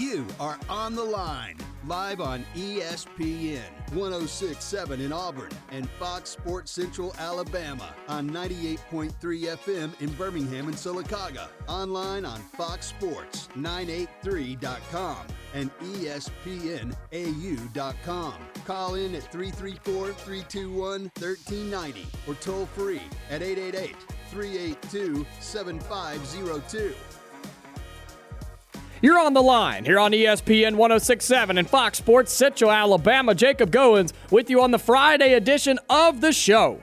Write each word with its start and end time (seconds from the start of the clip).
You 0.00 0.24
are 0.40 0.58
on 0.70 0.94
the 0.94 1.04
line, 1.04 1.58
live 1.86 2.22
on 2.22 2.46
ESPN 2.54 3.60
1067 3.92 4.98
in 4.98 5.12
Auburn 5.12 5.50
and 5.72 5.86
Fox 5.90 6.30
Sports 6.30 6.70
Central 6.70 7.14
Alabama 7.18 7.94
on 8.08 8.30
98.3 8.30 9.12
FM 9.12 10.00
in 10.00 10.08
Birmingham 10.14 10.68
and 10.68 10.74
Sylacauga. 10.74 11.48
Online 11.68 12.24
on 12.24 12.40
foxsports983.com 12.56 15.26
and 15.52 15.70
espnau.com. 15.80 16.94
Call 18.64 18.94
in 18.94 19.14
at 19.14 19.30
334 19.30 20.14
321 20.14 21.10
1390 21.18 22.06
or 22.26 22.34
toll 22.36 22.64
free 22.64 23.02
at 23.28 23.42
888 23.42 23.96
382 24.30 25.26
7502. 25.40 26.94
You're 29.02 29.18
on 29.18 29.32
the 29.32 29.42
line 29.42 29.86
here 29.86 29.98
on 29.98 30.12
ESPN 30.12 30.76
1067 30.76 31.56
and 31.56 31.68
Fox 31.68 31.96
Sports 31.96 32.34
Central 32.34 32.70
Alabama. 32.70 33.34
Jacob 33.34 33.70
Goins 33.70 34.12
with 34.30 34.50
you 34.50 34.60
on 34.60 34.72
the 34.72 34.78
Friday 34.78 35.32
edition 35.32 35.78
of 35.88 36.20
the 36.20 36.32
show. 36.32 36.82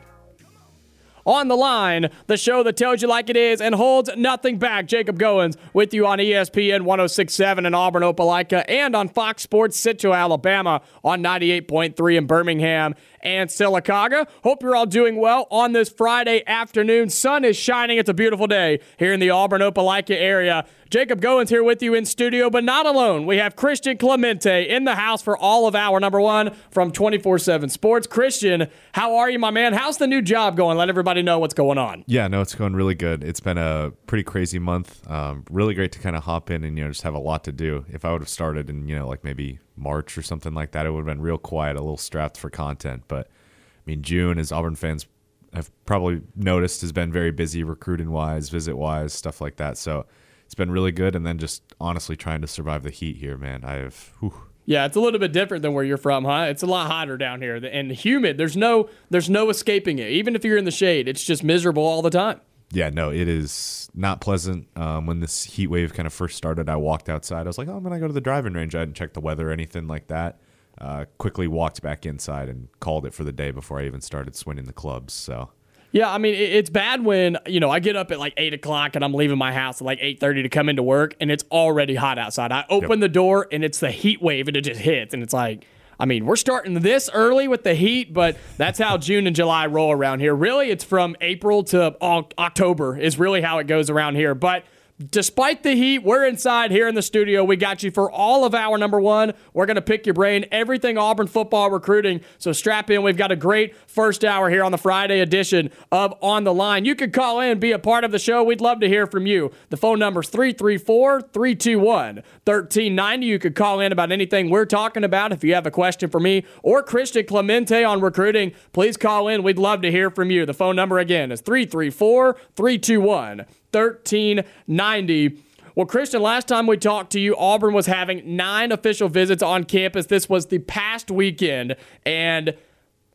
On 1.27 1.47
the 1.49 1.55
line, 1.55 2.09
the 2.27 2.37
show 2.37 2.63
that 2.63 2.77
tells 2.77 3.01
you 3.01 3.07
like 3.07 3.29
it 3.29 3.35
is 3.35 3.61
and 3.61 3.75
holds 3.75 4.09
nothing 4.15 4.57
back. 4.57 4.87
Jacob 4.87 5.19
Goins 5.19 5.57
with 5.73 5.93
you 5.93 6.07
on 6.07 6.17
ESPN 6.17 6.83
1067 6.83 7.65
in 7.65 7.75
Auburn, 7.75 8.01
Opelika, 8.01 8.63
and 8.67 8.95
on 8.95 9.09
Fox 9.09 9.43
Sports 9.43 9.77
Central 9.77 10.15
Alabama 10.15 10.81
on 11.03 11.21
98.3 11.21 12.17
in 12.17 12.25
Birmingham 12.25 12.95
and 13.21 13.49
Sylacauga. 13.49 14.25
Hope 14.43 14.63
you're 14.63 14.75
all 14.75 14.85
doing 14.85 15.17
well 15.17 15.47
on 15.51 15.73
this 15.73 15.89
Friday 15.89 16.43
afternoon. 16.47 17.09
Sun 17.09 17.43
is 17.43 17.57
shining. 17.57 17.97
It's 17.97 18.09
a 18.09 18.13
beautiful 18.13 18.47
day 18.47 18.79
here 18.97 19.11
in 19.11 19.19
the 19.19 19.29
Auburn 19.29 19.61
Opelika 19.61 20.15
area. 20.15 20.65
Jacob 20.89 21.19
Goins 21.19 21.49
here 21.49 21.63
with 21.63 21.83
you 21.83 21.93
in 21.93 22.05
studio, 22.05 22.49
but 22.49 22.63
not 22.63 22.85
alone. 22.85 23.25
We 23.25 23.37
have 23.37 23.57
Christian 23.57 23.97
Clemente 23.97 24.69
in 24.69 24.85
the 24.85 24.95
house 24.95 25.21
for 25.21 25.37
all 25.37 25.67
of 25.67 25.75
our 25.75 25.99
number 25.99 26.21
one 26.21 26.55
from 26.71 26.91
24 26.91 27.39
7 27.39 27.69
Sports. 27.69 28.07
Christian, 28.07 28.67
how 28.93 29.17
are 29.17 29.29
you, 29.29 29.37
my 29.37 29.51
man? 29.51 29.73
How's 29.73 29.97
the 29.97 30.07
new 30.07 30.21
job 30.21 30.55
going? 30.55 30.77
Let 30.77 30.87
everybody 30.87 31.21
know 31.21 31.39
what's 31.39 31.53
going 31.53 31.77
on. 31.77 32.05
Yeah, 32.07 32.29
no, 32.29 32.39
it's 32.39 32.55
going 32.55 32.73
really 32.73 32.95
good. 32.95 33.21
It's 33.21 33.41
been 33.41 33.57
a 33.57 33.91
pretty 34.05 34.23
crazy 34.23 34.59
month. 34.59 35.09
Um, 35.11 35.43
really 35.51 35.73
great 35.73 35.91
to 35.91 35.99
kind 35.99 36.15
of 36.15 36.23
hop 36.23 36.49
in 36.49 36.63
and, 36.63 36.77
you 36.77 36.85
know, 36.85 36.89
just 36.89 37.01
have 37.01 37.15
a 37.15 37.19
lot 37.19 37.43
to 37.45 37.51
do. 37.51 37.85
If 37.89 38.05
I 38.05 38.13
would 38.13 38.21
have 38.21 38.29
started 38.29 38.69
in, 38.69 38.87
you 38.87 38.95
know, 38.95 39.09
like 39.09 39.25
maybe 39.25 39.59
March 39.75 40.17
or 40.17 40.21
something 40.21 40.53
like 40.53 40.71
that, 40.71 40.85
it 40.85 40.91
would 40.91 40.99
have 40.99 41.05
been 41.05 41.21
real 41.21 41.37
quiet, 41.37 41.75
a 41.75 41.81
little 41.81 41.97
strapped 41.97 42.37
for 42.37 42.49
content. 42.49 43.03
But 43.09 43.27
I 43.27 43.81
mean, 43.85 44.03
June, 44.03 44.39
as 44.39 44.53
Auburn 44.53 44.75
fans 44.75 45.05
have 45.53 45.69
probably 45.85 46.21
noticed, 46.33 46.79
has 46.79 46.93
been 46.93 47.11
very 47.11 47.31
busy 47.31 47.63
recruiting 47.63 48.11
wise, 48.11 48.47
visit 48.49 48.77
wise, 48.77 49.11
stuff 49.13 49.41
like 49.41 49.57
that. 49.57 49.77
So, 49.77 50.05
it's 50.47 50.55
been 50.55 50.71
really 50.71 50.93
good. 50.93 51.13
And 51.13 51.25
then 51.25 51.39
just 51.39 51.61
honestly 51.79 52.15
trying 52.15 52.39
to 52.39 52.47
survive 52.47 52.83
the 52.83 52.89
heat 52.89 53.17
here, 53.17 53.37
man. 53.37 53.65
I 53.65 53.73
have. 53.73 54.13
Whew. 54.21 54.33
Yeah, 54.65 54.85
it's 54.85 54.95
a 54.95 55.01
little 55.01 55.19
bit 55.19 55.33
different 55.33 55.61
than 55.61 55.73
where 55.73 55.83
you're 55.83 55.97
from, 55.97 56.23
huh? 56.23 56.45
It's 56.49 56.63
a 56.63 56.65
lot 56.65 56.89
hotter 56.89 57.17
down 57.17 57.41
here 57.41 57.55
and 57.55 57.91
humid. 57.91 58.37
There's 58.37 58.55
no 58.55 58.89
there's 59.09 59.29
no 59.29 59.49
escaping 59.49 59.99
it. 59.99 60.09
Even 60.09 60.35
if 60.35 60.45
you're 60.45 60.57
in 60.57 60.65
the 60.65 60.71
shade, 60.71 61.09
it's 61.09 61.23
just 61.23 61.43
miserable 61.43 61.83
all 61.83 62.01
the 62.01 62.09
time. 62.09 62.39
Yeah, 62.71 62.89
no, 62.89 63.09
it 63.09 63.27
is 63.27 63.89
not 63.93 64.19
pleasant. 64.21 64.67
Um, 64.77 65.05
when 65.05 65.19
this 65.19 65.43
heat 65.43 65.67
wave 65.67 65.93
kind 65.93 66.05
of 66.05 66.13
first 66.13 66.35
started, 66.37 66.69
I 66.69 66.77
walked 66.77 67.09
outside. 67.09 67.41
I 67.41 67.43
was 67.43 67.57
like, 67.57 67.67
oh, 67.67 67.75
I'm 67.75 67.83
gonna 67.83 67.99
go 67.99 68.07
to 68.07 68.13
the 68.13 68.21
driving 68.21 68.53
range. 68.53 68.73
I 68.75 68.79
didn't 68.79 68.95
check 68.95 69.13
the 69.13 69.21
weather 69.21 69.49
or 69.49 69.53
anything 69.53 69.87
like 69.87 70.07
that. 70.07 70.39
Uh, 70.79 71.05
quickly 71.17 71.47
walked 71.47 71.81
back 71.81 72.05
inside 72.05 72.49
and 72.49 72.67
called 72.79 73.05
it 73.05 73.13
for 73.13 73.23
the 73.23 73.31
day 73.31 73.51
before 73.51 73.79
I 73.79 73.85
even 73.85 73.99
started 74.01 74.35
swinging 74.35 74.65
the 74.65 74.73
clubs. 74.73 75.13
So 75.13 75.49
yeah, 75.97 76.13
I 76.13 76.19
mean 76.19 76.35
it's 76.35 76.69
bad 76.69 77.03
when 77.03 77.39
you 77.47 77.59
know 77.59 77.71
I 77.71 77.79
get 77.79 77.95
up 77.95 78.11
at 78.11 78.19
like 78.19 78.33
eight 78.37 78.53
o'clock 78.53 78.95
and 78.95 79.03
I'm 79.03 79.15
leaving 79.15 79.39
my 79.39 79.51
house 79.51 79.81
at 79.81 79.85
like 79.85 79.97
eight 79.99 80.19
thirty 80.19 80.43
to 80.43 80.49
come 80.49 80.69
into 80.69 80.83
work 80.83 81.15
and 81.19 81.31
it's 81.31 81.43
already 81.51 81.95
hot 81.95 82.19
outside. 82.19 82.51
I 82.51 82.65
open 82.69 82.91
yep. 82.91 82.99
the 82.99 83.09
door 83.09 83.47
and 83.51 83.63
it's 83.63 83.79
the 83.79 83.89
heat 83.89 84.21
wave 84.21 84.47
and 84.47 84.55
it 84.55 84.61
just 84.61 84.79
hits 84.79 85.13
and 85.13 85.23
it's 85.23 85.33
like. 85.33 85.65
I 85.99 86.05
mean, 86.05 86.27
we're 86.27 86.35
starting 86.35 86.75
this 86.75 87.09
early 87.11 87.47
with 87.47 87.63
the 87.63 87.73
heat, 87.73 88.13
but 88.13 88.37
that's 88.57 88.77
how 88.77 88.99
June 88.99 89.25
and 89.25 89.35
July 89.35 89.65
roll 89.65 89.91
around 89.91 90.19
here. 90.19 90.35
Really, 90.35 90.69
it's 90.69 90.83
from 90.83 91.15
April 91.21 91.63
to 91.63 91.97
October 91.99 92.95
is 92.95 93.17
really 93.17 93.41
how 93.41 93.57
it 93.57 93.65
goes 93.65 93.89
around 93.89 94.13
here. 94.13 94.35
But 94.35 94.63
Despite 95.05 95.61
the 95.61 95.73
heat, 95.73 95.99
we're 95.99 96.25
inside 96.25 96.71
here 96.71 96.87
in 96.87 96.95
the 96.95 97.03
studio. 97.03 97.43
We 97.43 97.55
got 97.55 97.83
you 97.83 97.91
for 97.91 98.09
all 98.09 98.45
of 98.45 98.55
our 98.55 98.79
number 98.79 98.99
one. 98.99 99.33
We're 99.53 99.67
going 99.67 99.75
to 99.75 99.81
pick 99.81 100.07
your 100.07 100.15
brain, 100.15 100.45
everything 100.51 100.97
Auburn 100.97 101.27
football 101.27 101.69
recruiting. 101.69 102.21
So 102.39 102.51
strap 102.51 102.89
in. 102.89 103.03
We've 103.03 103.15
got 103.15 103.31
a 103.31 103.35
great 103.35 103.75
first 103.85 104.25
hour 104.25 104.49
here 104.49 104.63
on 104.63 104.71
the 104.71 104.77
Friday 104.79 105.19
edition 105.19 105.69
of 105.91 106.15
On 106.23 106.45
the 106.45 106.53
Line. 106.53 106.83
You 106.83 106.95
can 106.95 107.11
call 107.11 107.39
in, 107.41 107.59
be 107.59 107.73
a 107.73 107.79
part 107.79 108.05
of 108.05 108.11
the 108.11 108.17
show. 108.17 108.43
We'd 108.43 108.59
love 108.59 108.79
to 108.79 108.87
hear 108.87 109.05
from 109.05 109.27
you. 109.27 109.51
The 109.69 109.77
phone 109.77 109.99
number 109.99 110.21
is 110.21 110.29
334 110.29 111.21
321 111.21 112.15
1390. 112.43 113.25
You 113.27 113.37
could 113.37 113.53
call 113.53 113.79
in 113.79 113.91
about 113.91 114.11
anything 114.11 114.49
we're 114.49 114.65
talking 114.65 115.03
about. 115.03 115.31
If 115.31 115.43
you 115.43 115.53
have 115.53 115.67
a 115.67 115.71
question 115.71 116.09
for 116.09 116.19
me 116.19 116.43
or 116.63 116.81
Christian 116.81 117.23
Clemente 117.23 117.83
on 117.83 118.01
recruiting, 118.01 118.51
please 118.73 118.97
call 118.97 119.27
in. 119.27 119.43
We'd 119.43 119.59
love 119.59 119.83
to 119.83 119.91
hear 119.91 120.09
from 120.09 120.31
you. 120.31 120.47
The 120.47 120.55
phone 120.55 120.75
number 120.75 120.97
again 120.97 121.31
is 121.31 121.41
334 121.41 122.35
321 122.55 123.45
1390. 123.71 125.43
Well, 125.75 125.85
Christian, 125.85 126.21
last 126.21 126.47
time 126.47 126.65
we 126.65 126.77
talked 126.77 127.11
to 127.11 127.19
you, 127.19 127.37
Auburn 127.37 127.73
was 127.73 127.85
having 127.85 128.35
nine 128.35 128.71
official 128.71 129.09
visits 129.09 129.43
on 129.43 129.63
campus. 129.63 130.07
This 130.07 130.27
was 130.27 130.47
the 130.47 130.59
past 130.59 131.11
weekend. 131.11 131.75
And 132.03 132.55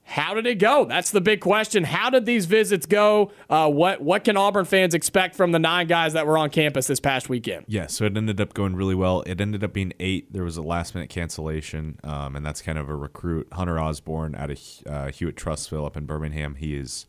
how 0.05 0.35
did 0.35 0.47
it 0.47 0.57
go? 0.57 0.85
That's 0.85 1.11
the 1.11 1.21
big 1.21 1.41
question. 1.41 1.85
How 1.85 2.11
did 2.11 2.27
these 2.27 2.47
visits 2.47 2.87
go? 2.87 3.33
Uh, 3.49 3.71
what 3.71 4.01
what 4.01 4.25
can 4.25 4.37
Auburn 4.37 4.65
fans 4.65 4.95
expect 4.95 5.35
from 5.35 5.53
the 5.53 5.59
nine 5.59 5.87
guys 5.87 6.13
that 6.13 6.27
were 6.27 6.37
on 6.37 6.51
campus 6.51 6.87
this 6.87 7.01
past 7.01 7.29
weekend? 7.29 7.65
Yeah, 7.67 7.87
so 7.87 8.05
it 8.05 8.17
ended 8.17 8.41
up 8.41 8.53
going 8.53 8.77
really 8.77 8.95
well. 8.95 9.23
It 9.23 9.41
ended 9.41 9.65
up 9.65 9.73
being 9.73 9.93
eight. 10.01 10.33
There 10.33 10.45
was 10.45 10.57
a 10.57 10.63
last 10.63 10.95
minute 10.95 11.09
cancellation, 11.09 11.99
um, 12.05 12.37
and 12.37 12.45
that's 12.45 12.61
kind 12.63 12.79
of 12.79 12.89
a 12.89 12.95
recruit, 12.95 13.49
Hunter 13.53 13.79
Osborne, 13.79 14.35
out 14.35 14.51
of 14.51 14.61
uh, 14.87 15.07
Hewitt-Trussville 15.09 15.87
up 15.87 15.97
in 15.97 16.05
Birmingham. 16.05 16.57
He 16.57 16.77
is 16.77 17.07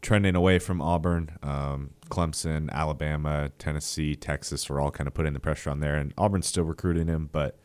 trending 0.00 0.36
away 0.36 0.58
from 0.58 0.82
Auburn. 0.82 1.38
Um, 1.42 1.90
Clemson, 2.10 2.70
Alabama, 2.70 3.50
Tennessee, 3.58 4.14
Texas 4.14 4.68
are 4.70 4.80
all 4.80 4.90
kind 4.90 5.06
of 5.06 5.14
putting 5.14 5.32
the 5.32 5.40
pressure 5.40 5.70
on 5.70 5.80
there, 5.80 5.96
and 5.96 6.14
Auburn's 6.16 6.46
still 6.46 6.64
recruiting 6.64 7.08
him, 7.08 7.28
but 7.32 7.58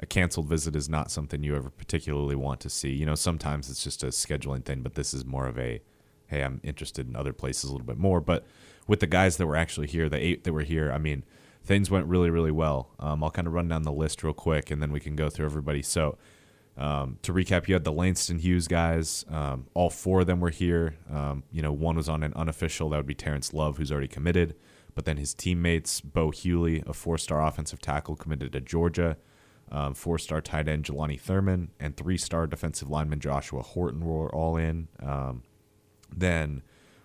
a 0.00 0.06
canceled 0.06 0.46
visit 0.48 0.74
is 0.74 0.88
not 0.88 1.10
something 1.10 1.42
you 1.42 1.54
ever 1.54 1.70
particularly 1.70 2.34
want 2.34 2.60
to 2.60 2.68
see. 2.68 2.90
You 2.90 3.06
know, 3.06 3.14
sometimes 3.14 3.70
it's 3.70 3.84
just 3.84 4.02
a 4.02 4.08
scheduling 4.08 4.64
thing, 4.64 4.82
but 4.82 4.94
this 4.94 5.14
is 5.14 5.24
more 5.24 5.46
of 5.46 5.58
a, 5.58 5.80
hey, 6.26 6.42
I'm 6.42 6.60
interested 6.64 7.08
in 7.08 7.14
other 7.14 7.32
places 7.32 7.70
a 7.70 7.72
little 7.72 7.86
bit 7.86 7.98
more. 7.98 8.20
But 8.20 8.44
with 8.88 9.00
the 9.00 9.06
guys 9.06 9.36
that 9.36 9.46
were 9.46 9.56
actually 9.56 9.86
here, 9.86 10.08
the 10.08 10.18
eight 10.18 10.42
that 10.42 10.52
were 10.52 10.62
here, 10.62 10.90
I 10.90 10.98
mean, 10.98 11.24
things 11.64 11.88
went 11.88 12.06
really, 12.06 12.30
really 12.30 12.50
well. 12.50 12.90
Um, 12.98 13.22
I'll 13.22 13.30
kind 13.30 13.46
of 13.46 13.52
run 13.52 13.68
down 13.68 13.82
the 13.82 13.92
list 13.92 14.24
real 14.24 14.32
quick, 14.32 14.72
and 14.72 14.82
then 14.82 14.90
we 14.90 14.98
can 14.98 15.14
go 15.14 15.30
through 15.30 15.46
everybody. 15.46 15.82
So 15.82 16.18
um, 16.76 17.18
to 17.22 17.32
recap, 17.32 17.68
you 17.68 17.74
had 17.74 17.84
the 17.84 17.92
Langston 17.92 18.38
Hughes 18.38 18.66
guys. 18.66 19.24
Um, 19.30 19.66
all 19.74 19.90
four 19.90 20.20
of 20.20 20.26
them 20.26 20.40
were 20.40 20.50
here. 20.50 20.96
Um, 21.10 21.42
you 21.52 21.60
know, 21.62 21.72
one 21.72 21.96
was 21.96 22.08
on 22.08 22.22
an 22.22 22.32
unofficial. 22.34 22.88
That 22.88 22.96
would 22.96 23.06
be 23.06 23.14
Terrence 23.14 23.52
Love, 23.52 23.76
who's 23.76 23.92
already 23.92 24.08
committed. 24.08 24.54
But 24.94 25.04
then 25.04 25.16
his 25.16 25.34
teammates, 25.34 26.00
Bo 26.00 26.30
Hughley, 26.30 26.86
a 26.86 26.92
four-star 26.92 27.44
offensive 27.44 27.80
tackle, 27.80 28.16
committed 28.16 28.52
to 28.52 28.60
Georgia. 28.60 29.16
Um, 29.70 29.94
four-star 29.94 30.42
tight 30.42 30.68
end 30.68 30.84
Jelani 30.84 31.18
Thurman 31.18 31.70
and 31.80 31.96
three-star 31.96 32.46
defensive 32.46 32.90
lineman 32.90 33.20
Joshua 33.20 33.62
Horton 33.62 34.04
were 34.04 34.34
all 34.34 34.56
in. 34.56 34.88
Um, 35.00 35.44
then, 36.14 36.62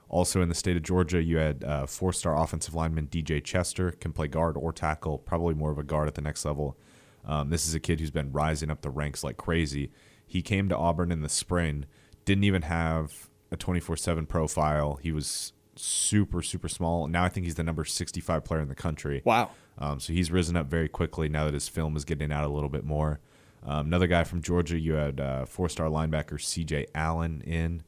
also 0.09 0.41
in 0.41 0.49
the 0.49 0.55
state 0.55 0.75
of 0.75 0.83
Georgia, 0.83 1.21
you 1.21 1.37
had 1.37 1.63
uh, 1.63 1.85
four-star 1.85 2.37
offensive 2.37 2.73
lineman 2.73 3.07
DJ 3.07 3.41
Chester, 3.43 3.91
can 3.91 4.11
play 4.11 4.27
guard 4.27 4.57
or 4.57 4.73
tackle, 4.73 5.17
probably 5.17 5.53
more 5.53 5.71
of 5.71 5.77
a 5.77 5.83
guard 5.83 6.07
at 6.07 6.15
the 6.15 6.21
next 6.21 6.43
level. 6.43 6.77
Um, 7.25 7.49
this 7.49 7.67
is 7.67 7.75
a 7.75 7.79
kid 7.79 7.99
who's 7.99 8.11
been 8.11 8.31
rising 8.31 8.69
up 8.71 8.81
the 8.81 8.89
ranks 8.89 9.23
like 9.23 9.37
crazy. 9.37 9.91
He 10.25 10.41
came 10.41 10.69
to 10.69 10.77
Auburn 10.77 11.11
in 11.11 11.21
the 11.21 11.29
spring, 11.29 11.85
didn't 12.25 12.43
even 12.43 12.63
have 12.63 13.29
a 13.51 13.57
24 13.57 13.97
7 13.97 14.25
profile. 14.25 14.99
He 15.01 15.11
was 15.11 15.53
super, 15.75 16.41
super 16.41 16.67
small. 16.67 17.07
Now 17.07 17.23
I 17.23 17.29
think 17.29 17.45
he's 17.45 17.55
the 17.55 17.63
number 17.63 17.85
65 17.85 18.43
player 18.43 18.61
in 18.61 18.67
the 18.67 18.75
country. 18.75 19.21
Wow. 19.25 19.51
Um, 19.77 19.99
so 19.99 20.13
he's 20.13 20.31
risen 20.31 20.55
up 20.55 20.67
very 20.67 20.89
quickly 20.89 21.29
now 21.29 21.45
that 21.45 21.53
his 21.53 21.67
film 21.67 21.95
is 21.95 22.03
getting 22.05 22.31
out 22.31 22.43
a 22.43 22.49
little 22.49 22.69
bit 22.69 22.83
more. 22.83 23.19
Um, 23.63 23.87
another 23.87 24.07
guy 24.07 24.23
from 24.23 24.41
Georgia, 24.41 24.79
you 24.79 24.93
had 24.93 25.19
uh, 25.19 25.45
four 25.45 25.69
star 25.69 25.87
linebacker 25.87 26.33
CJ 26.33 26.87
Allen 26.95 27.41
in, 27.41 27.83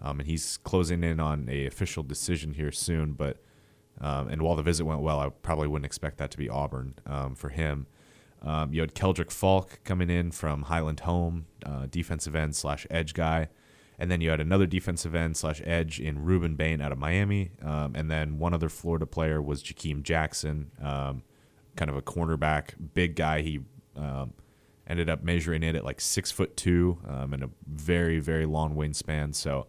um, 0.00 0.20
and 0.20 0.28
he's 0.28 0.58
closing 0.58 1.02
in 1.02 1.20
on 1.20 1.48
a 1.50 1.66
official 1.66 2.02
decision 2.02 2.54
here 2.54 2.72
soon. 2.72 3.12
But 3.12 3.38
um, 4.00 4.28
and 4.28 4.42
while 4.42 4.56
the 4.56 4.62
visit 4.62 4.84
went 4.84 5.00
well, 5.00 5.20
I 5.20 5.28
probably 5.28 5.68
wouldn't 5.68 5.86
expect 5.86 6.18
that 6.18 6.30
to 6.32 6.38
be 6.38 6.48
Auburn 6.48 6.94
um, 7.06 7.34
for 7.34 7.48
him. 7.48 7.86
Um, 8.44 8.72
you 8.74 8.82
had 8.82 8.94
Keldric 8.94 9.32
Faulk 9.32 9.80
coming 9.84 10.10
in 10.10 10.30
from 10.30 10.62
Highland 10.62 11.00
Home, 11.00 11.46
uh, 11.64 11.86
defensive 11.90 12.36
end 12.36 12.54
slash 12.54 12.86
edge 12.90 13.14
guy. 13.14 13.48
And 13.98 14.10
then 14.10 14.20
you 14.20 14.30
had 14.30 14.40
another 14.40 14.66
defensive 14.66 15.14
end 15.14 15.36
slash 15.36 15.62
edge 15.64 16.00
in 16.00 16.18
Rueben 16.24 16.56
Bain 16.56 16.80
out 16.80 16.92
of 16.92 16.98
Miami. 16.98 17.52
Um, 17.62 17.94
and 17.94 18.10
then 18.10 18.38
one 18.38 18.52
other 18.52 18.68
Florida 18.68 19.06
player 19.06 19.40
was 19.40 19.62
Jakeem 19.62 20.02
Jackson, 20.02 20.72
um, 20.82 21.22
kind 21.76 21.90
of 21.90 21.96
a 21.96 22.02
cornerback, 22.02 22.70
big 22.92 23.16
guy. 23.16 23.40
He 23.40 23.60
um, 23.96 24.34
ended 24.86 25.08
up 25.08 25.22
measuring 25.22 25.62
it 25.62 25.76
at 25.76 25.84
like 25.84 26.00
six 26.00 26.30
foot 26.30 26.56
two 26.56 26.98
um, 27.08 27.32
and 27.32 27.44
a 27.44 27.50
very, 27.66 28.18
very 28.18 28.46
long 28.46 28.74
wingspan. 28.74 29.34
So 29.34 29.68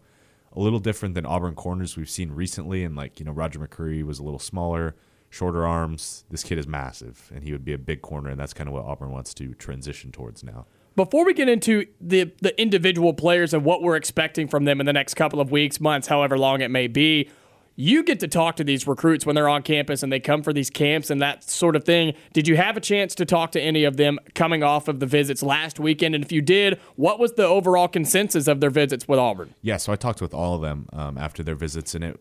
a 0.52 0.60
little 0.60 0.80
different 0.80 1.14
than 1.14 1.24
Auburn 1.24 1.54
corners 1.54 1.96
we've 1.96 2.10
seen 2.10 2.32
recently. 2.32 2.84
And 2.84 2.96
like, 2.96 3.20
you 3.20 3.24
know, 3.24 3.32
Roger 3.32 3.60
McCreary 3.60 4.02
was 4.02 4.18
a 4.18 4.24
little 4.24 4.40
smaller. 4.40 4.96
Shorter 5.30 5.66
arms. 5.66 6.24
This 6.30 6.42
kid 6.42 6.58
is 6.58 6.66
massive, 6.66 7.30
and 7.34 7.44
he 7.44 7.52
would 7.52 7.64
be 7.64 7.72
a 7.72 7.78
big 7.78 8.02
corner, 8.02 8.30
and 8.30 8.38
that's 8.38 8.52
kind 8.52 8.68
of 8.68 8.74
what 8.74 8.84
Auburn 8.84 9.10
wants 9.10 9.34
to 9.34 9.54
transition 9.54 10.12
towards 10.12 10.42
now. 10.42 10.66
Before 10.94 11.26
we 11.26 11.34
get 11.34 11.48
into 11.48 11.86
the 12.00 12.32
the 12.40 12.58
individual 12.60 13.12
players 13.12 13.52
and 13.52 13.64
what 13.64 13.82
we're 13.82 13.96
expecting 13.96 14.48
from 14.48 14.64
them 14.64 14.80
in 14.80 14.86
the 14.86 14.94
next 14.94 15.14
couple 15.14 15.40
of 15.40 15.50
weeks, 15.50 15.78
months, 15.80 16.08
however 16.08 16.38
long 16.38 16.62
it 16.62 16.70
may 16.70 16.86
be, 16.86 17.28
you 17.76 18.02
get 18.02 18.18
to 18.20 18.28
talk 18.28 18.56
to 18.56 18.64
these 18.64 18.86
recruits 18.86 19.26
when 19.26 19.34
they're 19.34 19.48
on 19.48 19.62
campus 19.62 20.02
and 20.02 20.10
they 20.10 20.18
come 20.18 20.42
for 20.42 20.52
these 20.52 20.70
camps 20.70 21.10
and 21.10 21.20
that 21.20 21.44
sort 21.44 21.76
of 21.76 21.84
thing. 21.84 22.14
Did 22.32 22.48
you 22.48 22.56
have 22.56 22.76
a 22.76 22.80
chance 22.80 23.14
to 23.16 23.26
talk 23.26 23.52
to 23.52 23.60
any 23.60 23.84
of 23.84 23.98
them 23.98 24.18
coming 24.34 24.62
off 24.62 24.88
of 24.88 24.98
the 24.98 25.06
visits 25.06 25.42
last 25.42 25.78
weekend? 25.78 26.14
And 26.14 26.24
if 26.24 26.32
you 26.32 26.40
did, 26.40 26.80
what 26.96 27.18
was 27.18 27.34
the 27.34 27.44
overall 27.44 27.88
consensus 27.88 28.48
of 28.48 28.60
their 28.60 28.70
visits 28.70 29.06
with 29.06 29.18
Auburn? 29.18 29.54
Yeah, 29.60 29.76
so 29.76 29.92
I 29.92 29.96
talked 29.96 30.22
with 30.22 30.32
all 30.32 30.54
of 30.54 30.62
them 30.62 30.88
um, 30.94 31.18
after 31.18 31.42
their 31.42 31.54
visits, 31.54 31.94
and 31.94 32.04
it 32.04 32.20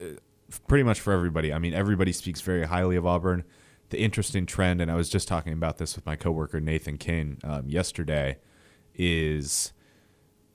uh, 0.00 0.04
pretty 0.58 0.84
much 0.84 1.00
for 1.00 1.12
everybody. 1.12 1.52
I 1.52 1.58
mean, 1.58 1.74
everybody 1.74 2.12
speaks 2.12 2.40
very 2.40 2.64
highly 2.64 2.96
of 2.96 3.06
Auburn. 3.06 3.44
The 3.90 3.98
interesting 3.98 4.46
trend, 4.46 4.80
and 4.80 4.90
I 4.90 4.94
was 4.94 5.08
just 5.08 5.28
talking 5.28 5.52
about 5.52 5.78
this 5.78 5.96
with 5.96 6.06
my 6.06 6.16
coworker 6.16 6.60
Nathan 6.60 6.96
King 6.96 7.38
um, 7.44 7.68
yesterday, 7.68 8.38
is 8.94 9.72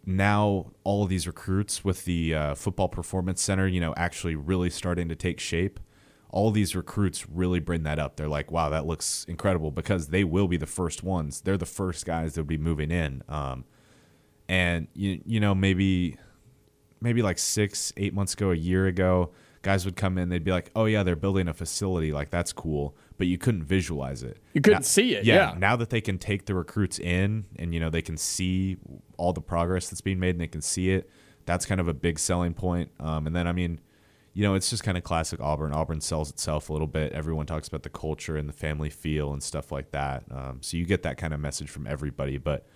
now 0.05 0.71
all 0.83 1.03
of 1.03 1.09
these 1.09 1.27
recruits 1.27 1.83
with 1.83 2.05
the 2.05 2.33
uh, 2.33 2.55
football 2.55 2.87
performance 2.87 3.41
center, 3.41 3.67
you 3.67 3.79
know, 3.81 3.93
actually 3.97 4.35
really 4.35 4.69
starting 4.69 5.09
to 5.09 5.15
take 5.15 5.39
shape. 5.39 5.79
All 6.29 6.51
these 6.51 6.75
recruits 6.75 7.29
really 7.29 7.59
bring 7.59 7.83
that 7.83 7.99
up. 7.99 8.15
They're 8.15 8.27
like, 8.27 8.51
"Wow, 8.51 8.69
that 8.69 8.85
looks 8.85 9.25
incredible," 9.25 9.71
because 9.71 10.07
they 10.07 10.23
will 10.23 10.47
be 10.47 10.57
the 10.57 10.65
first 10.65 11.03
ones. 11.03 11.41
They're 11.41 11.57
the 11.57 11.65
first 11.65 12.05
guys 12.05 12.33
that 12.33 12.41
will 12.41 12.47
be 12.47 12.57
moving 12.57 12.91
in. 12.91 13.23
Um, 13.29 13.65
and 14.49 14.87
you 14.93 15.21
you 15.25 15.39
know 15.39 15.53
maybe 15.53 16.17
maybe 17.01 17.21
like 17.21 17.37
six 17.37 17.93
eight 17.97 18.13
months 18.13 18.33
ago, 18.33 18.51
a 18.51 18.55
year 18.55 18.87
ago, 18.87 19.31
guys 19.61 19.85
would 19.85 19.95
come 19.95 20.17
in. 20.17 20.29
They'd 20.29 20.43
be 20.43 20.51
like, 20.51 20.71
"Oh 20.75 20.85
yeah, 20.85 21.03
they're 21.03 21.15
building 21.15 21.47
a 21.47 21.53
facility. 21.53 22.11
Like 22.11 22.29
that's 22.29 22.53
cool." 22.53 22.95
But 23.17 23.27
you 23.27 23.37
couldn't 23.37 23.63
visualize 23.63 24.21
it. 24.23 24.37
You 24.53 24.61
couldn't 24.61 24.79
Now- 24.79 24.83
see 24.83 25.15
it. 25.15 25.25
Yeah. 25.25 25.55
Now 25.57 25.75
that 25.75 25.89
they 25.89 26.01
can 26.01 26.17
take 26.19 26.45
the 26.45 26.53
recruits 26.53 26.99
in, 26.99 27.45
and 27.57 27.73
you 27.73 27.79
know 27.79 27.89
they 27.89 28.01
can 28.01 28.17
see 28.17 28.77
all 29.17 29.33
the 29.33 29.41
progress 29.41 29.89
that's 29.89 30.01
being 30.01 30.19
made, 30.19 30.31
and 30.31 30.41
they 30.41 30.47
can 30.47 30.61
see 30.61 30.91
it. 30.91 31.09
That's 31.45 31.65
kind 31.65 31.79
of 31.81 31.87
a 31.87 31.93
big 31.93 32.19
selling 32.19 32.53
point. 32.53 32.91
Um, 32.99 33.25
and 33.27 33.35
then 33.35 33.47
I 33.47 33.53
mean, 33.53 33.79
you 34.33 34.43
know, 34.43 34.53
it's 34.53 34.69
just 34.69 34.83
kind 34.83 34.97
of 34.97 35.03
classic 35.03 35.39
Auburn. 35.39 35.71
Auburn 35.73 35.99
sells 36.01 36.29
itself 36.29 36.69
a 36.69 36.73
little 36.73 36.87
bit. 36.87 37.11
Everyone 37.13 37.45
talks 37.47 37.67
about 37.67 37.83
the 37.83 37.89
culture 37.89 38.37
and 38.37 38.47
the 38.47 38.53
family 38.53 38.89
feel 38.91 39.33
and 39.33 39.41
stuff 39.41 39.71
like 39.71 39.91
that. 39.91 40.25
Um, 40.29 40.59
so 40.61 40.77
you 40.77 40.85
get 40.85 41.01
that 41.03 41.17
kind 41.17 41.33
of 41.33 41.39
message 41.39 41.69
from 41.69 41.87
everybody. 41.87 42.37
But 42.37 42.67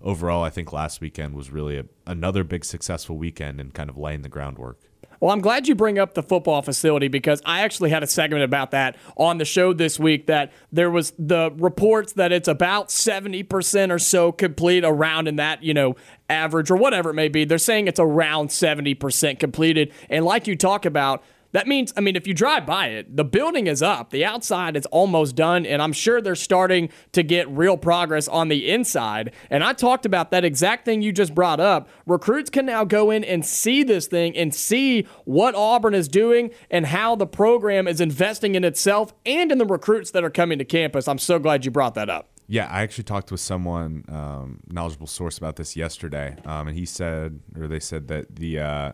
overall, 0.00 0.44
I 0.44 0.50
think 0.50 0.72
last 0.72 1.00
weekend 1.00 1.34
was 1.34 1.50
really 1.50 1.76
a, 1.78 1.86
another 2.06 2.44
big 2.44 2.64
successful 2.64 3.16
weekend 3.18 3.60
and 3.60 3.74
kind 3.74 3.90
of 3.90 3.96
laying 3.98 4.22
the 4.22 4.28
groundwork. 4.28 4.78
Well, 5.20 5.32
I'm 5.32 5.40
glad 5.40 5.66
you 5.66 5.74
bring 5.74 5.98
up 5.98 6.14
the 6.14 6.22
football 6.22 6.62
facility 6.62 7.08
because 7.08 7.42
I 7.44 7.62
actually 7.62 7.90
had 7.90 8.02
a 8.02 8.06
segment 8.06 8.44
about 8.44 8.70
that 8.70 8.96
on 9.16 9.38
the 9.38 9.44
show 9.44 9.72
this 9.72 9.98
week. 9.98 10.26
That 10.26 10.52
there 10.70 10.90
was 10.90 11.12
the 11.18 11.52
reports 11.56 12.12
that 12.14 12.30
it's 12.30 12.48
about 12.48 12.88
70% 12.88 13.90
or 13.90 13.98
so 13.98 14.30
complete 14.30 14.84
around 14.84 15.26
in 15.26 15.36
that, 15.36 15.62
you 15.62 15.74
know, 15.74 15.96
average 16.30 16.70
or 16.70 16.76
whatever 16.76 17.10
it 17.10 17.14
may 17.14 17.28
be. 17.28 17.44
They're 17.44 17.58
saying 17.58 17.88
it's 17.88 18.00
around 18.00 18.48
70% 18.48 19.38
completed. 19.38 19.92
And 20.08 20.24
like 20.24 20.46
you 20.46 20.56
talk 20.56 20.84
about, 20.84 21.22
that 21.52 21.66
means, 21.66 21.92
I 21.96 22.00
mean, 22.00 22.14
if 22.14 22.26
you 22.26 22.34
drive 22.34 22.66
by 22.66 22.88
it, 22.88 23.16
the 23.16 23.24
building 23.24 23.66
is 23.66 23.82
up. 23.82 24.10
The 24.10 24.24
outside 24.24 24.76
is 24.76 24.84
almost 24.86 25.34
done, 25.34 25.64
and 25.64 25.80
I'm 25.80 25.92
sure 25.92 26.20
they're 26.20 26.34
starting 26.34 26.90
to 27.12 27.22
get 27.22 27.48
real 27.48 27.76
progress 27.76 28.28
on 28.28 28.48
the 28.48 28.70
inside. 28.70 29.32
And 29.48 29.64
I 29.64 29.72
talked 29.72 30.04
about 30.04 30.30
that 30.30 30.44
exact 30.44 30.84
thing 30.84 31.00
you 31.00 31.10
just 31.10 31.34
brought 31.34 31.58
up. 31.58 31.88
Recruits 32.06 32.50
can 32.50 32.66
now 32.66 32.84
go 32.84 33.10
in 33.10 33.24
and 33.24 33.46
see 33.46 33.82
this 33.82 34.06
thing 34.06 34.36
and 34.36 34.54
see 34.54 35.06
what 35.24 35.54
Auburn 35.54 35.94
is 35.94 36.08
doing 36.08 36.50
and 36.70 36.86
how 36.86 37.16
the 37.16 37.26
program 37.26 37.88
is 37.88 38.00
investing 38.00 38.54
in 38.54 38.64
itself 38.64 39.14
and 39.24 39.50
in 39.50 39.58
the 39.58 39.66
recruits 39.66 40.10
that 40.10 40.24
are 40.24 40.30
coming 40.30 40.58
to 40.58 40.64
campus. 40.64 41.08
I'm 41.08 41.18
so 41.18 41.38
glad 41.38 41.64
you 41.64 41.70
brought 41.70 41.94
that 41.94 42.10
up. 42.10 42.28
Yeah, 42.50 42.66
I 42.70 42.82
actually 42.82 43.04
talked 43.04 43.30
with 43.30 43.40
someone 43.40 44.04
um, 44.08 44.60
knowledgeable 44.70 45.06
source 45.06 45.36
about 45.36 45.56
this 45.56 45.76
yesterday, 45.76 46.34
um, 46.46 46.68
and 46.68 46.76
he 46.76 46.86
said, 46.86 47.40
or 47.58 47.68
they 47.68 47.80
said 47.80 48.08
that 48.08 48.36
the 48.36 48.58
uh, 48.58 48.92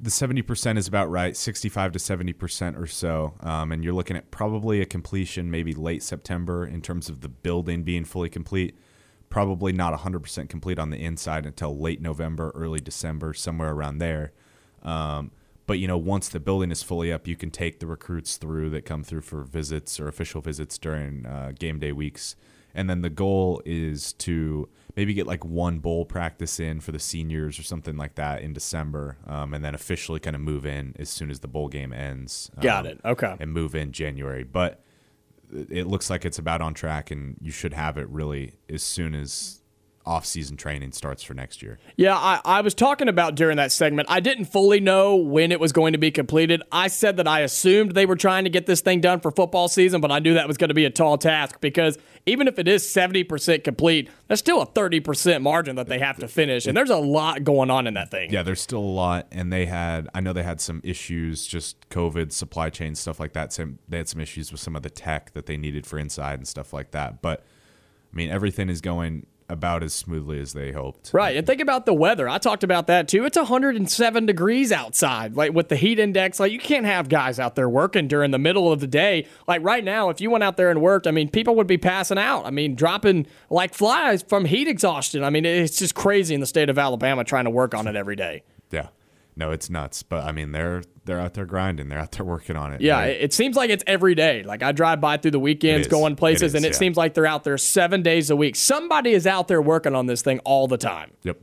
the 0.00 0.10
seventy 0.10 0.42
percent 0.42 0.78
is 0.78 0.88
about 0.88 1.10
right, 1.10 1.36
sixty-five 1.36 1.92
to 1.92 1.98
seventy 1.98 2.32
percent 2.32 2.76
or 2.76 2.86
so, 2.86 3.34
um, 3.40 3.72
and 3.72 3.84
you're 3.84 3.94
looking 3.94 4.16
at 4.16 4.30
probably 4.30 4.80
a 4.80 4.86
completion 4.86 5.50
maybe 5.50 5.72
late 5.74 6.02
September 6.02 6.66
in 6.66 6.82
terms 6.82 7.08
of 7.08 7.20
the 7.20 7.28
building 7.28 7.82
being 7.82 8.04
fully 8.04 8.28
complete. 8.28 8.76
Probably 9.28 9.72
not 9.72 9.94
hundred 10.00 10.20
percent 10.20 10.50
complete 10.50 10.78
on 10.78 10.90
the 10.90 10.98
inside 10.98 11.46
until 11.46 11.78
late 11.78 12.00
November, 12.00 12.50
early 12.54 12.80
December, 12.80 13.32
somewhere 13.32 13.70
around 13.70 13.98
there. 13.98 14.32
Um, 14.82 15.30
but 15.66 15.78
you 15.78 15.86
know, 15.86 15.98
once 15.98 16.28
the 16.28 16.40
building 16.40 16.72
is 16.72 16.82
fully 16.82 17.12
up, 17.12 17.28
you 17.28 17.36
can 17.36 17.50
take 17.50 17.78
the 17.78 17.86
recruits 17.86 18.36
through 18.36 18.70
that 18.70 18.84
come 18.84 19.04
through 19.04 19.20
for 19.20 19.44
visits 19.44 20.00
or 20.00 20.08
official 20.08 20.40
visits 20.40 20.78
during 20.78 21.26
uh, 21.26 21.52
game 21.58 21.78
day 21.78 21.92
weeks. 21.92 22.34
And 22.74 22.90
then 22.90 23.02
the 23.02 23.10
goal 23.10 23.62
is 23.64 24.12
to 24.14 24.68
maybe 24.96 25.14
get 25.14 25.26
like 25.26 25.44
one 25.44 25.78
bowl 25.78 26.04
practice 26.04 26.60
in 26.60 26.80
for 26.80 26.92
the 26.92 26.98
seniors 26.98 27.58
or 27.58 27.62
something 27.62 27.96
like 27.96 28.14
that 28.16 28.42
in 28.42 28.52
December, 28.52 29.18
um, 29.26 29.54
and 29.54 29.64
then 29.64 29.74
officially 29.74 30.20
kind 30.20 30.36
of 30.36 30.42
move 30.42 30.66
in 30.66 30.94
as 30.98 31.08
soon 31.08 31.30
as 31.30 31.40
the 31.40 31.48
bowl 31.48 31.68
game 31.68 31.92
ends. 31.92 32.50
Got 32.60 32.86
um, 32.86 32.92
it. 32.92 33.00
Okay. 33.04 33.36
And 33.38 33.52
move 33.52 33.74
in 33.74 33.92
January. 33.92 34.44
But 34.44 34.82
it 35.52 35.86
looks 35.86 36.10
like 36.10 36.24
it's 36.24 36.38
about 36.38 36.60
on 36.60 36.74
track, 36.74 37.10
and 37.10 37.36
you 37.40 37.50
should 37.50 37.74
have 37.74 37.98
it 37.98 38.08
really 38.08 38.54
as 38.68 38.82
soon 38.82 39.14
as 39.14 39.59
off-season 40.10 40.56
training 40.56 40.90
starts 40.90 41.22
for 41.22 41.34
next 41.34 41.62
year. 41.62 41.78
Yeah, 41.96 42.16
I, 42.16 42.40
I 42.44 42.60
was 42.62 42.74
talking 42.74 43.08
about 43.08 43.36
during 43.36 43.56
that 43.58 43.70
segment. 43.70 44.10
I 44.10 44.18
didn't 44.18 44.46
fully 44.46 44.80
know 44.80 45.14
when 45.14 45.52
it 45.52 45.60
was 45.60 45.70
going 45.70 45.92
to 45.92 45.98
be 45.98 46.10
completed. 46.10 46.62
I 46.72 46.88
said 46.88 47.16
that 47.18 47.28
I 47.28 47.40
assumed 47.40 47.92
they 47.92 48.06
were 48.06 48.16
trying 48.16 48.42
to 48.42 48.50
get 48.50 48.66
this 48.66 48.80
thing 48.80 49.00
done 49.00 49.20
for 49.20 49.30
football 49.30 49.68
season, 49.68 50.00
but 50.00 50.10
I 50.10 50.18
knew 50.18 50.34
that 50.34 50.48
was 50.48 50.56
going 50.56 50.68
to 50.68 50.74
be 50.74 50.84
a 50.84 50.90
tall 50.90 51.16
task 51.16 51.60
because 51.60 51.96
even 52.26 52.48
if 52.48 52.58
it 52.58 52.66
is 52.66 52.82
70% 52.82 53.62
complete, 53.62 54.10
that's 54.26 54.40
still 54.40 54.60
a 54.60 54.66
30% 54.66 55.42
margin 55.42 55.76
that 55.76 55.86
they 55.86 56.00
have 56.00 56.18
to 56.18 56.26
finish. 56.26 56.66
And 56.66 56.76
there's 56.76 56.90
a 56.90 56.96
lot 56.96 57.44
going 57.44 57.70
on 57.70 57.86
in 57.86 57.94
that 57.94 58.10
thing. 58.10 58.32
Yeah, 58.32 58.42
there's 58.42 58.60
still 58.60 58.80
a 58.80 58.80
lot, 58.80 59.28
and 59.30 59.52
they 59.52 59.66
had. 59.66 60.08
I 60.12 60.20
know 60.20 60.32
they 60.32 60.42
had 60.42 60.60
some 60.60 60.80
issues, 60.82 61.46
just 61.46 61.88
COVID, 61.88 62.32
supply 62.32 62.68
chain 62.68 62.94
stuff 62.96 63.20
like 63.20 63.32
that. 63.34 63.52
Some 63.52 63.78
they 63.88 63.98
had 63.98 64.08
some 64.08 64.20
issues 64.20 64.50
with 64.50 64.60
some 64.60 64.74
of 64.74 64.82
the 64.82 64.90
tech 64.90 65.32
that 65.34 65.46
they 65.46 65.56
needed 65.56 65.86
for 65.86 65.98
inside 65.98 66.38
and 66.40 66.48
stuff 66.48 66.72
like 66.72 66.90
that. 66.90 67.22
But 67.22 67.44
I 68.12 68.16
mean, 68.16 68.30
everything 68.30 68.68
is 68.68 68.80
going 68.80 69.26
about 69.50 69.82
as 69.82 69.92
smoothly 69.92 70.40
as 70.40 70.52
they 70.52 70.72
hoped. 70.72 71.10
Right. 71.12 71.36
And 71.36 71.46
think 71.46 71.60
about 71.60 71.86
the 71.86 71.94
weather. 71.94 72.28
I 72.28 72.38
talked 72.38 72.64
about 72.64 72.86
that 72.86 73.08
too. 73.08 73.24
It's 73.24 73.36
107 73.36 74.26
degrees 74.26 74.72
outside. 74.72 75.36
Like 75.36 75.52
with 75.52 75.68
the 75.68 75.76
heat 75.76 75.98
index, 75.98 76.40
like 76.40 76.52
you 76.52 76.58
can't 76.58 76.86
have 76.86 77.08
guys 77.08 77.38
out 77.38 77.56
there 77.56 77.68
working 77.68 78.08
during 78.08 78.30
the 78.30 78.38
middle 78.38 78.72
of 78.72 78.80
the 78.80 78.86
day. 78.86 79.26
Like 79.46 79.62
right 79.62 79.84
now, 79.84 80.10
if 80.10 80.20
you 80.20 80.30
went 80.30 80.44
out 80.44 80.56
there 80.56 80.70
and 80.70 80.80
worked, 80.80 81.06
I 81.06 81.10
mean, 81.10 81.28
people 81.28 81.54
would 81.56 81.66
be 81.66 81.78
passing 81.78 82.18
out. 82.18 82.46
I 82.46 82.50
mean, 82.50 82.74
dropping 82.74 83.26
like 83.50 83.74
flies 83.74 84.22
from 84.22 84.44
heat 84.44 84.68
exhaustion. 84.68 85.24
I 85.24 85.30
mean, 85.30 85.44
it's 85.44 85.78
just 85.78 85.94
crazy 85.94 86.34
in 86.34 86.40
the 86.40 86.46
state 86.46 86.68
of 86.68 86.78
Alabama 86.78 87.24
trying 87.24 87.44
to 87.44 87.50
work 87.50 87.74
on 87.74 87.86
it 87.86 87.96
every 87.96 88.16
day. 88.16 88.42
No, 89.36 89.50
it's 89.50 89.70
nuts. 89.70 90.02
But 90.02 90.24
I 90.24 90.32
mean, 90.32 90.52
they're 90.52 90.82
they're 91.04 91.20
out 91.20 91.34
there 91.34 91.46
grinding. 91.46 91.88
They're 91.88 91.98
out 91.98 92.12
there 92.12 92.24
working 92.24 92.56
on 92.56 92.72
it. 92.72 92.80
Yeah, 92.80 93.02
it, 93.02 93.22
it 93.22 93.32
seems 93.32 93.56
like 93.56 93.70
it's 93.70 93.84
every 93.86 94.14
day. 94.14 94.42
Like 94.42 94.62
I 94.62 94.72
drive 94.72 95.00
by 95.00 95.16
through 95.16 95.30
the 95.32 95.40
weekends, 95.40 95.88
going 95.88 96.16
places, 96.16 96.42
It 96.42 96.46
is, 96.46 96.54
and 96.56 96.64
it 96.64 96.72
yeah. 96.72 96.78
seems 96.78 96.96
like 96.96 97.14
they're 97.14 97.26
out 97.26 97.44
there 97.44 97.58
seven 97.58 98.02
days 98.02 98.30
a 98.30 98.36
week. 98.36 98.56
Somebody 98.56 99.12
is 99.12 99.26
out 99.26 99.48
there 99.48 99.62
working 99.62 99.94
on 99.94 100.06
this 100.06 100.22
thing 100.22 100.40
all 100.40 100.68
the 100.68 100.78
time. 100.78 101.12
Yep. 101.22 101.38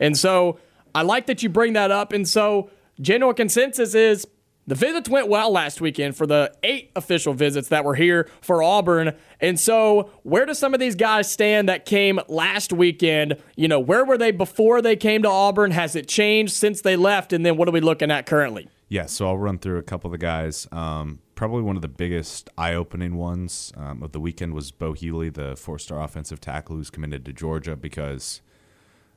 And 0.00 0.16
so 0.16 0.58
I 0.94 1.02
like 1.02 1.26
that 1.26 1.42
you 1.42 1.48
bring 1.48 1.74
that 1.74 1.90
up. 1.90 2.12
And 2.12 2.28
so 2.28 2.70
general 3.00 3.34
consensus 3.34 3.94
is 3.94 4.26
the 4.66 4.74
visits 4.74 5.08
went 5.08 5.28
well 5.28 5.50
last 5.50 5.80
weekend 5.80 6.16
for 6.16 6.26
the 6.26 6.52
eight 6.62 6.90
official 6.96 7.34
visits 7.34 7.68
that 7.68 7.84
were 7.84 7.94
here 7.94 8.28
for 8.40 8.62
Auburn. 8.62 9.14
And 9.40 9.60
so 9.60 10.10
where 10.22 10.46
do 10.46 10.54
some 10.54 10.74
of 10.74 10.80
these 10.80 10.94
guys 10.94 11.30
stand 11.30 11.68
that 11.68 11.84
came 11.84 12.20
last 12.28 12.72
weekend? 12.72 13.36
You 13.56 13.68
know, 13.68 13.80
where 13.80 14.04
were 14.04 14.16
they 14.16 14.30
before 14.30 14.80
they 14.80 14.96
came 14.96 15.22
to 15.22 15.28
Auburn? 15.28 15.70
Has 15.72 15.94
it 15.94 16.08
changed 16.08 16.52
since 16.54 16.80
they 16.80 16.96
left? 16.96 17.32
And 17.32 17.44
then 17.44 17.56
what 17.56 17.68
are 17.68 17.72
we 17.72 17.80
looking 17.80 18.10
at 18.10 18.26
currently? 18.26 18.68
Yeah, 18.88 19.06
so 19.06 19.26
I'll 19.26 19.38
run 19.38 19.58
through 19.58 19.78
a 19.78 19.82
couple 19.82 20.08
of 20.08 20.12
the 20.12 20.18
guys. 20.18 20.68
Um, 20.70 21.20
probably 21.34 21.62
one 21.62 21.76
of 21.76 21.82
the 21.82 21.88
biggest 21.88 22.50
eye-opening 22.56 23.16
ones 23.16 23.72
um, 23.76 24.02
of 24.02 24.12
the 24.12 24.20
weekend 24.20 24.54
was 24.54 24.70
Bo 24.70 24.92
Hughley, 24.92 25.32
the 25.32 25.56
four-star 25.56 26.00
offensive 26.00 26.40
tackle 26.40 26.76
who's 26.76 26.90
committed 26.90 27.24
to 27.24 27.32
Georgia 27.32 27.76
because, 27.76 28.40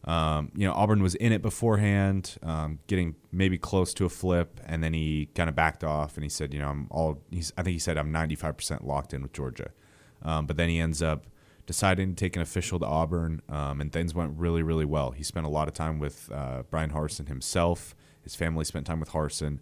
um, 0.07 0.53
you 0.55 0.65
know, 0.65 0.73
Auburn 0.73 1.03
was 1.03 1.15
in 1.15 1.33
it 1.33 1.41
beforehand, 1.41 2.37
um, 2.41 2.79
getting 2.87 3.15
maybe 3.33 3.57
close 3.57 3.93
to 3.95 4.05
a 4.05 4.09
flip, 4.09 4.61
and 4.65 4.81
then 4.81 4.93
he 4.93 5.27
kind 5.35 5.49
of 5.49 5.55
backed 5.55 5.83
off 5.83 6.15
and 6.15 6.23
he 6.23 6.29
said, 6.29 6.53
you 6.53 6.59
know, 6.59 6.69
I'm 6.69 6.87
all. 6.89 7.21
He's, 7.29 7.51
I 7.57 7.63
think 7.63 7.73
he 7.73 7.79
said 7.79 7.97
I'm 7.97 8.11
95% 8.11 8.85
locked 8.85 9.13
in 9.13 9.21
with 9.21 9.33
Georgia, 9.33 9.71
um, 10.23 10.47
but 10.47 10.55
then 10.55 10.69
he 10.69 10.79
ends 10.79 11.03
up 11.03 11.27
deciding 11.65 12.15
to 12.15 12.15
take 12.15 12.37
an 12.37 12.41
official 12.41 12.79
to 12.79 12.85
Auburn, 12.85 13.41
um, 13.49 13.81
and 13.81 13.91
things 13.91 14.15
went 14.15 14.39
really, 14.39 14.63
really 14.63 14.85
well. 14.85 15.11
He 15.11 15.23
spent 15.23 15.45
a 15.45 15.49
lot 15.49 15.67
of 15.67 15.73
time 15.73 15.99
with 15.99 16.31
uh, 16.31 16.63
Bryan 16.69 16.91
Harsin 16.91 17.27
himself. 17.27 17.93
His 18.21 18.33
family 18.33 18.63
spent 18.63 18.87
time 18.87 19.01
with 19.01 19.11
Harsin. 19.11 19.59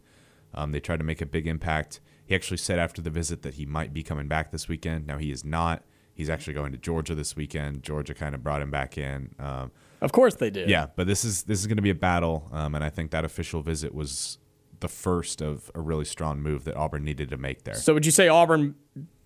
Um, 0.54 0.72
they 0.72 0.80
tried 0.80 1.00
to 1.00 1.04
make 1.04 1.22
a 1.22 1.25
big 1.25 1.48
impact. 1.48 2.00
He 2.24 2.36
actually 2.36 2.58
said 2.58 2.78
after 2.78 3.02
the 3.02 3.10
visit 3.10 3.42
that 3.42 3.56
he 3.56 3.66
might 3.66 3.94
be 3.94 4.04
coming 4.04 4.28
back 4.28 4.52
this 4.52 4.68
weekend. 4.68 5.08
Now 5.08 5.18
he 5.18 5.32
is 5.32 5.44
not. 5.44 5.84
He's 6.14 6.30
actually 6.30 6.54
going 6.54 6.72
to 6.72 6.78
Georgia 6.78 7.16
this 7.16 7.36
weekend. 7.36 7.82
Georgia 7.82 8.14
kind 8.14 8.36
of 8.36 8.44
brought 8.44 8.62
him 8.62 8.72
back 8.72 8.98
in. 8.98 9.34
Um, 9.40 9.72
Of 10.05 10.12
course 10.13 10.35
they 10.35 10.50
did. 10.50 10.69
yeah, 10.69 10.85
but 10.95 11.07
this 11.07 11.25
is 11.25 11.43
this 11.43 11.59
is 11.59 11.67
going 11.67 11.75
to 11.77 11.81
be 11.83 11.89
a 11.89 11.95
battle, 11.95 12.47
um, 12.53 12.75
and 12.75 12.83
I 12.83 12.89
think 12.89 13.12
that 13.12 13.25
official 13.25 13.62
visit 13.62 13.93
was 13.93 14.38
the 14.79 14.88
first 14.88 15.41
of 15.41 15.69
a 15.75 15.81
really 15.81 16.05
strong 16.05 16.41
move 16.41 16.63
that 16.65 16.75
Auburn 16.75 17.03
needed 17.03 17.29
to 17.29 17.38
make 17.38 17.63
there. 17.63 17.74
So 17.75 17.93
would 17.93 18.05
you 18.05 18.12
say 18.12 18.27
Auburn 18.27 18.75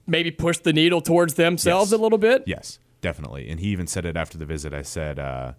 maybe 0.08 0.32
pushed 0.32 0.64
the 0.64 0.74
needle 0.74 1.02
towards 1.02 1.34
themselves 1.36 1.92
Yes. 1.92 2.00
a 2.00 2.02
little 2.02 2.18
bit? 2.18 2.44
Yes, 2.48 2.80
definitely. 3.02 3.50
And 3.50 3.60
he 3.60 3.68
even 3.70 3.86
said 3.88 4.06
it 4.06 4.16
after 4.18 4.38
the 4.38 4.46
visit. 4.46 4.74
I 4.74 4.82
said, 4.84 5.20
uh, 5.20 5.54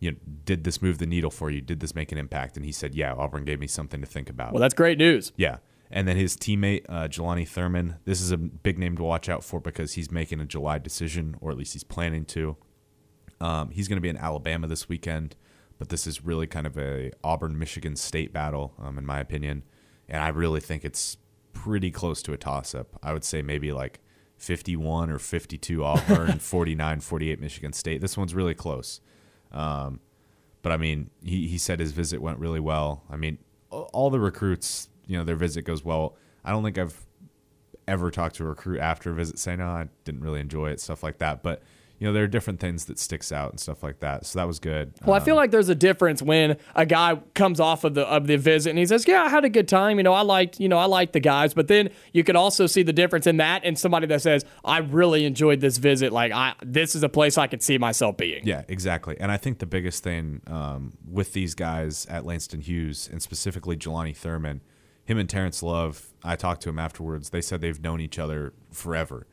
you 0.00 0.12
know, 0.12 0.16
did 0.44 0.64
this 0.64 0.80
move 0.82 0.98
the 0.98 1.06
needle 1.06 1.30
for 1.30 1.50
you? 1.50 1.60
Did 1.60 1.80
this 1.80 1.94
make 1.94 2.10
an 2.12 2.18
impact? 2.18 2.56
And 2.56 2.64
he 2.64 2.72
said, 2.72 2.94
yeah, 2.94 3.12
Auburn 3.14 3.44
gave 3.44 3.60
me 3.60 3.66
something 3.66 4.00
to 4.00 4.06
think 4.06 4.30
about. 4.30 4.52
Well, 4.52 4.60
that's 4.60 4.74
great 4.74 4.98
news. 4.98 5.32
yeah. 5.36 5.58
And 5.94 6.08
then 6.08 6.16
his 6.16 6.36
teammate, 6.38 6.86
uh, 6.88 7.06
Jelani 7.08 7.46
Thurman, 7.46 7.96
this 8.06 8.22
is 8.22 8.30
a 8.32 8.38
big 8.38 8.78
name 8.78 8.96
to 8.96 9.02
watch 9.02 9.28
out 9.28 9.44
for 9.44 9.60
because 9.60 9.92
he's 9.92 10.10
making 10.10 10.40
a 10.40 10.46
July 10.46 10.78
decision, 10.78 11.36
or 11.42 11.50
at 11.50 11.58
least 11.58 11.74
he's 11.74 11.84
planning 11.84 12.24
to. 12.26 12.56
Um, 13.42 13.70
he's 13.70 13.88
going 13.88 13.96
to 13.96 14.00
be 14.00 14.08
in 14.08 14.16
Alabama 14.16 14.68
this 14.68 14.88
weekend, 14.88 15.34
but 15.76 15.88
this 15.88 16.06
is 16.06 16.24
really 16.24 16.46
kind 16.46 16.64
of 16.64 16.78
a 16.78 17.10
Auburn 17.24 17.58
Michigan 17.58 17.96
State 17.96 18.32
battle, 18.32 18.72
um, 18.80 18.96
in 18.96 19.04
my 19.04 19.18
opinion. 19.18 19.64
And 20.08 20.22
I 20.22 20.28
really 20.28 20.60
think 20.60 20.84
it's 20.84 21.16
pretty 21.52 21.90
close 21.90 22.22
to 22.22 22.32
a 22.32 22.36
toss 22.36 22.72
up. 22.72 22.98
I 23.02 23.12
would 23.12 23.24
say 23.24 23.42
maybe 23.42 23.72
like 23.72 23.98
51 24.36 25.10
or 25.10 25.18
52 25.18 25.84
Auburn, 25.84 26.38
49 26.38 27.00
48 27.00 27.40
Michigan 27.40 27.72
State. 27.72 28.00
This 28.00 28.16
one's 28.16 28.32
really 28.32 28.54
close. 28.54 29.00
Um, 29.50 29.98
but 30.62 30.70
I 30.70 30.76
mean, 30.76 31.10
he, 31.24 31.48
he 31.48 31.58
said 31.58 31.80
his 31.80 31.90
visit 31.90 32.22
went 32.22 32.38
really 32.38 32.60
well. 32.60 33.02
I 33.10 33.16
mean, 33.16 33.38
all 33.70 34.08
the 34.08 34.20
recruits, 34.20 34.88
you 35.08 35.18
know, 35.18 35.24
their 35.24 35.34
visit 35.34 35.62
goes 35.62 35.84
well. 35.84 36.16
I 36.44 36.52
don't 36.52 36.62
think 36.62 36.78
I've 36.78 37.04
ever 37.88 38.12
talked 38.12 38.36
to 38.36 38.44
a 38.44 38.46
recruit 38.46 38.78
after 38.78 39.10
a 39.10 39.14
visit 39.14 39.40
saying, 39.40 39.58
no, 39.58 39.66
I 39.66 39.88
didn't 40.04 40.20
really 40.20 40.38
enjoy 40.38 40.70
it, 40.70 40.80
stuff 40.80 41.02
like 41.02 41.18
that. 41.18 41.42
But, 41.42 41.62
you 42.02 42.08
know, 42.08 42.12
there 42.12 42.24
are 42.24 42.28
different 42.28 42.58
things 42.58 42.86
that 42.86 42.98
sticks 42.98 43.30
out 43.30 43.52
and 43.52 43.60
stuff 43.60 43.84
like 43.84 44.00
that. 44.00 44.26
So 44.26 44.40
that 44.40 44.48
was 44.48 44.58
good. 44.58 44.92
Well, 45.06 45.14
I 45.14 45.20
feel 45.20 45.36
like 45.36 45.52
there's 45.52 45.68
a 45.68 45.74
difference 45.76 46.20
when 46.20 46.56
a 46.74 46.84
guy 46.84 47.20
comes 47.34 47.60
off 47.60 47.84
of 47.84 47.94
the 47.94 48.02
of 48.08 48.26
the 48.26 48.36
visit 48.38 48.70
and 48.70 48.78
he 48.80 48.86
says, 48.86 49.06
"Yeah, 49.06 49.22
I 49.22 49.28
had 49.28 49.44
a 49.44 49.48
good 49.48 49.68
time. 49.68 49.98
You 49.98 50.02
know, 50.02 50.12
I 50.12 50.22
liked, 50.22 50.58
you 50.58 50.68
know, 50.68 50.78
I 50.78 50.86
liked 50.86 51.12
the 51.12 51.20
guys." 51.20 51.54
But 51.54 51.68
then 51.68 51.90
you 52.12 52.24
could 52.24 52.34
also 52.34 52.66
see 52.66 52.82
the 52.82 52.92
difference 52.92 53.28
in 53.28 53.36
that 53.36 53.62
and 53.64 53.78
somebody 53.78 54.08
that 54.08 54.20
says, 54.20 54.44
"I 54.64 54.78
really 54.78 55.24
enjoyed 55.24 55.60
this 55.60 55.78
visit. 55.78 56.12
Like, 56.12 56.32
I 56.32 56.54
this 56.60 56.96
is 56.96 57.04
a 57.04 57.08
place 57.08 57.38
I 57.38 57.46
could 57.46 57.62
see 57.62 57.78
myself 57.78 58.16
being." 58.16 58.44
Yeah, 58.44 58.62
exactly. 58.66 59.16
And 59.20 59.30
I 59.30 59.36
think 59.36 59.60
the 59.60 59.66
biggest 59.66 60.02
thing 60.02 60.40
um, 60.48 60.94
with 61.08 61.34
these 61.34 61.54
guys 61.54 62.04
at 62.06 62.26
Langston 62.26 62.62
Hughes, 62.62 63.08
and 63.12 63.22
specifically 63.22 63.76
Jelani 63.76 64.16
Thurman, 64.16 64.60
him 65.04 65.18
and 65.18 65.30
Terrence 65.30 65.62
Love, 65.62 66.12
I 66.24 66.34
talked 66.34 66.62
to 66.62 66.68
him 66.68 66.80
afterwards. 66.80 67.30
They 67.30 67.42
said 67.42 67.60
they've 67.60 67.80
known 67.80 68.00
each 68.00 68.18
other 68.18 68.54
forever. 68.72 69.28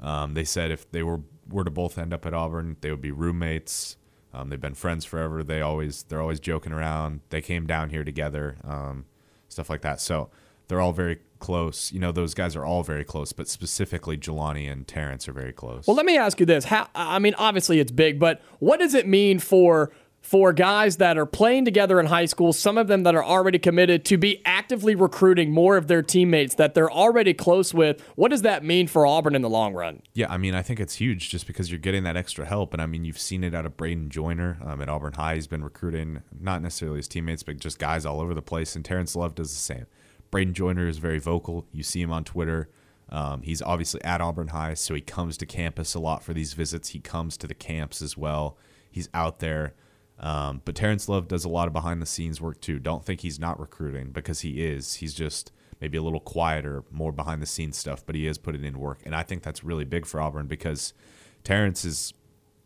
Um, 0.00 0.32
they 0.32 0.44
said 0.44 0.70
if 0.70 0.90
they 0.90 1.02
were 1.02 1.20
were 1.48 1.64
to 1.64 1.70
both 1.70 1.98
end 1.98 2.12
up 2.12 2.26
at 2.26 2.34
Auburn, 2.34 2.76
they 2.80 2.90
would 2.90 3.00
be 3.00 3.10
roommates. 3.10 3.96
Um, 4.32 4.48
they've 4.48 4.60
been 4.60 4.74
friends 4.74 5.04
forever. 5.04 5.44
They 5.44 5.60
always 5.60 6.02
they're 6.04 6.20
always 6.20 6.40
joking 6.40 6.72
around. 6.72 7.20
They 7.30 7.40
came 7.40 7.66
down 7.66 7.90
here 7.90 8.04
together, 8.04 8.56
um, 8.64 9.04
stuff 9.48 9.70
like 9.70 9.82
that. 9.82 10.00
So 10.00 10.28
they're 10.68 10.80
all 10.80 10.92
very 10.92 11.20
close. 11.38 11.92
You 11.92 12.00
know, 12.00 12.10
those 12.10 12.34
guys 12.34 12.56
are 12.56 12.64
all 12.64 12.82
very 12.82 13.04
close, 13.04 13.32
but 13.32 13.48
specifically 13.48 14.16
Jelani 14.16 14.70
and 14.70 14.88
Terrence 14.88 15.28
are 15.28 15.32
very 15.32 15.52
close. 15.52 15.86
Well, 15.86 15.96
let 15.96 16.06
me 16.06 16.16
ask 16.16 16.40
you 16.40 16.46
this: 16.46 16.64
How? 16.64 16.88
I 16.94 17.18
mean, 17.20 17.34
obviously 17.34 17.78
it's 17.78 17.92
big, 17.92 18.18
but 18.18 18.42
what 18.58 18.80
does 18.80 18.94
it 18.94 19.06
mean 19.06 19.38
for 19.38 19.92
for 20.24 20.54
guys 20.54 20.96
that 20.96 21.18
are 21.18 21.26
playing 21.26 21.66
together 21.66 22.00
in 22.00 22.06
high 22.06 22.24
school, 22.24 22.54
some 22.54 22.78
of 22.78 22.88
them 22.88 23.02
that 23.02 23.14
are 23.14 23.22
already 23.22 23.58
committed, 23.58 24.06
to 24.06 24.16
be 24.16 24.40
actively 24.46 24.94
recruiting 24.94 25.52
more 25.52 25.76
of 25.76 25.86
their 25.86 26.00
teammates 26.00 26.54
that 26.54 26.72
they're 26.72 26.90
already 26.90 27.34
close 27.34 27.74
with? 27.74 28.00
What 28.16 28.30
does 28.30 28.40
that 28.40 28.64
mean 28.64 28.86
for 28.86 29.06
Auburn 29.06 29.34
in 29.34 29.42
the 29.42 29.50
long 29.50 29.74
run? 29.74 30.00
Yeah, 30.14 30.32
I 30.32 30.38
mean, 30.38 30.54
I 30.54 30.62
think 30.62 30.80
it's 30.80 30.94
huge 30.94 31.28
just 31.28 31.46
because 31.46 31.70
you're 31.70 31.78
getting 31.78 32.04
that 32.04 32.16
extra 32.16 32.46
help. 32.46 32.72
And 32.72 32.80
I 32.80 32.86
mean, 32.86 33.04
you've 33.04 33.18
seen 33.18 33.44
it 33.44 33.54
out 33.54 33.66
of 33.66 33.76
Braden 33.76 34.08
Joyner 34.08 34.56
um, 34.64 34.80
at 34.80 34.88
Auburn 34.88 35.12
High. 35.12 35.34
He's 35.34 35.46
been 35.46 35.62
recruiting 35.62 36.22
not 36.40 36.62
necessarily 36.62 37.00
his 37.00 37.08
teammates, 37.08 37.42
but 37.42 37.58
just 37.58 37.78
guys 37.78 38.06
all 38.06 38.18
over 38.18 38.32
the 38.32 38.40
place. 38.40 38.74
And 38.74 38.82
Terrence 38.82 39.14
Love 39.14 39.34
does 39.34 39.52
the 39.52 39.58
same. 39.58 39.84
Braden 40.30 40.54
Joyner 40.54 40.88
is 40.88 40.96
very 40.96 41.18
vocal. 41.18 41.66
You 41.70 41.82
see 41.82 42.00
him 42.00 42.10
on 42.10 42.24
Twitter. 42.24 42.70
Um, 43.10 43.42
he's 43.42 43.60
obviously 43.60 44.02
at 44.02 44.22
Auburn 44.22 44.48
High, 44.48 44.72
so 44.72 44.94
he 44.94 45.02
comes 45.02 45.36
to 45.36 45.44
campus 45.44 45.94
a 45.94 46.00
lot 46.00 46.22
for 46.22 46.32
these 46.32 46.54
visits. 46.54 46.88
He 46.88 47.00
comes 47.00 47.36
to 47.36 47.46
the 47.46 47.54
camps 47.54 48.00
as 48.00 48.16
well. 48.16 48.56
He's 48.90 49.10
out 49.12 49.40
there. 49.40 49.74
Um, 50.18 50.62
but 50.64 50.74
Terrence 50.74 51.08
Love 51.08 51.28
does 51.28 51.44
a 51.44 51.48
lot 51.48 51.66
of 51.66 51.72
behind 51.72 52.00
the 52.00 52.06
scenes 52.06 52.40
work 52.40 52.60
too. 52.60 52.78
Don't 52.78 53.04
think 53.04 53.20
he's 53.20 53.38
not 53.38 53.58
recruiting 53.58 54.10
because 54.10 54.40
he 54.40 54.64
is. 54.64 54.94
He's 54.94 55.14
just 55.14 55.52
maybe 55.80 55.98
a 55.98 56.02
little 56.02 56.20
quieter, 56.20 56.84
more 56.90 57.12
behind 57.12 57.42
the 57.42 57.46
scenes 57.46 57.76
stuff, 57.76 58.04
but 58.06 58.14
he 58.14 58.26
is 58.26 58.38
putting 58.38 58.64
in 58.64 58.78
work. 58.78 59.00
And 59.04 59.14
I 59.14 59.22
think 59.22 59.42
that's 59.42 59.64
really 59.64 59.84
big 59.84 60.06
for 60.06 60.20
Auburn 60.20 60.46
because 60.46 60.94
Terrence 61.42 61.84
is 61.84 62.14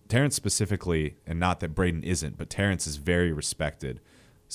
Terrence 0.09 0.35
specifically, 0.35 1.17
and 1.27 1.39
not 1.39 1.61
that 1.61 1.75
Braden 1.75 2.03
isn't, 2.03 2.39
but 2.39 2.49
Terrence 2.49 2.87
is 2.87 2.97
very 2.97 3.33
respected, 3.33 4.01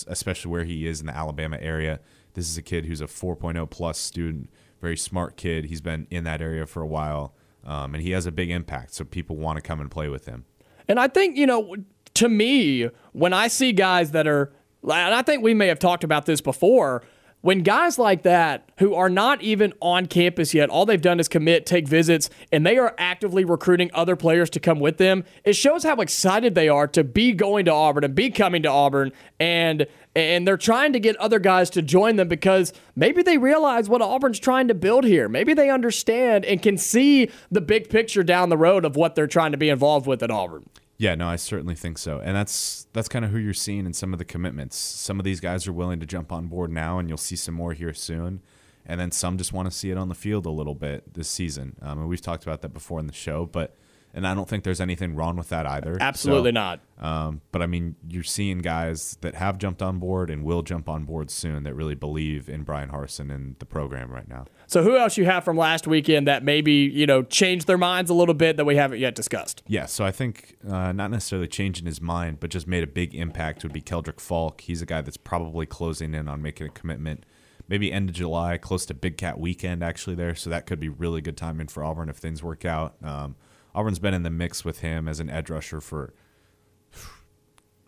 especially 0.08 0.52
where 0.52 0.64
he 0.64 0.88
is 0.88 1.00
in 1.00 1.06
the 1.06 1.16
Alabama 1.16 1.58
area. 1.62 2.00
This 2.34 2.50
is 2.50 2.58
a 2.58 2.64
kid 2.64 2.86
who's 2.86 3.02
a 3.02 3.06
4.0 3.06 3.70
plus 3.70 4.00
student, 4.00 4.50
very 4.82 4.98
smart 4.98 5.38
kid. 5.38 5.66
He's 5.66 5.82
been 5.82 6.08
in 6.10 6.24
that 6.24 6.42
area 6.42 6.66
for 6.66 6.82
a 6.82 6.88
while, 6.88 7.36
um, 7.64 7.94
and 7.94 8.02
he 8.02 8.12
has 8.12 8.26
a 8.26 8.32
big 8.32 8.50
impact. 8.50 8.96
So 8.96 9.06
people 9.06 9.36
want 9.36 9.58
to 9.58 9.62
come 9.62 9.80
and 9.80 9.92
play 9.92 10.10
with 10.10 10.26
him. 10.26 10.46
And 10.88 11.00
I 11.00 11.08
think, 11.08 11.38
you 11.38 11.46
know, 11.46 11.76
to 12.16 12.30
me, 12.30 12.90
when 13.12 13.34
I 13.34 13.48
see 13.48 13.72
guys 13.72 14.12
that 14.12 14.28
are, 14.28 14.52
and 14.84 15.16
I 15.16 15.22
think 15.22 15.44
we 15.44 15.54
may 15.54 15.68
have 15.68 15.80
talked 15.80 16.04
about 16.04 16.26
this 16.26 16.42
before, 16.42 17.04
when 17.44 17.62
guys 17.62 18.00
like 18.00 18.24
that 18.24 18.70
who 18.78 18.96
are 18.96 19.10
not 19.10 19.42
even 19.42 19.74
on 19.82 20.06
campus 20.06 20.54
yet, 20.54 20.70
all 20.70 20.86
they've 20.86 21.02
done 21.02 21.20
is 21.20 21.28
commit, 21.28 21.66
take 21.66 21.90
visits, 21.90 22.30
and 22.54 22.66
they 22.66 22.78
are 22.78 22.96
actively 22.98 23.44
recruiting 23.44 23.92
other 23.94 24.16
players 24.16 24.50
to 24.52 24.62
come 24.62 24.80
with 24.80 24.98
them, 24.98 25.26
it 25.44 25.54
shows 25.54 25.84
how 25.84 25.98
excited 25.98 26.56
they 26.56 26.70
are 26.70 26.88
to 26.88 27.04
be 27.04 27.34
going 27.34 27.66
to 27.66 27.74
Auburn 27.74 28.06
and 28.06 28.16
be 28.16 28.30
coming 28.30 28.64
to 28.64 28.70
Auburn. 28.70 29.12
And 29.42 29.88
and 30.16 30.48
they're 30.48 30.56
trying 30.56 30.94
to 30.94 31.02
get 31.02 31.18
other 31.18 31.40
guys 31.40 31.70
to 31.72 31.82
join 31.82 32.16
them 32.16 32.30
because 32.30 32.72
maybe 32.96 33.22
they 33.24 33.38
realize 33.38 33.90
what 33.90 34.02
Auburn's 34.02 34.40
trying 34.40 34.70
to 34.70 34.74
build 34.74 35.04
here. 35.04 35.28
Maybe 35.28 35.54
they 35.54 35.70
understand 35.70 36.46
and 36.46 36.62
can 36.62 36.78
see 36.78 37.30
the 37.52 37.62
big 37.62 37.90
picture 37.90 38.24
down 38.24 38.48
the 38.48 38.58
road 38.58 38.86
of 38.86 38.96
what 38.96 39.16
they're 39.16 39.28
trying 39.28 39.52
to 39.52 39.58
be 39.58 39.68
involved 39.68 40.08
with 40.08 40.24
at 40.24 40.32
Auburn. 40.32 40.70
Yeah, 40.98 41.16
no, 41.16 41.28
I 41.28 41.38
certainly 41.38 41.76
think 41.76 41.98
so, 41.98 42.20
and 42.20 42.36
that's 42.36 42.88
that's 42.94 43.10
kind 43.10 43.26
of 43.26 43.32
who 43.32 43.38
you're 43.38 43.54
seeing 43.54 43.86
in 43.86 43.94
some 43.94 44.14
of 44.14 44.20
the 44.20 44.26
commitments. 44.26 44.78
Some 44.78 45.20
of 45.20 45.26
these 45.26 45.40
guys 45.40 45.68
are 45.68 45.74
willing 45.74 46.00
to 46.00 46.06
jump 46.06 46.32
on 46.32 46.48
board 46.48 46.72
now, 46.72 47.00
and 47.00 47.10
you'll 47.10 47.18
see 47.18 47.36
some 47.36 47.56
more 47.56 47.74
here 47.74 47.94
soon. 47.94 48.42
And 48.86 49.00
then 49.00 49.12
some 49.12 49.38
just 49.38 49.54
want 49.54 49.72
to 49.72 49.76
see 49.76 49.92
it 49.92 49.98
on 49.98 50.10
the 50.10 50.16
field 50.16 50.46
a 50.46 50.50
little 50.50 50.76
bit 50.76 51.14
this 51.14 51.30
season. 51.30 51.78
Um, 51.82 52.00
and 52.00 52.10
we've 52.10 52.22
talked 52.22 52.44
about 52.44 52.62
that 52.62 52.74
before 52.74 53.00
in 53.00 53.08
the 53.08 53.14
show, 53.14 53.46
but 53.46 53.78
and 54.14 54.28
I 54.28 54.36
don't 54.36 54.48
think 54.48 54.64
there's 54.64 54.82
anything 54.82 55.16
wrong 55.16 55.36
with 55.38 55.50
that 55.50 55.66
either. 55.66 55.98
Absolutely 56.00 56.50
So, 56.50 56.54
not. 56.54 56.80
Um, 57.00 57.42
but 57.52 57.62
I 57.62 57.66
mean, 57.66 57.96
you're 58.08 58.24
seeing 58.24 58.60
guys 58.60 59.18
that 59.22 59.36
have 59.36 59.58
jumped 59.58 59.82
on 59.82 59.98
board 60.00 60.30
and 60.30 60.44
will 60.44 60.62
jump 60.62 60.88
on 60.88 61.04
board 61.04 61.32
soon 61.32 61.64
that 61.64 61.74
really 61.74 61.96
believe 61.96 62.48
in 62.48 62.64
Bryan 62.64 62.90
Harsin 62.90 63.34
and 63.34 63.56
the 63.60 63.66
program 63.66 64.12
right 64.12 64.28
now. 64.28 64.46
So 64.68 64.84
who 64.84 64.98
else 64.98 65.18
you 65.18 65.26
have 65.26 65.44
from 65.44 65.58
last 65.58 65.88
weekend 65.88 66.28
that 66.28 66.44
maybe 66.44 66.72
you 66.72 67.06
know 67.06 67.24
changed 67.24 67.68
their 67.68 67.78
minds 67.78 68.10
a 68.10 68.14
little 68.14 68.36
bit 68.36 68.58
that 68.58 68.66
we 68.66 68.76
haven't 68.76 69.00
yet 69.00 69.16
discussed? 69.16 69.64
Yeah, 69.68 69.86
so 69.88 70.06
I 70.06 70.12
think 70.12 70.58
uh, 70.70 70.92
not 70.92 71.10
necessarily 71.12 71.48
changing 71.48 71.86
his 71.86 72.00
mind, 72.00 72.40
but 72.40 72.50
just 72.52 72.68
made 72.68 72.84
a 72.84 72.88
big 72.88 73.16
impact 73.16 73.64
would 73.64 73.74
be 73.74 73.82
Keldric 73.82 74.20
Faulk. 74.20 74.62
He's 74.62 74.82
a 74.82 74.86
guy 74.86 75.02
that's 75.02 75.18
probably 75.18 75.66
closing 75.66 76.14
in 76.14 76.28
on 76.28 76.42
making 76.42 76.68
a 76.68 76.70
commitment, 76.70 77.26
maybe 77.68 77.92
end 77.92 78.10
of 78.10 78.16
July, 78.16 78.58
close 78.58 78.86
to 78.86 78.94
Big 78.94 79.18
Cat 79.18 79.40
weekend 79.40 79.84
actually 79.84 80.16
there. 80.16 80.36
So 80.36 80.50
that 80.52 80.66
could 80.68 80.80
be 80.80 80.90
really 80.90 81.22
good 81.22 81.36
timing 81.38 81.68
for 81.68 81.84
Auburn 81.84 82.10
if 82.10 82.18
things 82.18 82.42
work 82.44 82.64
out. 82.64 82.96
Um, 83.04 83.36
Auburn's 83.76 84.00
been 84.00 84.14
in 84.14 84.24
the 84.24 84.30
mix 84.30 84.64
with 84.64 84.80
him 84.80 85.08
as 85.08 85.20
an 85.20 85.30
edge 85.30 85.50
rusher 85.50 85.82
for 85.82 86.14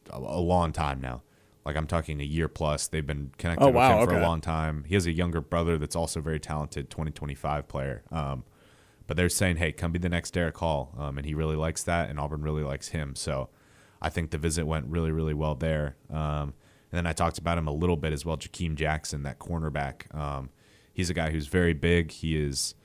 a, 0.09 0.19
long 0.19 0.71
time 0.71 0.99
now. 1.01 1.21
Like 1.65 1.75
I'm 1.75 1.87
talking 1.87 2.21
a 2.21 2.23
year 2.23 2.47
plus. 2.47 2.87
They've 2.87 3.05
been 3.05 3.31
connected 3.37 3.63
Oh, 3.63 3.67
with 3.67 3.75
wow, 3.75 4.01
him 4.01 4.07
for 4.07 4.17
a 4.17 4.21
long 4.21 4.41
time. 4.41 4.83
He 4.87 4.95
has 4.95 5.05
a 5.05 5.11
younger 5.11 5.41
brother 5.41 5.77
that's 5.77 5.95
also 5.95 6.21
very 6.21 6.39
talented, 6.39 6.89
2025 6.89 7.67
player. 7.67 8.03
Um, 8.11 8.43
but 9.07 9.17
they're 9.17 9.29
saying, 9.29 9.57
hey, 9.57 9.71
come 9.71 9.91
be 9.91 9.99
the 9.99 10.09
next 10.09 10.31
Derick 10.31 10.57
Hall. 10.57 10.93
Um, 10.97 11.17
and 11.17 11.25
he 11.25 11.33
really 11.33 11.55
likes 11.55 11.83
that, 11.83 12.09
and 12.09 12.19
Auburn 12.19 12.41
really 12.41 12.63
likes 12.63 12.89
him. 12.89 13.15
So 13.15 13.49
I 14.01 14.09
think 14.09 14.31
the 14.31 14.37
visit 14.37 14.65
went 14.65 14.87
really, 14.87 15.11
really 15.11 15.33
well 15.33 15.55
there. 15.55 15.95
Um, 16.11 16.53
and 16.91 16.99
then 16.99 17.07
I 17.07 17.13
talked 17.13 17.37
about 17.37 17.57
him 17.57 17.67
a 17.67 17.73
little 17.73 17.97
bit 17.97 18.13
as 18.13 18.25
well, 18.25 18.37
Jakeem 18.37 18.75
Jackson, 18.75 19.23
that 19.23 19.39
cornerback. 19.39 20.13
Um, 20.15 20.49
he's 20.93 21.09
a 21.09 21.13
guy 21.13 21.31
who's 21.31 21.47
very 21.47 21.73
big. 21.73 22.11
He 22.11 22.37
is 22.37 22.75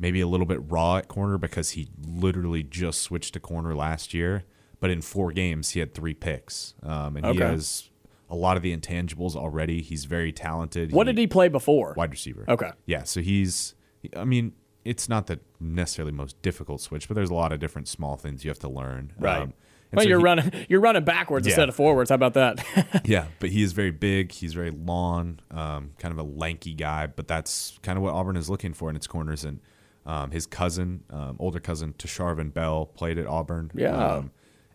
maybe 0.00 0.20
a 0.20 0.26
little 0.26 0.46
bit 0.46 0.58
raw 0.68 0.96
at 0.96 1.06
corner 1.06 1.38
because 1.38 1.70
he 1.70 1.88
literally 2.04 2.62
just 2.64 3.02
switched 3.02 3.34
to 3.34 3.40
corner 3.40 3.74
last 3.76 4.12
year. 4.14 4.44
But 4.80 4.90
in 4.90 5.02
four 5.02 5.30
games, 5.30 5.70
he 5.70 5.80
had 5.80 5.92
three 5.94 6.14
picks. 6.14 6.74
Um, 6.82 7.16
and 7.18 7.26
he 7.26 7.38
has 7.38 7.90
a 8.30 8.34
lot 8.34 8.56
of 8.56 8.62
the 8.62 8.74
intangibles 8.76 9.36
already. 9.36 9.82
He's 9.82 10.06
very 10.06 10.32
talented. 10.32 10.90
What 10.90 11.04
did 11.04 11.18
he 11.18 11.26
play 11.26 11.48
before? 11.48 11.92
Wide 11.96 12.10
receiver. 12.10 12.46
Okay. 12.48 12.70
Yeah, 12.86 13.02
so 13.04 13.20
he's. 13.20 13.74
I 14.16 14.24
mean, 14.24 14.54
it's 14.84 15.06
not 15.08 15.26
the 15.26 15.38
necessarily 15.60 16.12
most 16.12 16.40
difficult 16.40 16.80
switch, 16.80 17.06
but 17.08 17.14
there's 17.14 17.28
a 17.28 17.34
lot 17.34 17.52
of 17.52 17.60
different 17.60 17.88
small 17.88 18.16
things 18.16 18.42
you 18.42 18.50
have 18.50 18.58
to 18.60 18.68
learn. 18.70 19.12
Right. 19.18 19.42
Um, 19.42 19.52
well, 19.92 20.04
so 20.04 20.08
you're 20.08 20.18
he- 20.20 20.24
running 20.24 20.52
you're 20.70 20.80
running 20.80 21.04
backwards 21.04 21.46
Yeah. 21.46 21.50
instead 21.52 21.68
of 21.68 21.74
forwards. 21.74 22.08
How 22.08 22.14
about 22.14 22.32
that? 22.34 22.64
Yeah, 23.04 23.26
but 23.40 23.50
he 23.50 23.62
is 23.62 23.72
very 23.72 23.90
big. 23.90 24.32
He's 24.32 24.54
very 24.54 24.70
long, 24.70 25.40
um, 25.50 25.90
kind 25.98 26.12
of 26.12 26.18
a 26.18 26.22
lanky 26.22 26.72
guy. 26.72 27.06
But 27.08 27.28
that's 27.28 27.78
kind 27.82 27.98
of 27.98 28.02
what 28.02 28.14
Auburn 28.14 28.36
is 28.36 28.48
looking 28.48 28.72
for 28.72 28.88
in 28.88 28.96
its 28.96 29.06
corners. 29.06 29.44
And 29.44 29.60
um, 30.06 30.30
his 30.30 30.46
cousin, 30.46 31.04
um, 31.10 31.36
older 31.38 31.60
cousin, 31.60 31.94
Tasharvin 31.98 32.52
Bell, 32.52 32.86
played 32.86 33.18
at 33.18 33.26
Auburn. 33.26 33.70
Yeah. 33.74 33.94
Um, 33.96 34.30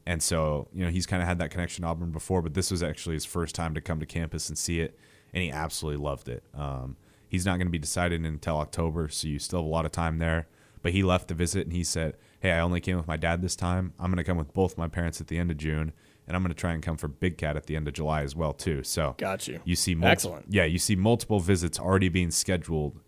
and 0.06 0.22
so 0.22 0.68
you 0.74 0.84
know 0.86 0.92
he's 0.92 1.06
kind 1.08 1.22
of 1.22 1.28
had 1.28 1.40
that 1.40 1.50
connection 1.52 1.82
to 1.84 1.88
Auburn 1.90 2.12
before, 2.12 2.42
but 2.42 2.54
this 2.54 2.70
was 2.72 2.84
actually 2.84 3.16
his 3.16 3.26
first 3.26 3.56
time 3.56 3.74
to 3.74 3.82
come 3.82 4.00
to 4.00 4.06
campus 4.06 4.50
and 4.50 4.58
see 4.58 4.80
it. 4.80 4.98
and 5.34 5.44
he 5.44 5.52
absolutely 5.52 6.02
loved 6.04 6.30
it. 6.30 6.44
Um, 6.54 6.96
he's 7.28 7.46
not 7.46 7.58
going 7.58 7.68
to 7.68 7.72
be 7.72 7.80
decided 7.80 8.24
until 8.24 8.58
October, 8.58 9.10
so 9.10 9.28
you 9.28 9.40
still 9.40 9.60
have 9.60 9.66
a 9.66 9.70
lot 9.70 9.86
of 9.86 9.92
time 9.92 10.20
there. 10.20 10.48
But 10.82 10.92
he 10.94 11.02
left 11.02 11.28
the 11.28 11.34
visit 11.34 11.66
and 11.66 11.74
he 11.74 11.84
said, 11.84 12.16
"Hey, 12.40 12.52
I 12.52 12.60
only 12.60 12.80
came 12.80 12.96
with 12.98 13.08
my 13.08 13.18
dad 13.18 13.42
this 13.42 13.56
time. 13.56 13.94
I'm 14.00 14.12
going 14.12 14.18
to 14.18 14.24
come 14.24 14.38
with 14.38 14.54
both 14.54 14.78
my 14.78 14.88
parents 14.88 15.20
at 15.20 15.28
the 15.28 15.38
end 15.40 15.50
of 15.50 15.58
June." 15.58 15.92
And 16.28 16.36
I'm 16.36 16.42
going 16.42 16.54
to 16.54 16.60
try 16.60 16.74
and 16.74 16.82
come 16.82 16.98
for 16.98 17.08
Big 17.08 17.38
Cat 17.38 17.56
at 17.56 17.68
the 17.68 17.76
end 17.76 17.88
of 17.88 17.94
July 17.94 18.24
as 18.24 18.36
well 18.36 18.52
too. 18.54 18.82
So 18.84 19.14
Got 19.18 19.48
you. 19.48 19.60
You 19.64 19.76
see, 19.76 19.94
multi- 19.94 20.12
Excellent. 20.12 20.46
Yeah, 20.50 20.64
you 20.66 20.80
see 20.80 20.96
multiple 20.96 21.40
visits 21.40 21.80
already 21.80 22.10
being 22.10 22.32
scheduled 22.32 23.00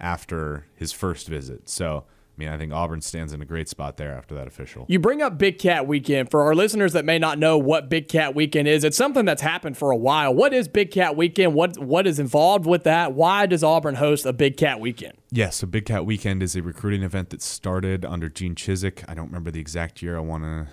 after 0.00 0.66
his 0.74 0.92
first 0.92 1.28
visit. 1.28 1.68
So, 1.68 2.04
I 2.06 2.38
mean, 2.38 2.48
I 2.50 2.56
think 2.56 2.72
Auburn 2.72 3.00
stands 3.00 3.32
in 3.32 3.42
a 3.42 3.44
great 3.44 3.68
spot 3.68 3.96
there 3.96 4.12
after 4.14 4.32
that 4.36 4.46
official. 4.46 4.86
You 4.88 5.00
bring 5.00 5.20
up 5.22 5.38
Big 5.38 5.58
Cat 5.58 5.88
Weekend. 5.88 6.30
For 6.30 6.42
our 6.42 6.54
listeners 6.54 6.92
that 6.92 7.04
may 7.04 7.18
not 7.18 7.36
know 7.36 7.58
what 7.58 7.88
Big 7.88 8.06
Cat 8.06 8.32
Weekend 8.32 8.68
is, 8.68 8.84
it's 8.84 8.96
something 8.96 9.24
that's 9.24 9.42
happened 9.42 9.76
for 9.76 9.90
a 9.90 9.96
while. 9.96 10.32
What 10.32 10.54
is 10.54 10.68
Big 10.68 10.92
Cat 10.92 11.16
Weekend? 11.16 11.52
What 11.54 11.78
what 11.78 12.06
is 12.06 12.20
involved 12.20 12.64
with 12.64 12.84
that? 12.84 13.12
Why 13.12 13.46
does 13.46 13.64
Auburn 13.64 13.96
host 13.96 14.24
a 14.24 14.32
Big 14.32 14.56
Cat 14.56 14.78
Weekend? 14.78 15.14
Yeah, 15.32 15.50
so 15.50 15.66
Big 15.66 15.84
Cat 15.84 16.06
Weekend 16.06 16.40
is 16.44 16.54
a 16.54 16.62
recruiting 16.62 17.02
event 17.02 17.30
that 17.30 17.42
started 17.42 18.04
under 18.04 18.28
Gene 18.28 18.54
Chizik. 18.54 19.04
I 19.08 19.14
don't 19.14 19.26
remember 19.26 19.50
the 19.50 19.60
exact 19.60 20.00
year. 20.00 20.16
I 20.16 20.20
want 20.20 20.44
to. 20.44 20.68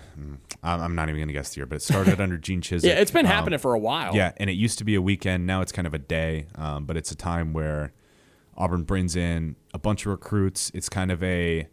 I'm 0.62 0.94
not 0.94 1.08
even 1.08 1.16
going 1.18 1.28
to 1.28 1.34
guess 1.34 1.50
the 1.54 1.56
year, 1.58 1.66
but 1.66 1.76
it 1.76 1.82
started 1.82 2.20
under 2.20 2.38
Gene 2.38 2.60
Chizik. 2.62 2.84
Yeah, 2.84 2.92
it's 3.00 3.10
been 3.10 3.26
Um, 3.26 3.32
happening 3.32 3.58
for 3.58 3.74
a 3.74 3.78
while. 3.78 4.14
Yeah, 4.14 4.30
and 4.36 4.48
it 4.48 4.52
used 4.54 4.78
to 4.78 4.84
be 4.84 4.94
a 4.94 5.02
weekend. 5.02 5.46
Now 5.48 5.62
it's 5.62 5.72
kind 5.72 5.86
of 5.88 5.94
a 5.94 5.98
day, 5.98 6.46
um, 6.54 6.84
but 6.86 6.96
it's 6.96 7.10
a 7.10 7.16
time 7.16 7.52
where 7.52 7.92
Auburn 8.56 8.84
brings 8.84 9.16
in 9.16 9.56
a 9.74 9.78
bunch 9.78 10.06
of 10.06 10.12
recruits. 10.12 10.70
It's 10.74 10.88
kind 10.88 11.10
of 11.10 11.22
a. 11.22 11.68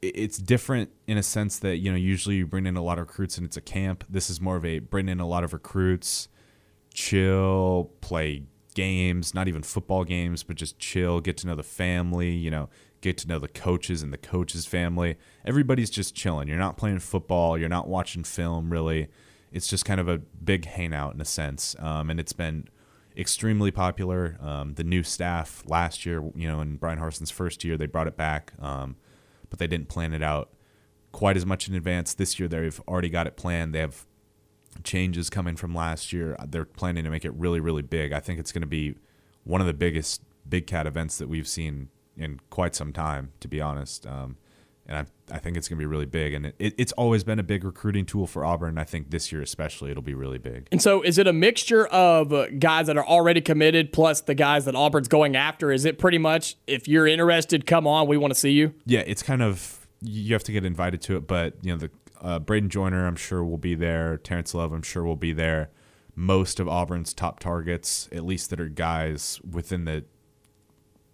It's 0.00 0.38
different 0.38 0.90
in 1.08 1.18
a 1.18 1.24
sense 1.24 1.58
that 1.58 1.78
you 1.78 1.90
know 1.90 1.96
usually 1.96 2.36
you 2.36 2.46
bring 2.46 2.66
in 2.66 2.76
a 2.76 2.82
lot 2.82 2.98
of 2.98 3.08
recruits 3.08 3.36
and 3.36 3.46
it's 3.46 3.56
a 3.56 3.60
camp. 3.60 4.04
This 4.08 4.30
is 4.30 4.40
more 4.40 4.56
of 4.56 4.64
a 4.64 4.78
bring 4.78 5.08
in 5.08 5.18
a 5.18 5.26
lot 5.26 5.44
of 5.44 5.52
recruits, 5.52 6.28
chill, 6.94 7.90
play 8.00 8.44
games, 8.74 9.34
not 9.34 9.48
even 9.48 9.62
football 9.62 10.04
games, 10.04 10.44
but 10.44 10.56
just 10.56 10.78
chill, 10.78 11.20
get 11.20 11.36
to 11.38 11.46
know 11.48 11.56
the 11.56 11.64
family. 11.64 12.30
You 12.30 12.50
know, 12.50 12.68
get 13.00 13.18
to 13.18 13.28
know 13.28 13.38
the 13.38 13.48
coaches 13.48 14.02
and 14.02 14.12
the 14.12 14.18
coaches' 14.18 14.66
family. 14.66 15.16
Everybody's 15.44 15.90
just 15.90 16.14
chilling. 16.14 16.48
You're 16.48 16.58
not 16.58 16.76
playing 16.76 17.00
football. 17.00 17.58
You're 17.58 17.68
not 17.68 17.88
watching 17.88 18.24
film 18.24 18.70
really. 18.70 19.08
It's 19.50 19.66
just 19.66 19.84
kind 19.84 19.98
of 19.98 20.08
a 20.08 20.18
big 20.18 20.66
hangout 20.66 21.14
in 21.14 21.20
a 21.20 21.24
sense, 21.24 21.74
um, 21.78 22.10
and 22.10 22.20
it's 22.20 22.34
been 22.34 22.68
extremely 23.18 23.70
popular. 23.70 24.38
Um, 24.40 24.74
the 24.74 24.84
new 24.84 25.02
staff 25.02 25.62
last 25.66 26.06
year, 26.06 26.22
you 26.34 26.48
know, 26.48 26.60
in 26.60 26.76
Bryan 26.76 26.98
Harsin's 26.98 27.30
first 27.30 27.64
year, 27.64 27.76
they 27.76 27.86
brought 27.86 28.06
it 28.06 28.16
back, 28.16 28.52
um, 28.60 28.96
but 29.50 29.58
they 29.58 29.66
didn't 29.66 29.88
plan 29.88 30.12
it 30.12 30.22
out 30.22 30.50
quite 31.10 31.36
as 31.36 31.44
much 31.44 31.68
in 31.68 31.74
advance. 31.74 32.14
This 32.14 32.38
year, 32.38 32.48
they've 32.48 32.80
already 32.86 33.08
got 33.08 33.26
it 33.26 33.36
planned. 33.36 33.74
They 33.74 33.80
have 33.80 34.06
changes 34.84 35.28
coming 35.28 35.56
from 35.56 35.74
last 35.74 36.12
year. 36.12 36.36
They're 36.46 36.64
planning 36.64 37.04
to 37.04 37.10
make 37.10 37.24
it 37.24 37.32
really, 37.34 37.60
really 37.60 37.82
big. 37.82 38.12
I 38.12 38.20
think 38.20 38.38
it's 38.38 38.52
going 38.52 38.62
to 38.62 38.68
be 38.68 38.94
one 39.44 39.60
of 39.60 39.66
the 39.66 39.74
biggest 39.74 40.22
Big 40.48 40.66
Cat 40.66 40.86
events 40.86 41.18
that 41.18 41.28
we've 41.28 41.48
seen 41.48 41.88
in 42.16 42.40
quite 42.50 42.74
some 42.74 42.92
time, 42.92 43.32
to 43.40 43.48
be 43.48 43.60
honest. 43.60 44.06
Um, 44.06 44.36
and 44.88 44.96
I, 44.96 45.34
I 45.34 45.38
think 45.38 45.56
it's 45.56 45.68
going 45.68 45.76
to 45.76 45.82
be 45.82 45.86
really 45.86 46.06
big. 46.06 46.32
And 46.32 46.46
it, 46.46 46.54
it, 46.58 46.74
it's 46.78 46.92
always 46.92 47.22
been 47.22 47.38
a 47.38 47.42
big 47.42 47.62
recruiting 47.62 48.06
tool 48.06 48.26
for 48.26 48.44
Auburn. 48.44 48.78
I 48.78 48.84
think 48.84 49.10
this 49.10 49.30
year 49.30 49.42
especially, 49.42 49.90
it'll 49.90 50.02
be 50.02 50.14
really 50.14 50.38
big. 50.38 50.66
And 50.72 50.80
so, 50.80 51.02
is 51.02 51.18
it 51.18 51.26
a 51.26 51.32
mixture 51.32 51.86
of 51.88 52.32
uh, 52.32 52.48
guys 52.58 52.86
that 52.86 52.96
are 52.96 53.06
already 53.06 53.40
committed 53.40 53.92
plus 53.92 54.22
the 54.22 54.34
guys 54.34 54.64
that 54.64 54.74
Auburn's 54.74 55.08
going 55.08 55.36
after? 55.36 55.70
Is 55.70 55.84
it 55.84 55.98
pretty 55.98 56.18
much 56.18 56.56
if 56.66 56.88
you're 56.88 57.06
interested, 57.06 57.66
come 57.66 57.86
on, 57.86 58.06
we 58.08 58.16
want 58.16 58.32
to 58.32 58.38
see 58.38 58.52
you? 58.52 58.74
Yeah, 58.86 59.00
it's 59.06 59.22
kind 59.22 59.42
of 59.42 59.86
you 60.00 60.32
have 60.32 60.44
to 60.44 60.52
get 60.52 60.64
invited 60.64 61.02
to 61.02 61.16
it, 61.16 61.26
but 61.26 61.54
you 61.62 61.72
know 61.72 61.78
the 61.78 61.90
uh, 62.20 62.38
Braden 62.38 62.70
Joyner, 62.70 63.06
I'm 63.06 63.16
sure 63.16 63.44
will 63.44 63.58
be 63.58 63.74
there. 63.74 64.16
Terrence 64.16 64.54
Love, 64.54 64.72
I'm 64.72 64.82
sure 64.82 65.04
will 65.04 65.16
be 65.16 65.32
there. 65.32 65.70
Most 66.14 66.58
of 66.58 66.66
Auburn's 66.66 67.14
top 67.14 67.38
targets, 67.38 68.08
at 68.10 68.24
least 68.24 68.50
that 68.50 68.60
are 68.60 68.68
guys 68.68 69.40
within 69.48 69.84
the 69.84 70.04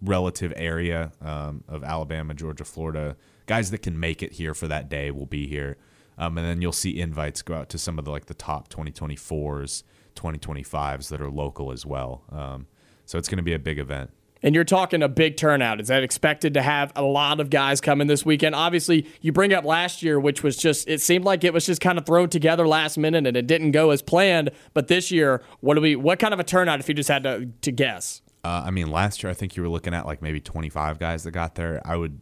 relative 0.01 0.51
area 0.55 1.11
um, 1.21 1.63
of 1.67 1.83
Alabama, 1.83 2.33
Georgia, 2.33 2.65
Florida, 2.65 3.15
guys 3.45 3.71
that 3.71 3.81
can 3.81 3.99
make 3.99 4.23
it 4.23 4.33
here 4.33 4.53
for 4.53 4.67
that 4.67 4.89
day 4.89 5.11
will 5.11 5.25
be 5.25 5.47
here. 5.47 5.77
Um, 6.17 6.37
and 6.37 6.47
then 6.47 6.61
you'll 6.61 6.71
see 6.71 6.99
invites 6.99 7.41
go 7.41 7.55
out 7.55 7.69
to 7.69 7.77
some 7.77 7.99
of 7.99 8.05
the 8.05 8.11
like 8.11 8.25
the 8.25 8.33
top 8.33 8.69
2024s, 8.69 9.83
2025s 10.15 11.09
that 11.09 11.21
are 11.21 11.29
local 11.29 11.71
as 11.71 11.85
well. 11.85 12.23
Um, 12.31 12.67
so 13.05 13.17
it's 13.17 13.27
going 13.27 13.37
to 13.37 13.43
be 13.43 13.53
a 13.53 13.59
big 13.59 13.79
event. 13.79 14.11
And 14.43 14.53
you're 14.53 14.63
talking 14.63 15.01
a 15.01 15.09
big 15.09 15.37
turnout. 15.37 15.81
Is 15.81 15.87
that 15.87 16.03
expected 16.03 16.53
to 16.53 16.61
have 16.61 16.91
a 16.95 17.01
lot 17.01 17.39
of 17.39 17.49
guys 17.49 17.81
coming 17.81 18.07
this 18.07 18.23
weekend? 18.23 18.53
Obviously, 18.53 19.07
you 19.21 19.31
bring 19.31 19.53
up 19.53 19.65
last 19.65 20.03
year, 20.03 20.19
which 20.19 20.43
was 20.43 20.55
just, 20.55 20.87
it 20.87 21.01
seemed 21.01 21.25
like 21.25 21.43
it 21.43 21.51
was 21.51 21.65
just 21.65 21.81
kind 21.81 21.97
of 21.97 22.05
thrown 22.05 22.29
together 22.29 22.67
last 22.67 22.97
minute 22.97 23.25
and 23.25 23.35
it 23.35 23.47
didn't 23.47 23.71
go 23.71 23.89
as 23.89 24.03
planned. 24.03 24.51
But 24.73 24.87
this 24.87 25.09
year, 25.09 25.41
what 25.61 25.75
do 25.75 25.81
we, 25.81 25.95
what 25.95 26.19
kind 26.19 26.33
of 26.33 26.39
a 26.39 26.43
turnout 26.43 26.79
if 26.79 26.87
you 26.87 26.93
just 26.93 27.09
had 27.09 27.23
to, 27.23 27.49
to 27.61 27.71
guess? 27.71 28.21
Uh, 28.43 28.63
I 28.67 28.71
mean, 28.71 28.91
last 28.91 29.23
year 29.23 29.31
I 29.31 29.33
think 29.33 29.55
you 29.55 29.63
were 29.63 29.69
looking 29.69 29.95
at 29.95 30.05
like 30.05 30.21
maybe 30.21 30.39
25 30.39 30.99
guys 30.99 31.23
that 31.23 31.31
got 31.31 31.55
there. 31.55 31.81
I 31.83 31.95
would 31.95 32.21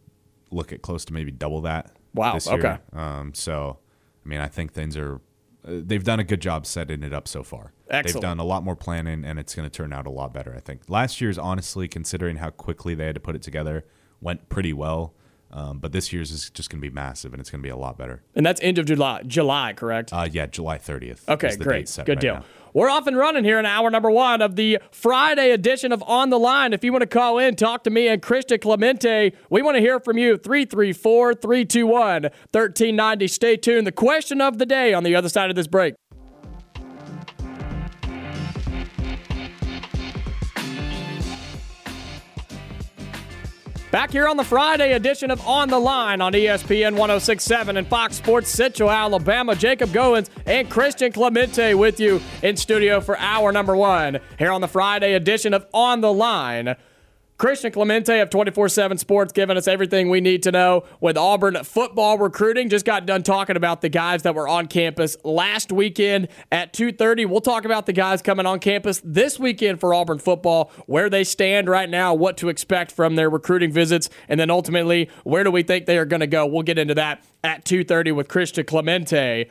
look 0.54 0.72
at 0.72 0.82
close 0.82 1.04
to 1.06 1.12
maybe 1.12 1.30
double 1.30 1.60
that. 1.62 1.90
Wow, 2.14 2.38
okay. 2.46 2.78
Um, 2.92 3.34
so, 3.34 3.78
I 4.24 4.28
mean, 4.28 4.40
I 4.40 4.48
think 4.48 4.72
things 4.72 4.96
are. 4.96 5.20
Uh, 5.66 5.80
they've 5.82 6.04
done 6.04 6.20
a 6.20 6.24
good 6.24 6.40
job 6.40 6.66
setting 6.66 7.02
it 7.02 7.12
up 7.12 7.26
so 7.26 7.42
far. 7.42 7.72
Excellent. 7.88 8.14
They've 8.14 8.22
done 8.22 8.38
a 8.38 8.44
lot 8.44 8.62
more 8.62 8.76
planning, 8.76 9.24
and 9.24 9.38
it's 9.38 9.54
going 9.54 9.68
to 9.68 9.74
turn 9.74 9.92
out 9.92 10.06
a 10.06 10.10
lot 10.10 10.32
better. 10.32 10.54
I 10.54 10.60
think 10.60 10.82
last 10.88 11.20
year's, 11.20 11.38
honestly, 11.38 11.88
considering 11.88 12.36
how 12.36 12.50
quickly 12.50 12.94
they 12.94 13.06
had 13.06 13.14
to 13.14 13.20
put 13.20 13.34
it 13.34 13.42
together, 13.42 13.84
went 14.20 14.48
pretty 14.48 14.72
well. 14.72 15.14
Um, 15.54 15.78
but 15.78 15.92
this 15.92 16.12
year's 16.12 16.32
is 16.32 16.50
just 16.50 16.68
going 16.68 16.82
to 16.82 16.86
be 16.88 16.92
massive, 16.92 17.32
and 17.32 17.40
it's 17.40 17.48
going 17.48 17.62
to 17.62 17.66
be 17.66 17.70
a 17.70 17.76
lot 17.76 17.96
better. 17.96 18.22
And 18.34 18.44
that's 18.44 18.60
end 18.60 18.78
of 18.78 18.86
July, 18.86 19.22
July, 19.24 19.72
correct? 19.72 20.12
Uh, 20.12 20.28
yeah, 20.30 20.46
July 20.46 20.78
30th. 20.78 21.28
Okay, 21.28 21.48
is 21.48 21.58
the 21.58 21.64
great. 21.64 21.78
date 21.78 21.88
set 21.88 22.06
Good 22.06 22.16
right 22.16 22.20
deal. 22.20 22.34
now. 22.34 22.44
We're 22.74 22.90
off 22.90 23.06
and 23.06 23.16
running 23.16 23.44
here 23.44 23.60
in 23.60 23.66
hour 23.66 23.88
number 23.88 24.10
one 24.10 24.42
of 24.42 24.56
the 24.56 24.80
Friday 24.90 25.52
edition 25.52 25.92
of 25.92 26.02
On 26.08 26.30
the 26.30 26.40
Line. 26.40 26.72
If 26.72 26.82
you 26.82 26.90
want 26.90 27.02
to 27.02 27.06
call 27.06 27.38
in, 27.38 27.54
talk 27.54 27.84
to 27.84 27.90
me 27.90 28.08
and 28.08 28.20
Christian 28.20 28.58
Clemente. 28.58 29.32
We 29.48 29.62
want 29.62 29.76
to 29.76 29.80
hear 29.80 30.00
from 30.00 30.18
you. 30.18 30.36
334 30.36 31.34
321 31.34 32.22
1390. 32.24 33.28
Stay 33.28 33.56
tuned. 33.56 33.86
The 33.86 33.92
question 33.92 34.40
of 34.40 34.58
the 34.58 34.66
day 34.66 34.92
on 34.92 35.04
the 35.04 35.14
other 35.14 35.28
side 35.28 35.50
of 35.50 35.56
this 35.56 35.68
break. 35.68 35.94
Back 43.94 44.10
here 44.10 44.26
on 44.26 44.36
the 44.36 44.42
Friday 44.42 44.94
edition 44.94 45.30
of 45.30 45.40
On 45.46 45.68
the 45.68 45.78
Line 45.78 46.20
on 46.20 46.32
ESPN 46.32 46.96
1067 46.96 47.76
and 47.76 47.86
Fox 47.86 48.16
Sports 48.16 48.48
Central 48.48 48.90
Alabama. 48.90 49.54
Jacob 49.54 49.90
Goins 49.90 50.28
and 50.46 50.68
Christian 50.68 51.12
Clemente 51.12 51.74
with 51.74 52.00
you 52.00 52.20
in 52.42 52.56
studio 52.56 53.00
for 53.00 53.16
hour 53.16 53.52
number 53.52 53.76
one 53.76 54.18
here 54.36 54.50
on 54.50 54.60
the 54.60 54.66
Friday 54.66 55.14
edition 55.14 55.54
of 55.54 55.64
On 55.72 56.00
the 56.00 56.12
Line. 56.12 56.74
Christian 57.36 57.72
Clemente 57.72 58.20
of 58.20 58.30
24 58.30 58.68
7 58.68 58.96
Sports 58.96 59.32
giving 59.32 59.56
us 59.56 59.66
everything 59.66 60.08
we 60.08 60.20
need 60.20 60.44
to 60.44 60.52
know 60.52 60.84
with 61.00 61.16
Auburn 61.18 61.56
football 61.64 62.16
recruiting. 62.16 62.68
Just 62.68 62.86
got 62.86 63.06
done 63.06 63.24
talking 63.24 63.56
about 63.56 63.80
the 63.80 63.88
guys 63.88 64.22
that 64.22 64.36
were 64.36 64.46
on 64.46 64.68
campus 64.68 65.16
last 65.24 65.72
weekend 65.72 66.28
at 66.52 66.72
2.30. 66.72 67.28
We'll 67.28 67.40
talk 67.40 67.64
about 67.64 67.86
the 67.86 67.92
guys 67.92 68.22
coming 68.22 68.46
on 68.46 68.60
campus 68.60 69.00
this 69.04 69.38
weekend 69.38 69.80
for 69.80 69.92
Auburn 69.92 70.20
football, 70.20 70.70
where 70.86 71.10
they 71.10 71.24
stand 71.24 71.68
right 71.68 71.90
now, 71.90 72.14
what 72.14 72.36
to 72.36 72.48
expect 72.48 72.92
from 72.92 73.16
their 73.16 73.28
recruiting 73.28 73.72
visits, 73.72 74.08
and 74.28 74.38
then 74.38 74.50
ultimately, 74.50 75.10
where 75.24 75.42
do 75.42 75.50
we 75.50 75.64
think 75.64 75.86
they 75.86 75.98
are 75.98 76.04
going 76.04 76.20
to 76.20 76.28
go? 76.28 76.46
We'll 76.46 76.62
get 76.62 76.78
into 76.78 76.94
that 76.94 77.24
at 77.42 77.64
2.30 77.64 78.14
with 78.14 78.28
Christian 78.28 78.64
Clemente. 78.64 79.50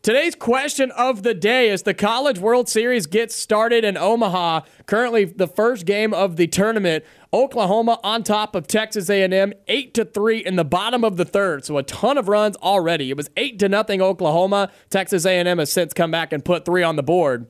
Today's 0.00 0.36
question 0.36 0.92
of 0.92 1.24
the 1.24 1.34
day 1.34 1.68
is 1.68 1.82
the 1.82 1.92
College 1.92 2.38
World 2.38 2.68
Series 2.68 3.06
gets 3.06 3.34
started 3.34 3.84
in 3.84 3.96
Omaha. 3.96 4.60
Currently 4.86 5.24
the 5.24 5.48
first 5.48 5.86
game 5.86 6.14
of 6.14 6.36
the 6.36 6.46
tournament. 6.46 7.04
Oklahoma 7.32 7.98
on 8.04 8.22
top 8.22 8.54
of 8.54 8.68
Texas 8.68 9.10
A&M 9.10 9.52
8 9.66 9.94
to 9.94 10.04
3 10.04 10.38
in 10.38 10.54
the 10.54 10.64
bottom 10.64 11.02
of 11.02 11.16
the 11.16 11.24
third. 11.24 11.64
So 11.64 11.78
a 11.78 11.82
ton 11.82 12.16
of 12.16 12.28
runs 12.28 12.56
already. 12.58 13.10
It 13.10 13.16
was 13.16 13.28
8 13.36 13.58
to 13.58 13.68
nothing 13.68 14.00
Oklahoma. 14.00 14.70
Texas 14.88 15.26
A&M 15.26 15.58
has 15.58 15.72
since 15.72 15.92
come 15.92 16.12
back 16.12 16.32
and 16.32 16.44
put 16.44 16.64
3 16.64 16.84
on 16.84 16.94
the 16.94 17.02
board. 17.02 17.48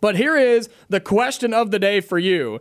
But 0.00 0.16
here 0.16 0.36
is 0.36 0.68
the 0.88 1.00
question 1.00 1.54
of 1.54 1.70
the 1.70 1.78
day 1.78 2.00
for 2.00 2.18
you. 2.18 2.60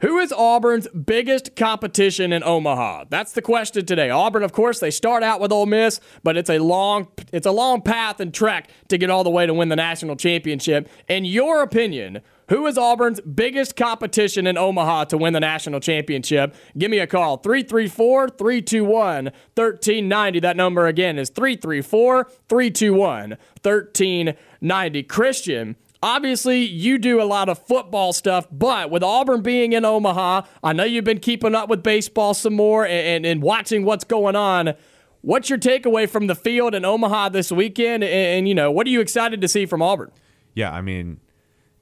Who 0.00 0.18
is 0.18 0.32
Auburn's 0.32 0.86
biggest 0.90 1.56
competition 1.56 2.32
in 2.32 2.44
Omaha? 2.44 3.06
That's 3.10 3.32
the 3.32 3.42
question 3.42 3.84
today. 3.84 4.10
Auburn, 4.10 4.44
of 4.44 4.52
course, 4.52 4.78
they 4.78 4.92
start 4.92 5.24
out 5.24 5.40
with 5.40 5.50
Ole 5.50 5.66
Miss, 5.66 5.98
but 6.22 6.36
it's 6.36 6.48
a 6.48 6.58
long 6.58 7.08
it's 7.32 7.46
a 7.46 7.50
long 7.50 7.82
path 7.82 8.20
and 8.20 8.32
trek 8.32 8.70
to 8.88 8.98
get 8.98 9.10
all 9.10 9.24
the 9.24 9.30
way 9.30 9.44
to 9.44 9.52
win 9.52 9.70
the 9.70 9.76
national 9.76 10.14
championship. 10.14 10.88
In 11.08 11.24
your 11.24 11.62
opinion, 11.62 12.20
who 12.48 12.64
is 12.68 12.78
Auburn's 12.78 13.20
biggest 13.22 13.74
competition 13.74 14.46
in 14.46 14.56
Omaha 14.56 15.06
to 15.06 15.18
win 15.18 15.32
the 15.32 15.40
national 15.40 15.80
championship? 15.80 16.54
Give 16.78 16.92
me 16.92 17.00
a 17.00 17.06
call 17.08 17.38
334 17.38 18.28
321 18.28 19.24
1390. 19.24 20.40
That 20.40 20.56
number 20.56 20.86
again 20.86 21.18
is 21.18 21.28
334 21.30 22.30
321 22.48 23.30
1390. 23.62 25.02
Christian, 25.02 25.76
Obviously, 26.02 26.64
you 26.64 26.96
do 26.98 27.20
a 27.20 27.24
lot 27.24 27.48
of 27.48 27.58
football 27.66 28.12
stuff, 28.12 28.46
but 28.52 28.88
with 28.88 29.02
Auburn 29.02 29.42
being 29.42 29.72
in 29.72 29.84
Omaha, 29.84 30.42
I 30.62 30.72
know 30.72 30.84
you've 30.84 31.04
been 31.04 31.18
keeping 31.18 31.56
up 31.56 31.68
with 31.68 31.82
baseball 31.82 32.34
some 32.34 32.54
more 32.54 32.86
and, 32.86 32.92
and, 32.92 33.26
and 33.26 33.42
watching 33.42 33.84
what's 33.84 34.04
going 34.04 34.36
on. 34.36 34.74
What's 35.22 35.50
your 35.50 35.58
takeaway 35.58 36.08
from 36.08 36.28
the 36.28 36.36
field 36.36 36.76
in 36.76 36.84
Omaha 36.84 37.30
this 37.30 37.50
weekend? 37.50 38.04
And, 38.04 38.12
and, 38.12 38.48
you 38.48 38.54
know, 38.54 38.70
what 38.70 38.86
are 38.86 38.90
you 38.90 39.00
excited 39.00 39.40
to 39.40 39.48
see 39.48 39.66
from 39.66 39.82
Auburn? 39.82 40.12
Yeah, 40.54 40.70
I 40.70 40.82
mean, 40.82 41.18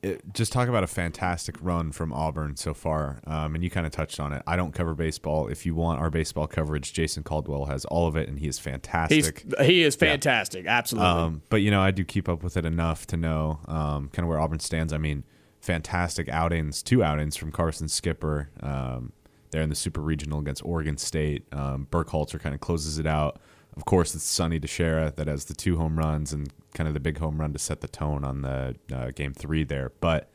it, 0.02 0.22
just 0.32 0.52
talk 0.52 0.68
about 0.68 0.85
a 0.85 0.87
fantastic 0.87 1.56
run 1.61 1.92
from 1.92 2.12
Auburn 2.12 2.56
so 2.56 2.74
far. 2.74 3.20
Um, 3.26 3.54
and 3.54 3.64
you 3.64 3.70
kind 3.70 3.87
of 3.87 3.92
touched 3.92 4.20
on 4.20 4.32
it. 4.32 4.42
I 4.46 4.56
don't 4.56 4.72
cover 4.72 4.94
baseball. 4.94 5.48
If 5.48 5.66
you 5.66 5.74
want 5.74 6.00
our 6.00 6.11
baseball 6.11 6.46
coverage, 6.46 6.92
Jason 6.92 7.22
Caldwell 7.22 7.66
has 7.66 7.85
all 7.87 8.06
of 8.06 8.16
it, 8.16 8.28
and 8.28 8.38
he 8.38 8.48
is 8.48 8.59
fantastic. 8.59 9.44
He's, 9.59 9.66
he 9.66 9.82
is 9.82 9.96
fantastic. 9.96 10.64
Yeah. 10.64 10.78
Absolutely. 10.78 11.09
Um, 11.09 11.42
but 11.48 11.62
you 11.62 11.70
know, 11.70 11.80
I 11.80 11.90
do 11.90 12.04
keep 12.04 12.28
up 12.28 12.42
with 12.42 12.56
it 12.56 12.64
enough 12.64 13.06
to 13.09 13.16
know 13.16 13.61
um, 13.66 14.09
kind 14.09 14.24
of 14.24 14.28
where 14.28 14.38
Auburn 14.38 14.61
stands. 14.61 14.92
I 14.92 14.98
mean, 14.98 15.24
fantastic 15.61 16.28
outings, 16.28 16.82
two 16.82 17.02
outings 17.02 17.37
from 17.37 17.50
Carson 17.50 17.88
Skipper. 17.88 18.50
Um, 18.61 19.12
there 19.50 19.62
in 19.62 19.70
the 19.70 19.76
Super 19.76 20.00
Regional 20.00 20.40
against 20.40 20.64
Oregon 20.64 20.98
State. 20.98 21.46
Um, 21.52 21.87
Burkhalter 21.90 22.40
kind 22.40 22.54
of 22.54 22.61
closes 22.61 22.98
it 22.98 23.06
out. 23.06 23.38
Of 23.76 23.85
course, 23.85 24.14
it's 24.14 24.24
Sonny 24.24 24.59
DiChiara 24.59 25.14
that 25.16 25.28
has 25.28 25.46
the 25.46 25.54
two 25.54 25.76
home 25.76 25.98
runs 25.98 26.32
and 26.32 26.52
kind 26.77 26.87
of 26.87 26.95
the 26.95 27.01
big 27.01 27.19
home 27.19 27.41
run 27.41 27.53
to 27.55 27.59
set 27.59 27.81
the 27.81 27.89
tone 27.89 28.23
on 28.23 28.43
the 28.43 28.77
uh, 28.95 29.11
game 29.11 29.33
three 29.33 29.65
there. 29.65 29.93
But 30.01 30.31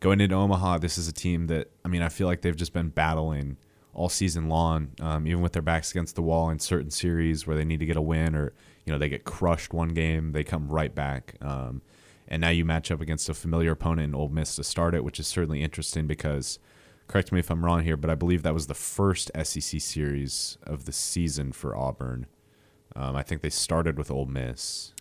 going 0.00 0.20
into 0.20 0.34
Omaha, 0.34 0.78
this 0.78 0.96
is 0.98 1.06
a 1.06 1.12
team 1.12 1.46
that 1.48 1.70
I 1.84 1.88
mean 1.88 2.02
I 2.02 2.08
feel 2.08 2.26
like 2.26 2.40
they've 2.40 2.56
just 2.56 2.72
been 2.72 2.88
battling 2.88 3.58
all 3.92 4.08
season 4.08 4.48
long, 4.48 4.88
um, 5.00 5.26
even 5.26 5.42
with 5.42 5.52
their 5.52 5.62
backs 5.62 5.90
against 5.90 6.16
the 6.16 6.22
wall 6.22 6.50
in 6.50 6.58
certain 6.58 6.90
series 6.90 7.46
where 7.46 7.56
they 7.56 7.64
need 7.64 7.80
to 7.80 7.86
get 7.86 7.96
a 7.96 8.02
win 8.02 8.34
or 8.34 8.52
you 8.84 8.92
know 8.92 8.98
they 8.98 9.08
get 9.08 9.24
crushed 9.24 9.72
one 9.72 9.90
game, 9.90 10.32
they 10.32 10.42
come 10.42 10.68
right 10.68 10.94
back. 10.94 11.34
Um, 11.40 11.82
and 12.28 12.40
now 12.40 12.48
you 12.48 12.64
match 12.64 12.90
up 12.90 13.00
against 13.00 13.28
a 13.28 13.34
familiar 13.34 13.72
opponent 13.72 14.08
in 14.08 14.14
Ole 14.14 14.28
Miss 14.28 14.56
to 14.56 14.64
start 14.64 14.94
it, 14.94 15.04
which 15.04 15.20
is 15.20 15.26
certainly 15.26 15.62
interesting 15.62 16.06
because 16.06 16.58
correct 17.06 17.30
me 17.30 17.38
if 17.38 17.50
I'm 17.50 17.64
wrong 17.64 17.84
here, 17.84 17.96
but 17.96 18.10
I 18.10 18.14
believe 18.14 18.42
that 18.42 18.54
was 18.54 18.66
the 18.66 18.74
first 18.74 19.30
SEC 19.40 19.80
series 19.80 20.58
of 20.64 20.86
the 20.86 20.92
season 20.92 21.52
for 21.52 21.76
Auburn. 21.76 22.26
Um, 22.96 23.14
I 23.14 23.22
think 23.22 23.42
they 23.42 23.50
started 23.50 23.98
with 23.98 24.10
Ole 24.10 24.26
Miss. 24.26 24.92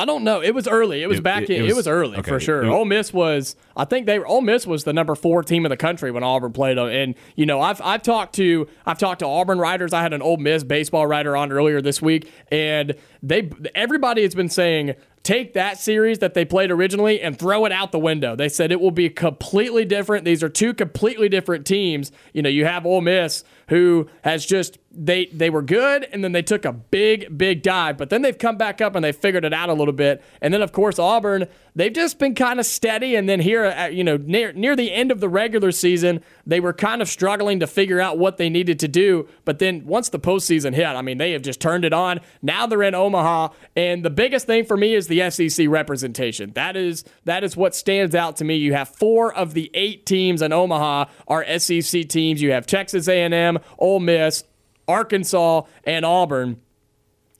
I 0.00 0.04
don't 0.04 0.24
know. 0.24 0.40
It 0.42 0.54
was 0.54 0.66
early. 0.66 1.02
It 1.02 1.08
was 1.08 1.18
It- 1.18 1.22
back. 1.22 1.42
it- 1.44 1.50
in, 1.50 1.56
it 1.56 1.60
it 1.60 1.64
was- 1.68 1.76
was 1.76 1.88
early 1.88 2.16
okay, 2.18 2.30
for 2.30 2.40
sure. 2.40 2.62
it- 2.62 2.68
Ole 2.68 2.84
Miss 2.84 3.12
was. 3.12 3.56
I 3.76 3.84
think 3.84 4.06
they. 4.06 4.18
Ole 4.18 4.40
Miss 4.40 4.66
was 4.66 4.84
the 4.84 4.92
number 4.92 5.14
four 5.14 5.42
team 5.42 5.64
in 5.66 5.70
the 5.70 5.76
country 5.76 6.10
when 6.10 6.22
Auburn 6.22 6.52
played 6.52 6.78
them. 6.78 6.88
And 6.88 7.14
you 7.36 7.46
know, 7.46 7.60
I've 7.60 7.80
I've 7.82 8.02
talked 8.02 8.34
to 8.36 8.66
I've 8.86 8.98
talked 8.98 9.20
to 9.20 9.26
Auburn 9.26 9.58
writers. 9.58 9.92
I 9.92 10.02
had 10.02 10.12
an 10.12 10.22
Ole 10.22 10.38
Miss 10.38 10.64
baseball 10.64 11.06
writer 11.06 11.36
on 11.36 11.52
earlier 11.52 11.80
this 11.82 12.00
week, 12.02 12.30
and 12.50 12.94
they 13.22 13.50
everybody 13.74 14.22
has 14.22 14.34
been 14.34 14.48
saying 14.48 14.94
take 15.22 15.52
that 15.52 15.78
series 15.78 16.20
that 16.20 16.32
they 16.32 16.46
played 16.46 16.70
originally 16.70 17.20
and 17.20 17.38
throw 17.38 17.66
it 17.66 17.72
out 17.72 17.92
the 17.92 17.98
window. 17.98 18.34
They 18.34 18.48
said 18.48 18.72
it 18.72 18.80
will 18.80 18.90
be 18.90 19.10
completely 19.10 19.84
different. 19.84 20.24
These 20.24 20.42
are 20.42 20.48
two 20.48 20.72
completely 20.72 21.28
different 21.28 21.66
teams. 21.66 22.10
You 22.32 22.40
know, 22.40 22.48
you 22.48 22.64
have 22.64 22.86
Ole 22.86 23.02
Miss 23.02 23.44
who 23.70 24.08
has 24.22 24.44
just 24.44 24.78
they 24.92 25.26
they 25.26 25.48
were 25.48 25.62
good 25.62 26.06
and 26.12 26.24
then 26.24 26.32
they 26.32 26.42
took 26.42 26.64
a 26.64 26.72
big 26.72 27.38
big 27.38 27.62
dive, 27.62 27.96
but 27.96 28.10
then 28.10 28.22
they've 28.22 28.36
come 28.36 28.56
back 28.56 28.80
up 28.80 28.96
and 28.96 29.04
they 29.04 29.12
figured 29.12 29.44
it 29.44 29.54
out 29.54 29.68
a 29.68 29.72
little 29.72 29.94
bit. 29.94 30.22
And 30.42 30.52
then 30.52 30.60
of 30.60 30.72
course 30.72 30.98
Auburn, 30.98 31.46
they've 31.76 31.92
just 31.92 32.18
been 32.18 32.34
kind 32.34 32.58
of 32.58 32.66
steady 32.66 33.14
and 33.14 33.28
then 33.28 33.38
here 33.38 33.62
at, 33.64 33.94
you 33.94 34.02
know 34.02 34.16
near 34.16 34.52
near 34.52 34.74
the 34.74 34.92
end 34.92 35.12
of 35.12 35.20
the 35.20 35.28
regular 35.28 35.70
season, 35.70 36.20
they 36.44 36.58
were 36.58 36.72
kind 36.72 37.00
of 37.00 37.08
struggling 37.08 37.60
to 37.60 37.68
figure 37.68 38.00
out 38.00 38.18
what 38.18 38.36
they 38.36 38.50
needed 38.50 38.80
to 38.80 38.88
do, 38.88 39.28
but 39.44 39.60
then 39.60 39.86
once 39.86 40.08
the 40.08 40.18
postseason 40.18 40.74
hit, 40.74 40.86
I 40.86 41.02
mean, 41.02 41.18
they 41.18 41.30
have 41.32 41.42
just 41.42 41.60
turned 41.60 41.84
it 41.84 41.92
on. 41.92 42.20
Now 42.42 42.66
they're 42.66 42.82
in 42.82 42.94
Omaha, 42.96 43.50
and 43.76 44.04
the 44.04 44.10
biggest 44.10 44.46
thing 44.46 44.64
for 44.64 44.76
me 44.76 44.94
is 44.94 45.06
the 45.06 45.30
SEC 45.30 45.68
representation. 45.68 46.50
That 46.54 46.76
is 46.76 47.04
that 47.24 47.44
is 47.44 47.56
what 47.56 47.76
stands 47.76 48.16
out 48.16 48.36
to 48.38 48.44
me. 48.44 48.56
You 48.56 48.72
have 48.72 48.88
four 48.88 49.32
of 49.32 49.54
the 49.54 49.70
eight 49.74 50.04
teams 50.06 50.42
in 50.42 50.52
Omaha 50.52 51.04
are 51.28 51.58
SEC 51.58 52.08
teams. 52.08 52.42
You 52.42 52.50
have 52.50 52.66
Texas 52.66 53.06
A&M, 53.06 53.59
Ole 53.78 54.00
Miss, 54.00 54.44
Arkansas, 54.88 55.62
and 55.84 56.04
Auburn. 56.04 56.60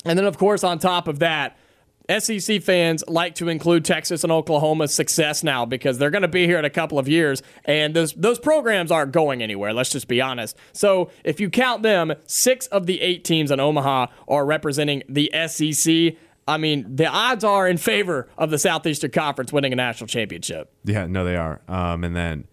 And 0.04 0.18
then, 0.18 0.26
of 0.26 0.38
course, 0.38 0.64
on 0.64 0.78
top 0.78 1.08
of 1.08 1.18
that, 1.18 1.58
SEC 2.18 2.62
fans 2.62 3.04
like 3.06 3.36
to 3.36 3.48
include 3.48 3.84
Texas 3.84 4.24
and 4.24 4.32
Oklahoma's 4.32 4.92
success 4.92 5.44
now 5.44 5.64
because 5.64 5.98
they're 5.98 6.10
going 6.10 6.22
to 6.22 6.28
be 6.28 6.46
here 6.46 6.58
in 6.58 6.64
a 6.64 6.70
couple 6.70 6.98
of 6.98 7.06
years, 7.08 7.42
and 7.64 7.94
those 7.94 8.12
those 8.14 8.38
programs 8.38 8.90
aren't 8.90 9.12
going 9.12 9.42
anywhere. 9.42 9.72
Let's 9.72 9.90
just 9.90 10.08
be 10.08 10.20
honest. 10.20 10.56
So 10.72 11.10
if 11.24 11.38
you 11.38 11.50
count 11.50 11.82
them, 11.82 12.14
six 12.26 12.66
of 12.68 12.86
the 12.86 13.00
eight 13.00 13.22
teams 13.24 13.50
in 13.50 13.60
Omaha 13.60 14.06
are 14.26 14.44
representing 14.44 15.02
the 15.08 15.30
SEC. 15.46 16.16
I 16.48 16.56
mean, 16.56 16.96
the 16.96 17.06
odds 17.06 17.44
are 17.44 17.68
in 17.68 17.76
favor 17.76 18.28
of 18.36 18.50
the 18.50 18.58
Southeastern 18.58 19.12
Conference 19.12 19.52
winning 19.52 19.72
a 19.72 19.76
national 19.76 20.08
championship. 20.08 20.72
Yeah, 20.84 21.06
no, 21.06 21.24
they 21.24 21.36
are. 21.36 21.60
Um, 21.68 22.02
and 22.02 22.16
then 22.16 22.48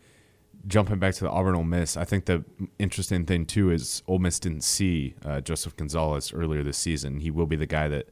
jumping 0.67 0.99
back 0.99 1.13
to 1.15 1.23
the 1.23 1.29
Auburn 1.29 1.55
Ole 1.55 1.63
Miss, 1.63 1.95
I 1.97 2.03
think 2.03 2.25
the 2.25 2.43
interesting 2.77 3.25
thing 3.25 3.45
too 3.45 3.71
is 3.71 4.03
Ole 4.07 4.19
Miss 4.19 4.39
didn't 4.39 4.63
see 4.63 5.15
uh, 5.25 5.41
Joseph 5.41 5.75
Gonzalez 5.75 6.33
earlier 6.33 6.63
this 6.63 6.77
season. 6.77 7.19
He 7.19 7.31
will 7.31 7.45
be 7.45 7.55
the 7.55 7.65
guy 7.65 7.87
that 7.87 8.09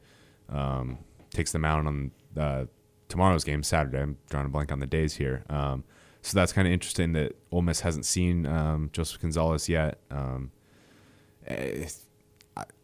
um, 0.50 1.00
takes 1.32 1.52
them 1.52 1.66
out 1.66 1.86
on 1.86 2.12
uh, 2.38 2.66
tomorrow's 3.10 3.44
game, 3.44 3.64
Saturday. 3.64 4.02
I'm 4.02 4.18
drawing 4.30 4.46
a 4.46 4.50
blank 4.50 4.72
on 4.72 4.80
the 4.80 4.88
days 4.88 5.16
here. 5.16 5.44
Um, 5.50 5.84
so 6.22 6.36
that's 6.38 6.54
kind 6.54 6.68
of 6.68 6.74
interesting 6.74 7.14
that 7.14 7.36
Ole 7.52 7.62
Miss 7.62 7.82
hasn't 7.82 8.06
seen 8.06 8.46
um, 8.46 8.90
Joseph 8.94 9.22
Gonzalez 9.22 9.70
yet. 9.70 10.00
Um, 10.10 10.52
eh, 11.46 11.88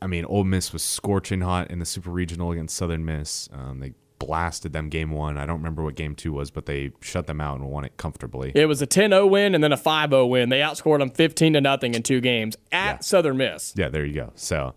I- 0.01 0.07
mean, 0.07 0.25
Ole 0.25 0.43
Miss 0.43 0.73
was 0.73 0.83
scorching 0.83 1.41
hot 1.41 1.71
in 1.71 1.79
the 1.79 1.85
Super 1.85 2.11
Regional 2.11 2.51
against 2.51 2.75
Southern 2.75 3.03
Miss. 3.05 3.49
Um, 3.53 3.79
they 3.79 3.93
blasted 4.25 4.71
them 4.73 4.89
game 4.89 5.11
one. 5.11 5.37
I 5.37 5.45
don't 5.45 5.57
remember 5.57 5.83
what 5.83 5.95
game 5.95 6.15
two 6.15 6.31
was, 6.33 6.51
but 6.51 6.65
they 6.65 6.91
shut 7.01 7.27
them 7.27 7.41
out 7.41 7.59
and 7.59 7.69
won 7.69 7.83
it 7.85 7.97
comfortably. 7.97 8.51
It 8.53 8.67
was 8.67 8.81
a 8.81 8.87
10-0 8.87 9.29
win 9.29 9.55
and 9.55 9.63
then 9.63 9.71
a 9.73 9.77
5-0 9.77 10.29
win. 10.29 10.49
They 10.49 10.59
outscored 10.59 10.99
them 10.99 11.09
15 11.09 11.53
to 11.53 11.61
nothing 11.61 11.95
in 11.95 12.03
two 12.03 12.21
games 12.21 12.55
at 12.71 12.85
Yeah. 12.95 12.99
Southern 12.99 13.37
Miss. 13.37 13.73
Yeah, 13.75 13.89
there 13.89 14.05
you 14.05 14.13
go. 14.13 14.31
So 14.35 14.75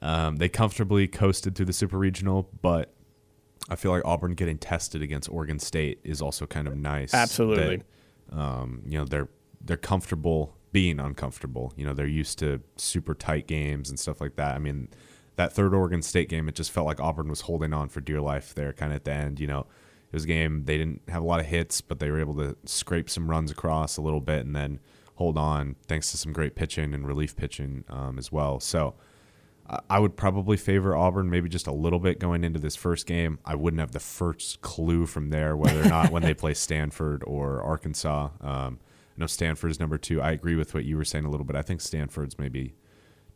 um, 0.00 0.36
they 0.36 0.48
comfortably 0.48 1.06
coasted 1.06 1.54
through 1.54 1.66
the 1.66 1.72
Super 1.72 1.98
Regional, 1.98 2.48
but 2.62 2.94
I 3.68 3.76
feel 3.76 3.90
like 3.90 4.02
Auburn 4.04 4.32
getting 4.34 4.56
tested 4.58 5.02
against 5.02 5.28
Oregon 5.30 5.58
State 5.58 6.00
is 6.04 6.22
also 6.22 6.46
kind 6.46 6.66
of 6.66 6.76
nice. 6.76 7.12
Absolutely. 7.12 7.82
That, 8.30 8.38
um, 8.38 8.82
you 8.86 8.98
know, 8.98 9.04
they're 9.04 9.28
they're 9.60 9.76
comfortable 9.76 10.54
being 10.72 10.98
uncomfortable. 11.00 11.72
You 11.76 11.84
know, 11.84 11.92
they're 11.92 12.06
used 12.06 12.38
to 12.38 12.60
super 12.76 13.14
tight 13.14 13.46
games 13.46 13.90
and 13.90 13.98
stuff 13.98 14.20
like 14.20 14.36
that. 14.36 14.54
I 14.54 14.58
mean, 14.58 14.88
that 15.38 15.52
third 15.52 15.72
Oregon 15.72 16.02
State 16.02 16.28
game, 16.28 16.48
it 16.48 16.54
just 16.56 16.72
felt 16.72 16.84
like 16.84 17.00
Auburn 17.00 17.28
was 17.28 17.42
holding 17.42 17.72
on 17.72 17.88
for 17.88 18.00
dear 18.00 18.20
life 18.20 18.54
there, 18.54 18.72
kind 18.72 18.92
of 18.92 18.96
at 18.96 19.04
the 19.04 19.12
end. 19.12 19.38
You 19.40 19.46
know, 19.46 19.60
it 19.60 20.12
was 20.12 20.24
a 20.24 20.26
game 20.26 20.64
they 20.64 20.76
didn't 20.76 21.00
have 21.08 21.22
a 21.22 21.26
lot 21.26 21.38
of 21.38 21.46
hits, 21.46 21.80
but 21.80 22.00
they 22.00 22.10
were 22.10 22.20
able 22.20 22.34
to 22.34 22.56
scrape 22.64 23.08
some 23.08 23.30
runs 23.30 23.50
across 23.50 23.96
a 23.96 24.02
little 24.02 24.20
bit 24.20 24.44
and 24.44 24.54
then 24.54 24.80
hold 25.14 25.38
on 25.38 25.76
thanks 25.86 26.10
to 26.10 26.16
some 26.18 26.32
great 26.32 26.56
pitching 26.56 26.92
and 26.92 27.06
relief 27.06 27.34
pitching 27.36 27.84
um, 27.88 28.18
as 28.18 28.30
well. 28.30 28.60
So. 28.60 28.94
I- 29.90 29.98
would 29.98 30.16
probably 30.16 30.56
favor 30.56 30.96
Auburn 30.96 31.28
maybe 31.28 31.50
just 31.50 31.66
a 31.66 31.72
little 31.72 31.98
bit 31.98 32.18
going 32.18 32.42
into 32.42 32.58
this 32.58 32.74
first 32.74 33.04
game. 33.04 33.38
I 33.44 33.54
wouldn't 33.54 33.80
have 33.80 33.92
the 33.92 34.00
first 34.00 34.62
clue 34.62 35.04
from 35.04 35.28
there 35.28 35.58
whether 35.58 35.82
or 35.82 35.84
not 35.84 36.10
when 36.10 36.22
they 36.22 36.32
play 36.42 36.54
Stanford 36.54 37.22
or 37.26 37.60
Arkansas. 37.60 38.30
Um, 38.40 38.78
I 38.80 39.20
know 39.20 39.26
Stanford's 39.26 39.78
number 39.78 39.98
two. 39.98 40.22
I 40.22 40.30
agree 40.30 40.54
with 40.54 40.72
what 40.72 40.86
you 40.86 40.96
were 40.96 41.04
saying 41.04 41.26
a 41.26 41.30
little 41.30 41.44
bit. 41.44 41.54
I 41.54 41.60
think 41.60 41.82
Stanford's 41.82 42.38
maybe 42.38 42.76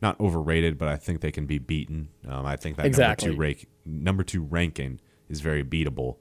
not 0.03 0.19
overrated, 0.19 0.77
but 0.77 0.87
I 0.87 0.97
think 0.97 1.21
they 1.21 1.31
can 1.31 1.47
be 1.47 1.57
beaten. 1.57 2.09
Um, 2.29 2.45
I 2.45 2.55
think 2.57 2.77
that 2.77 2.85
Exactly. 2.85 3.29
number 3.29 3.35
two 3.37 3.41
rank, 3.41 3.67
number 3.85 4.23
two 4.23 4.43
ranking 4.43 4.99
is 5.29 5.41
very 5.41 5.63
beatable. 5.63 6.17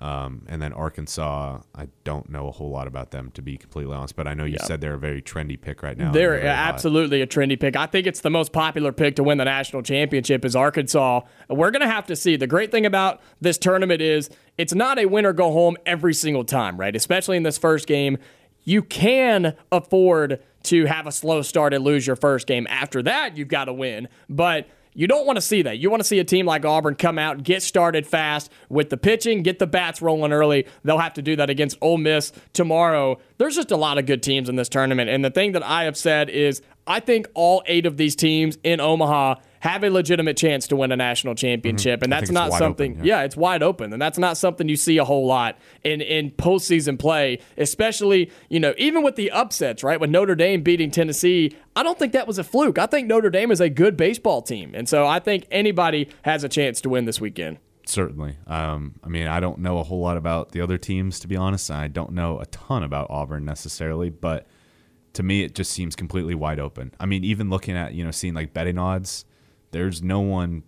Um, 0.00 0.44
and 0.48 0.62
then 0.62 0.72
Arkansas, 0.72 1.58
I 1.74 1.88
don't 2.04 2.30
know 2.30 2.46
a 2.46 2.52
whole 2.52 2.70
lot 2.70 2.86
about 2.86 3.10
them 3.10 3.32
to 3.32 3.42
be 3.42 3.56
completely 3.56 3.92
honest, 3.96 4.14
but 4.14 4.28
I 4.28 4.34
know 4.34 4.44
you 4.44 4.52
Yeah. 4.60 4.64
said 4.64 4.80
they're 4.80 4.94
a 4.94 4.98
very 4.98 5.20
trendy 5.20 5.60
pick 5.60 5.82
right 5.82 5.98
now. 5.98 6.12
They're 6.12 6.36
hot. 6.40 6.46
absolutely 6.46 7.20
a 7.20 7.26
trendy 7.26 7.58
pick. 7.58 7.74
I 7.74 7.86
think 7.86 8.06
it's 8.06 8.20
the 8.20 8.30
most 8.30 8.52
popular 8.52 8.92
pick 8.92 9.16
to 9.16 9.24
win 9.24 9.38
the 9.38 9.44
national 9.44 9.82
championship 9.82 10.44
is 10.44 10.54
Arkansas. 10.54 11.22
We're 11.48 11.72
going 11.72 11.82
to 11.82 11.88
have 11.88 12.06
to 12.06 12.14
see. 12.16 12.36
The 12.36 12.46
great 12.46 12.70
thing 12.70 12.86
about 12.86 13.20
this 13.40 13.58
tournament 13.58 14.00
is 14.00 14.30
it's 14.56 14.72
not 14.72 15.00
a 15.00 15.06
win 15.06 15.26
or 15.26 15.32
go 15.32 15.50
home 15.50 15.76
every 15.84 16.14
single 16.14 16.44
time, 16.44 16.76
right? 16.78 16.94
Especially 16.94 17.36
in 17.36 17.42
this 17.42 17.58
first 17.58 17.88
game. 17.88 18.18
You 18.68 18.82
can 18.82 19.56
afford 19.72 20.42
to 20.64 20.84
have 20.84 21.06
a 21.06 21.12
slow 21.12 21.40
start 21.40 21.72
and 21.72 21.82
lose 21.82 22.06
your 22.06 22.16
first 22.16 22.46
game. 22.46 22.66
After 22.68 23.02
that, 23.04 23.38
you've 23.38 23.48
got 23.48 23.64
to 23.64 23.72
win. 23.72 24.08
But 24.28 24.68
you 24.92 25.06
don't 25.06 25.24
want 25.24 25.38
to 25.38 25.40
see 25.40 25.62
that. 25.62 25.78
You 25.78 25.88
want 25.88 26.00
to 26.00 26.04
see 26.04 26.18
a 26.18 26.24
team 26.24 26.44
like 26.44 26.66
Auburn 26.66 26.94
come 26.94 27.18
out, 27.18 27.42
get 27.42 27.62
started 27.62 28.06
fast 28.06 28.52
with 28.68 28.90
the 28.90 28.98
pitching, 28.98 29.42
get 29.42 29.58
the 29.58 29.66
bats 29.66 30.02
rolling 30.02 30.32
early. 30.32 30.66
They'll 30.84 30.98
have 30.98 31.14
to 31.14 31.22
do 31.22 31.34
that 31.36 31.48
against 31.48 31.78
Ole 31.80 31.96
Miss 31.96 32.30
tomorrow. 32.52 33.18
There's 33.38 33.56
just 33.56 33.70
a 33.70 33.76
lot 33.78 33.96
of 33.96 34.04
good 34.04 34.22
teams 34.22 34.50
in 34.50 34.56
this 34.56 34.68
tournament. 34.68 35.08
And 35.08 35.24
the 35.24 35.30
thing 35.30 35.52
that 35.52 35.62
I 35.62 35.84
have 35.84 35.96
said 35.96 36.28
is 36.28 36.60
I 36.86 37.00
think 37.00 37.26
all 37.32 37.62
eight 37.64 37.86
of 37.86 37.96
these 37.96 38.14
teams 38.16 38.58
in 38.62 38.80
Omaha 38.80 39.36
have 39.60 39.82
a 39.84 39.90
legitimate 39.90 40.36
chance 40.36 40.66
to 40.68 40.76
win 40.76 40.92
a 40.92 40.96
national 40.96 41.34
championship. 41.34 42.02
And 42.02 42.12
Mm-hmm. 42.12 42.16
I 42.16 42.20
that's 42.20 42.30
not 42.30 42.52
something, 42.52 42.92
open, 42.92 43.04
yeah. 43.04 43.18
yeah, 43.20 43.24
it's 43.24 43.36
wide 43.36 43.62
open. 43.62 43.92
And 43.92 44.00
that's 44.00 44.18
not 44.18 44.36
something 44.36 44.68
you 44.68 44.76
see 44.76 44.98
a 44.98 45.04
whole 45.04 45.26
lot 45.26 45.58
in, 45.84 46.00
in 46.00 46.30
postseason 46.30 46.98
play, 46.98 47.40
especially, 47.56 48.30
you 48.48 48.60
know, 48.60 48.74
even 48.78 49.02
with 49.02 49.16
the 49.16 49.30
upsets, 49.30 49.82
right? 49.82 50.00
With 50.00 50.10
Notre 50.10 50.34
Dame 50.34 50.62
beating 50.62 50.90
Tennessee, 50.90 51.56
I 51.76 51.82
don't 51.82 51.98
think 51.98 52.12
that 52.12 52.26
was 52.26 52.38
a 52.38 52.44
fluke. 52.44 52.78
I 52.78 52.86
think 52.86 53.08
Notre 53.08 53.30
Dame 53.30 53.50
is 53.50 53.60
a 53.60 53.68
good 53.68 53.96
baseball 53.96 54.42
team. 54.42 54.72
And 54.74 54.88
so 54.88 55.06
I 55.06 55.18
think 55.20 55.46
anybody 55.50 56.08
has 56.22 56.44
a 56.44 56.48
chance 56.48 56.80
to 56.82 56.88
win 56.88 57.04
this 57.04 57.20
weekend. 57.20 57.58
Certainly. 57.86 58.36
Um, 58.46 58.96
I 59.02 59.08
mean, 59.08 59.26
I 59.26 59.40
don't 59.40 59.60
know 59.60 59.78
a 59.78 59.82
whole 59.82 60.00
lot 60.00 60.16
about 60.18 60.52
the 60.52 60.60
other 60.60 60.76
teams, 60.76 61.18
to 61.20 61.28
be 61.28 61.36
honest. 61.36 61.70
I 61.70 61.88
don't 61.88 62.12
know 62.12 62.38
a 62.38 62.46
ton 62.46 62.82
about 62.82 63.08
Auburn 63.10 63.44
necessarily, 63.44 64.10
but 64.10 64.46
to 65.14 65.22
me, 65.22 65.42
it 65.42 65.54
just 65.54 65.72
seems 65.72 65.96
completely 65.96 66.34
wide 66.34 66.60
open. 66.60 66.92
I 67.00 67.06
mean, 67.06 67.24
even 67.24 67.48
looking 67.48 67.76
at, 67.76 67.94
you 67.94 68.04
know, 68.04 68.10
seeing 68.10 68.34
like 68.34 68.52
betting 68.52 68.76
odds, 68.76 69.24
there's 69.70 70.02
no 70.02 70.20
one 70.20 70.62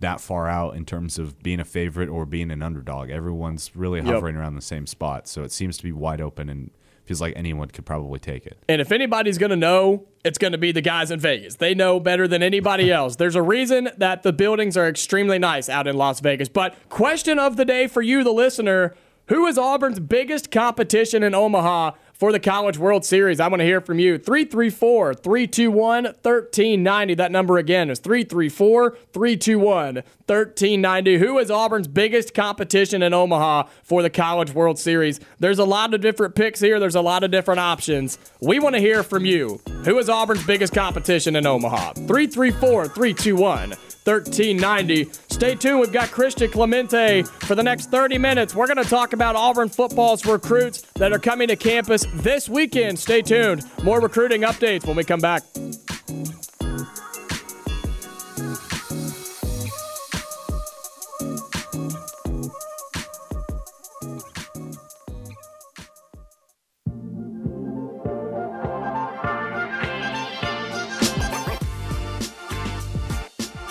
that 0.00 0.20
far 0.20 0.48
out 0.48 0.76
in 0.76 0.84
terms 0.84 1.18
of 1.18 1.42
being 1.42 1.58
a 1.58 1.64
favorite 1.64 2.08
or 2.08 2.24
being 2.24 2.50
an 2.50 2.62
underdog. 2.62 3.10
Everyone's 3.10 3.74
really 3.74 4.00
hovering 4.00 4.36
around 4.36 4.54
the 4.54 4.62
same 4.62 4.86
spot, 4.86 5.26
so 5.26 5.42
it 5.42 5.50
seems 5.50 5.76
to 5.78 5.82
be 5.82 5.92
wide 5.92 6.20
open 6.20 6.48
and 6.48 6.70
feels 7.04 7.20
like 7.20 7.32
anyone 7.36 7.68
could 7.68 7.86
probably 7.86 8.20
take 8.20 8.46
it. 8.46 8.58
And 8.68 8.80
if 8.80 8.92
anybody's 8.92 9.38
going 9.38 9.50
to 9.50 9.56
know, 9.56 10.04
it's 10.24 10.38
going 10.38 10.52
to 10.52 10.58
be 10.58 10.72
the 10.72 10.82
guys 10.82 11.10
in 11.10 11.18
Vegas. 11.18 11.56
They 11.56 11.74
know 11.74 11.98
better 11.98 12.28
than 12.28 12.42
anybody 12.42 12.92
else. 12.92 13.16
There's 13.16 13.34
a 13.34 13.42
reason 13.42 13.88
that 13.96 14.22
the 14.22 14.32
buildings 14.32 14.76
are 14.76 14.86
extremely 14.86 15.38
nice 15.38 15.68
out 15.68 15.86
in 15.88 15.96
Las 15.96 16.20
Vegas. 16.20 16.48
But 16.48 16.76
question 16.90 17.38
of 17.38 17.56
the 17.56 17.64
day 17.64 17.86
for 17.86 18.02
you, 18.02 18.22
the 18.22 18.32
listener 18.32 18.94
who 19.28 19.46
is 19.46 19.58
Auburn's 19.58 20.00
biggest 20.00 20.50
competition 20.50 21.22
in 21.22 21.34
Omaha 21.34 21.92
for 22.18 22.32
the 22.32 22.40
College 22.40 22.78
World 22.78 23.04
Series. 23.04 23.40
I 23.40 23.48
want 23.48 23.60
to 23.60 23.64
hear 23.64 23.80
from 23.80 23.98
you. 23.98 24.18
334 24.18 25.14
321 25.14 26.04
1390. 26.04 27.14
That 27.14 27.32
number 27.32 27.58
again 27.58 27.90
is 27.90 28.00
334 28.00 28.96
321 29.12 29.94
1390. 29.94 31.18
Who 31.18 31.38
is 31.38 31.50
Auburn's 31.50 31.88
biggest 31.88 32.34
competition 32.34 33.02
in 33.02 33.14
Omaha 33.14 33.68
for 33.82 34.02
the 34.02 34.10
College 34.10 34.52
World 34.52 34.78
Series? 34.78 35.20
There's 35.38 35.58
a 35.58 35.64
lot 35.64 35.94
of 35.94 36.00
different 36.00 36.34
picks 36.34 36.60
here, 36.60 36.80
there's 36.80 36.96
a 36.96 37.00
lot 37.00 37.24
of 37.24 37.30
different 37.30 37.60
options. 37.60 38.18
We 38.40 38.58
want 38.58 38.74
to 38.74 38.80
hear 38.80 39.02
from 39.02 39.24
you. 39.24 39.60
Who 39.84 39.98
is 39.98 40.08
Auburn's 40.08 40.44
biggest 40.44 40.74
competition 40.74 41.36
in 41.36 41.46
Omaha? 41.46 41.92
334 41.94 42.88
321 42.88 43.74
1390. 44.08 45.10
Stay 45.28 45.54
tuned. 45.54 45.80
We've 45.80 45.92
got 45.92 46.10
Christian 46.10 46.50
Clemente 46.50 47.24
for 47.40 47.54
the 47.54 47.62
next 47.62 47.90
30 47.90 48.16
minutes. 48.16 48.54
We're 48.54 48.66
going 48.66 48.82
to 48.82 48.88
talk 48.88 49.12
about 49.12 49.36
Auburn 49.36 49.68
football's 49.68 50.24
recruits 50.24 50.80
that 50.94 51.12
are 51.12 51.18
coming 51.18 51.48
to 51.48 51.56
campus 51.56 52.06
this 52.14 52.48
weekend. 52.48 52.98
Stay 52.98 53.20
tuned. 53.20 53.64
More 53.84 54.00
recruiting 54.00 54.42
updates 54.42 54.86
when 54.86 54.96
we 54.96 55.04
come 55.04 55.20
back. 55.20 55.42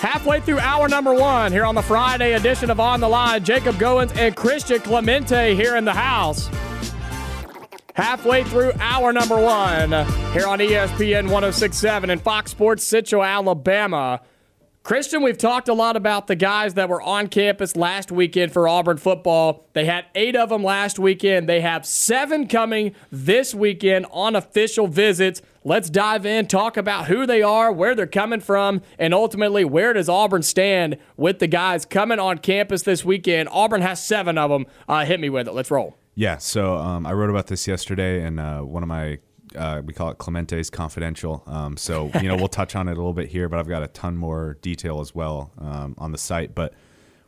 Halfway 0.08 0.40
through 0.40 0.60
hour 0.60 0.88
number 0.88 1.12
one 1.12 1.52
here 1.52 1.66
on 1.66 1.74
the 1.74 1.82
Friday 1.82 2.32
edition 2.32 2.70
of 2.70 2.80
On 2.80 2.98
the 2.98 3.08
Line, 3.08 3.44
Jacob 3.44 3.74
Goins 3.74 4.16
and 4.16 4.34
Christian 4.34 4.80
Clemente 4.80 5.54
here 5.54 5.76
in 5.76 5.84
the 5.84 5.92
house. 5.92 6.48
Halfway 7.92 8.42
through 8.44 8.72
hour 8.80 9.12
number 9.12 9.38
one 9.38 9.90
here 10.32 10.46
on 10.46 10.60
ESPN 10.60 11.24
1067 11.24 12.08
and 12.08 12.22
Fox 12.22 12.52
Sports 12.52 12.84
Central, 12.84 13.22
Alabama. 13.22 14.22
Christian, 14.88 15.22
we've 15.22 15.36
talked 15.36 15.68
a 15.68 15.74
lot 15.74 15.96
about 15.96 16.28
the 16.28 16.34
guys 16.34 16.72
that 16.72 16.88
were 16.88 17.02
on 17.02 17.26
campus 17.26 17.76
last 17.76 18.10
weekend 18.10 18.54
for 18.54 18.66
Auburn 18.66 18.96
football. 18.96 19.68
They 19.74 19.84
had 19.84 20.06
eight 20.14 20.34
of 20.34 20.48
them 20.48 20.64
last 20.64 20.98
weekend. 20.98 21.46
They 21.46 21.60
have 21.60 21.84
seven 21.84 22.48
coming 22.48 22.94
this 23.12 23.54
weekend 23.54 24.06
on 24.10 24.34
official 24.34 24.86
visits. 24.86 25.42
Let's 25.62 25.90
dive 25.90 26.24
in, 26.24 26.46
talk 26.46 26.78
about 26.78 27.08
who 27.08 27.26
they 27.26 27.42
are, 27.42 27.70
where 27.70 27.94
they're 27.94 28.06
coming 28.06 28.40
from, 28.40 28.80
and 28.98 29.12
ultimately 29.12 29.62
where 29.62 29.92
does 29.92 30.08
Auburn 30.08 30.42
stand 30.42 30.96
with 31.18 31.38
the 31.38 31.48
guys 31.48 31.84
coming 31.84 32.18
on 32.18 32.38
campus 32.38 32.80
this 32.80 33.04
weekend. 33.04 33.50
Auburn 33.52 33.82
has 33.82 34.02
seven 34.02 34.38
of 34.38 34.48
them. 34.48 34.64
Uh, 34.88 35.04
hit 35.04 35.20
me 35.20 35.28
with 35.28 35.48
it. 35.48 35.52
Let's 35.52 35.70
roll. 35.70 35.98
Yeah, 36.14 36.38
so 36.38 36.76
um, 36.76 37.04
I 37.04 37.12
wrote 37.12 37.28
about 37.28 37.48
this 37.48 37.68
yesterday, 37.68 38.22
and 38.22 38.40
uh, 38.40 38.60
one 38.60 38.82
of 38.82 38.88
my 38.88 39.18
uh, 39.56 39.82
we 39.84 39.92
call 39.92 40.10
it 40.10 40.18
Clemente's 40.18 40.70
Confidential. 40.70 41.42
Um, 41.46 41.76
so 41.76 42.10
you 42.20 42.28
know 42.28 42.36
we'll 42.36 42.48
touch 42.48 42.76
on 42.76 42.88
it 42.88 42.92
a 42.92 42.96
little 42.96 43.12
bit 43.12 43.28
here, 43.28 43.48
but 43.48 43.58
I've 43.58 43.68
got 43.68 43.82
a 43.82 43.88
ton 43.88 44.16
more 44.16 44.58
detail 44.62 45.00
as 45.00 45.14
well 45.14 45.52
um, 45.58 45.94
on 45.98 46.12
the 46.12 46.18
site. 46.18 46.54
But 46.54 46.74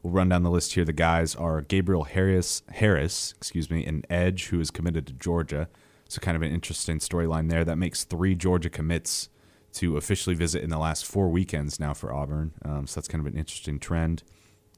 we'll 0.03 0.13
run 0.13 0.29
down 0.29 0.43
the 0.43 0.51
list 0.51 0.75
here. 0.75 0.85
The 0.85 0.93
guys 0.93 1.35
are 1.35 1.61
Gabriel 1.63 2.05
Harris, 2.05 2.63
Harris, 2.71 3.35
excuse 3.37 3.71
me, 3.71 3.85
an 3.87 4.05
edge 4.11 4.47
who 4.47 4.61
is 4.61 4.71
committed 4.71 5.07
to 5.09 5.13
Georgia. 5.13 5.69
So 6.09 6.21
kind 6.21 6.37
of 6.37 6.43
an 6.43 6.51
interesting 6.51 6.99
storyline 6.99 7.49
there. 7.49 7.65
That 7.65 7.77
makes 7.77 8.05
three 8.05 8.35
Georgia 8.35 8.69
commits 8.69 9.29
to 9.75 9.97
officially 9.97 10.35
visit 10.35 10.63
in 10.63 10.71
the 10.71 10.79
last 10.79 11.07
four 11.07 11.29
weekends 11.29 11.79
now 11.79 11.95
for 11.95 12.13
Auburn. 12.13 12.53
Um, 12.65 12.87
so 12.87 13.01
that's 13.01 13.09
kind 13.09 13.25
of 13.25 13.33
an 13.33 13.39
interesting 13.39 13.79
trend. 13.79 14.25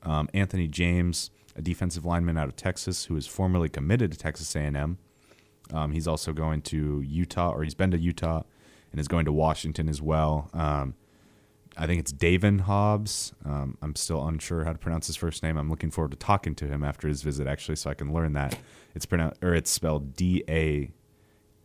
Um, 0.02 0.28
Anthony 0.34 0.68
James, 0.68 1.30
a 1.56 1.62
defensive 1.62 2.04
lineman 2.04 2.36
out 2.36 2.48
of 2.48 2.56
Texas 2.56 3.06
who 3.06 3.16
is 3.16 3.26
formerly 3.26 3.68
committed 3.68 4.12
to 4.12 4.18
Texas 4.18 4.54
A&M. 4.54 4.98
Um, 5.72 5.92
he's 5.92 6.06
also 6.06 6.32
going 6.32 6.62
to 6.62 7.00
Utah, 7.00 7.50
or 7.50 7.64
he's 7.64 7.74
been 7.74 7.90
to 7.92 7.98
Utah, 7.98 8.42
and 8.90 9.00
is 9.00 9.08
going 9.08 9.24
to 9.24 9.32
Washington 9.32 9.88
as 9.88 10.02
well. 10.02 10.50
Um, 10.52 10.94
I 11.76 11.86
think 11.86 12.00
it's 12.00 12.12
Davin 12.12 12.60
Hobbs. 12.60 13.32
Um, 13.44 13.78
I'm 13.80 13.96
still 13.96 14.26
unsure 14.26 14.64
how 14.64 14.72
to 14.72 14.78
pronounce 14.78 15.06
his 15.06 15.16
first 15.16 15.42
name. 15.42 15.56
I'm 15.56 15.70
looking 15.70 15.90
forward 15.90 16.10
to 16.10 16.18
talking 16.18 16.54
to 16.56 16.66
him 16.66 16.84
after 16.84 17.08
his 17.08 17.22
visit, 17.22 17.46
actually, 17.46 17.76
so 17.76 17.88
I 17.88 17.94
can 17.94 18.12
learn 18.12 18.34
that. 18.34 18.58
It's 18.94 19.06
pronounced, 19.06 19.42
or 19.42 19.54
it's 19.54 19.70
spelled 19.70 20.14
D 20.14 20.44
A 20.48 20.90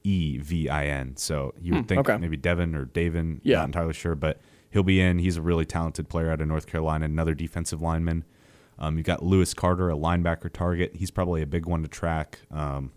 E 0.05 0.37
V 0.37 0.69
I 0.69 0.85
N. 0.85 1.17
So 1.17 1.53
you 1.59 1.73
would 1.73 1.89
think 1.89 2.07
okay. 2.07 2.17
maybe 2.17 2.37
Devin 2.37 2.73
or 2.73 2.85
Davin. 2.85 3.41
Yeah. 3.43 3.57
Not 3.57 3.65
entirely 3.65 3.93
sure, 3.93 4.15
but 4.15 4.39
he'll 4.69 4.83
be 4.83 5.01
in. 5.01 5.19
He's 5.19 5.35
a 5.35 5.41
really 5.41 5.65
talented 5.65 6.07
player 6.07 6.31
out 6.31 6.39
of 6.39 6.47
North 6.47 6.67
Carolina, 6.67 7.03
another 7.03 7.33
defensive 7.33 7.81
lineman. 7.81 8.23
Um, 8.79 8.95
you've 8.95 9.05
got 9.05 9.23
Lewis 9.23 9.53
Carter, 9.53 9.89
a 9.89 9.95
linebacker 9.95 10.51
target. 10.53 10.95
He's 10.95 11.11
probably 11.11 11.41
a 11.41 11.47
big 11.47 11.65
one 11.65 11.81
to 11.81 11.89
track 11.89 12.39
um, 12.51 12.91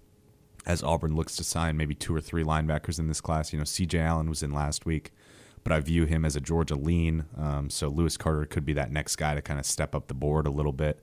as 0.66 0.82
Auburn 0.82 1.16
looks 1.16 1.36
to 1.36 1.44
sign 1.44 1.76
maybe 1.76 1.94
two 1.94 2.14
or 2.14 2.20
three 2.20 2.44
linebackers 2.44 2.98
in 2.98 3.08
this 3.08 3.20
class. 3.20 3.52
You 3.52 3.58
know, 3.58 3.64
C.J. 3.64 3.98
Allen 3.98 4.28
was 4.28 4.42
in 4.42 4.52
last 4.52 4.86
week, 4.86 5.12
but 5.64 5.72
I 5.72 5.80
view 5.80 6.04
him 6.04 6.24
as 6.24 6.36
a 6.36 6.40
Georgia 6.40 6.76
lean. 6.76 7.24
Um, 7.36 7.70
so 7.70 7.88
Lewis 7.88 8.16
Carter 8.16 8.44
could 8.44 8.64
be 8.64 8.74
that 8.74 8.92
next 8.92 9.16
guy 9.16 9.34
to 9.34 9.42
kind 9.42 9.58
of 9.58 9.66
step 9.66 9.94
up 9.94 10.08
the 10.08 10.14
board 10.14 10.46
a 10.46 10.50
little 10.50 10.72
bit. 10.72 11.00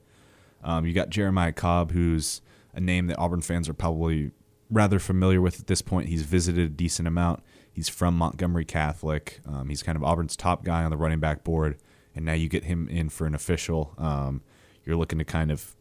Um, 0.62 0.86
you 0.86 0.92
got 0.92 1.10
Jeremiah 1.10 1.52
Cobb, 1.52 1.92
who's 1.92 2.40
a 2.74 2.80
name 2.80 3.06
that 3.08 3.18
Auburn 3.18 3.40
fans 3.40 3.68
are 3.68 3.74
probably 3.74 4.32
rather 4.70 4.98
familiar 4.98 5.40
with 5.40 5.60
at 5.60 5.66
this 5.66 5.82
point. 5.82 6.08
He's 6.08 6.22
visited 6.22 6.66
a 6.66 6.68
decent 6.68 7.08
amount. 7.08 7.42
He's 7.72 7.88
from 7.88 8.16
Montgomery 8.16 8.64
Catholic. 8.64 9.40
Um, 9.46 9.68
he's 9.68 9.82
kind 9.82 9.96
of 9.96 10.02
Auburn's 10.02 10.36
top 10.36 10.64
guy 10.64 10.84
on 10.84 10.90
the 10.90 10.96
running 10.96 11.20
back 11.20 11.44
board, 11.44 11.78
and 12.14 12.24
now 12.24 12.32
you 12.32 12.48
get 12.48 12.64
him 12.64 12.88
in 12.88 13.08
for 13.08 13.26
an 13.26 13.34
official. 13.34 13.94
Um, 13.98 14.42
you're 14.84 14.96
looking 14.96 15.18
to 15.18 15.24
kind 15.24 15.50
of 15.50 15.76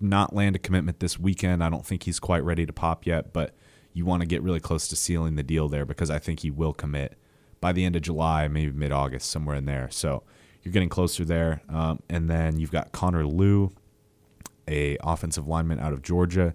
not 0.00 0.34
land 0.34 0.56
a 0.56 0.58
commitment 0.58 1.00
this 1.00 1.18
weekend. 1.18 1.62
I 1.62 1.70
don't 1.70 1.86
think 1.86 2.04
he's 2.04 2.18
quite 2.18 2.44
ready 2.44 2.66
to 2.66 2.72
pop 2.72 3.06
yet, 3.06 3.32
but 3.32 3.54
you 3.92 4.04
want 4.04 4.20
to 4.22 4.26
get 4.26 4.42
really 4.42 4.60
close 4.60 4.88
to 4.88 4.96
sealing 4.96 5.36
the 5.36 5.42
deal 5.42 5.68
there 5.68 5.84
because 5.84 6.10
I 6.10 6.18
think 6.18 6.40
he 6.40 6.50
will 6.50 6.72
commit 6.72 7.16
by 7.60 7.72
the 7.72 7.84
end 7.84 7.96
of 7.96 8.02
July, 8.02 8.48
maybe 8.48 8.72
mid 8.72 8.92
August, 8.92 9.30
somewhere 9.30 9.56
in 9.56 9.64
there. 9.64 9.88
So 9.90 10.22
you're 10.62 10.72
getting 10.72 10.88
closer 10.88 11.24
there. 11.24 11.62
Um, 11.68 12.00
and 12.08 12.28
then 12.28 12.58
you've 12.58 12.70
got 12.70 12.92
Connor 12.92 13.26
Lew, 13.26 13.72
a 14.68 14.96
offensive 15.02 15.46
lineman 15.48 15.80
out 15.80 15.92
of 15.92 16.02
Georgia. 16.02 16.54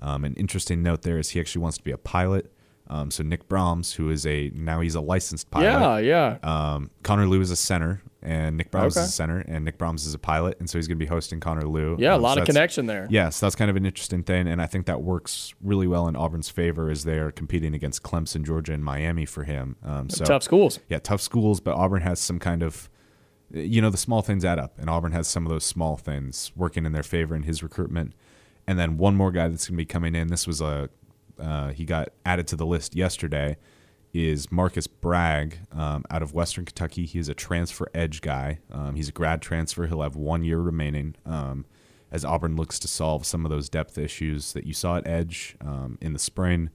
Um, 0.00 0.24
an 0.24 0.34
interesting 0.34 0.82
note 0.82 1.02
there 1.02 1.18
is 1.18 1.30
he 1.30 1.40
actually 1.40 1.62
wants 1.62 1.78
to 1.78 1.84
be 1.84 1.92
a 1.92 1.98
pilot. 1.98 2.52
Um, 2.88 3.10
so 3.10 3.22
Nick 3.22 3.48
Brahms, 3.48 3.94
who 3.94 4.10
is 4.10 4.26
a 4.26 4.50
now 4.54 4.80
he's 4.80 4.94
a 4.94 5.00
licensed 5.00 5.50
pilot. 5.50 6.02
Yeah, 6.04 6.38
yeah. 6.42 6.74
Um, 6.74 6.90
Connor 7.02 7.26
Lew 7.26 7.40
is 7.40 7.50
a 7.50 7.56
center, 7.56 8.02
and 8.22 8.56
Nick 8.58 8.70
Brahms 8.70 8.96
Okay. 8.96 9.04
is 9.04 9.08
a 9.08 9.12
center, 9.12 9.38
and 9.48 9.64
Nick 9.64 9.78
Brahms 9.78 10.04
is 10.04 10.12
a 10.12 10.18
pilot, 10.18 10.58
and 10.58 10.68
so 10.68 10.76
he's 10.78 10.88
going 10.88 10.98
to 10.98 11.02
be 11.04 11.08
hosting 11.08 11.40
Connor 11.40 11.66
Lew. 11.66 11.96
Yeah, 11.98 12.12
a 12.12 12.16
Um, 12.16 12.22
lot 12.22 12.34
so 12.34 12.40
of 12.42 12.46
connection 12.46 12.86
there. 12.86 13.06
Yeah, 13.08 13.30
so 13.30 13.46
that's 13.46 13.54
kind 13.56 13.70
of 13.70 13.76
an 13.76 13.86
interesting 13.86 14.22
thing, 14.24 14.46
and 14.46 14.60
I 14.60 14.66
think 14.66 14.84
that 14.86 15.00
works 15.00 15.54
really 15.62 15.86
well 15.86 16.06
in 16.06 16.16
Auburn's 16.16 16.50
favor 16.50 16.90
as 16.90 17.04
they 17.04 17.18
are 17.18 17.30
competing 17.30 17.72
against 17.74 18.02
Clemson, 18.02 18.44
Georgia, 18.44 18.72
and 18.74 18.84
Miami 18.84 19.24
for 19.24 19.44
him. 19.44 19.76
Um, 19.82 20.10
so 20.10 20.24
Tough 20.24 20.42
schools. 20.42 20.78
yeah, 20.88 20.98
tough 20.98 21.22
schools, 21.22 21.60
but 21.60 21.74
Auburn 21.74 22.02
has 22.02 22.20
some 22.20 22.38
kind 22.38 22.62
of, 22.62 22.90
you 23.54 23.80
know, 23.80 23.90
the 23.90 23.96
small 23.96 24.20
things 24.22 24.44
add 24.44 24.58
up, 24.58 24.78
and 24.78 24.90
Auburn 24.90 25.12
has 25.12 25.28
some 25.28 25.46
of 25.46 25.50
those 25.50 25.64
small 25.64 25.96
things 25.96 26.52
working 26.56 26.84
in 26.84 26.92
their 26.92 27.02
favor 27.02 27.34
in 27.34 27.44
his 27.44 27.62
recruitment. 27.62 28.12
And 28.66 28.78
then 28.78 28.96
one 28.96 29.16
more 29.16 29.32
guy 29.32 29.48
that's 29.48 29.66
going 29.66 29.74
to 29.76 29.80
be 29.80 29.84
coming 29.86 30.14
in. 30.14 30.28
This 30.28 30.46
was 30.46 30.60
a, 30.60 30.88
uh, 31.42 31.68
he 31.68 31.84
got 31.84 32.08
added 32.24 32.46
to 32.48 32.56
the 32.56 32.66
list 32.66 32.94
yesterday. 32.94 33.56
Is 34.14 34.52
Marcus 34.52 34.86
Bragg 34.86 35.58
um, 35.72 36.04
out 36.10 36.22
of 36.22 36.34
Western 36.34 36.66
Kentucky? 36.66 37.06
He 37.06 37.18
is 37.18 37.28
a 37.28 37.34
transfer 37.34 37.88
edge 37.94 38.20
guy. 38.20 38.58
Um, 38.70 38.94
he's 38.94 39.08
a 39.08 39.12
grad 39.12 39.40
transfer. 39.40 39.86
He'll 39.86 40.02
have 40.02 40.16
one 40.16 40.44
year 40.44 40.58
remaining. 40.58 41.16
Um, 41.24 41.64
as 42.10 42.24
Auburn 42.24 42.56
looks 42.56 42.78
to 42.80 42.88
solve 42.88 43.24
some 43.24 43.46
of 43.46 43.50
those 43.50 43.70
depth 43.70 43.96
issues 43.96 44.52
that 44.52 44.66
you 44.66 44.74
saw 44.74 44.98
at 44.98 45.06
edge 45.06 45.56
um, 45.62 45.96
in 46.02 46.12
the 46.12 46.18
spring, 46.18 46.68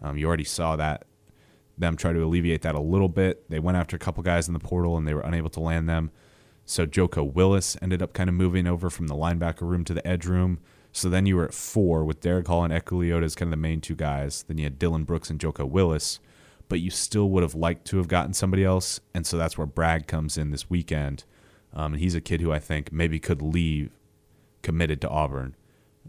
um, 0.00 0.16
you 0.16 0.26
already 0.26 0.44
saw 0.44 0.76
that 0.76 1.04
them 1.78 1.96
try 1.96 2.12
to 2.12 2.22
alleviate 2.22 2.62
that 2.62 2.74
a 2.74 2.80
little 2.80 3.08
bit. 3.08 3.48
They 3.48 3.58
went 3.58 3.78
after 3.78 3.96
a 3.96 3.98
couple 3.98 4.22
guys 4.22 4.48
in 4.48 4.54
the 4.54 4.60
portal 4.60 4.96
and 4.96 5.06
they 5.06 5.14
were 5.14 5.20
unable 5.20 5.50
to 5.50 5.60
land 5.60 5.88
them. 5.88 6.10
So 6.64 6.84
Joko 6.84 7.24
Willis 7.24 7.76
ended 7.80 8.02
up 8.02 8.12
kind 8.12 8.28
of 8.28 8.34
moving 8.34 8.66
over 8.66 8.90
from 8.90 9.06
the 9.06 9.14
linebacker 9.14 9.62
room 9.62 9.84
to 9.84 9.94
the 9.94 10.06
edge 10.06 10.26
room. 10.26 10.60
So 10.92 11.08
then 11.08 11.26
you 11.26 11.36
were 11.36 11.44
at 11.44 11.54
four 11.54 12.04
with 12.04 12.20
Derick 12.20 12.46
Hall 12.48 12.64
and 12.64 12.72
Eku 12.72 12.98
Leota 12.98 13.22
as 13.24 13.34
kind 13.34 13.48
of 13.48 13.50
the 13.52 13.56
main 13.56 13.80
two 13.80 13.94
guys. 13.94 14.44
Then 14.48 14.58
you 14.58 14.64
had 14.64 14.78
Dylan 14.78 15.04
Brooks 15.06 15.30
and 15.30 15.38
Joko 15.40 15.64
Willis, 15.66 16.18
but 16.68 16.80
you 16.80 16.90
still 16.90 17.28
would 17.30 17.42
have 17.42 17.54
liked 17.54 17.86
to 17.88 17.98
have 17.98 18.08
gotten 18.08 18.32
somebody 18.32 18.64
else. 18.64 19.00
And 19.14 19.26
so 19.26 19.36
that's 19.36 19.56
where 19.56 19.66
Bragg 19.66 20.06
comes 20.06 20.36
in 20.38 20.50
this 20.50 20.68
weekend. 20.68 21.24
Um, 21.74 21.92
and 21.94 22.02
he's 22.02 22.14
a 22.14 22.20
kid 22.20 22.40
who 22.40 22.50
I 22.52 22.58
think 22.58 22.92
maybe 22.92 23.18
could 23.20 23.42
leave 23.42 23.90
committed 24.62 25.00
to 25.02 25.08
Auburn 25.08 25.54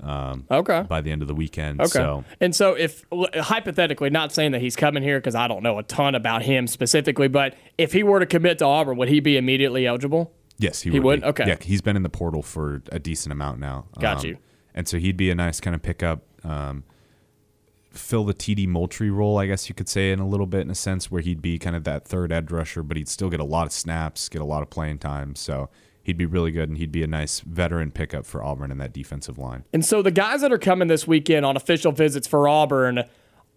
um, 0.02 0.46
Okay. 0.50 0.84
by 0.88 1.02
the 1.02 1.12
end 1.12 1.22
of 1.22 1.28
the 1.28 1.36
weekend. 1.36 1.82
Okay. 1.82 1.90
So 1.90 2.24
And 2.40 2.56
so, 2.56 2.74
if 2.74 3.06
hypothetically, 3.36 4.10
not 4.10 4.32
saying 4.32 4.54
that 4.54 4.62
he's 4.62 4.76
coming 4.76 5.04
here 5.04 5.20
because 5.20 5.36
I 5.36 5.48
don't 5.48 5.62
know 5.62 5.78
a 5.78 5.84
ton 5.84 6.16
about 6.16 6.42
him 6.44 6.68
specifically, 6.68 7.28
but 7.28 7.56
if 7.78 7.92
he 7.94 8.02
were 8.04 8.20
to 8.20 8.26
commit 8.26 8.60
to 8.60 8.66
Auburn, 8.66 8.98
would 8.98 9.10
he 9.10 9.20
be 9.20 9.38
immediately 9.38 9.86
eligible? 9.86 10.34
Yes, 10.58 10.82
he, 10.82 10.90
He 10.92 11.00
would. 11.00 11.22
would? 11.22 11.30
Okay. 11.30 11.48
Yeah, 11.48 11.58
he's 11.62 11.82
been 11.82 11.96
in 11.96 12.04
the 12.04 12.10
portal 12.10 12.42
for 12.42 12.82
a 12.92 13.00
decent 13.00 13.32
amount 13.34 13.60
now. 13.60 13.86
Got 14.00 14.20
Um, 14.24 14.26
you. 14.26 14.38
And 14.80 14.88
so 14.88 14.98
he'd 14.98 15.18
be 15.18 15.30
a 15.30 15.36
nice 15.36 15.60
kind 15.60 15.76
of 15.76 15.82
pickup, 15.82 16.22
um, 16.46 16.86
fill 17.92 18.24
the 18.24 18.34
TD 18.34 18.66
Moultrie 18.66 19.10
role, 19.10 19.38
I 19.38 19.46
guess 19.46 19.68
you 19.68 19.76
could 19.76 19.90
say, 19.90 20.14
in 20.14 20.20
a 20.20 20.26
little 20.26 20.46
bit, 20.46 20.62
in 20.62 20.72
a 20.72 20.76
sense, 20.76 21.12
where 21.12 21.22
he'd 21.22 21.42
be 21.42 21.60
kind 21.60 21.76
of 21.76 21.84
that 21.84 22.08
third 22.08 22.32
edge 22.32 22.50
rusher, 22.50 22.82
but 22.82 22.96
he'd 22.96 23.10
still 23.10 23.30
get 23.30 23.42
a 23.42 23.44
lot 23.44 23.66
of 23.66 23.74
snaps, 23.74 24.30
get 24.30 24.42
a 24.42 24.46
lot 24.46 24.64
of 24.64 24.70
playing 24.70 25.00
time. 25.00 25.36
So 25.36 25.70
he'd 26.02 26.18
be 26.18 26.26
really 26.26 26.52
good, 26.52 26.70
and 26.70 26.78
he'd 26.78 26.94
be 26.94 27.04
a 27.04 27.08
nice 27.08 27.42
veteran 27.42 27.92
pickup 27.92 28.26
for 28.26 28.42
Auburn 28.42 28.72
in 28.72 28.78
that 28.78 28.94
defensive 28.94 29.38
line. 29.38 29.66
And 29.74 29.84
so 29.84 30.02
the 30.02 30.12
guys 30.12 30.40
that 30.40 30.54
are 30.54 30.58
coming 30.58 30.88
this 30.88 31.06
weekend 31.06 31.46
on 31.46 31.58
official 31.58 31.92
visits 31.92 32.26
for 32.26 32.48
Auburn, 32.48 33.04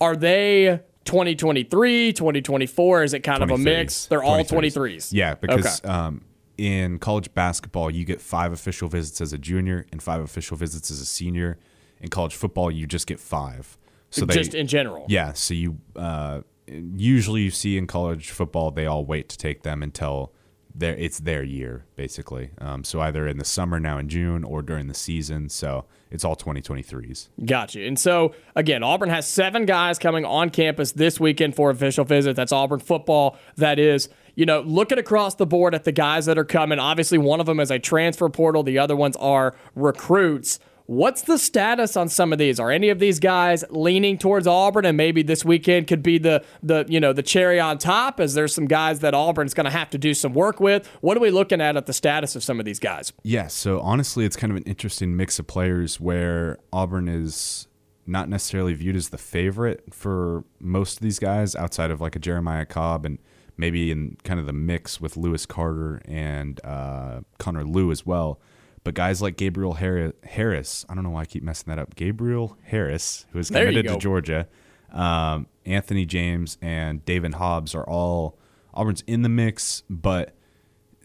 are 0.00 0.16
they 0.16 0.80
2023, 1.04 2.12
2024? 2.14 3.04
Is 3.04 3.14
it 3.14 3.20
kind 3.20 3.44
of 3.44 3.50
a 3.52 3.58
mix? 3.58 4.06
They're 4.06 4.24
all 4.24 4.40
23s. 4.42 4.74
23s. 4.74 5.08
Yeah, 5.12 5.36
because 5.36 5.80
Okay. 5.84 5.88
um, 5.88 6.22
in 6.58 6.98
college 6.98 7.32
basketball, 7.34 7.90
you 7.90 8.04
get 8.04 8.20
five 8.20 8.52
official 8.52 8.88
visits 8.88 9.20
as 9.20 9.32
a 9.32 9.38
junior 9.38 9.86
and 9.90 10.02
five 10.02 10.20
official 10.20 10.56
visits 10.56 10.90
as 10.90 11.00
a 11.00 11.06
senior. 11.06 11.58
In 12.00 12.08
college 12.08 12.34
football, 12.34 12.70
you 12.70 12.86
just 12.86 13.06
get 13.06 13.20
five. 13.20 13.78
So 14.10 14.26
they, 14.26 14.34
just 14.34 14.54
in 14.54 14.66
general. 14.66 15.06
yeah. 15.08 15.32
So 15.32 15.54
you 15.54 15.78
uh, 15.96 16.42
usually 16.66 17.42
you 17.42 17.50
see 17.50 17.78
in 17.78 17.86
college 17.86 18.30
football, 18.30 18.70
they 18.70 18.86
all 18.86 19.04
wait 19.04 19.28
to 19.30 19.38
take 19.38 19.62
them 19.62 19.82
until 19.82 20.32
their 20.74 20.94
it's 20.96 21.18
their 21.20 21.42
year, 21.42 21.86
basically. 21.96 22.50
Um, 22.58 22.84
so 22.84 23.00
either 23.00 23.26
in 23.26 23.38
the 23.38 23.44
summer 23.44 23.78
now 23.80 23.98
in 23.98 24.08
June 24.08 24.44
or 24.44 24.62
during 24.62 24.88
the 24.88 24.94
season. 24.94 25.48
So 25.48 25.86
it's 26.10 26.24
all 26.24 26.36
2023s. 26.36 27.28
Got 27.46 27.74
you. 27.74 27.86
And 27.86 27.98
so, 27.98 28.34
again, 28.54 28.82
Auburn 28.82 29.08
has 29.08 29.26
seven 29.26 29.64
guys 29.64 29.98
coming 29.98 30.26
on 30.26 30.50
campus 30.50 30.92
this 30.92 31.18
weekend 31.18 31.56
for 31.56 31.70
official 31.70 32.04
visit. 32.04 32.36
That's 32.36 32.52
Auburn 32.52 32.80
football. 32.80 33.38
That 33.56 33.78
is, 33.78 34.10
you 34.34 34.46
know, 34.46 34.60
looking 34.60 34.98
across 34.98 35.34
the 35.34 35.46
board 35.46 35.74
at 35.74 35.84
the 35.84 35.92
guys 35.92 36.26
that 36.26 36.38
are 36.38 36.44
coming. 36.44 36.78
Obviously, 36.78 37.18
one 37.18 37.40
of 37.40 37.46
them 37.46 37.60
is 37.60 37.70
a 37.70 37.78
transfer 37.78 38.28
portal, 38.28 38.62
the 38.62 38.78
other 38.78 38.96
ones 38.96 39.16
are 39.16 39.54
recruits. 39.74 40.58
What's 40.86 41.22
the 41.22 41.38
status 41.38 41.96
on 41.96 42.08
some 42.08 42.32
of 42.32 42.38
these? 42.38 42.58
Are 42.58 42.70
any 42.70 42.88
of 42.88 42.98
these 42.98 43.20
guys 43.20 43.64
leaning 43.70 44.18
towards 44.18 44.46
Auburn 44.46 44.84
and 44.84 44.96
maybe 44.96 45.22
this 45.22 45.44
weekend 45.44 45.86
could 45.86 46.02
be 46.02 46.18
the 46.18 46.44
the 46.62 46.84
you 46.88 46.98
know 46.98 47.12
the 47.12 47.22
cherry 47.22 47.60
on 47.60 47.78
top? 47.78 48.18
As 48.18 48.34
there's 48.34 48.54
some 48.54 48.66
guys 48.66 49.00
that 49.00 49.14
Auburn's 49.14 49.54
going 49.54 49.64
to 49.64 49.70
have 49.70 49.90
to 49.90 49.98
do 49.98 50.12
some 50.12 50.34
work 50.34 50.60
with. 50.60 50.86
What 51.00 51.16
are 51.16 51.20
we 51.20 51.30
looking 51.30 51.60
at 51.60 51.76
at 51.76 51.86
the 51.86 51.92
status 51.92 52.34
of 52.34 52.42
some 52.42 52.58
of 52.58 52.66
these 52.66 52.80
guys? 52.80 53.12
Yeah, 53.22 53.46
so 53.46 53.80
honestly, 53.80 54.24
it's 54.24 54.36
kind 54.36 54.50
of 54.50 54.56
an 54.56 54.64
interesting 54.64 55.16
mix 55.16 55.38
of 55.38 55.46
players 55.46 56.00
where 56.00 56.58
Auburn 56.72 57.08
is 57.08 57.68
not 58.04 58.28
necessarily 58.28 58.74
viewed 58.74 58.96
as 58.96 59.10
the 59.10 59.18
favorite 59.18 59.94
for 59.94 60.44
most 60.58 60.96
of 60.96 61.02
these 61.02 61.20
guys 61.20 61.54
outside 61.54 61.90
of 61.90 62.00
like 62.00 62.16
a 62.16 62.18
Jeremiah 62.18 62.66
Cobb 62.66 63.06
and 63.06 63.18
maybe 63.56 63.90
in 63.90 64.16
kind 64.24 64.40
of 64.40 64.46
the 64.46 64.52
mix 64.52 65.00
with 65.00 65.16
Lewis 65.16 65.46
Carter 65.46 66.02
and 66.06 66.60
uh, 66.64 67.20
Connor 67.38 67.64
Lew 67.64 67.90
as 67.90 68.06
well. 68.06 68.40
But 68.84 68.94
guys 68.94 69.22
like 69.22 69.36
Gabriel 69.36 69.74
Harris, 69.74 70.84
I 70.88 70.94
don't 70.94 71.04
know 71.04 71.10
why 71.10 71.20
I 71.22 71.24
keep 71.24 71.44
messing 71.44 71.70
that 71.70 71.78
up. 71.78 71.94
Gabriel 71.94 72.56
Harris, 72.64 73.26
who 73.32 73.38
is 73.38 73.48
committed 73.48 73.86
to 73.86 73.96
Georgia, 73.96 74.48
um, 74.90 75.46
Anthony 75.64 76.04
James 76.04 76.58
and 76.60 77.04
David 77.04 77.34
Hobbs 77.34 77.74
are 77.74 77.84
all 77.84 78.38
Auburn's 78.74 79.02
in 79.06 79.22
the 79.22 79.28
mix, 79.28 79.84
but 79.88 80.34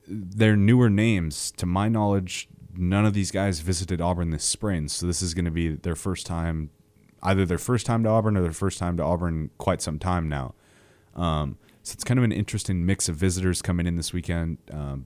they're 0.08 0.56
newer 0.56 0.90
names. 0.90 1.52
To 1.58 1.66
my 1.66 1.88
knowledge, 1.88 2.50
none 2.76 3.06
of 3.06 3.14
these 3.14 3.30
guys 3.30 3.60
visited 3.60 4.02
Auburn 4.02 4.32
this 4.32 4.44
spring, 4.44 4.88
so 4.88 5.06
this 5.06 5.22
is 5.22 5.34
going 5.34 5.46
to 5.46 5.52
be 5.52 5.76
their 5.76 5.96
first 5.96 6.26
time, 6.26 6.72
either 7.22 7.46
their 7.46 7.58
first 7.58 7.86
time 7.86 8.04
to 8.04 8.10
Auburn 8.10 8.38
or 8.38 8.42
their 8.42 8.52
first 8.52 8.80
time 8.80 8.98
to 8.98 9.04
Auburn 9.04 9.52
quite 9.58 9.82
some 9.82 10.00
time 10.00 10.28
now. 10.30 10.56
Um, 11.16 11.58
so 11.88 11.94
it's 11.94 12.04
kind 12.04 12.18
of 12.18 12.26
an 12.26 12.34
interesting 12.34 12.86
mix 12.86 13.08
of 13.08 13.16
visitors 13.16 13.62
coming 13.62 13.88
in 13.88 13.96
this 13.96 14.12
weekend. 14.12 14.58
Um, 14.70 15.06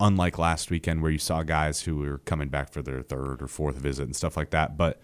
unlike 0.00 0.36
last 0.36 0.68
weekend 0.68 1.00
where 1.00 1.12
you 1.12 1.18
saw 1.18 1.44
guys 1.44 1.82
who 1.82 1.98
were 1.98 2.18
coming 2.18 2.48
back 2.48 2.72
for 2.72 2.82
their 2.82 3.02
third 3.02 3.40
or 3.40 3.46
fourth 3.46 3.76
visit 3.76 4.02
and 4.02 4.16
stuff 4.16 4.36
like 4.36 4.50
that, 4.50 4.76
but 4.76 5.00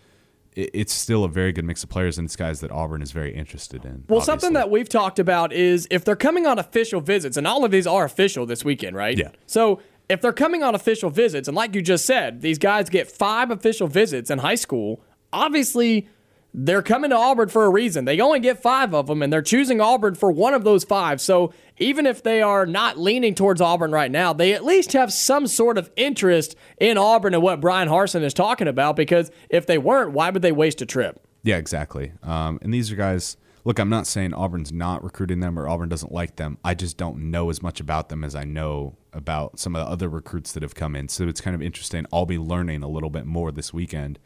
it, 0.56 0.70
it's 0.74 0.92
still 0.92 1.22
a 1.22 1.28
very 1.28 1.52
good 1.52 1.64
mix 1.64 1.84
of 1.84 1.88
players 1.88 2.18
and 2.18 2.26
it's 2.26 2.34
guys 2.34 2.58
that 2.60 2.72
Auburn 2.72 3.00
is 3.00 3.12
very 3.12 3.32
interested 3.32 3.84
in. 3.84 4.02
Well, 4.08 4.20
something 4.20 4.54
that 4.54 4.70
we've 4.70 4.88
talked 4.88 5.20
about 5.20 5.52
is 5.52 5.86
if 5.88 6.04
they're 6.04 6.16
coming 6.16 6.48
on 6.48 6.58
official 6.58 7.00
visits, 7.00 7.36
and 7.36 7.46
all 7.46 7.64
of 7.64 7.70
these 7.70 7.86
are 7.86 8.04
official 8.04 8.44
this 8.44 8.64
weekend, 8.64 8.96
right? 8.96 9.16
Yeah. 9.16 9.30
So 9.46 9.80
if 10.08 10.20
they're 10.20 10.32
coming 10.32 10.64
on 10.64 10.74
official 10.74 11.10
visits, 11.10 11.46
and 11.46 11.56
like 11.56 11.76
you 11.76 11.82
just 11.82 12.06
said, 12.06 12.40
these 12.40 12.58
guys 12.58 12.90
get 12.90 13.08
five 13.08 13.52
official 13.52 13.86
visits 13.86 14.30
in 14.30 14.38
high 14.38 14.56
school, 14.56 15.00
obviously 15.32 16.08
they're 16.54 16.82
coming 16.82 17.10
to 17.10 17.16
Auburn 17.16 17.48
for 17.48 17.64
a 17.66 17.70
reason. 17.70 18.04
They 18.04 18.20
only 18.20 18.40
get 18.40 18.62
five 18.62 18.94
of 18.94 19.06
them, 19.06 19.22
and 19.22 19.32
they're 19.32 19.42
choosing 19.42 19.80
Auburn 19.80 20.14
for 20.14 20.32
one 20.32 20.54
of 20.54 20.64
those 20.64 20.82
five. 20.82 21.20
So 21.20 21.52
even 21.76 22.06
if 22.06 22.22
they 22.22 22.42
are 22.42 22.66
not 22.66 22.98
leaning 22.98 23.34
towards 23.34 23.60
Auburn 23.60 23.92
right 23.92 24.10
now, 24.10 24.32
they 24.32 24.54
at 24.54 24.64
least 24.64 24.92
have 24.94 25.12
some 25.12 25.46
sort 25.46 25.78
of 25.78 25.90
interest 25.96 26.56
in 26.78 26.96
Auburn 26.98 27.34
and 27.34 27.42
what 27.42 27.60
Bryan 27.60 27.88
Harsin 27.88 28.22
is 28.22 28.34
talking 28.34 28.66
about, 28.66 28.96
because 28.96 29.30
if 29.50 29.66
they 29.66 29.78
weren't, 29.78 30.12
why 30.12 30.30
would 30.30 30.42
they 30.42 30.52
waste 30.52 30.80
a 30.80 30.86
trip? 30.86 31.20
Yeah, 31.42 31.56
exactly. 31.56 32.12
Um, 32.22 32.58
and 32.62 32.72
these 32.72 32.90
are 32.90 32.96
guys. 32.96 33.36
Look, 33.64 33.78
I'm 33.78 33.90
not 33.90 34.06
saying 34.06 34.32
Auburn's 34.32 34.72
not 34.72 35.04
recruiting 35.04 35.40
them 35.40 35.58
or 35.58 35.68
Auburn 35.68 35.90
doesn't 35.90 36.12
like 36.12 36.36
them. 36.36 36.56
I 36.64 36.74
just 36.74 36.96
don't 36.96 37.30
know 37.30 37.50
as 37.50 37.62
much 37.62 37.80
about 37.80 38.08
them 38.08 38.24
as 38.24 38.34
I 38.34 38.44
know 38.44 38.96
about 39.12 39.58
some 39.58 39.76
of 39.76 39.84
the 39.84 39.92
other 39.92 40.08
recruits 40.08 40.52
that 40.52 40.62
have 40.62 40.74
come 40.74 40.96
in. 40.96 41.08
So 41.08 41.28
it's 41.28 41.42
kind 41.42 41.54
of 41.54 41.60
interesting. 41.60 42.06
I'll 42.10 42.24
be 42.24 42.38
learning 42.38 42.82
a 42.82 42.88
little 42.88 43.10
bit 43.10 43.26
more 43.26 43.52
this 43.52 43.74
weekend 43.74 44.18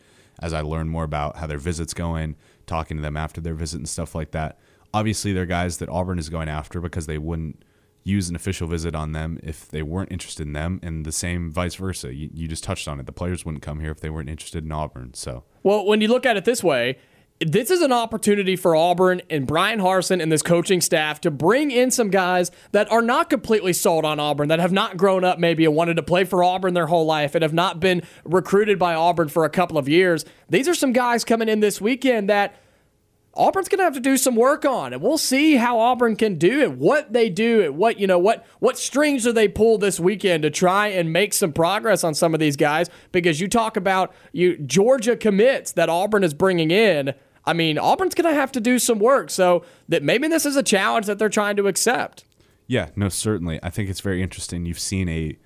as 0.42 0.52
I 0.52 0.61
learn 0.61 0.88
more 0.88 1.05
about 1.05 1.37
how 1.37 1.46
their 1.46 1.59
visits 1.59 1.94
going, 1.94 2.37
talking 2.66 2.96
to 2.98 3.02
them 3.02 3.16
after 3.16 3.40
their 3.40 3.55
visit 3.55 3.78
and 3.78 3.88
stuff 3.88 4.14
like 4.14 4.33
that. 4.33 4.59
Obviously, 4.92 5.33
they're 5.33 5.46
guys 5.46 5.78
that 5.78 5.88
Auburn 5.88 6.18
is 6.18 6.28
going 6.28 6.48
after 6.48 6.81
because 6.81 7.07
they 7.07 7.16
wouldn't 7.16 7.64
use 8.05 8.28
an 8.28 8.37
official 8.37 8.66
visit 8.66 8.94
on 8.94 9.12
them 9.12 9.38
if 9.42 9.68
they 9.68 9.83
weren't 9.83 10.11
interested 10.11 10.46
in 10.46 10.52
them, 10.52 10.81
and 10.83 11.07
the 11.07 11.12
same 11.12 11.50
vice 11.50 11.76
versa. 11.76 12.12
You, 12.12 12.28
you 12.35 12.48
just 12.48 12.64
touched 12.64 12.88
on 12.88 12.98
it. 12.98 13.07
The 13.07 13.12
players 13.12 13.44
wouldn't 13.44 13.62
come 13.62 13.81
here 13.81 13.92
if 13.92 14.00
they 14.00 14.11
weren't 14.11 14.28
interested 14.28 14.64
in 14.64 14.72
Auburn. 14.72 15.14
So 15.14 15.44
Well, 15.62 15.87
when 15.87 16.00
you 16.00 16.09
look 16.09 16.26
at 16.26 16.37
it 16.37 16.44
this 16.44 16.62
way, 16.64 16.98
this 17.46 17.70
is 17.70 17.81
an 17.81 17.92
opportunity 17.92 18.57
for 18.57 18.76
Auburn 18.76 19.22
and 19.31 19.46
Bryan 19.46 19.81
Harsin 19.81 20.22
and 20.22 20.31
this 20.31 20.42
coaching 20.42 20.81
staff 20.81 21.20
to 21.22 21.31
bring 21.31 21.70
in 21.70 21.90
some 21.90 22.11
guys 22.11 22.50
that 22.72 22.90
are 22.90 23.02
not 23.02 23.31
completely 23.31 23.72
sold 23.72 24.05
on 24.05 24.20
Auburn, 24.20 24.48
that 24.48 24.59
have 24.59 24.72
not 24.72 24.96
grown 24.96 25.24
up 25.24 25.38
maybe 25.38 25.64
and 25.64 25.74
wanted 25.74 25.94
to 25.94 26.02
play 26.02 26.24
for 26.24 26.44
Auburn 26.44 26.74
their 26.74 26.87
whole 26.87 27.07
life 27.07 27.35
and 27.35 27.42
have 27.42 27.55
not 27.55 27.81
been 27.81 28.02
recruited 28.24 28.78
by 28.78 28.94
Auburn 28.94 29.28
for 29.28 29.44
a 29.44 29.50
couple 29.50 29.78
of 29.78 29.88
years. 29.88 30.24
These 30.48 30.68
are 30.68 30.74
some 30.74 30.92
guys 30.92 31.24
coming 31.24 31.48
in 31.48 31.61
this 31.61 31.81
weekend 31.81 32.28
that 32.28 32.55
Auburn's 33.35 33.68
going 33.68 33.78
to 33.78 33.85
have 33.85 33.94
to 33.94 34.00
do 34.00 34.18
some 34.18 34.37
work 34.37 34.66
on, 34.66 34.92
and 34.92 35.00
we'll 35.00 35.16
see 35.16 35.57
how 35.57 35.78
Auburn 35.78 36.16
can 36.16 36.37
do 36.37 36.62
and 36.62 36.78
what 36.78 37.14
they 37.14 37.31
do 37.31 37.62
and 37.62 37.78
what 37.78 37.98
you 37.98 38.07
know 38.07 38.18
what 38.18 38.44
what 38.59 38.76
strings 38.76 39.22
do 39.22 39.33
they 39.33 39.48
pull 39.48 39.78
this 39.78 39.98
weekend 39.98 40.42
to 40.42 40.50
try 40.50 40.88
and 40.88 41.12
make 41.12 41.33
some 41.33 41.50
progress 41.50 42.05
on 42.05 42.12
some 42.12 42.35
of 42.35 42.40
these 42.40 42.57
guys. 42.57 42.90
Because 43.11 43.40
you 43.40 43.48
talk 43.48 43.78
about 43.78 44.12
you 44.33 44.59
Georgia 44.59 45.16
commits 45.16 45.72
that 45.72 45.88
Auburn 45.88 46.24
is 46.24 46.35
bringing 46.35 46.70
in. 46.70 47.14
I 47.44 47.52
mean, 47.52 47.78
Auburn's 47.78 48.14
going 48.14 48.33
to 48.33 48.38
have 48.38 48.52
to 48.52 48.61
do 48.61 48.78
some 48.78 48.98
work, 48.98 49.31
so 49.31 49.64
that 49.88 50.02
maybe 50.02 50.28
this 50.28 50.46
is 50.46 50.57
a 50.57 50.62
challenge 50.62 51.07
that 51.07 51.18
they're 51.18 51.28
trying 51.28 51.57
to 51.57 51.66
accept. 51.66 52.24
Yeah, 52.66 52.90
no, 52.94 53.09
certainly. 53.09 53.59
I 53.62 53.70
think 53.70 53.90
it's 53.90 54.00
very 54.00 54.22
interesting. 54.22 54.64
You've 54.64 54.78
seen 54.78 55.09
a, 55.09 55.37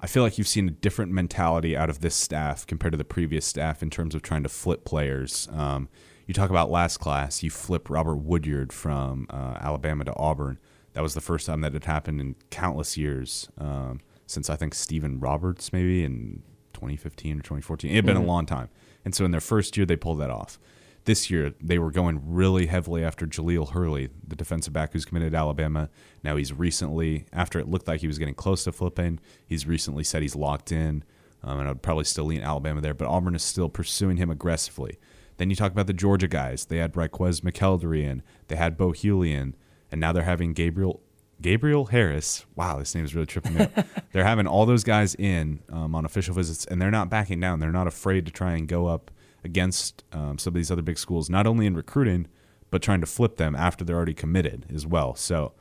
I 0.00 0.06
feel 0.06 0.22
like 0.22 0.38
you've 0.38 0.48
seen 0.48 0.68
a 0.68 0.70
different 0.70 1.12
mentality 1.12 1.76
out 1.76 1.88
of 1.88 2.00
this 2.00 2.14
staff 2.14 2.66
compared 2.66 2.92
to 2.92 2.98
the 2.98 3.04
previous 3.04 3.46
staff 3.46 3.82
in 3.82 3.90
terms 3.90 4.14
of 4.14 4.22
trying 4.22 4.42
to 4.42 4.48
flip 4.48 4.84
players. 4.84 5.48
Um, 5.52 5.88
you 6.26 6.34
talk 6.34 6.50
about 6.50 6.70
last 6.70 6.98
class, 6.98 7.42
you 7.42 7.50
flip 7.50 7.90
Robert 7.90 8.16
Woodyard 8.16 8.72
from 8.72 9.26
uh, 9.30 9.56
Alabama 9.60 10.04
to 10.04 10.14
Auburn. 10.16 10.58
That 10.92 11.02
was 11.02 11.14
the 11.14 11.20
first 11.20 11.46
time 11.46 11.62
that 11.62 11.72
had 11.72 11.84
happened 11.84 12.20
in 12.20 12.36
countless 12.50 12.96
years 12.96 13.48
um, 13.58 14.00
since 14.26 14.50
I 14.50 14.56
think 14.56 14.74
Stephen 14.74 15.18
Roberts 15.18 15.72
maybe 15.72 16.04
in 16.04 16.42
2015 16.74 17.38
or 17.38 17.42
2014. 17.42 17.90
It 17.90 17.94
had 17.94 18.06
been 18.06 18.16
a 18.16 18.22
long 18.22 18.46
time. 18.46 18.68
And 19.04 19.14
so 19.14 19.24
in 19.24 19.30
their 19.30 19.40
first 19.40 19.76
year, 19.76 19.86
they 19.86 19.96
pulled 19.96 20.20
that 20.20 20.30
off 20.30 20.58
this 21.04 21.30
year 21.30 21.54
they 21.60 21.78
were 21.78 21.90
going 21.90 22.20
really 22.24 22.66
heavily 22.66 23.04
after 23.04 23.26
Jahlil 23.26 23.70
Hurley, 23.70 24.10
the 24.26 24.36
defensive 24.36 24.72
back 24.72 24.92
who's 24.92 25.04
committed 25.04 25.32
to 25.32 25.38
Alabama. 25.38 25.88
Now 26.22 26.36
he's 26.36 26.52
recently, 26.52 27.26
after 27.32 27.58
it 27.58 27.68
looked 27.68 27.88
like 27.88 28.00
he 28.00 28.06
was 28.06 28.18
getting 28.18 28.34
close 28.34 28.64
to 28.64 28.72
flipping, 28.72 29.20
he's 29.46 29.66
recently 29.66 30.04
said 30.04 30.22
he's 30.22 30.36
locked 30.36 30.72
in, 30.72 31.04
um, 31.42 31.60
and 31.60 31.68
I'd 31.68 31.82
probably 31.82 32.04
still 32.04 32.24
lean 32.26 32.42
Alabama 32.42 32.80
there. 32.80 32.94
But 32.94 33.08
Auburn 33.08 33.34
is 33.34 33.42
still 33.42 33.68
pursuing 33.68 34.18
him 34.18 34.30
aggressively. 34.30 34.98
Then 35.38 35.48
you 35.48 35.56
talk 35.56 35.72
about 35.72 35.86
the 35.86 35.94
Georgia 35.94 36.28
guys. 36.28 36.66
They 36.66 36.76
had 36.76 36.96
Raquez 36.96 37.40
McKeldry 37.40 38.02
in, 38.02 38.22
they 38.48 38.56
had 38.56 38.76
Bo 38.76 38.92
Hughley 38.92 39.32
in, 39.32 39.56
and 39.90 40.00
now 40.00 40.12
they're 40.12 40.22
having 40.22 40.52
Gabriel 40.52 41.00
Gabriel 41.40 41.86
Harris. 41.86 42.44
Wow, 42.54 42.78
this 42.78 42.94
name 42.94 43.04
is 43.04 43.14
really 43.14 43.26
tripping 43.26 43.54
me 43.54 43.60
up. 43.62 43.86
they're 44.12 44.24
having 44.24 44.46
all 44.46 44.66
those 44.66 44.84
guys 44.84 45.14
in 45.14 45.60
um, 45.70 45.94
on 45.94 46.04
official 46.04 46.34
visits, 46.34 46.66
and 46.66 46.80
they're 46.80 46.90
not 46.90 47.08
backing 47.08 47.40
down. 47.40 47.60
They're 47.60 47.72
not 47.72 47.86
afraid 47.86 48.26
to 48.26 48.32
try 48.32 48.52
and 48.52 48.68
go 48.68 48.86
up 48.86 49.10
against 49.44 50.04
um, 50.12 50.38
some 50.38 50.52
of 50.52 50.56
these 50.56 50.70
other 50.70 50.82
big 50.82 50.98
schools, 50.98 51.30
not 51.30 51.46
only 51.46 51.66
in 51.66 51.74
recruiting, 51.74 52.28
but 52.70 52.82
trying 52.82 53.00
to 53.00 53.06
flip 53.06 53.36
them 53.36 53.54
after 53.54 53.84
they're 53.84 53.96
already 53.96 54.14
committed 54.14 54.66
as 54.72 54.86
well. 54.86 55.14
So 55.14 55.52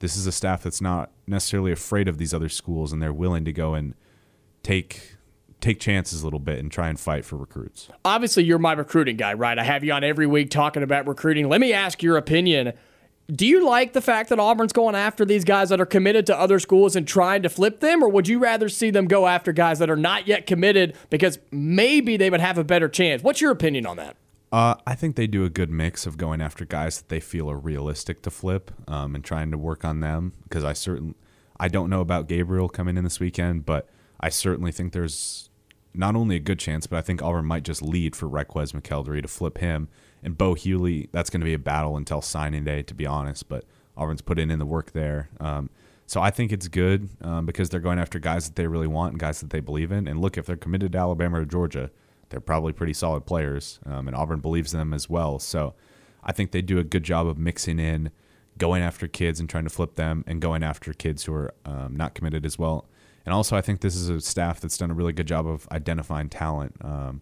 this 0.00 0.16
is 0.16 0.26
a 0.26 0.32
staff 0.32 0.62
that's 0.62 0.80
not 0.80 1.10
necessarily 1.26 1.72
afraid 1.72 2.08
of 2.08 2.18
these 2.18 2.32
other 2.32 2.48
schools, 2.48 2.92
and 2.92 3.02
they're 3.02 3.12
willing 3.12 3.44
to 3.44 3.52
go 3.52 3.74
and 3.74 3.94
take 4.62 5.16
take 5.60 5.80
chances 5.80 6.22
a 6.22 6.24
little 6.24 6.38
bit 6.38 6.60
and 6.60 6.70
try 6.70 6.88
and 6.88 7.00
fight 7.00 7.24
for 7.24 7.36
recruits. 7.36 7.88
Obviously, 8.04 8.44
you're 8.44 8.60
my 8.60 8.72
recruiting 8.74 9.16
guy, 9.16 9.34
right? 9.34 9.58
I 9.58 9.64
have 9.64 9.82
you 9.82 9.92
on 9.92 10.04
every 10.04 10.26
week 10.26 10.50
talking 10.50 10.84
about 10.84 11.08
recruiting. 11.08 11.48
Let 11.48 11.60
me 11.60 11.72
ask 11.72 12.00
your 12.00 12.16
opinion. 12.16 12.74
Do 13.30 13.46
you 13.46 13.66
like 13.66 13.92
the 13.92 14.00
fact 14.00 14.30
that 14.30 14.38
Auburn's 14.38 14.72
going 14.72 14.94
after 14.94 15.24
these 15.24 15.44
guys 15.44 15.68
that 15.68 15.80
are 15.80 15.86
committed 15.86 16.26
to 16.26 16.38
other 16.38 16.58
schools 16.58 16.96
and 16.96 17.06
trying 17.06 17.42
to 17.42 17.50
flip 17.50 17.80
them, 17.80 18.02
or 18.02 18.08
would 18.08 18.26
you 18.26 18.38
rather 18.38 18.68
see 18.70 18.90
them 18.90 19.06
go 19.06 19.26
after 19.26 19.52
guys 19.52 19.78
that 19.80 19.90
are 19.90 19.96
not 19.96 20.26
yet 20.26 20.46
committed 20.46 20.96
because 21.10 21.38
maybe 21.50 22.16
they 22.16 22.30
would 22.30 22.40
have 22.40 22.56
a 22.56 22.64
better 22.64 22.88
chance? 22.88 23.22
What's 23.22 23.40
your 23.40 23.50
opinion 23.50 23.86
on 23.86 23.98
that? 23.98 24.16
Uh, 24.50 24.76
I 24.86 24.94
think 24.94 25.16
they 25.16 25.26
do 25.26 25.44
a 25.44 25.50
good 25.50 25.70
mix 25.70 26.06
of 26.06 26.16
going 26.16 26.40
after 26.40 26.64
guys 26.64 26.98
that 26.98 27.10
they 27.10 27.20
feel 27.20 27.50
are 27.50 27.58
realistic 27.58 28.22
to 28.22 28.30
flip 28.30 28.70
um, 28.88 29.14
and 29.14 29.22
trying 29.22 29.50
to 29.50 29.58
work 29.58 29.84
on 29.84 30.00
them. 30.00 30.32
Because 30.44 30.64
I 30.64 30.72
certainly, 30.72 31.14
I 31.60 31.68
don't 31.68 31.90
know 31.90 32.00
about 32.00 32.28
Gabriel 32.28 32.70
coming 32.70 32.96
in 32.96 33.04
this 33.04 33.20
weekend, 33.20 33.66
but 33.66 33.90
I 34.20 34.30
certainly 34.30 34.72
think 34.72 34.94
there's 34.94 35.47
not 35.98 36.14
only 36.14 36.36
a 36.36 36.40
good 36.40 36.58
chance, 36.58 36.86
but 36.86 36.96
I 36.96 37.02
think 37.02 37.22
Auburn 37.22 37.44
might 37.44 37.64
just 37.64 37.82
lead 37.82 38.14
for 38.14 38.28
Requez 38.28 38.72
McElderry 38.72 39.20
to 39.20 39.28
flip 39.28 39.58
him 39.58 39.88
and 40.22 40.38
Bo 40.38 40.54
Hughley. 40.54 41.08
That's 41.12 41.28
going 41.28 41.40
to 41.40 41.44
be 41.44 41.54
a 41.54 41.58
battle 41.58 41.96
until 41.96 42.22
signing 42.22 42.64
day, 42.64 42.82
to 42.82 42.94
be 42.94 43.04
honest. 43.04 43.48
But 43.48 43.64
Auburn's 43.96 44.22
putting 44.22 44.50
in 44.50 44.58
the 44.58 44.66
work 44.66 44.92
there. 44.92 45.28
Um, 45.40 45.70
so 46.06 46.22
I 46.22 46.30
think 46.30 46.52
it's 46.52 46.68
good 46.68 47.08
um, 47.20 47.44
because 47.44 47.68
they're 47.68 47.80
going 47.80 47.98
after 47.98 48.18
guys 48.18 48.46
that 48.46 48.56
they 48.56 48.66
really 48.66 48.86
want 48.86 49.12
and 49.12 49.20
guys 49.20 49.40
that 49.40 49.50
they 49.50 49.60
believe 49.60 49.92
in. 49.92 50.08
And 50.08 50.20
look, 50.20 50.38
if 50.38 50.46
they're 50.46 50.56
committed 50.56 50.92
to 50.92 50.98
Alabama 50.98 51.40
or 51.40 51.44
Georgia, 51.44 51.90
they're 52.30 52.40
probably 52.40 52.72
pretty 52.72 52.92
solid 52.92 53.26
players, 53.26 53.80
um, 53.84 54.06
and 54.06 54.16
Auburn 54.16 54.40
believes 54.40 54.72
them 54.72 54.94
as 54.94 55.08
well. 55.10 55.38
So 55.38 55.74
I 56.22 56.32
think 56.32 56.50
they 56.50 56.62
do 56.62 56.78
a 56.78 56.84
good 56.84 57.02
job 57.02 57.26
of 57.26 57.38
mixing 57.38 57.78
in, 57.78 58.10
going 58.56 58.82
after 58.82 59.08
kids 59.08 59.40
and 59.40 59.48
trying 59.48 59.64
to 59.64 59.70
flip 59.70 59.96
them, 59.96 60.24
and 60.26 60.40
going 60.40 60.62
after 60.62 60.92
kids 60.92 61.24
who 61.24 61.34
are 61.34 61.54
um, 61.64 61.96
not 61.96 62.14
committed 62.14 62.46
as 62.46 62.58
well. 62.58 62.86
And 63.28 63.34
also, 63.34 63.56
I 63.56 63.60
think 63.60 63.82
this 63.82 63.94
is 63.94 64.08
a 64.08 64.22
staff 64.22 64.58
that's 64.58 64.78
done 64.78 64.90
a 64.90 64.94
really 64.94 65.12
good 65.12 65.26
job 65.26 65.46
of 65.46 65.68
identifying 65.70 66.30
talent 66.30 66.74
um, 66.80 67.20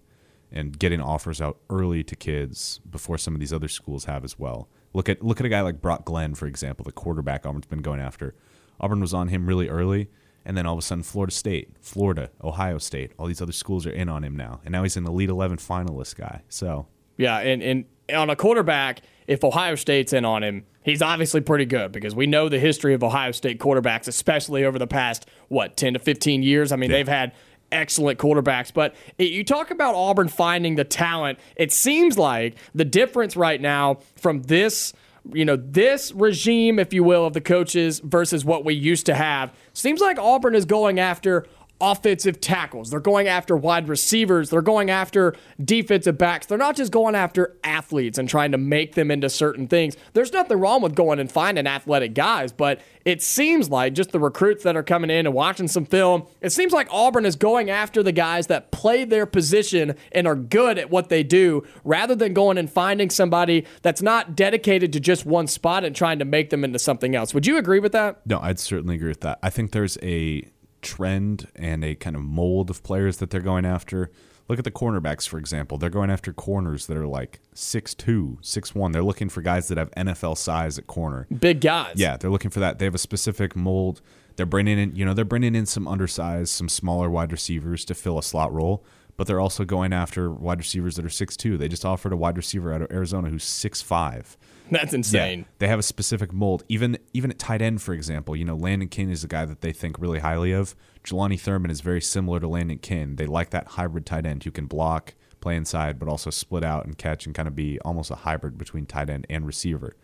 and 0.52 0.78
getting 0.78 1.00
offers 1.00 1.40
out 1.40 1.58
early 1.68 2.04
to 2.04 2.14
kids 2.14 2.78
before 2.88 3.18
some 3.18 3.34
of 3.34 3.40
these 3.40 3.52
other 3.52 3.66
schools 3.66 4.04
have 4.04 4.24
as 4.24 4.38
well. 4.38 4.68
Look 4.94 5.08
at 5.08 5.24
look 5.24 5.40
at 5.40 5.46
a 5.46 5.48
guy 5.48 5.62
like 5.62 5.80
Brock 5.80 6.04
Glenn, 6.04 6.36
for 6.36 6.46
example, 6.46 6.84
the 6.84 6.92
quarterback 6.92 7.44
Auburn's 7.44 7.66
been 7.66 7.82
going 7.82 7.98
after. 7.98 8.36
Auburn 8.78 9.00
was 9.00 9.12
on 9.12 9.26
him 9.26 9.46
really 9.46 9.68
early 9.68 10.08
and 10.46 10.56
then 10.56 10.64
all 10.64 10.74
of 10.74 10.78
a 10.78 10.82
sudden, 10.82 11.02
Florida 11.02 11.32
State, 11.32 11.70
Florida, 11.80 12.30
Ohio 12.42 12.78
State, 12.78 13.10
all 13.18 13.26
these 13.26 13.42
other 13.42 13.50
schools 13.50 13.84
are 13.84 13.90
in 13.90 14.08
on 14.08 14.22
him 14.22 14.36
now. 14.36 14.60
And 14.64 14.70
now 14.70 14.84
he's 14.84 14.96
an 14.96 15.04
Elite 15.04 15.28
11 15.28 15.56
finalist 15.56 16.14
guy. 16.14 16.42
So, 16.48 16.86
yeah. 17.16 17.38
And, 17.38 17.60
and 17.64 17.84
on 18.14 18.30
a 18.30 18.36
quarterback, 18.36 19.00
if 19.26 19.42
Ohio 19.42 19.74
State's 19.74 20.12
in 20.12 20.24
on 20.24 20.44
him, 20.44 20.64
he's 20.86 21.02
obviously 21.02 21.42
pretty 21.42 21.66
good 21.66 21.92
because 21.92 22.14
we 22.14 22.26
know 22.26 22.48
the 22.48 22.58
history 22.58 22.94
of 22.94 23.04
Ohio 23.04 23.32
State 23.32 23.58
quarterbacks, 23.58 24.08
especially 24.08 24.64
over 24.64 24.78
the 24.78 24.86
past, 24.86 25.28
what, 25.48 25.76
10 25.76 25.94
to 25.94 25.98
15 25.98 26.42
years. 26.42 26.72
I 26.72 26.76
mean, 26.76 26.90
yeah. 26.90 26.96
they've 26.96 27.08
had 27.08 27.32
excellent 27.70 28.18
quarterbacks. 28.18 28.72
But 28.72 28.94
you 29.18 29.44
talk 29.44 29.70
about 29.70 29.94
Auburn 29.94 30.28
finding 30.28 30.76
the 30.76 30.84
talent. 30.84 31.38
It 31.56 31.72
seems 31.72 32.16
like 32.16 32.56
the 32.74 32.84
difference 32.84 33.36
right 33.36 33.60
now 33.60 33.98
from 34.16 34.42
this 34.42 34.94
you 35.32 35.44
know, 35.44 35.56
this 35.56 36.12
regime, 36.12 36.78
if 36.78 36.94
you 36.94 37.02
will, 37.02 37.26
of 37.26 37.32
the 37.32 37.40
coaches 37.40 37.98
versus 37.98 38.44
what 38.44 38.64
we 38.64 38.74
used 38.74 39.06
to 39.06 39.14
have, 39.16 39.52
seems 39.72 40.00
like 40.00 40.20
Auburn 40.20 40.54
is 40.54 40.64
going 40.64 41.00
after 41.00 41.48
offensive 41.80 42.40
tackles. 42.40 42.90
They're 42.90 43.00
going 43.00 43.28
after 43.28 43.56
wide 43.56 43.88
receivers. 43.88 44.50
They're 44.50 44.62
going 44.62 44.90
after 44.90 45.34
defensive 45.62 46.16
backs. 46.16 46.46
They're 46.46 46.58
not 46.58 46.76
just 46.76 46.92
going 46.92 47.14
after 47.14 47.56
athletes 47.64 48.18
and 48.18 48.28
trying 48.28 48.52
to 48.52 48.58
make 48.58 48.94
them 48.94 49.10
into 49.10 49.28
certain 49.28 49.66
things. 49.68 49.96
There's 50.14 50.32
nothing 50.32 50.58
wrong 50.58 50.82
with 50.82 50.94
going 50.94 51.18
and 51.18 51.30
finding 51.30 51.66
athletic 51.66 52.14
guys, 52.14 52.52
but 52.52 52.80
it 53.04 53.22
seems 53.22 53.70
like 53.70 53.92
just 53.92 54.12
the 54.12 54.18
recruits 54.18 54.64
that 54.64 54.76
are 54.76 54.82
coming 54.82 55.10
in 55.10 55.26
and 55.26 55.34
watching 55.34 55.68
some 55.68 55.84
film, 55.84 56.26
it 56.40 56.50
seems 56.50 56.72
like 56.72 56.88
Auburn 56.90 57.26
is 57.26 57.36
going 57.36 57.70
after 57.70 58.02
the 58.02 58.12
guys 58.12 58.46
that 58.48 58.70
play 58.72 59.04
their 59.04 59.26
position 59.26 59.94
and 60.12 60.26
are 60.26 60.34
good 60.34 60.78
at 60.78 60.90
what 60.90 61.08
they 61.08 61.22
do 61.22 61.62
rather 61.84 62.14
than 62.14 62.32
going 62.32 62.58
and 62.58 62.70
finding 62.70 63.10
somebody 63.10 63.66
that's 63.82 64.02
not 64.02 64.34
dedicated 64.34 64.92
to 64.92 65.00
just 65.00 65.26
one 65.26 65.46
spot 65.46 65.84
and 65.84 65.94
trying 65.94 66.18
to 66.18 66.24
make 66.24 66.50
them 66.50 66.64
into 66.64 66.78
something 66.78 67.14
else. 67.14 67.34
Would 67.34 67.46
you 67.46 67.58
agree 67.58 67.80
with 67.80 67.92
that? 67.92 68.26
No, 68.26 68.40
I'd 68.40 68.58
certainly 68.58 68.96
agree 68.96 69.08
with 69.08 69.20
that. 69.20 69.38
I 69.42 69.50
think 69.50 69.72
there's 69.72 69.98
a 70.02 70.42
trend 70.86 71.48
and 71.54 71.84
a 71.84 71.94
kind 71.94 72.16
of 72.16 72.22
mold 72.22 72.70
of 72.70 72.82
players 72.82 73.18
that 73.18 73.30
they're 73.30 73.40
going 73.40 73.66
after. 73.66 74.10
Look 74.48 74.58
at 74.60 74.64
the 74.64 74.70
cornerbacks, 74.70 75.26
for 75.26 75.38
example. 75.38 75.76
They're 75.76 75.90
going 75.90 76.08
after 76.08 76.32
corners 76.32 76.86
that 76.86 76.96
are 76.96 77.06
like 77.06 77.40
6'2, 77.54 78.40
6'1. 78.40 78.92
They're 78.92 79.02
looking 79.02 79.28
for 79.28 79.42
guys 79.42 79.66
that 79.68 79.76
have 79.76 79.90
NFL 79.90 80.38
size 80.38 80.78
at 80.78 80.86
corner. 80.86 81.26
Big 81.36 81.60
guys. 81.60 81.94
Yeah, 81.96 82.16
they're 82.16 82.30
looking 82.30 82.52
for 82.52 82.60
that. 82.60 82.78
They 82.78 82.84
have 82.84 82.94
a 82.94 82.98
specific 82.98 83.56
mold. 83.56 84.00
They're 84.36 84.46
bringing 84.46 84.78
in, 84.78 84.94
you 84.94 85.04
know, 85.04 85.14
they're 85.14 85.24
bringing 85.24 85.56
in 85.56 85.66
some 85.66 85.88
undersized, 85.88 86.50
some 86.50 86.68
smaller 86.68 87.10
wide 87.10 87.32
receivers 87.32 87.84
to 87.86 87.94
fill 87.94 88.18
a 88.18 88.22
slot 88.22 88.52
role, 88.52 88.84
but 89.16 89.26
they're 89.26 89.40
also 89.40 89.64
going 89.64 89.92
after 89.92 90.30
wide 90.30 90.58
receivers 90.58 90.94
that 90.94 91.04
are 91.04 91.08
6'2. 91.08 91.58
They 91.58 91.68
just 91.68 91.84
offered 91.84 92.12
a 92.12 92.16
wide 92.16 92.36
receiver 92.36 92.72
out 92.72 92.82
of 92.82 92.92
Arizona 92.92 93.30
who's 93.30 93.44
6'5. 93.44 94.36
That's 94.70 94.92
insane. 94.92 95.40
Yeah, 95.40 95.44
they 95.58 95.68
have 95.68 95.78
a 95.78 95.82
specific 95.82 96.32
mold. 96.32 96.64
Even 96.68 96.98
even 97.12 97.30
at 97.30 97.38
tight 97.38 97.62
end, 97.62 97.82
for 97.82 97.94
example, 97.94 98.34
you 98.34 98.44
know, 98.44 98.56
Landon 98.56 98.88
King 98.88 99.10
is 99.10 99.22
a 99.22 99.28
guy 99.28 99.44
that 99.44 99.60
they 99.60 99.72
think 99.72 99.98
really 99.98 100.18
highly 100.18 100.52
of. 100.52 100.74
Jelani 101.04 101.38
Thurman 101.38 101.70
is 101.70 101.80
very 101.80 102.00
similar 102.00 102.40
to 102.40 102.48
Landon 102.48 102.78
King. 102.78 103.16
They 103.16 103.26
like 103.26 103.50
that 103.50 103.68
hybrid 103.68 104.06
tight 104.06 104.26
end 104.26 104.42
who 104.42 104.50
can 104.50 104.66
block, 104.66 105.14
play 105.40 105.54
inside, 105.54 105.98
but 105.98 106.08
also 106.08 106.30
split 106.30 106.64
out 106.64 106.84
and 106.84 106.98
catch 106.98 107.26
and 107.26 107.34
kind 107.34 107.46
of 107.46 107.54
be 107.54 107.78
almost 107.80 108.10
a 108.10 108.16
hybrid 108.16 108.58
between 108.58 108.86
tight 108.86 109.08
end 109.08 109.26
and 109.30 109.46
receiver. 109.46 109.94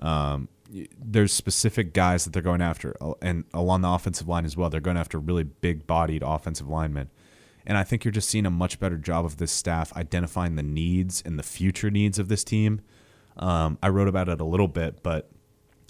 Um, 0.00 0.48
there's 0.98 1.32
specific 1.32 1.92
guys 1.92 2.24
that 2.24 2.32
they're 2.32 2.42
going 2.42 2.62
after, 2.62 2.96
and 3.22 3.44
along 3.54 3.82
the 3.82 3.88
offensive 3.88 4.26
line 4.26 4.44
as 4.44 4.56
well. 4.56 4.70
They're 4.70 4.80
going 4.80 4.96
after 4.96 5.20
really 5.20 5.44
big-bodied 5.44 6.22
offensive 6.24 6.66
linemen. 6.66 7.10
And 7.66 7.78
I 7.78 7.84
think 7.84 8.04
you're 8.04 8.12
just 8.12 8.28
seeing 8.28 8.44
a 8.44 8.50
much 8.50 8.80
better 8.80 8.96
job 8.96 9.24
of 9.24 9.36
this 9.36 9.52
staff 9.52 9.96
identifying 9.96 10.56
the 10.56 10.62
needs 10.62 11.22
and 11.24 11.38
the 11.38 11.42
future 11.42 11.90
needs 11.90 12.18
of 12.18 12.28
this 12.28 12.42
team 12.44 12.80
um, 13.36 13.78
I 13.82 13.88
wrote 13.88 14.08
about 14.08 14.28
it 14.28 14.40
a 14.40 14.44
little 14.44 14.68
bit, 14.68 15.02
but 15.02 15.30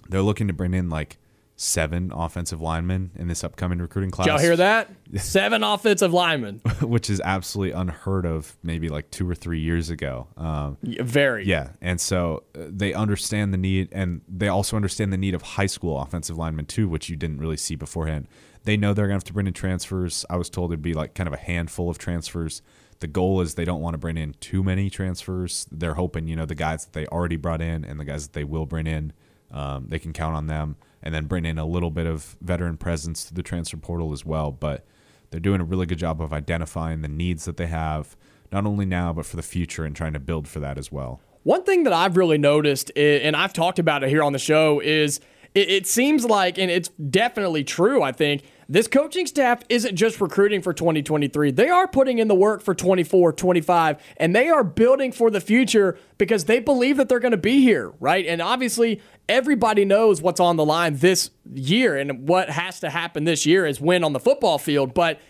they're 0.09 0.23
looking 0.23 0.49
to 0.49 0.53
bring 0.53 0.75
in 0.75 0.89
like 0.89 1.19
seven 1.57 2.11
offensive 2.13 2.61
linemen 2.61 3.13
in 3.15 3.29
this 3.29 3.45
upcoming 3.45 3.79
recruiting 3.79 4.11
class. 4.11 4.27
Did 4.27 4.33
y'all 4.33 4.41
hear 4.41 4.57
that? 4.57 4.91
seven 5.17 5.63
offensive 5.63 6.13
linemen, 6.13 6.61
which 6.81 7.09
is 7.09 7.21
absolutely 7.25 7.73
unheard 7.73 8.27
of. 8.27 8.57
Maybe 8.63 8.89
like 8.89 9.11
two 9.11 9.29
or 9.29 9.35
three 9.35 9.61
years 9.61 9.91
ago. 9.91 10.27
Um, 10.37 10.79
Very. 10.83 11.45
Yeah, 11.47 11.71
and 11.81 12.01
so 12.01 12.45
uh, 12.55 12.65
they 12.69 12.93
understand 12.93 13.53
the 13.53 13.59
need, 13.59 13.89
and 13.93 14.23
they 14.29 14.49
also 14.49 14.77
understand 14.77 15.13
the 15.13 15.19
need 15.19 15.35
of 15.35 15.43
high 15.43 15.67
school 15.67 16.01
offensive 16.01 16.37
linemen 16.37 16.67
too, 16.67 16.89
which 16.89 17.09
you 17.09 17.17
didn't 17.17 17.39
really 17.39 17.57
see 17.57 17.77
beforehand. 17.77 18.27
They 18.65 18.77
know 18.77 18.95
they're 18.95 19.07
gonna 19.07 19.17
have 19.17 19.25
to 19.25 19.33
bring 19.33 19.47
in 19.47 19.53
transfers. 19.53 20.25
I 20.31 20.37
was 20.37 20.51
told 20.51 20.73
it'd 20.73 20.83
be 20.83 20.95
like 20.95 21.15
kind 21.15 21.27
of 21.27 21.35
a 21.35 21.39
handful 21.39 21.91
of 21.91 21.99
transfers 21.99 22.63
the 23.05 23.09
goal 23.09 23.43
is 23.43 23.55
they 23.55 23.67
don't 23.67 23.83
want 23.83 23.93
to 23.93 23.99
bring 23.99 24.17
in 24.17 24.33
too 24.41 24.63
many 24.63 24.89
transfers. 24.89 25.67
They're 25.71 25.93
hoping, 25.93 26.27
you 26.27 26.37
know, 26.37 26.47
the 26.47 26.55
guys 26.55 26.87
that 26.87 26.95
they 26.95 27.07
already 27.09 27.37
brought 27.37 27.61
in 27.61 27.85
and 27.85 28.01
the 28.01 28.05
guys 28.07 28.23
that 28.23 28.33
they 28.33 28.45
will 28.45 28.65
bring 28.65 28.87
in, 28.87 29.13
um, 29.51 29.89
they 29.91 29.99
can 29.99 30.15
count 30.15 30.35
on 30.35 30.47
them 30.47 30.77
and 31.03 31.15
then 31.15 31.27
bring 31.27 31.45
in 31.45 31.59
a 31.59 31.67
little 31.67 31.91
bit 31.91 32.07
of 32.07 32.35
veteran 32.41 32.79
presence 32.79 33.27
to 33.27 33.35
the 33.35 33.43
transfer 33.43 33.77
portal 33.77 34.15
as 34.15 34.25
well. 34.25 34.51
But 34.51 34.87
they're 35.29 35.39
doing 35.39 35.61
a 35.61 35.65
really 35.65 35.85
good 35.85 35.99
job 35.99 36.23
of 36.23 36.33
identifying 36.33 37.03
the 37.03 37.09
needs 37.09 37.45
that 37.45 37.59
they 37.59 37.67
have, 37.67 38.17
not 38.51 38.65
only 38.65 38.87
now, 38.87 39.13
but 39.13 39.27
for 39.27 39.37
the 39.37 39.43
future 39.43 39.85
and 39.85 39.95
trying 39.95 40.15
to 40.15 40.19
build 40.19 40.49
for 40.49 40.61
that 40.61 40.79
as 40.79 40.91
well. 40.91 41.21
One 41.43 41.63
thing 41.63 41.83
that 41.83 41.93
I've 41.93 42.17
really 42.17 42.39
noticed, 42.39 42.91
and 42.97 43.37
I've 43.37 43.53
talked 43.53 43.79
about 43.79 44.03
it 44.03 44.09
here 44.09 44.23
on 44.23 44.33
the 44.33 44.39
show, 44.39 44.81
is 44.81 45.21
it 45.55 45.87
seems 45.87 46.25
like, 46.25 46.57
and 46.57 46.71
it's 46.71 46.89
definitely 46.89 47.65
true, 47.65 48.03
I 48.03 48.13
think, 48.13 48.45
this 48.69 48.87
coaching 48.89 49.27
staff 49.27 49.63
isn't 49.69 49.97
just 49.97 50.21
recruiting 50.21 50.63
for 50.63 50.73
2023. 50.73 51.51
They 51.51 51.69
are 51.69 51.87
putting 51.87 52.19
in 52.19 52.29
the 52.29 52.35
work 52.35 52.63
for 52.63 52.75
24, 52.75 53.33
25, 53.33 54.03
and 54.17 54.35
they 54.35 54.49
are 54.49 54.65
building 54.65 55.13
for 55.13 55.31
the 55.31 55.41
future 55.41 55.99
because 56.19 56.45
they 56.45 56.61
believe 56.61 56.97
that 56.97 57.09
they're 57.09 57.21
going 57.21 57.33
to 57.33 57.37
be 57.37 57.61
here, 57.61 57.93
right? 58.01 58.27
And 58.27 58.41
obviously, 58.41 59.01
everybody 59.29 59.85
knows 59.85 60.23
what's 60.23 60.41
on 60.41 60.57
the 60.57 60.65
line 60.65 60.97
this 60.97 61.31
year 61.53 61.97
and 61.97 62.29
what 62.29 62.51
has 62.51 62.81
to 62.81 62.91
happen 62.91 63.25
this 63.25 63.47
year 63.47 63.67
is 63.67 63.81
win 63.81 64.05
on 64.05 64.13
the 64.13 64.21
football 64.21 64.59
field. 64.59 64.95
But 64.95 65.21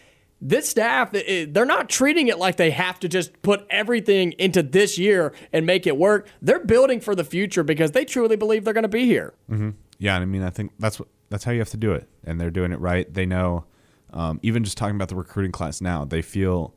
this 0.40 0.68
staff, 0.68 1.10
they're 1.12 1.64
not 1.64 1.88
treating 1.88 2.28
it 2.28 2.38
like 2.38 2.56
they 2.56 2.70
have 2.70 3.00
to 3.00 3.08
just 3.08 3.40
put 3.42 3.66
everything 3.70 4.32
into 4.32 4.62
this 4.62 4.98
year 4.98 5.32
and 5.52 5.64
make 5.64 5.86
it 5.86 5.96
work. 5.96 6.28
They're 6.42 6.64
building 6.64 7.00
for 7.00 7.14
the 7.14 7.24
future 7.24 7.62
because 7.62 7.92
they 7.92 8.04
truly 8.04 8.36
believe 8.36 8.64
they're 8.64 8.74
going 8.74 8.82
to 8.82 8.88
be 8.88 9.06
here. 9.06 9.32
Mm-hmm. 9.50 9.70
Yeah, 9.98 10.16
I 10.16 10.24
mean, 10.24 10.42
I 10.42 10.50
think 10.50 10.72
that's 10.78 10.98
what 10.98 11.08
that's 11.34 11.42
how 11.42 11.50
you 11.50 11.58
have 11.58 11.70
to 11.70 11.76
do 11.76 11.90
it, 11.90 12.08
and 12.22 12.40
they're 12.40 12.48
doing 12.48 12.70
it 12.70 12.78
right. 12.78 13.12
They 13.12 13.26
know, 13.26 13.64
um, 14.12 14.38
even 14.44 14.62
just 14.62 14.78
talking 14.78 14.94
about 14.94 15.08
the 15.08 15.16
recruiting 15.16 15.50
class 15.50 15.80
now, 15.80 16.04
they 16.04 16.22
feel 16.22 16.76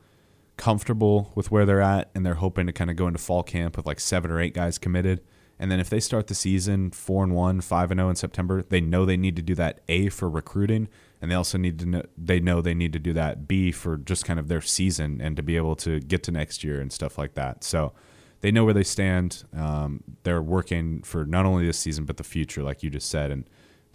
comfortable 0.57 1.31
with 1.35 1.51
where 1.51 1.63
they're 1.63 1.79
at, 1.79 2.09
and 2.15 2.25
they're 2.25 2.33
hoping 2.33 2.65
to 2.65 2.73
kind 2.73 2.89
of 2.89 2.95
go 2.95 3.05
into 3.05 3.19
fall 3.19 3.43
camp 3.43 3.77
with 3.77 3.85
like 3.85 3.99
seven 3.99 4.31
or 4.31 4.41
eight 4.41 4.55
guys 4.55 4.79
committed. 4.79 5.21
And 5.59 5.69
then 5.69 5.79
if 5.79 5.91
they 5.91 5.99
start 5.99 6.25
the 6.25 6.33
season 6.33 6.89
four 6.89 7.23
and 7.23 7.35
one, 7.35 7.61
five 7.61 7.91
and 7.91 7.99
zero 7.99 8.07
oh 8.07 8.09
in 8.09 8.15
September, 8.15 8.63
they 8.63 8.81
know 8.81 9.05
they 9.05 9.15
need 9.15 9.35
to 9.35 9.43
do 9.43 9.53
that 9.53 9.81
A 9.87 10.09
for 10.09 10.27
recruiting, 10.27 10.87
and 11.21 11.29
they 11.29 11.35
also 11.35 11.59
need 11.59 11.77
to 11.77 11.85
know 11.85 12.03
they 12.17 12.39
know 12.39 12.59
they 12.59 12.73
need 12.73 12.93
to 12.93 12.99
do 12.99 13.13
that 13.13 13.47
B 13.47 13.71
for 13.71 13.95
just 13.95 14.25
kind 14.25 14.39
of 14.39 14.47
their 14.47 14.61
season 14.61 15.21
and 15.21 15.35
to 15.35 15.43
be 15.43 15.55
able 15.55 15.75
to 15.75 15.99
get 15.99 16.23
to 16.23 16.31
next 16.31 16.63
year 16.63 16.81
and 16.81 16.91
stuff 16.91 17.19
like 17.19 17.35
that. 17.35 17.63
So 17.63 17.93
they 18.41 18.49
know 18.49 18.65
where 18.65 18.73
they 18.73 18.83
stand. 18.83 19.43
Um, 19.55 20.03
they're 20.23 20.41
working 20.41 21.03
for 21.03 21.27
not 21.27 21.45
only 21.45 21.67
this 21.67 21.77
season 21.77 22.05
but 22.05 22.17
the 22.17 22.23
future, 22.23 22.63
like 22.63 22.81
you 22.81 22.89
just 22.89 23.07
said, 23.07 23.29
and 23.29 23.47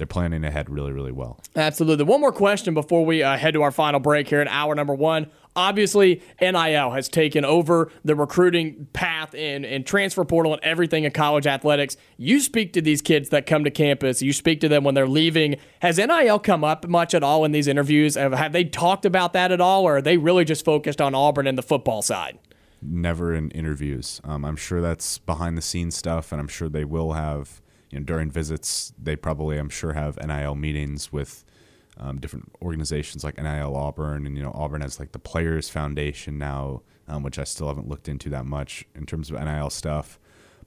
they're 0.03 0.07
planning 0.09 0.43
ahead 0.43 0.69
really, 0.69 0.91
really 0.91 1.13
well. 1.13 1.39
Absolutely. 1.55 2.05
One 2.05 2.21
more 2.21 2.33
question 2.33 2.75
before 2.75 3.07
we 3.07 3.23
uh, 3.23 3.39
head 3.39 3.55
to 3.55 3.63
our 3.63 3.71
final 3.71 4.01
break 4.01 4.27
here 4.27 4.43
in 4.43 4.49
hour 4.49 4.75
number 4.75 4.97
one. 4.97 5.31
Obviously, 5.55 6.21
NIL 6.41 6.91
has 6.91 7.09
taken 7.09 7.45
over 7.45 7.89
the 8.05 8.17
recruiting 8.17 8.89
path 8.93 9.33
and, 9.33 9.65
and 9.65 9.87
transfer 9.87 10.25
portal 10.25 10.55
and 10.55 10.65
everything 10.65 11.05
in 11.05 11.13
college 11.13 11.47
athletics. 11.47 11.97
You 12.17 12.41
speak 12.41 12.73
to 12.73 12.83
these 12.83 13.01
kids 13.01 13.29
that 13.29 13.47
come 13.47 13.63
to 13.63 13.71
campus, 13.71 14.23
you 14.23 14.33
speak 14.33 14.61
to 14.63 14.69
them 14.69 14.83
when 14.83 14.97
they're 14.97 15.07
leaving. 15.07 15.55
Has 15.83 15.99
NIL 15.99 16.41
come 16.41 16.65
up 16.65 16.89
much 16.89 17.15
at 17.15 17.23
all 17.23 17.45
in 17.45 17.53
these 17.53 17.69
interviews? 17.69 18.17
Have, 18.17 18.33
have 18.33 18.53
they 18.53 18.65
talked 18.65 19.05
about 19.05 19.35
that 19.35 19.53
at 19.53 19.61
all, 19.61 19.85
or 19.85 19.99
are 19.99 20.03
they 20.03 20.17
really 20.17 20.45
just 20.45 20.65
focused 20.65 21.01
on 21.01 21.15
Auburn 21.15 21.47
and 21.47 21.57
the 21.57 21.63
football 21.63 22.03
side? 22.03 22.41
Never 22.83 23.33
in 23.33 23.53
interviews. 23.53 24.21
Um, 24.25 24.45
I'm 24.45 24.57
sure 24.57 24.81
that's 24.81 25.19
behind 25.19 25.57
the 25.57 25.63
scenes 25.63 25.95
stuff, 25.95 26.33
and 26.33 26.41
I'm 26.41 26.49
sure 26.49 26.69
they 26.69 26.85
will 26.85 27.13
have 27.13 27.62
you 27.93 28.01
know, 28.01 28.05
during 28.05 28.31
visits, 28.31 28.93
they 29.01 29.15
probably, 29.15 29.59
I'm 29.59 29.69
sure, 29.69 29.93
have 29.93 30.17
NIL 30.17 30.55
meetings 30.55 31.13
with 31.13 31.45
um, 31.99 32.19
different 32.19 32.51
organizations 32.63 33.23
like 33.23 33.37
NIL 33.37 33.77
Auburn, 33.77 34.27
and 34.27 34.37
you 34.37 34.43
know, 34.43 34.53
Auburn 34.55 34.81
has 34.81 34.99
like 34.99 35.13
the 35.13 35.19
Players 35.19 35.69
Foundation 35.69 36.39
now, 36.39 36.83
um, 37.07 37.23
which 37.23 37.39
I 37.39 37.45
still 37.45 37.69
haven't 37.69 37.89
looked 37.89 38.09
into 38.09 38.31
that 38.31 38.47
much 38.47 38.87
in 38.95 39.07
terms 39.07 39.31
of 39.31 39.39
NIL 39.39 39.71
stuff. 39.71 40.19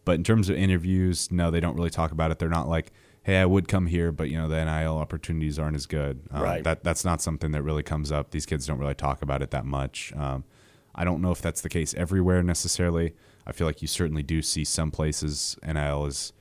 But 0.05 0.13
in 0.13 0.23
terms 0.23 0.49
of 0.49 0.55
interviews, 0.55 1.31
no, 1.31 1.49
they 1.49 1.59
don't 1.59 1.75
really 1.75 1.89
talk 1.89 2.11
about 2.11 2.29
it. 2.29 2.37
They're 2.37 2.47
not 2.47 2.69
like, 2.69 2.91
hey, 3.23 3.37
I 3.37 3.45
would 3.45 3.67
come 3.67 3.87
here, 3.87 4.11
but 4.11 4.29
you 4.29 4.37
know, 4.37 4.47
the 4.47 4.63
NIL 4.63 4.97
opportunities 4.97 5.57
aren't 5.57 5.75
as 5.75 5.87
good. 5.87 6.21
Um, 6.29 6.43
right. 6.43 6.63
That 6.63 6.83
that's 6.83 7.03
not 7.03 7.21
something 7.23 7.51
that 7.51 7.63
really 7.63 7.83
comes 7.83 8.11
up. 8.11 8.29
These 8.29 8.45
kids 8.45 8.67
don't 8.67 8.77
really 8.77 8.93
talk 8.93 9.23
about 9.23 9.41
it 9.41 9.49
that 9.49 9.65
much. 9.65 10.13
Um, 10.15 10.43
I 10.93 11.03
don't 11.03 11.21
know 11.21 11.31
if 11.31 11.41
that's 11.41 11.61
the 11.61 11.69
case 11.69 11.95
everywhere 11.95 12.43
necessarily. 12.43 13.15
I 13.47 13.51
feel 13.51 13.67
like 13.67 13.81
you 13.81 13.87
certainly 13.87 14.23
do 14.23 14.41
see 14.41 14.63
some 14.63 14.91
places 14.91 15.57
NIL 15.65 16.05
is 16.05 16.33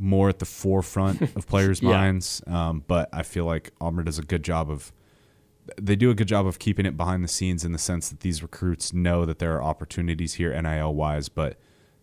more 0.00 0.28
at 0.28 0.38
the 0.38 0.46
forefront 0.46 1.22
of 1.36 1.46
players' 1.46 1.82
yeah. 1.82 1.90
minds. 1.90 2.42
Um, 2.46 2.84
but 2.86 3.08
I 3.12 3.22
feel 3.22 3.44
like 3.44 3.72
Auburn 3.80 4.06
does 4.06 4.18
a 4.18 4.22
good 4.22 4.42
job 4.42 4.70
of 4.70 4.92
they 5.80 5.94
do 5.94 6.10
a 6.10 6.14
good 6.14 6.26
job 6.26 6.46
of 6.46 6.58
keeping 6.58 6.86
it 6.86 6.96
behind 6.96 7.22
the 7.22 7.28
scenes 7.28 7.64
in 7.64 7.72
the 7.72 7.78
sense 7.78 8.08
that 8.08 8.20
these 8.20 8.42
recruits 8.42 8.92
know 8.92 9.24
that 9.24 9.38
there 9.38 9.54
are 9.54 9.62
opportunities 9.62 10.34
here 10.34 10.60
NIL 10.60 10.94
wise, 10.94 11.28
but 11.28 11.58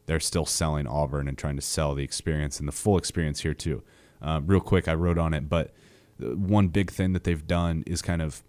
they're 0.06 0.22
still 0.22 0.46
selling 0.46 0.88
Auburn 0.88 1.28
and 1.28 1.38
trying 1.38 1.58
to 1.58 1.62
sell 1.62 1.94
the 1.94 2.04
experience 2.04 2.60
and 2.60 2.68
the 2.68 2.72
full 2.72 2.98
experience 2.98 3.42
here 3.42 3.54
too. 3.54 3.84
Uh, 4.22 4.40
real 4.46 4.62
quick, 4.62 4.88
I 4.88 4.94
wrote 4.94 5.18
on 5.18 5.34
it, 5.34 5.50
but 5.50 5.74
one 6.18 6.70
big 6.70 6.92
thing 6.92 7.14
that 7.14 7.24
they've 7.24 7.46
done 7.46 7.84
is 7.86 8.02
kind 8.02 8.22
of 8.22 8.42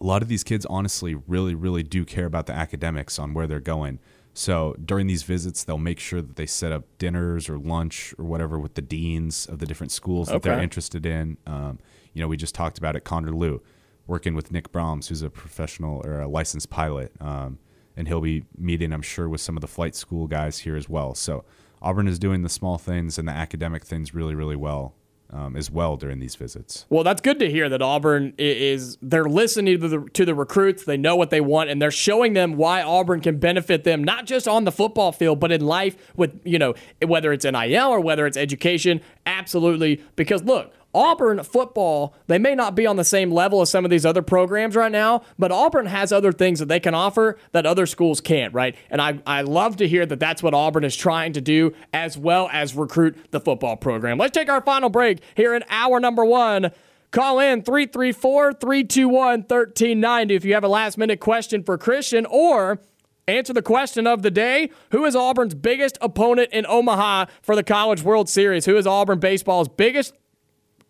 a 0.00 0.04
lot 0.04 0.22
of 0.22 0.28
these 0.28 0.42
kids 0.42 0.66
honestly 0.66 1.14
really, 1.14 1.54
really 1.54 1.82
do 1.82 2.04
care 2.04 2.26
about 2.26 2.46
the 2.46 2.52
academics 2.52 3.18
on 3.18 3.34
where 3.34 3.46
they're 3.46 3.60
going. 3.60 3.98
So 4.40 4.74
during 4.82 5.06
these 5.06 5.22
visits, 5.22 5.64
they'll 5.64 5.76
make 5.76 6.00
sure 6.00 6.22
that 6.22 6.36
they 6.36 6.46
set 6.46 6.72
up 6.72 6.84
dinners 6.96 7.50
or 7.50 7.58
lunch 7.58 8.14
or 8.18 8.24
whatever 8.24 8.58
with 8.58 8.72
the 8.72 8.80
deans 8.80 9.44
of 9.44 9.58
the 9.58 9.66
different 9.66 9.92
schools 9.92 10.28
that 10.28 10.40
they're 10.40 10.62
interested 10.62 11.04
in. 11.04 11.36
Um, 11.46 11.78
you 12.14 12.22
know, 12.22 12.26
we 12.26 12.38
just 12.38 12.54
talked 12.54 12.78
about 12.78 12.96
it, 12.96 13.04
Connor 13.04 13.32
Lew, 13.32 13.60
working 14.06 14.34
with 14.34 14.50
Nick 14.50 14.72
Brahms, 14.72 15.08
who's 15.08 15.20
a 15.20 15.28
professional 15.28 16.00
or 16.06 16.22
a 16.22 16.26
licensed 16.26 16.70
pilot. 16.70 17.12
Um, 17.20 17.58
and 17.98 18.08
he'll 18.08 18.22
be 18.22 18.44
meeting, 18.56 18.94
I'm 18.94 19.02
sure, 19.02 19.28
with 19.28 19.42
some 19.42 19.58
of 19.58 19.60
the 19.60 19.68
flight 19.68 19.94
school 19.94 20.26
guys 20.26 20.60
here 20.60 20.74
as 20.74 20.88
well. 20.88 21.14
So 21.14 21.44
Auburn 21.82 22.08
is 22.08 22.18
doing 22.18 22.40
the 22.40 22.48
small 22.48 22.78
things 22.78 23.18
and 23.18 23.28
the 23.28 23.32
academic 23.32 23.84
things 23.84 24.14
really, 24.14 24.34
really 24.34 24.56
well 24.56 24.94
um, 25.32 25.56
as 25.56 25.70
well 25.70 25.96
during 25.96 26.18
these 26.18 26.34
visits. 26.34 26.86
Well, 26.88 27.04
that's 27.04 27.20
good 27.20 27.38
to 27.38 27.50
hear 27.50 27.68
that 27.68 27.82
Auburn 27.82 28.34
is 28.38 28.98
they're 29.00 29.28
listening 29.28 29.80
to 29.80 29.88
the 29.88 30.00
to 30.14 30.24
the 30.24 30.34
recruits. 30.34 30.84
They 30.84 30.96
know 30.96 31.16
what 31.16 31.30
they 31.30 31.40
want, 31.40 31.70
and 31.70 31.80
they're 31.80 31.90
showing 31.90 32.32
them 32.32 32.56
why 32.56 32.82
Auburn 32.82 33.20
can 33.20 33.38
benefit 33.38 33.84
them 33.84 34.02
not 34.02 34.26
just 34.26 34.48
on 34.48 34.64
the 34.64 34.72
football 34.72 35.12
field, 35.12 35.40
but 35.40 35.52
in 35.52 35.60
life 35.60 35.96
with 36.16 36.40
you 36.44 36.58
know 36.58 36.74
whether 37.06 37.32
it's 37.32 37.44
NIL 37.44 37.88
or 37.88 38.00
whether 38.00 38.26
it's 38.26 38.36
education. 38.36 39.00
Absolutely, 39.26 40.02
because 40.16 40.42
look, 40.42 40.72
Auburn 40.92 41.42
football, 41.42 42.14
they 42.26 42.38
may 42.38 42.54
not 42.54 42.74
be 42.74 42.86
on 42.86 42.96
the 42.96 43.04
same 43.04 43.30
level 43.30 43.60
as 43.60 43.70
some 43.70 43.84
of 43.84 43.90
these 43.90 44.04
other 44.04 44.22
programs 44.22 44.74
right 44.74 44.90
now, 44.90 45.22
but 45.38 45.52
Auburn 45.52 45.86
has 45.86 46.12
other 46.12 46.32
things 46.32 46.58
that 46.58 46.66
they 46.66 46.80
can 46.80 46.94
offer 46.94 47.38
that 47.52 47.66
other 47.66 47.86
schools 47.86 48.20
can't, 48.20 48.52
right? 48.52 48.74
And 48.90 49.00
I, 49.00 49.20
I 49.26 49.42
love 49.42 49.76
to 49.76 49.88
hear 49.88 50.04
that 50.06 50.18
that's 50.18 50.42
what 50.42 50.54
Auburn 50.54 50.84
is 50.84 50.96
trying 50.96 51.32
to 51.34 51.40
do 51.40 51.74
as 51.92 52.18
well 52.18 52.48
as 52.52 52.74
recruit 52.74 53.16
the 53.30 53.40
football 53.40 53.76
program. 53.76 54.18
Let's 54.18 54.36
take 54.36 54.48
our 54.48 54.60
final 54.60 54.88
break 54.88 55.20
here 55.36 55.54
in 55.54 55.62
hour 55.68 56.00
number 56.00 56.24
one. 56.24 56.72
Call 57.12 57.40
in 57.40 57.62
334 57.62 58.54
321 58.54 59.12
1390 59.40 60.34
if 60.34 60.44
you 60.44 60.54
have 60.54 60.62
a 60.62 60.68
last 60.68 60.96
minute 60.96 61.18
question 61.18 61.64
for 61.64 61.76
Christian 61.76 62.24
or 62.26 62.80
answer 63.26 63.52
the 63.52 63.62
question 63.62 64.06
of 64.06 64.22
the 64.22 64.30
day 64.30 64.70
Who 64.92 65.04
is 65.04 65.16
Auburn's 65.16 65.54
biggest 65.54 65.98
opponent 66.00 66.50
in 66.52 66.66
Omaha 66.66 67.26
for 67.42 67.56
the 67.56 67.64
College 67.64 68.02
World 68.02 68.28
Series? 68.28 68.66
Who 68.66 68.76
is 68.76 68.86
Auburn 68.86 69.18
baseball's 69.18 69.68
biggest 69.68 70.14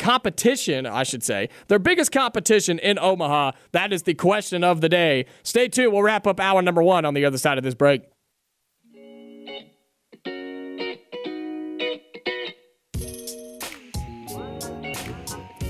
competition, 0.01 0.86
I 0.86 1.05
should 1.05 1.22
say, 1.22 1.48
their 1.68 1.78
biggest 1.78 2.11
competition 2.11 2.80
in 2.80 2.98
Omaha? 2.98 3.53
That 3.72 3.92
is 3.92 4.03
the 4.03 4.14
question 4.14 4.64
of 4.64 4.80
the 4.80 4.88
day. 4.88 5.26
Stay 5.44 5.68
tuned. 5.68 5.92
We'll 5.92 6.03
wrap 6.03 6.26
up 6.26 6.40
hour 6.40 6.62
number 6.62 6.82
one 6.82 7.05
on 7.05 7.14
the 7.14 7.24
other 7.24 7.38
side 7.38 7.59
of 7.59 7.64
this 7.64 7.74
break. 7.74 8.03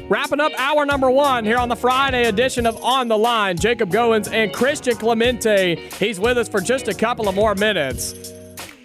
Wrapping 0.08 0.40
up 0.40 0.50
hour 0.58 0.84
number 0.86 1.08
one 1.08 1.44
here 1.44 1.58
on 1.58 1.68
the 1.68 1.76
Friday 1.76 2.24
edition 2.24 2.66
of 2.66 2.82
On 2.82 3.06
the 3.06 3.16
Line. 3.16 3.56
Jacob 3.56 3.90
Goins 3.90 4.32
and 4.32 4.52
Christian 4.52 4.96
Clemente. 4.96 5.76
He's 6.00 6.18
with 6.18 6.36
us 6.36 6.48
for 6.48 6.60
just 6.60 6.88
a 6.88 6.94
couple 6.94 7.28
of 7.28 7.36
more 7.36 7.54
minutes. 7.54 8.32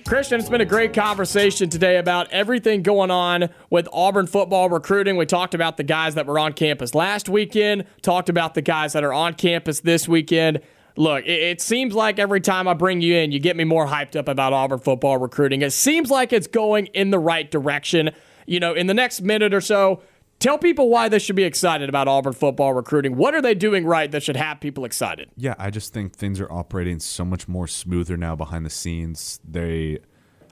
Christian, 0.08 0.39
it's 0.39 0.49
been 0.49 0.62
a 0.62 0.66
great 0.66 0.93
conversation 0.93 1.68
today 1.68 1.97
about 1.97 2.32
everything 2.32 2.84
going 2.84 3.10
on 3.10 3.49
with 3.72 3.88
Auburn 3.91 4.28
football 4.28 4.70
recruiting. 4.70 5.18
We 5.18 5.26
talked 5.26 5.56
about 5.56 5.78
the 5.78 5.84
guys 5.84 6.14
that 6.14 6.28
were 6.28 6.38
on 6.38 6.53
campus 6.53 6.93
last 6.93 7.28
weekend, 7.28 7.86
talked 8.03 8.30
about 8.30 8.53
the 8.53 8.62
guys 8.62 8.93
that 8.93 9.03
are 9.03 9.14
on 9.14 9.34
campus 9.34 9.80
this 9.80 10.08
weekend. 10.08 10.62
Look, 10.95 11.26
it, 11.26 11.60
seems 11.60 11.95
like 11.95 12.20
every 12.20 12.39
time 12.39 12.68
I 12.68 12.76
bring 12.76 13.01
you 13.01 13.16
in, 13.16 13.32
you 13.32 13.39
get 13.39 13.56
me 13.56 13.64
more 13.64 13.88
hyped 13.88 14.16
up 14.16 14.28
about 14.28 14.53
Auburn 14.53 14.78
football 14.78 15.18
recruiting. 15.18 15.64
It 15.64 15.74
seems 15.74 16.12
like 16.12 16.32
it's 16.32 16.45
going 16.45 16.86
in 16.88 17.10
the 17.10 17.20
right 17.20 17.49
direction. 17.49 18.12
You 18.45 18.60
know, 18.60 18.76
in 18.76 18.86
the 18.86 18.93
next 18.93 19.22
minute 19.22 19.56
or 19.56 19.62
so, 19.62 20.03
Tell 20.39 20.57
people 20.57 20.89
why 20.89 21.09
they 21.09 21.19
should 21.19 21.36
be 21.36 21.43
excited 21.43 21.89
about 21.89 22.07
Auburn 22.07 22.33
football 22.33 22.73
recruiting. 22.73 23.15
What 23.15 23.33
are 23.33 23.41
they 23.41 23.55
doing 23.55 23.86
right 23.86 24.11
that 24.11 24.21
should 24.21 24.36
have 24.36 24.59
people 24.59 24.86
excited? 24.86 25.29
Yeah, 25.36 25.55
I 25.57 25.69
just 25.69 25.93
think 25.93 26.13
things 26.13 26.39
are 26.39 26.51
operating 26.51 26.99
so 26.99 27.25
much 27.25 27.47
more 27.47 27.67
smoother 27.67 28.17
now 28.17 28.36
behind 28.36 28.65
the 28.65 28.69
scenes. 28.69 29.39
They, 29.47 29.99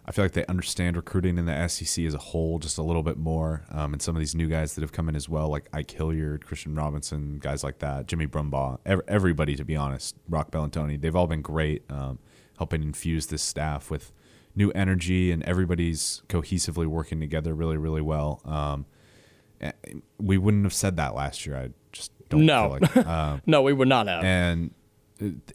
I 0.05 0.11
feel 0.11 0.25
like 0.25 0.31
they 0.31 0.45
understand 0.45 0.95
recruiting 0.95 1.37
in 1.37 1.45
the 1.45 1.67
SEC 1.67 2.05
as 2.05 2.13
a 2.13 2.17
whole 2.17 2.59
just 2.59 2.77
a 2.77 2.81
little 2.81 3.03
bit 3.03 3.17
more. 3.17 3.65
Um, 3.71 3.93
and 3.93 4.01
some 4.01 4.15
of 4.15 4.19
these 4.19 4.33
new 4.33 4.47
guys 4.47 4.73
that 4.75 4.81
have 4.81 4.93
come 4.93 5.09
in 5.09 5.15
as 5.15 5.27
well, 5.27 5.49
like 5.49 5.67
Ike 5.73 5.91
Hilliard, 5.91 6.45
Christian 6.45 6.75
Robinson, 6.75 7.39
guys 7.39 7.63
like 7.63 7.79
that, 7.79 8.07
Jimmy 8.07 8.25
Brumbaugh, 8.25 8.79
everybody 9.07 9.55
to 9.57 9.65
be 9.65 9.75
honest, 9.75 10.15
Rock 10.29 10.49
Bellantoni, 10.49 10.99
they've 10.99 11.15
all 11.15 11.27
been 11.27 11.41
great, 11.41 11.83
um, 11.91 12.19
helping 12.57 12.81
infuse 12.83 13.27
this 13.27 13.43
staff 13.43 13.91
with 13.91 14.13
new 14.55 14.71
energy, 14.71 15.31
and 15.31 15.43
everybody's 15.43 16.21
cohesively 16.29 16.85
working 16.85 17.19
together 17.19 17.53
really, 17.53 17.77
really 17.77 18.01
well. 18.01 18.41
Um, 18.45 18.85
we 20.19 20.37
wouldn't 20.37 20.63
have 20.63 20.73
said 20.73 20.97
that 20.97 21.15
last 21.15 21.45
year. 21.45 21.55
I 21.57 21.69
just 21.91 22.11
don't 22.29 22.45
no. 22.45 22.77
like. 22.79 22.95
Um, 23.07 23.41
no, 23.45 23.61
we 23.61 23.73
would 23.73 23.87
not 23.87 24.07
have. 24.07 24.23
And 24.23 24.71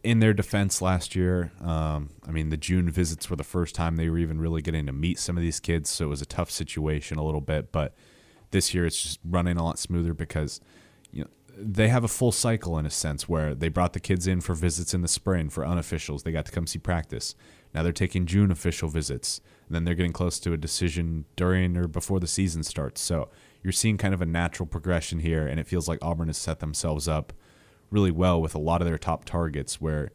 in 0.02 0.20
their 0.20 0.32
defense 0.32 0.80
last 0.80 1.14
year, 1.14 1.52
um, 1.60 2.10
I 2.26 2.30
mean, 2.30 2.50
the 2.50 2.56
June 2.56 2.90
visits 2.90 3.28
were 3.28 3.36
the 3.36 3.44
first 3.44 3.74
time 3.74 3.96
they 3.96 4.08
were 4.08 4.18
even 4.18 4.40
really 4.40 4.62
getting 4.62 4.86
to 4.86 4.92
meet 4.92 5.18
some 5.18 5.36
of 5.36 5.42
these 5.42 5.60
kids, 5.60 5.90
so 5.90 6.06
it 6.06 6.08
was 6.08 6.22
a 6.22 6.26
tough 6.26 6.50
situation 6.50 7.18
a 7.18 7.24
little 7.24 7.40
bit. 7.40 7.72
But 7.72 7.94
this 8.50 8.72
year, 8.72 8.86
it's 8.86 9.02
just 9.02 9.18
running 9.24 9.56
a 9.56 9.64
lot 9.64 9.78
smoother 9.78 10.14
because 10.14 10.60
you 11.10 11.22
know 11.22 11.30
they 11.56 11.88
have 11.88 12.04
a 12.04 12.08
full 12.08 12.32
cycle 12.32 12.78
in 12.78 12.86
a 12.86 12.90
sense 12.90 13.28
where 13.28 13.54
they 13.54 13.68
brought 13.68 13.92
the 13.92 14.00
kids 14.00 14.26
in 14.26 14.40
for 14.40 14.54
visits 14.54 14.94
in 14.94 15.02
the 15.02 15.08
spring 15.08 15.50
for 15.50 15.64
unofficials. 15.64 16.22
They 16.22 16.32
got 16.32 16.46
to 16.46 16.52
come 16.52 16.66
see 16.66 16.78
practice. 16.78 17.34
Now 17.74 17.82
they're 17.82 17.92
taking 17.92 18.26
June 18.26 18.50
official 18.50 18.88
visits, 18.88 19.40
and 19.66 19.74
then 19.74 19.84
they're 19.84 19.94
getting 19.94 20.12
close 20.12 20.38
to 20.40 20.52
a 20.52 20.56
decision 20.56 21.24
during 21.36 21.76
or 21.76 21.88
before 21.88 22.20
the 22.20 22.26
season 22.26 22.62
starts. 22.62 23.00
So 23.00 23.28
you're 23.62 23.72
seeing 23.72 23.96
kind 23.98 24.14
of 24.14 24.22
a 24.22 24.26
natural 24.26 24.66
progression 24.66 25.20
here, 25.20 25.46
and 25.46 25.58
it 25.58 25.66
feels 25.66 25.88
like 25.88 25.98
Auburn 26.02 26.28
has 26.28 26.36
set 26.36 26.60
themselves 26.60 27.08
up 27.08 27.32
really 27.90 28.10
well 28.10 28.40
with 28.40 28.54
a 28.54 28.58
lot 28.58 28.80
of 28.80 28.86
their 28.86 28.98
top 28.98 29.24
targets 29.24 29.80
where 29.80 30.10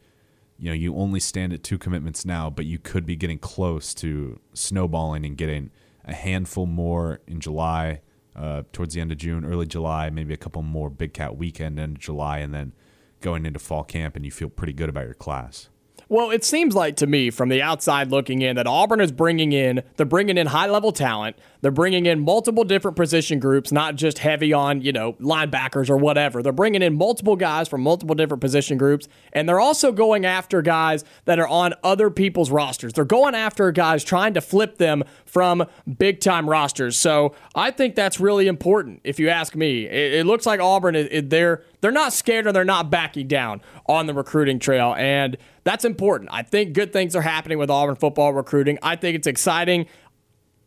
you 0.58 0.70
know 0.70 0.74
you 0.74 0.96
only 0.96 1.20
stand 1.20 1.52
at 1.54 1.64
two 1.64 1.78
commitments 1.78 2.26
now 2.26 2.50
but 2.50 2.66
you 2.66 2.78
could 2.78 3.06
be 3.06 3.16
getting 3.16 3.40
close 3.40 3.94
to 3.94 4.40
snowballing 4.54 5.26
and 5.26 5.38
getting 5.38 5.72
a 6.06 6.14
handful 6.14 6.66
more 6.66 7.20
in 7.28 7.40
july 7.40 8.02
uh, 8.36 8.64
towards 8.72 8.94
the 8.94 9.02
end 9.02 9.12
of 9.12 9.18
june 9.18 9.44
early 9.46 9.66
july 9.66 10.10
maybe 10.10 10.34
a 10.34 10.38
couple 10.38 10.62
more 10.62 10.90
big 10.90 11.14
cat 11.14 11.36
weekend 11.36 11.80
in 11.80 11.98
july 11.98 12.40
and 12.40 12.54
then 12.54 12.74
going 13.22 13.46
into 13.46 13.60
fall 13.60 13.84
camp 13.84 14.16
and 14.16 14.26
you 14.26 14.32
feel 14.32 14.50
pretty 14.50 14.74
good 14.74 14.90
about 14.90 15.06
your 15.06 15.14
class 15.14 15.70
Well, 16.14 16.30
it 16.30 16.44
seems 16.44 16.76
like 16.76 16.98
to 16.98 17.08
me 17.08 17.32
from 17.32 17.50
the 17.50 17.64
outside 17.64 18.12
looking 18.12 18.44
in 18.44 18.58
that 18.58 18.68
Auburn 18.68 19.02
is 19.02 19.12
bringing 19.12 19.52
in, 19.52 19.82
they're 19.98 20.06
bringing 20.06 20.38
in 20.38 20.46
high 20.46 20.68
level 20.68 20.92
talent. 20.92 21.38
They're 21.62 21.72
bringing 21.72 22.06
in 22.06 22.20
multiple 22.20 22.64
different 22.64 22.96
position 22.98 23.40
groups, 23.40 23.72
not 23.72 23.96
just 23.96 24.20
heavy 24.20 24.54
on, 24.54 24.82
you 24.82 24.92
know, 24.92 25.14
linebackers 25.14 25.90
or 25.90 25.98
whatever. 25.98 26.44
They're 26.44 26.52
bringing 26.52 26.84
in 26.84 26.96
multiple 26.96 27.36
guys 27.36 27.68
from 27.68 27.82
multiple 27.82 28.14
different 28.14 28.42
position 28.42 28.78
groups. 28.78 29.08
And 29.32 29.50
they're 29.50 29.60
also 29.60 29.92
going 29.92 30.24
after 30.24 30.62
guys 30.62 31.04
that 31.26 31.40
are 31.40 31.48
on 31.48 31.74
other 31.84 32.12
people's 32.12 32.52
rosters. 32.52 32.94
They're 32.94 33.06
going 33.06 33.34
after 33.34 33.72
guys 33.72 34.04
trying 34.04 34.36
to 34.36 34.42
flip 34.42 34.78
them 34.78 35.06
from 35.26 35.66
big 35.98 36.20
time 36.20 36.48
rosters. 36.48 36.96
So 36.96 37.34
I 37.56 37.72
think 37.72 37.96
that's 37.96 38.20
really 38.20 38.46
important, 38.46 39.02
if 39.04 39.20
you 39.20 39.30
ask 39.30 39.56
me. 39.56 39.86
It, 39.86 40.14
it 40.14 40.26
looks 40.28 40.46
like 40.46 40.60
Auburn, 40.60 40.96
is, 40.96 41.28
they're, 41.30 41.64
they're 41.84 41.92
not 41.92 42.14
scared 42.14 42.48
or 42.48 42.54
they're 42.54 42.64
not 42.64 42.90
backing 42.90 43.28
down 43.28 43.60
on 43.88 44.06
the 44.06 44.14
recruiting 44.14 44.58
trail. 44.58 44.96
And 44.98 45.36
that's 45.66 45.84
important. 45.84 46.30
I 46.32 46.42
think 46.42 46.72
good 46.72 46.94
things 46.94 47.14
are 47.14 47.22
happening 47.22 47.58
with 47.58 47.70
Auburn 47.70 47.98
football 47.98 48.32
recruiting. 48.32 48.80
I 48.82 48.96
think 48.96 49.18
it's 49.18 49.28
exciting. 49.28 49.88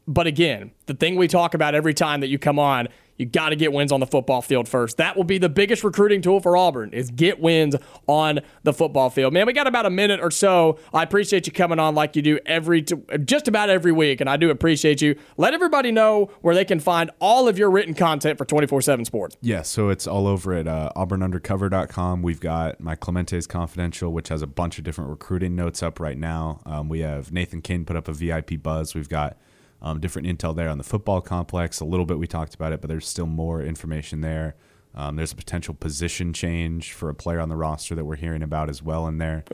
But 0.06 0.26
again, 0.26 0.72
the 0.84 0.92
thing 0.92 1.16
we 1.16 1.26
talk 1.26 1.54
about 1.54 1.74
every 1.74 1.94
time 1.94 2.20
that 2.20 2.28
you 2.28 2.38
come 2.38 2.58
on 2.58 2.88
you 3.16 3.26
got 3.26 3.50
to 3.50 3.56
get 3.56 3.72
wins 3.72 3.92
on 3.92 4.00
the 4.00 4.06
football 4.06 4.42
field 4.42 4.68
first. 4.68 4.96
That 4.96 5.16
will 5.16 5.24
be 5.24 5.38
the 5.38 5.48
biggest 5.48 5.84
recruiting 5.84 6.22
tool 6.22 6.40
for 6.40 6.56
Auburn 6.56 6.90
is 6.92 7.10
get 7.10 7.40
wins 7.40 7.76
on 8.06 8.40
the 8.62 8.72
football 8.72 9.10
field. 9.10 9.32
Man, 9.32 9.46
we 9.46 9.52
got 9.52 9.66
about 9.66 9.86
a 9.86 9.90
minute 9.90 10.20
or 10.20 10.30
so. 10.30 10.78
I 10.92 11.02
appreciate 11.02 11.46
you 11.46 11.52
coming 11.52 11.78
on 11.78 11.94
like 11.94 12.16
you 12.16 12.22
do 12.22 12.38
every 12.46 12.82
just 12.82 13.48
about 13.48 13.70
every 13.70 13.92
week, 13.92 14.20
and 14.20 14.28
I 14.28 14.36
do 14.36 14.50
appreciate 14.50 15.00
you. 15.00 15.16
Let 15.36 15.54
everybody 15.54 15.92
know 15.92 16.30
where 16.42 16.54
they 16.54 16.64
can 16.64 16.80
find 16.80 17.10
all 17.20 17.48
of 17.48 17.58
your 17.58 17.70
written 17.70 17.94
content 17.94 18.38
for 18.38 18.44
24/7 18.44 19.04
Sports. 19.06 19.36
Yeah, 19.40 19.62
so 19.62 19.88
it's 19.88 20.06
all 20.06 20.26
over 20.26 20.52
at 20.52 20.68
uh, 20.68 20.90
auburnundercover.com. 20.96 22.22
We've 22.22 22.40
got 22.40 22.80
my 22.80 22.96
Clemente's 22.96 23.46
Confidential, 23.46 24.12
which 24.12 24.28
has 24.28 24.42
a 24.42 24.46
bunch 24.46 24.78
of 24.78 24.84
different 24.84 25.10
recruiting 25.10 25.56
notes 25.56 25.82
up 25.82 26.00
right 26.00 26.18
now. 26.18 26.60
Um, 26.66 26.88
we 26.88 27.00
have 27.00 27.32
Nathan 27.32 27.62
Kane 27.62 27.84
put 27.84 27.96
up 27.96 28.08
a 28.08 28.12
VIP 28.12 28.62
buzz. 28.62 28.94
We've 28.94 29.08
got 29.08 29.36
um, 29.82 30.00
different 30.00 30.26
intel 30.26 30.54
there 30.54 30.68
on 30.68 30.78
the 30.78 30.84
football 30.84 31.20
complex. 31.20 31.80
A 31.80 31.84
little 31.84 32.06
bit 32.06 32.18
we 32.18 32.26
talked 32.26 32.54
about 32.54 32.72
it, 32.72 32.80
but 32.80 32.88
there's 32.88 33.06
still 33.06 33.26
more 33.26 33.62
information 33.62 34.20
there. 34.20 34.56
Um, 34.94 35.16
there's 35.16 35.32
a 35.32 35.36
potential 35.36 35.74
position 35.74 36.32
change 36.32 36.92
for 36.92 37.10
a 37.10 37.14
player 37.14 37.38
on 37.38 37.50
the 37.50 37.56
roster 37.56 37.94
that 37.94 38.04
we're 38.04 38.16
hearing 38.16 38.42
about 38.42 38.70
as 38.70 38.82
well 38.82 39.06
in 39.06 39.18
there. 39.18 39.44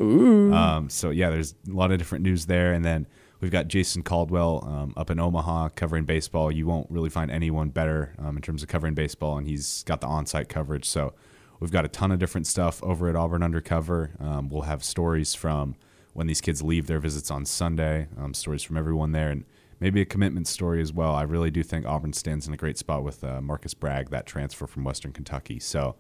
Um, 0.55 0.89
so 0.89 1.11
yeah, 1.11 1.31
there's 1.31 1.55
a 1.69 1.73
lot 1.73 1.91
of 1.91 1.99
different 1.99 2.23
news 2.23 2.47
there, 2.47 2.73
and 2.73 2.85
then 2.85 3.09
we've 3.41 3.51
got 3.51 3.67
Jason 3.67 4.05
Caldwell 4.05 4.65
um, 4.65 4.95
up 4.97 5.11
in 5.11 5.19
Omaha 5.19 5.71
covering 5.71 6.05
baseball. 6.05 6.53
You 6.53 6.67
won't 6.67 6.89
really 6.91 7.11
find 7.11 7.29
anyone 7.29 7.71
better 7.71 8.15
um, 8.21 8.37
in 8.37 8.43
terms 8.43 8.63
of 8.63 8.69
covering 8.69 8.95
baseball, 8.95 9.37
and 9.37 9.49
he's 9.49 9.83
got 9.83 10.01
the 10.01 10.07
on-site 10.07 10.49
coverage. 10.49 10.89
So 10.89 11.13
we've 11.59 11.73
got 11.73 11.85
a 11.85 11.89
ton 11.89 12.13
of 12.13 12.21
different 12.21 12.47
stuff 12.47 12.81
over 12.85 13.09
at 13.09 13.17
Auburn 13.17 13.43
Undercover. 13.43 14.13
Um, 14.21 14.49
we'll 14.49 14.63
have 14.63 14.85
stories 14.85 15.35
from 15.35 15.75
when 16.13 16.29
these 16.29 16.41
kids 16.41 16.63
leave 16.63 16.87
their 16.87 17.01
visits 17.01 17.33
on 17.33 17.47
Sunday, 17.47 18.07
um, 18.17 18.33
stories 18.33 18.63
from 18.63 18.77
everyone 18.77 19.11
there, 19.11 19.31
and 19.31 19.45
maybe 19.83 20.01
a 20.01 20.05
commitment 20.05 20.47
story 20.47 20.81
as 20.81 20.93
well. 20.93 21.13
I 21.13 21.23
really 21.23 21.51
do 21.51 21.65
think 21.65 21.85
Auburn 21.85 22.13
stands 22.13 22.47
in 22.47 22.55
a 22.55 22.57
great 22.57 22.79
spot 22.79 23.03
with 23.03 23.25
uh, 23.25 23.41
Marcus 23.41 23.75
Bragg, 23.75 24.11
that 24.11 24.27
transfer 24.27 24.69
from 24.69 24.85
Western 24.85 25.13
Kentucky. 25.13 25.59
So 25.59 25.97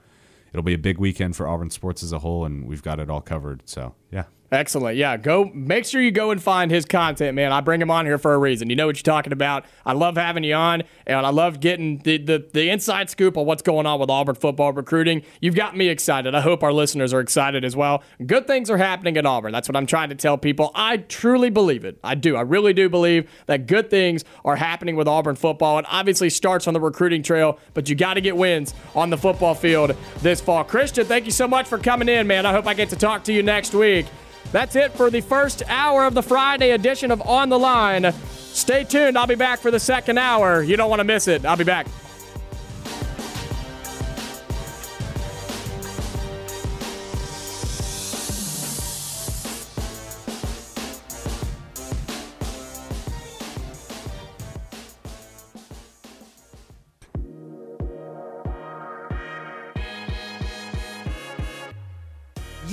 it'll 0.52 0.62
be 0.62 0.72
a 0.72 0.78
big 0.78 0.98
weekend 0.98 1.34
for 1.34 1.48
Auburn 1.48 1.68
sports 1.68 2.00
as 2.04 2.12
a 2.12 2.20
whole, 2.20 2.44
and 2.44 2.68
we've 2.68 2.82
got 2.82 3.00
it 3.00 3.10
all 3.10 3.20
covered. 3.20 3.68
So 3.68 3.96
yeah. 4.12 4.26
Excellent. 4.52 4.98
Yeah, 4.98 5.16
go 5.16 5.50
make 5.54 5.86
sure 5.86 6.02
you 6.02 6.10
go 6.10 6.30
and 6.30 6.40
find 6.40 6.70
his 6.70 6.84
content, 6.84 7.34
man. 7.34 7.52
I 7.52 7.62
bring 7.62 7.80
him 7.80 7.90
on 7.90 8.04
here 8.04 8.18
for 8.18 8.34
a 8.34 8.38
reason. 8.38 8.68
You 8.68 8.76
know 8.76 8.84
what 8.84 8.96
you're 8.96 9.02
talking 9.02 9.32
about. 9.32 9.64
I 9.86 9.94
love 9.94 10.18
having 10.18 10.44
you 10.44 10.52
on, 10.54 10.82
and 11.06 11.24
I 11.24 11.30
love 11.30 11.58
getting 11.60 11.96
the, 12.00 12.18
the, 12.18 12.46
the 12.52 12.68
inside 12.68 13.08
scoop 13.08 13.38
on 13.38 13.46
what's 13.46 13.62
going 13.62 13.86
on 13.86 13.98
with 13.98 14.10
Auburn 14.10 14.34
football 14.34 14.74
recruiting. 14.74 15.22
You've 15.40 15.54
got 15.54 15.74
me 15.74 15.88
excited. 15.88 16.34
I 16.34 16.42
hope 16.42 16.62
our 16.62 16.72
listeners 16.72 17.14
are 17.14 17.20
excited 17.20 17.64
as 17.64 17.74
well. 17.74 18.02
Good 18.26 18.46
things 18.46 18.68
are 18.68 18.76
happening 18.76 19.16
at 19.16 19.24
Auburn. 19.24 19.52
That's 19.52 19.70
what 19.70 19.76
I'm 19.76 19.86
trying 19.86 20.10
to 20.10 20.14
tell 20.14 20.36
people. 20.36 20.70
I 20.74 20.98
truly 20.98 21.48
believe 21.48 21.86
it. 21.86 21.98
I 22.04 22.14
do. 22.14 22.36
I 22.36 22.42
really 22.42 22.74
do 22.74 22.90
believe 22.90 23.30
that 23.46 23.66
good 23.66 23.88
things 23.88 24.22
are 24.44 24.56
happening 24.56 24.96
with 24.96 25.08
Auburn 25.08 25.34
football. 25.36 25.78
It 25.78 25.86
obviously 25.88 26.28
starts 26.28 26.68
on 26.68 26.74
the 26.74 26.80
recruiting 26.80 27.22
trail, 27.22 27.58
but 27.72 27.88
you 27.88 27.94
got 27.94 28.14
to 28.14 28.20
get 28.20 28.36
wins 28.36 28.74
on 28.94 29.08
the 29.08 29.16
football 29.16 29.54
field 29.54 29.96
this 30.18 30.42
fall. 30.42 30.62
Christian, 30.62 31.06
thank 31.06 31.24
you 31.24 31.32
so 31.32 31.48
much 31.48 31.66
for 31.68 31.78
coming 31.78 32.10
in, 32.10 32.26
man. 32.26 32.44
I 32.44 32.52
hope 32.52 32.66
I 32.66 32.74
get 32.74 32.90
to 32.90 32.96
talk 32.96 33.24
to 33.24 33.32
you 33.32 33.42
next 33.42 33.72
week. 33.72 34.04
That's 34.50 34.76
it 34.76 34.92
for 34.92 35.10
the 35.10 35.20
first 35.20 35.62
hour 35.68 36.04
of 36.04 36.14
the 36.14 36.22
Friday 36.22 36.72
edition 36.72 37.10
of 37.10 37.22
On 37.22 37.48
the 37.48 37.58
Line. 37.58 38.12
Stay 38.52 38.84
tuned. 38.84 39.16
I'll 39.16 39.26
be 39.26 39.34
back 39.34 39.60
for 39.60 39.70
the 39.70 39.80
second 39.80 40.18
hour. 40.18 40.62
You 40.62 40.76
don't 40.76 40.90
want 40.90 41.00
to 41.00 41.04
miss 41.04 41.28
it. 41.28 41.44
I'll 41.44 41.56
be 41.56 41.64
back. 41.64 41.86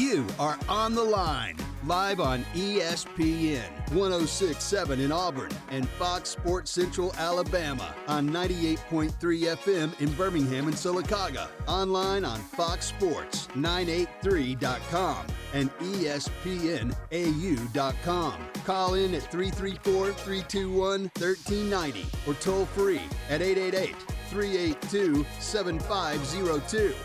You 0.10 0.26
are 0.40 0.58
on 0.68 0.96
the 0.96 1.04
line, 1.04 1.56
live 1.86 2.20
on 2.20 2.44
ESPN 2.56 3.70
1067 3.92 5.00
in 5.00 5.12
Auburn 5.12 5.52
and 5.70 5.88
Fox 5.88 6.30
Sports 6.30 6.72
Central 6.72 7.14
Alabama 7.16 7.94
on 8.08 8.28
98.3 8.28 9.12
FM 9.14 10.02
in 10.02 10.12
Birmingham 10.14 10.66
and 10.66 10.76
Sylacauga. 10.76 11.48
Online 11.68 12.26
on 12.26 12.40
foxsports983.com 12.40 15.28
and 15.54 15.70
espnau.com. 15.78 16.88
Call 18.66 18.96
in 18.96 19.14
at 19.14 19.32
334 19.32 20.14
321 20.14 21.02
1390 21.20 22.08
or 22.26 22.34
toll 22.34 22.66
free 22.66 23.04
at 23.30 23.44
888 23.44 23.96
382 24.32 25.24
7502. 25.40 26.96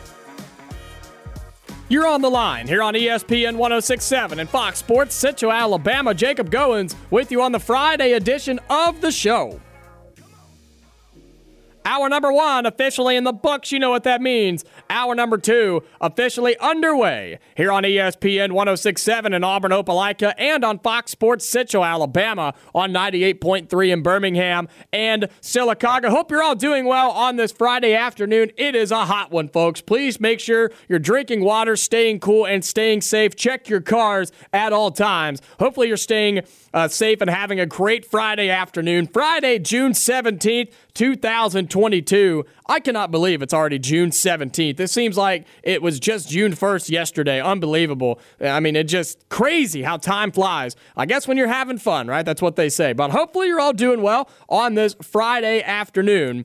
You're 1.91 2.07
on 2.07 2.23
the 2.23 2.31
line 2.31 2.67
here 2.67 2.83
on 2.83 2.95
ESPN 2.95 3.57
1067 3.57 4.41
and 4.41 4.49
Fox 4.49 4.79
Sports 4.79 5.15
Central 5.15 5.53
Alabama. 5.53 6.15
Jacob 6.15 6.51
Goins 6.51 6.95
with 7.11 7.31
you 7.31 7.43
on 7.43 7.53
the 7.53 7.61
Friday 7.61 8.13
edition 8.13 8.59
of 8.71 9.03
the 9.03 9.13
show. 9.13 9.61
Hour 11.87 12.09
number 12.09 12.33
one 12.33 12.65
officially 12.65 13.15
in 13.15 13.25
the 13.25 13.33
books. 13.33 13.71
You 13.71 13.79
know 13.79 13.91
what 13.91 14.05
that 14.05 14.23
means. 14.23 14.65
Hour 14.89 15.15
number 15.15 15.37
two 15.37 15.83
officially 16.01 16.57
underway 16.59 17.39
here 17.57 17.71
on 17.71 17.83
ESPN 17.83 18.53
1067 18.53 19.35
in 19.35 19.45
Auburn, 19.45 19.71
Opelika, 19.71 20.33
and 20.39 20.65
on 20.65 20.79
Fox 20.79 21.11
Sports 21.11 21.47
Central, 21.47 21.85
Alabama 21.85 22.55
on 22.75 22.93
98.3 22.93 23.93
in 23.93 24.03
Birmingham 24.03 24.69
and 24.93 25.29
Sylacauga. 25.43 26.09
Hope 26.09 26.31
you're 26.31 26.43
all 26.43 26.55
doing 26.55 26.87
well 26.87 27.11
on 27.11 27.37
this 27.37 27.53
Friday 27.53 27.95
afternoon. 27.95 28.51
It 28.57 28.75
is 28.75 28.91
a 28.91 29.05
hot 29.05 29.31
one, 29.31 29.49
folks. 29.49 29.83
Please 29.83 30.19
make 30.19 30.41
sure 30.41 30.71
you're 30.89 30.99
drinking 30.99 31.45
water, 31.45 31.77
staying 31.77 32.21
cool, 32.21 32.47
and 32.47 32.65
staying 32.65 33.03
safe. 33.03 33.37
Check 33.37 33.69
your 33.69 33.83
cars 33.83 34.33
at 34.55 34.73
all 34.73 34.91
times. 34.91 35.43
Hopefully, 35.59 35.89
you're 35.89 35.97
staying 35.99 36.41
uh, 36.75 36.89
safe 36.89 37.21
and 37.21 37.31
having 37.31 37.61
a 37.61 37.67
great 37.67 38.05
Friday 38.05 38.51
afternoon. 38.51 39.07
Friday, 39.07 39.61
June 39.61 39.93
17th, 39.93 40.73
2022. 40.93 42.45
I 42.67 42.81
cannot 42.81 43.13
believe 43.13 43.43
it's 43.43 43.55
already 43.55 43.79
June 43.79 44.11
17th. 44.11 44.81
It 44.81 44.89
seems 44.89 45.17
like 45.17 45.47
it 45.63 45.81
was 45.81 46.01
just 46.01 46.29
June 46.29 46.53
1st 46.53 46.91
yesterday. 46.91 47.41
Unbelievable. 47.41 48.19
I 48.41 48.59
mean, 48.59 48.75
it's 48.75 48.91
just 48.91 49.29
crazy 49.29 49.83
how 49.83 49.99
time 49.99 50.33
flies. 50.33 50.75
I 50.97 51.07
guess 51.07 51.29
when 51.29 51.37
you're 51.37 51.47
having 51.47 51.79
fun, 51.79 52.09
right? 52.09 52.27
That's 52.27 52.43
what 52.43 52.57
they 52.57 52.69
say. 52.69 52.93
But 52.93 53.13
hopefully 53.13 53.47
you're 53.47 53.61
all 53.61 53.73
doing 53.73 54.03
well 54.03 54.29
on 54.49 54.75
this 54.75 54.97
Friday 55.01 55.63
afternoon. 55.63 56.45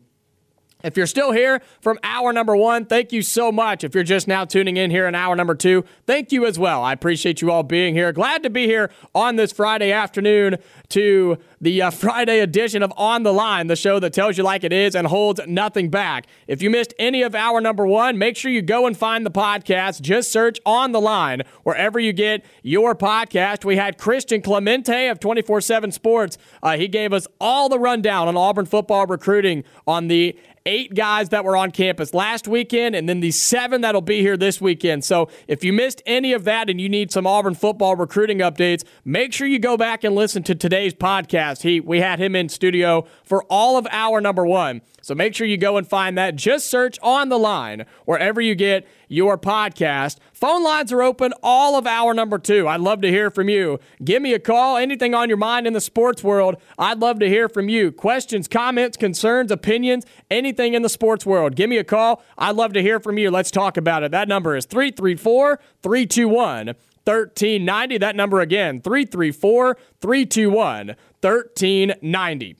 If 0.81 0.95
you're 0.95 1.07
still 1.07 1.33
here 1.33 1.61
from 1.81 1.99
hour 2.03 2.31
number 2.31 2.55
one, 2.55 2.85
thank 2.85 3.11
you 3.11 3.21
so 3.21 3.51
much. 3.51 3.83
If 3.83 3.93
you're 3.93 4.05
just 4.05 4.29
now 4.29 4.45
tuning 4.45 4.77
in 4.77 4.91
here 4.91 5.07
in 5.07 5.13
hour 5.13 5.35
number 5.35 5.53
two, 5.53 5.83
thank 6.07 6.31
you 6.31 6.45
as 6.45 6.57
well. 6.57 6.81
I 6.81 6.93
appreciate 6.93 7.41
you 7.41 7.51
all 7.51 7.63
being 7.63 7.93
here. 7.93 8.13
Glad 8.13 8.43
to 8.43 8.49
be 8.49 8.65
here 8.65 8.89
on 9.13 9.35
this 9.35 9.51
Friday 9.51 9.91
afternoon 9.91 10.55
to 10.87 11.37
the 11.59 11.81
uh, 11.81 11.89
Friday 11.91 12.39
edition 12.39 12.81
of 12.81 12.93
On 12.95 13.23
the 13.23 13.33
Line, 13.33 13.67
the 13.67 13.75
show 13.75 13.99
that 13.99 14.13
tells 14.13 14.37
you 14.37 14.45
like 14.45 14.63
it 14.63 14.71
is 14.71 14.95
and 14.95 15.07
holds 15.07 15.41
nothing 15.45 15.89
back. 15.89 16.27
If 16.47 16.61
you 16.61 16.69
missed 16.69 16.93
any 16.97 17.23
of 17.23 17.35
hour 17.35 17.59
number 17.59 17.85
one, 17.85 18.17
make 18.17 18.37
sure 18.37 18.49
you 18.49 18.61
go 18.61 18.87
and 18.87 18.95
find 18.97 19.25
the 19.25 19.31
podcast. 19.31 19.99
Just 19.99 20.31
search 20.31 20.59
On 20.65 20.93
the 20.93 21.01
Line 21.01 21.41
wherever 21.63 21.99
you 21.99 22.13
get 22.13 22.45
your 22.63 22.95
podcast. 22.95 23.65
We 23.65 23.75
had 23.75 23.97
Christian 23.97 24.41
Clemente 24.41 25.09
of 25.09 25.19
24 25.19 25.59
7 25.59 25.91
Sports. 25.91 26.37
Uh, 26.63 26.77
he 26.77 26.87
gave 26.87 27.11
us 27.11 27.27
all 27.41 27.67
the 27.67 27.79
rundown 27.79 28.29
on 28.29 28.37
Auburn 28.37 28.65
football 28.65 29.05
recruiting 29.05 29.65
on 29.85 30.07
the 30.07 30.39
eight 30.69 30.93
guys 30.93 31.29
that 31.29 31.43
were 31.43 31.57
on 31.57 31.71
campus 31.71 32.13
last 32.13 32.47
weekend 32.47 32.95
and 32.95 33.09
then 33.09 33.21
the 33.21 33.31
seven 33.31 33.81
that'll 33.81 34.01
be 34.01 34.21
here 34.21 34.37
this 34.37 34.61
weekend. 34.61 35.03
So 35.03 35.27
if 35.47 35.63
you 35.63 35.73
missed 35.73 36.03
any 36.05 36.31
of 36.31 36.43
that 36.43 36.69
and 36.69 36.79
you 36.79 36.87
need 36.87 37.11
some 37.11 37.25
Auburn 37.25 37.55
football 37.55 37.95
recruiting 37.95 38.37
updates, 38.37 38.83
make 39.03 39.33
sure 39.33 39.47
you 39.47 39.57
go 39.57 39.77
back 39.77 40.03
and 40.03 40.13
listen 40.13 40.43
to 40.43 40.53
today's 40.53 40.93
podcast. 40.93 41.63
He 41.63 41.79
we 41.79 42.01
had 42.01 42.19
him 42.19 42.35
in 42.35 42.49
studio 42.49 43.07
for 43.23 43.43
all 43.45 43.77
of 43.77 43.87
hour 43.89 44.21
number 44.21 44.45
one. 44.45 44.81
So 45.01 45.15
make 45.15 45.33
sure 45.33 45.47
you 45.47 45.57
go 45.57 45.77
and 45.77 45.87
find 45.87 46.15
that. 46.19 46.35
Just 46.35 46.67
search 46.67 46.99
on 47.01 47.29
the 47.29 47.39
line 47.39 47.85
wherever 48.05 48.39
you 48.39 48.53
get 48.53 48.87
your 49.09 49.37
podcast. 49.37 50.17
Phone 50.31 50.63
lines 50.63 50.93
are 50.93 51.01
open 51.01 51.33
all 51.43 51.77
of 51.77 51.85
hour 51.85 52.13
number 52.13 52.39
two. 52.39 52.67
I'd 52.67 52.79
love 52.79 53.01
to 53.01 53.09
hear 53.09 53.29
from 53.29 53.49
you. 53.49 53.79
Give 54.01 54.21
me 54.21 54.33
a 54.33 54.39
call. 54.39 54.77
Anything 54.77 55.13
on 55.13 55.27
your 55.27 55.37
mind 55.37 55.67
in 55.67 55.73
the 55.73 55.81
sports 55.81 56.23
world, 56.23 56.55
I'd 56.77 56.99
love 56.99 57.19
to 57.19 57.27
hear 57.27 57.49
from 57.49 57.67
you. 57.67 57.91
Questions, 57.91 58.47
comments, 58.47 58.95
concerns, 58.95 59.51
opinions, 59.51 60.05
anything 60.31 60.75
in 60.75 60.83
the 60.83 60.89
sports 60.89 61.25
world. 61.25 61.55
Give 61.57 61.69
me 61.69 61.77
a 61.77 61.83
call. 61.83 62.23
I'd 62.37 62.55
love 62.55 62.71
to 62.73 62.81
hear 62.81 63.01
from 63.01 63.17
you. 63.17 63.29
Let's 63.31 63.51
talk 63.51 63.75
about 63.75 64.03
it. 64.03 64.11
That 64.11 64.29
number 64.29 64.55
is 64.55 64.65
334 64.65 65.59
321 65.81 66.67
1390. 66.67 67.97
That 67.97 68.15
number 68.15 68.39
again, 68.39 68.81
334 68.81 69.77
321 70.01 70.95
1390. 71.21 72.55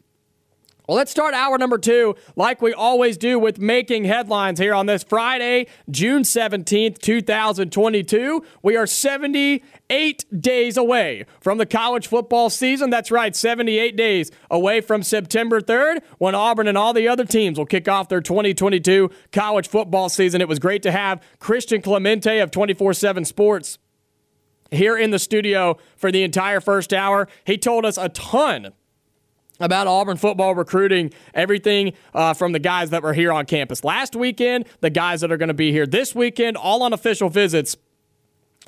Well, 0.90 0.98
let's 0.98 1.12
start 1.12 1.36
hour 1.36 1.60
number 1.60 1.78
two, 1.78 2.16
like 2.36 2.64
we 2.64 2.74
always 2.74 3.16
do, 3.16 3.38
with 3.38 3.60
making 3.60 4.06
headlines 4.06 4.58
here 4.58 4.74
on 4.74 4.88
this 4.88 5.04
Friday, 5.04 5.68
June 5.92 6.24
17th, 6.24 6.98
2022. 6.98 8.44
We 8.64 8.76
are 8.76 8.88
78 8.88 10.42
days 10.42 10.78
away 10.78 11.28
from 11.42 11.60
the 11.60 11.68
college 11.68 12.08
football 12.08 12.50
season. 12.50 12.90
That's 12.90 13.12
right, 13.12 13.36
78 13.36 13.96
days 13.96 14.32
away 14.50 14.82
from 14.82 15.04
September 15.04 15.62
3rd, 15.62 16.02
when 16.18 16.34
Auburn 16.34 16.68
and 16.68 16.76
all 16.76 16.94
the 16.94 17.08
other 17.08 17.24
teams 17.24 17.60
will 17.60 17.68
kick 17.68 17.88
off 17.88 18.10
their 18.10 18.20
2022 18.20 19.12
college 19.32 19.68
football 19.68 20.10
season. 20.10 20.42
It 20.42 20.48
was 20.48 20.58
great 20.58 20.82
to 20.82 20.92
have 20.92 21.22
Christian 21.38 21.84
Clemente 21.84 22.40
of 22.40 22.50
24 22.50 22.96
7 22.96 23.26
Sports 23.26 23.78
here 24.72 24.98
in 24.98 25.12
the 25.12 25.20
studio 25.20 25.78
for 25.96 26.12
the 26.12 26.24
entire 26.24 26.60
first 26.60 26.94
hour. 26.94 27.28
He 27.44 27.60
told 27.60 27.86
us 27.86 28.00
a 28.00 28.10
ton 28.10 28.74
about 29.60 29.88
Auburn 29.88 30.18
football 30.18 30.56
recruiting, 30.56 31.12
everything 31.34 31.94
uh, 32.14 32.34
from 32.34 32.52
the 32.52 32.60
guys 32.60 32.90
that 32.92 33.04
were 33.04 33.14
here 33.14 33.32
on 33.32 33.46
campus 33.46 33.84
last 33.84 34.16
weekend, 34.16 34.66
the 34.82 34.90
guys 34.90 35.22
that 35.22 35.32
are 35.32 35.38
going 35.38 35.50
to 35.50 35.54
be 35.54 35.72
here 35.72 35.86
this 35.86 36.16
weekend, 36.16 36.58
all 36.58 36.84
on 36.84 36.94
official 36.94 37.30
visits. 37.30 37.76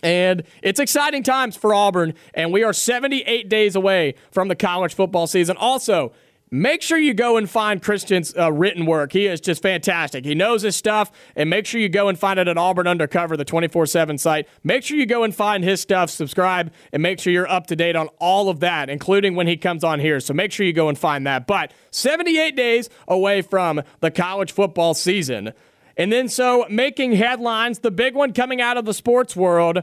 And 0.03 0.43
it's 0.63 0.79
exciting 0.79 1.23
times 1.23 1.55
for 1.55 1.73
Auburn, 1.73 2.15
and 2.33 2.51
we 2.51 2.63
are 2.63 2.73
78 2.73 3.49
days 3.49 3.75
away 3.75 4.15
from 4.31 4.47
the 4.47 4.55
college 4.55 4.95
football 4.95 5.27
season. 5.27 5.57
Also, 5.57 6.11
make 6.51 6.81
sure 6.81 6.97
you 6.97 7.13
go 7.13 7.37
and 7.37 7.49
find 7.49 7.81
Christian's 7.81 8.35
uh, 8.37 8.51
written 8.51 8.85
work. 8.85 9.13
He 9.13 9.25
is 9.25 9.39
just 9.39 9.61
fantastic. 9.61 10.25
He 10.25 10.35
knows 10.35 10.61
his 10.61 10.75
stuff, 10.75 11.11
and 11.35 11.49
make 11.49 11.65
sure 11.65 11.79
you 11.79 11.87
go 11.87 12.09
and 12.09 12.19
find 12.19 12.37
it 12.39 12.47
at 12.47 12.57
Auburn 12.57 12.87
Undercover, 12.87 13.37
the 13.37 13.45
24 13.45 13.85
7 13.85 14.17
site. 14.17 14.47
Make 14.63 14.83
sure 14.83 14.97
you 14.97 15.05
go 15.05 15.23
and 15.23 15.33
find 15.33 15.63
his 15.63 15.79
stuff, 15.79 16.09
subscribe, 16.09 16.71
and 16.91 17.01
make 17.01 17.19
sure 17.19 17.31
you're 17.31 17.49
up 17.49 17.67
to 17.67 17.75
date 17.75 17.95
on 17.95 18.09
all 18.19 18.49
of 18.49 18.59
that, 18.59 18.89
including 18.89 19.35
when 19.35 19.47
he 19.47 19.55
comes 19.55 19.83
on 19.83 19.99
here. 19.99 20.19
So 20.19 20.33
make 20.33 20.51
sure 20.51 20.65
you 20.65 20.73
go 20.73 20.89
and 20.89 20.97
find 20.97 21.25
that. 21.25 21.47
But 21.47 21.71
78 21.91 22.55
days 22.55 22.89
away 23.07 23.41
from 23.41 23.81
the 24.01 24.11
college 24.11 24.51
football 24.51 24.93
season. 24.93 25.53
And 25.97 26.11
then, 26.11 26.29
so 26.29 26.65
making 26.69 27.13
headlines, 27.13 27.79
the 27.79 27.91
big 27.91 28.15
one 28.15 28.33
coming 28.33 28.61
out 28.61 28.77
of 28.77 28.85
the 28.85 28.93
sports 28.93 29.35
world. 29.35 29.79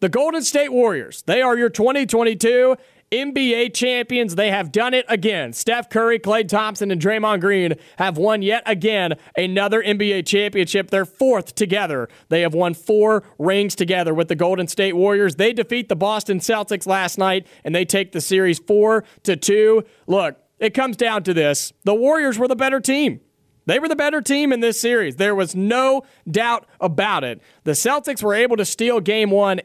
The 0.00 0.08
Golden 0.10 0.42
State 0.42 0.70
Warriors. 0.70 1.22
They 1.22 1.40
are 1.40 1.56
your 1.56 1.70
2022 1.70 2.76
NBA 3.10 3.74
champions. 3.74 4.34
They 4.34 4.50
have 4.50 4.72
done 4.72 4.94
it 4.94 5.04
again. 5.08 5.52
Steph 5.52 5.90
Curry, 5.90 6.18
Klay 6.18 6.46
Thompson, 6.48 6.90
and 6.90 7.00
Draymond 7.00 7.40
Green 7.40 7.74
have 7.98 8.16
won 8.16 8.42
yet 8.42 8.62
again 8.66 9.14
another 9.36 9.82
NBA 9.82 10.26
championship. 10.26 10.90
They're 10.90 11.04
fourth 11.04 11.54
together. 11.54 12.08
They 12.28 12.40
have 12.42 12.54
won 12.54 12.74
four 12.74 13.24
rings 13.38 13.74
together 13.74 14.14
with 14.14 14.28
the 14.28 14.36
Golden 14.36 14.68
State 14.68 14.96
Warriors. 14.96 15.36
They 15.36 15.52
defeat 15.52 15.88
the 15.88 15.96
Boston 15.96 16.38
Celtics 16.40 16.86
last 16.86 17.18
night, 17.18 17.46
and 17.64 17.74
they 17.74 17.84
take 17.84 18.12
the 18.12 18.20
series 18.20 18.58
four 18.58 19.04
to 19.22 19.36
two. 19.36 19.84
Look, 20.06 20.36
it 20.58 20.74
comes 20.74 20.96
down 20.96 21.22
to 21.24 21.34
this: 21.34 21.72
the 21.84 21.94
Warriors 21.94 22.38
were 22.38 22.48
the 22.48 22.56
better 22.56 22.80
team. 22.80 23.20
They 23.66 23.78
were 23.78 23.88
the 23.88 23.96
better 23.96 24.20
team 24.20 24.52
in 24.52 24.60
this 24.60 24.80
series. 24.80 25.16
There 25.16 25.34
was 25.34 25.54
no 25.54 26.02
doubt 26.30 26.66
about 26.80 27.24
it. 27.24 27.40
The 27.64 27.72
Celtics 27.72 28.22
were 28.22 28.34
able 28.34 28.56
to 28.56 28.64
steal 28.64 29.00
game 29.00 29.30
one 29.30 29.60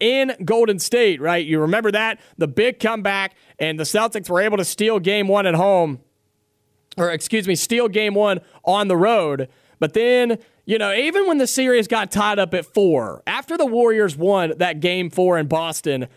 in 0.00 0.34
Golden 0.44 0.78
State, 0.78 1.20
right? 1.20 1.44
You 1.44 1.60
remember 1.60 1.90
that? 1.92 2.20
The 2.36 2.48
big 2.48 2.78
comeback, 2.78 3.34
and 3.58 3.78
the 3.78 3.84
Celtics 3.84 4.28
were 4.28 4.40
able 4.40 4.56
to 4.56 4.64
steal 4.64 4.98
game 4.98 5.28
one 5.28 5.46
at 5.46 5.54
home, 5.54 6.00
or 6.96 7.10
excuse 7.10 7.46
me, 7.46 7.54
steal 7.54 7.88
game 7.88 8.14
one 8.14 8.40
on 8.64 8.88
the 8.88 8.96
road. 8.96 9.48
But 9.78 9.94
then, 9.94 10.38
you 10.66 10.78
know, 10.78 10.92
even 10.92 11.26
when 11.26 11.38
the 11.38 11.46
series 11.46 11.86
got 11.86 12.10
tied 12.10 12.38
up 12.38 12.54
at 12.54 12.66
four, 12.66 13.22
after 13.26 13.56
the 13.56 13.66
Warriors 13.66 14.16
won 14.16 14.54
that 14.58 14.80
game 14.80 15.10
four 15.10 15.38
in 15.38 15.46
Boston, 15.46 16.08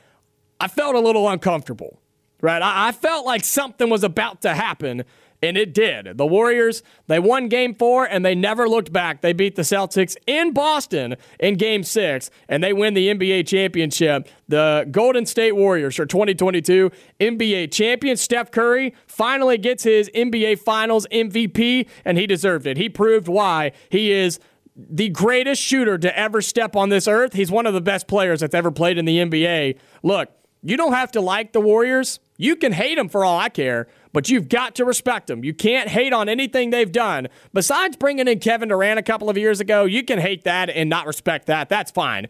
I 0.59 0.67
felt 0.67 0.95
a 0.95 0.99
little 0.99 1.27
uncomfortable, 1.29 1.99
right? 2.41 2.61
I, 2.61 2.89
I 2.89 2.91
felt 2.91 3.25
like 3.25 3.43
something 3.43 3.89
was 3.89 4.03
about 4.03 4.41
to 4.41 4.53
happen 4.53 5.03
and 5.41 5.57
it 5.57 5.73
did. 5.73 6.17
The 6.17 6.25
Warriors, 6.25 6.83
they 7.07 7.19
won 7.19 7.47
game 7.47 7.73
four 7.73 8.05
and 8.05 8.23
they 8.23 8.35
never 8.35 8.69
looked 8.69 8.93
back. 8.93 9.21
They 9.21 9.33
beat 9.33 9.55
the 9.55 9.63
Celtics 9.63 10.15
in 10.27 10.53
Boston 10.53 11.15
in 11.39 11.55
game 11.55 11.83
six 11.83 12.29
and 12.47 12.63
they 12.63 12.73
win 12.73 12.93
the 12.93 13.07
NBA 13.07 13.47
championship. 13.47 14.27
The 14.47 14.87
Golden 14.91 15.25
State 15.25 15.53
Warriors 15.53 15.97
are 15.99 16.05
2022 16.05 16.91
NBA 17.19 17.71
champion. 17.71 18.17
Steph 18.17 18.51
Curry 18.51 18.93
finally 19.07 19.57
gets 19.57 19.83
his 19.83 20.09
NBA 20.13 20.59
Finals 20.59 21.07
MVP 21.11 21.87
and 22.05 22.17
he 22.17 22.27
deserved 22.27 22.67
it. 22.67 22.77
He 22.77 22.89
proved 22.89 23.27
why 23.27 23.71
he 23.89 24.11
is 24.11 24.39
the 24.75 25.09
greatest 25.09 25.61
shooter 25.61 25.97
to 25.97 26.17
ever 26.17 26.41
step 26.41 26.75
on 26.75 26.89
this 26.89 27.07
earth. 27.07 27.33
He's 27.33 27.51
one 27.51 27.65
of 27.65 27.73
the 27.73 27.81
best 27.81 28.07
players 28.07 28.39
that's 28.39 28.55
ever 28.55 28.71
played 28.71 28.97
in 28.97 29.05
the 29.05 29.17
NBA. 29.17 29.77
Look, 30.03 30.29
you 30.63 30.77
don't 30.77 30.93
have 30.93 31.11
to 31.13 31.21
like 31.21 31.53
the 31.53 31.61
Warriors. 31.61 32.19
You 32.37 32.55
can 32.55 32.71
hate 32.71 32.95
them 32.95 33.09
for 33.09 33.25
all 33.25 33.37
I 33.37 33.49
care 33.49 33.87
but 34.13 34.29
you've 34.29 34.49
got 34.49 34.75
to 34.75 34.85
respect 34.85 35.27
them. 35.27 35.43
You 35.43 35.53
can't 35.53 35.89
hate 35.89 36.13
on 36.13 36.29
anything 36.29 36.69
they've 36.69 36.91
done. 36.91 37.27
Besides 37.53 37.97
bringing 37.97 38.27
in 38.27 38.39
Kevin 38.39 38.69
Durant 38.69 38.99
a 38.99 39.03
couple 39.03 39.29
of 39.29 39.37
years 39.37 39.59
ago, 39.59 39.85
you 39.85 40.03
can 40.03 40.19
hate 40.19 40.43
that 40.43 40.69
and 40.69 40.89
not 40.89 41.07
respect 41.07 41.47
that. 41.47 41.69
That's 41.69 41.91
fine. 41.91 42.27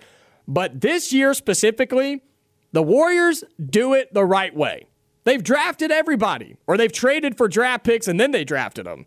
But 0.48 0.82
this 0.82 1.14
year 1.14 1.34
specifically, 1.34 2.22
the 2.72 2.84
Warriors 2.84 3.44
do 3.64 3.94
it 3.94 4.14
the 4.14 4.26
right 4.26 4.56
way. 4.56 4.88
They've 5.24 5.44
drafted 5.44 5.92
everybody, 5.92 6.58
or 6.68 6.78
they've 6.78 6.92
traded 6.92 7.38
for 7.38 7.48
draft 7.48 7.84
picks 7.84 8.08
and 8.08 8.20
then 8.20 8.32
they 8.32 8.44
drafted 8.44 8.86
them. 8.86 9.06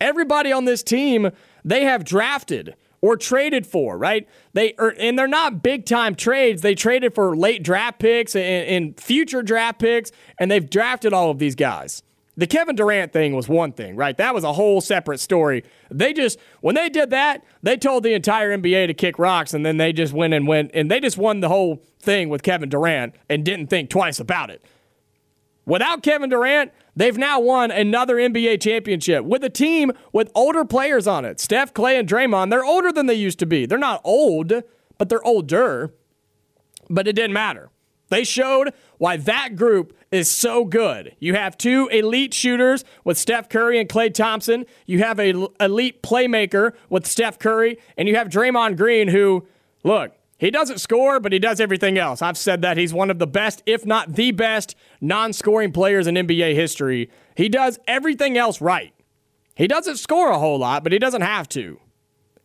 Everybody 0.00 0.50
on 0.50 0.64
this 0.64 0.82
team, 0.82 1.30
they 1.64 1.84
have 1.84 2.04
drafted 2.04 2.74
or 3.00 3.16
traded 3.16 3.66
for, 3.66 3.98
right? 3.98 4.28
They 4.52 4.74
are, 4.74 4.94
and 4.98 5.18
they're 5.18 5.28
not 5.28 5.62
big 5.62 5.86
time 5.86 6.14
trades. 6.14 6.62
They 6.62 6.74
traded 6.74 7.14
for 7.14 7.36
late 7.36 7.62
draft 7.62 7.98
picks 7.98 8.34
and, 8.34 8.66
and 8.68 9.00
future 9.00 9.42
draft 9.42 9.80
picks, 9.80 10.10
and 10.38 10.50
they've 10.50 10.68
drafted 10.68 11.12
all 11.12 11.30
of 11.30 11.38
these 11.38 11.54
guys. 11.54 12.02
The 12.36 12.46
Kevin 12.46 12.76
Durant 12.76 13.12
thing 13.12 13.34
was 13.34 13.46
one 13.46 13.72
thing, 13.72 13.94
right? 13.94 14.16
That 14.16 14.34
was 14.34 14.42
a 14.42 14.54
whole 14.54 14.80
separate 14.80 15.20
story. 15.20 15.64
They 15.90 16.14
just, 16.14 16.38
when 16.62 16.74
they 16.74 16.88
did 16.88 17.10
that, 17.10 17.44
they 17.62 17.76
told 17.76 18.04
the 18.04 18.14
entire 18.14 18.56
NBA 18.56 18.86
to 18.86 18.94
kick 18.94 19.18
rocks, 19.18 19.52
and 19.52 19.66
then 19.66 19.76
they 19.76 19.92
just 19.92 20.14
went 20.14 20.32
and 20.32 20.46
went, 20.46 20.70
and 20.72 20.90
they 20.90 20.98
just 20.98 21.18
won 21.18 21.40
the 21.40 21.48
whole 21.48 21.82
thing 22.00 22.30
with 22.30 22.42
Kevin 22.42 22.70
Durant 22.70 23.14
and 23.28 23.44
didn't 23.44 23.66
think 23.66 23.90
twice 23.90 24.18
about 24.18 24.48
it. 24.48 24.64
Without 25.66 26.02
Kevin 26.02 26.30
Durant, 26.30 26.72
they've 26.96 27.18
now 27.18 27.38
won 27.38 27.70
another 27.70 28.16
NBA 28.16 28.62
championship 28.62 29.24
with 29.24 29.44
a 29.44 29.50
team 29.50 29.92
with 30.12 30.30
older 30.34 30.64
players 30.64 31.06
on 31.06 31.24
it. 31.26 31.38
Steph, 31.38 31.74
Klay, 31.74 31.98
and 31.98 32.08
Draymond, 32.08 32.50
they're 32.50 32.64
older 32.64 32.90
than 32.90 33.06
they 33.06 33.14
used 33.14 33.38
to 33.40 33.46
be. 33.46 33.66
They're 33.66 33.78
not 33.78 34.00
old, 34.04 34.52
but 34.96 35.08
they're 35.10 35.24
older. 35.24 35.92
But 36.88 37.06
it 37.06 37.12
didn't 37.12 37.34
matter. 37.34 37.70
They 38.12 38.24
showed 38.24 38.74
why 38.98 39.16
that 39.16 39.56
group 39.56 39.96
is 40.10 40.30
so 40.30 40.66
good. 40.66 41.16
You 41.18 41.32
have 41.32 41.56
two 41.56 41.88
elite 41.88 42.34
shooters 42.34 42.84
with 43.04 43.16
Steph 43.16 43.48
Curry 43.48 43.80
and 43.80 43.88
Klay 43.88 44.12
Thompson. 44.12 44.66
You 44.84 44.98
have 44.98 45.18
a 45.18 45.30
elite 45.58 46.02
playmaker 46.02 46.74
with 46.90 47.06
Steph 47.06 47.38
Curry, 47.38 47.78
and 47.96 48.06
you 48.06 48.16
have 48.16 48.28
Draymond 48.28 48.76
Green, 48.76 49.08
who, 49.08 49.46
look, 49.82 50.12
he 50.36 50.50
doesn't 50.50 50.78
score, 50.78 51.20
but 51.20 51.32
he 51.32 51.38
does 51.38 51.58
everything 51.58 51.96
else. 51.96 52.20
I've 52.20 52.36
said 52.36 52.60
that 52.60 52.76
he's 52.76 52.92
one 52.92 53.10
of 53.10 53.18
the 53.18 53.26
best, 53.26 53.62
if 53.64 53.86
not 53.86 54.12
the 54.12 54.30
best, 54.30 54.76
non-scoring 55.00 55.72
players 55.72 56.06
in 56.06 56.16
NBA 56.16 56.54
history. 56.54 57.10
He 57.34 57.48
does 57.48 57.78
everything 57.86 58.36
else 58.36 58.60
right. 58.60 58.92
He 59.54 59.66
doesn't 59.66 59.96
score 59.96 60.28
a 60.28 60.38
whole 60.38 60.58
lot, 60.58 60.82
but 60.82 60.92
he 60.92 60.98
doesn't 60.98 61.22
have 61.22 61.48
to. 61.48 61.80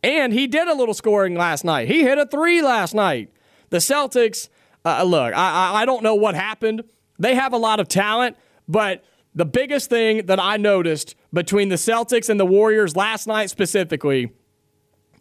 And 0.02 0.32
he 0.32 0.46
did 0.46 0.66
a 0.66 0.74
little 0.74 0.94
scoring 0.94 1.34
last 1.34 1.62
night. 1.62 1.88
He 1.88 2.04
hit 2.04 2.16
a 2.16 2.24
three 2.24 2.62
last 2.62 2.94
night. 2.94 3.30
The 3.68 3.78
Celtics 3.78 4.48
uh, 4.84 5.02
look, 5.02 5.34
I, 5.34 5.82
I 5.82 5.84
don't 5.84 6.02
know 6.02 6.14
what 6.14 6.34
happened. 6.34 6.82
They 7.18 7.34
have 7.34 7.52
a 7.52 7.58
lot 7.58 7.80
of 7.80 7.88
talent, 7.88 8.36
but 8.68 9.04
the 9.34 9.44
biggest 9.44 9.90
thing 9.90 10.26
that 10.26 10.40
I 10.40 10.56
noticed 10.56 11.14
between 11.32 11.68
the 11.68 11.76
Celtics 11.76 12.28
and 12.28 12.38
the 12.40 12.46
Warriors 12.46 12.96
last 12.96 13.26
night 13.26 13.50
specifically, 13.50 14.32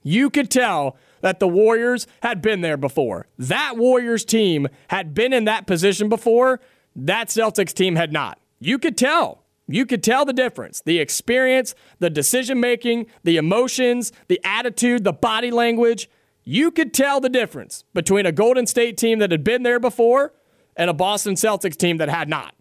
you 0.04 0.30
could 0.30 0.50
tell 0.50 0.98
that 1.22 1.40
the 1.40 1.48
Warriors 1.48 2.08
had 2.22 2.42
been 2.42 2.62
there 2.62 2.78
before. 2.78 3.28
That 3.38 3.78
Warriors 3.78 4.24
team 4.24 4.68
had 4.90 5.14
been 5.14 5.34
in 5.34 5.46
that 5.46 5.68
position 5.68 6.10
before. 6.10 6.62
That 6.96 7.28
Celtics 7.28 7.74
team 7.74 7.96
had 7.96 8.14
not. 8.14 8.40
You 8.60 8.80
could 8.80 8.98
tell. 8.98 9.44
You 9.68 9.86
could 9.86 10.02
tell 10.02 10.24
the 10.24 10.34
difference 10.34 10.82
the 10.82 11.00
experience, 11.00 11.76
the 12.00 12.10
decision 12.10 12.60
making, 12.60 13.08
the 13.24 13.38
emotions, 13.38 14.14
the 14.30 14.40
attitude, 14.44 15.04
the 15.04 15.14
body 15.14 15.52
language. 15.52 16.10
You 16.50 16.72
could 16.72 16.94
tell 16.94 17.20
the 17.20 17.28
difference 17.28 17.84
between 17.94 18.26
a 18.26 18.32
Golden 18.32 18.66
State 18.68 18.96
team 18.96 19.20
that 19.20 19.32
had 19.32 19.44
been 19.44 19.64
there 19.64 19.82
before 19.82 20.32
and 20.78 20.90
a 20.90 20.94
Boston 20.94 21.34
Celtics 21.34 21.76
team 21.76 21.98
that 21.98 22.08
had 22.08 22.30
not. 22.30 22.56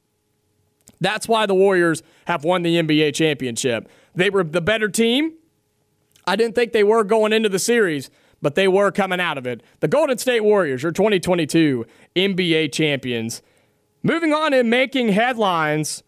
That's 1.01 1.29
why 1.29 1.47
the 1.47 1.55
Warriors 1.55 2.03
have 2.27 2.43
won 2.43 2.63
the 2.63 2.83
NBA 2.83 3.15
championship. 3.15 3.89
They 4.13 4.29
were 4.29 4.43
the 4.43 4.61
better 4.61 4.89
team. 4.89 5.35
I 6.27 6.35
didn't 6.35 6.57
think 6.57 6.73
they 6.73 6.83
were 6.83 7.05
going 7.05 7.33
into 7.33 7.49
the 7.49 7.61
series, 7.61 8.11
but 8.43 8.57
they 8.57 8.67
were 8.67 8.91
coming 8.91 9.21
out 9.21 9.39
of 9.39 9.47
it. 9.47 9.63
The 9.79 9.87
Golden 9.87 10.19
State 10.19 10.43
Warriors 10.43 10.85
are 10.85 10.91
2022 10.91 11.87
NBA 12.17 12.73
champions. 12.73 13.41
Moving 14.03 14.33
on 14.33 14.53
and 14.53 14.69
making 14.69 15.11
headlines, 15.11 16.03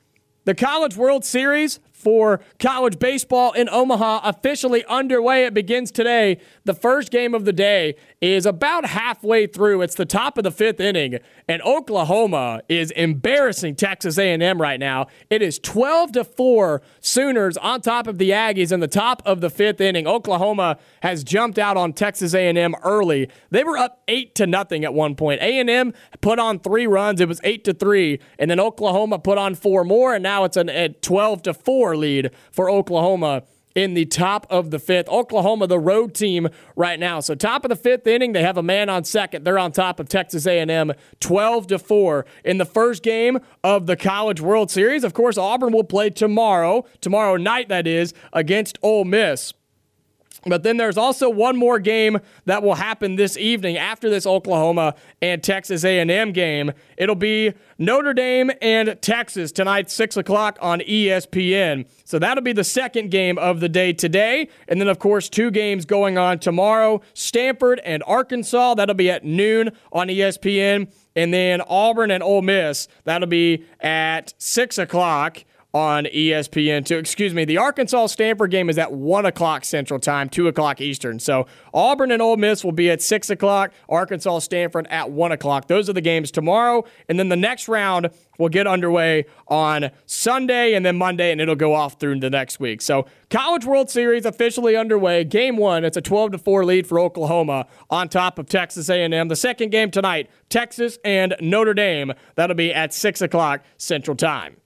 the 0.46 0.54
College 0.56 0.96
World 0.96 1.24
Series 1.24 1.78
for 1.98 2.40
college 2.58 2.98
baseball 2.98 3.52
in 3.52 3.68
Omaha 3.68 4.20
officially 4.24 4.84
underway. 4.86 5.44
It 5.44 5.54
begins 5.54 5.90
today. 5.90 6.38
The 6.64 6.74
first 6.74 7.10
game 7.10 7.34
of 7.34 7.44
the 7.44 7.52
day 7.52 7.96
is 8.20 8.46
about 8.46 8.86
halfway 8.86 9.46
through. 9.46 9.82
It's 9.82 9.94
the 9.94 10.06
top 10.06 10.38
of 10.38 10.44
the 10.44 10.50
fifth 10.50 10.80
inning, 10.80 11.18
and 11.48 11.60
Oklahoma 11.62 12.62
is 12.68 12.90
embarrassing 12.92 13.76
Texas 13.76 14.18
A&M 14.18 14.60
right 14.60 14.78
now. 14.78 15.06
It 15.30 15.42
is 15.42 15.58
12 15.58 16.12
to 16.12 16.24
four 16.24 16.82
Sooners 17.00 17.56
on 17.56 17.80
top 17.80 18.06
of 18.06 18.18
the 18.18 18.30
Aggies 18.30 18.72
in 18.72 18.80
the 18.80 18.88
top 18.88 19.22
of 19.24 19.40
the 19.40 19.50
fifth 19.50 19.80
inning. 19.80 20.06
Oklahoma 20.06 20.78
has 21.02 21.24
jumped 21.24 21.58
out 21.58 21.76
on 21.76 21.92
Texas 21.92 22.34
A&M 22.34 22.74
early. 22.82 23.28
They 23.50 23.64
were 23.64 23.76
up 23.76 24.02
eight 24.08 24.34
to 24.36 24.46
nothing 24.46 24.84
at 24.84 24.94
one 24.94 25.14
point. 25.14 25.40
A&M 25.40 25.92
put 26.20 26.38
on 26.38 26.58
three 26.58 26.86
runs. 26.86 27.20
It 27.20 27.28
was 27.28 27.40
eight 27.44 27.64
to 27.64 27.74
three, 27.74 28.20
and 28.38 28.50
then 28.50 28.60
Oklahoma 28.60 29.18
put 29.18 29.38
on 29.38 29.54
four 29.54 29.84
more, 29.84 30.14
and 30.14 30.22
now 30.22 30.44
it's 30.44 30.56
an, 30.56 30.68
a 30.68 30.88
12 30.88 31.42
to 31.42 31.54
lead 31.96 32.30
for 32.50 32.70
Oklahoma 32.70 33.44
in 33.74 33.94
the 33.94 34.06
top 34.06 34.44
of 34.50 34.70
the 34.70 34.78
fifth. 34.78 35.08
Oklahoma, 35.08 35.68
the 35.68 35.78
road 35.78 36.12
team 36.14 36.48
right 36.74 36.98
now. 36.98 37.20
So 37.20 37.36
top 37.36 37.64
of 37.64 37.68
the 37.68 37.76
fifth 37.76 38.06
inning, 38.08 38.32
they 38.32 38.42
have 38.42 38.56
a 38.56 38.62
man 38.62 38.88
on 38.88 39.04
second. 39.04 39.44
They're 39.44 39.58
on 39.58 39.70
top 39.70 40.00
of 40.00 40.08
Texas 40.08 40.46
A&M, 40.46 40.92
12 41.20 41.66
to 41.68 41.78
four 41.78 42.26
in 42.44 42.58
the 42.58 42.64
first 42.64 43.04
game 43.04 43.38
of 43.62 43.86
the 43.86 43.96
College 43.96 44.40
World 44.40 44.70
Series. 44.70 45.04
Of 45.04 45.14
course, 45.14 45.38
Auburn 45.38 45.72
will 45.72 45.84
play 45.84 46.10
tomorrow, 46.10 46.86
tomorrow 47.00 47.36
night 47.36 47.68
that 47.68 47.86
is, 47.86 48.14
against 48.32 48.78
Ole 48.82 49.04
Miss. 49.04 49.54
But 50.46 50.62
then 50.62 50.76
there's 50.76 50.96
also 50.96 51.28
one 51.28 51.56
more 51.56 51.78
game 51.78 52.18
that 52.44 52.62
will 52.62 52.76
happen 52.76 53.16
this 53.16 53.36
evening 53.36 53.76
after 53.76 54.08
this 54.08 54.26
Oklahoma 54.26 54.94
and 55.20 55.42
Texas 55.42 55.84
A&M 55.84 56.32
game. 56.32 56.72
It'll 56.96 57.14
be 57.14 57.54
Notre 57.78 58.14
Dame 58.14 58.50
and 58.62 58.96
Texas 59.02 59.50
tonight, 59.52 59.90
six 59.90 60.16
o'clock 60.16 60.58
on 60.60 60.80
ESPN. 60.80 61.88
So 62.04 62.18
that'll 62.18 62.44
be 62.44 62.52
the 62.52 62.64
second 62.64 63.10
game 63.10 63.36
of 63.38 63.60
the 63.60 63.68
day 63.68 63.92
today, 63.92 64.48
and 64.68 64.80
then 64.80 64.88
of 64.88 64.98
course 64.98 65.28
two 65.28 65.50
games 65.50 65.84
going 65.84 66.18
on 66.18 66.38
tomorrow: 66.38 67.00
Stanford 67.14 67.80
and 67.84 68.02
Arkansas. 68.06 68.74
That'll 68.74 68.94
be 68.94 69.10
at 69.10 69.24
noon 69.24 69.72
on 69.92 70.08
ESPN, 70.08 70.92
and 71.16 71.34
then 71.34 71.60
Auburn 71.62 72.10
and 72.10 72.22
Ole 72.22 72.42
Miss. 72.42 72.88
That'll 73.04 73.28
be 73.28 73.64
at 73.80 74.34
six 74.38 74.78
o'clock 74.78 75.44
on 75.78 76.06
ESPN2. 76.06 76.98
Excuse 76.98 77.32
me, 77.32 77.44
the 77.44 77.56
Arkansas 77.56 78.06
Stanford 78.06 78.50
game 78.50 78.68
is 78.68 78.78
at 78.78 78.92
1 78.92 79.26
o'clock 79.26 79.64
Central 79.64 80.00
Time, 80.00 80.28
2 80.28 80.48
o'clock 80.48 80.80
Eastern. 80.80 81.20
So 81.20 81.46
Auburn 81.72 82.10
and 82.10 82.20
Ole 82.20 82.36
Miss 82.36 82.64
will 82.64 82.72
be 82.72 82.90
at 82.90 83.00
6 83.00 83.30
o'clock, 83.30 83.72
Arkansas 83.88 84.40
Stanford 84.40 84.88
at 84.90 85.12
1 85.12 85.30
o'clock. 85.30 85.68
Those 85.68 85.88
are 85.88 85.92
the 85.92 86.00
games 86.00 86.32
tomorrow. 86.32 86.84
And 87.08 87.16
then 87.16 87.28
the 87.28 87.36
next 87.36 87.68
round 87.68 88.10
will 88.38 88.48
get 88.48 88.66
underway 88.66 89.26
on 89.46 89.90
Sunday 90.06 90.74
and 90.74 90.84
then 90.84 90.96
Monday, 90.96 91.30
and 91.30 91.40
it'll 91.40 91.54
go 91.54 91.74
off 91.74 92.00
through 92.00 92.18
the 92.18 92.30
next 92.30 92.58
week. 92.58 92.82
So 92.82 93.06
College 93.30 93.64
World 93.64 93.88
Series 93.88 94.26
officially 94.26 94.74
underway. 94.74 95.22
Game 95.22 95.56
one, 95.56 95.84
it's 95.84 95.96
a 95.96 96.02
12 96.02 96.32
to 96.32 96.38
4 96.38 96.64
lead 96.64 96.88
for 96.88 96.98
Oklahoma 96.98 97.68
on 97.88 98.08
top 98.08 98.40
of 98.40 98.48
Texas 98.48 98.88
A&M. 98.88 99.28
The 99.28 99.36
second 99.36 99.70
game 99.70 99.92
tonight, 99.92 100.28
Texas 100.48 100.98
and 101.04 101.36
Notre 101.40 101.74
Dame. 101.74 102.14
That'll 102.34 102.56
be 102.56 102.74
at 102.74 102.92
6 102.92 103.22
o'clock 103.22 103.62
Central 103.76 104.16
Time. 104.16 104.56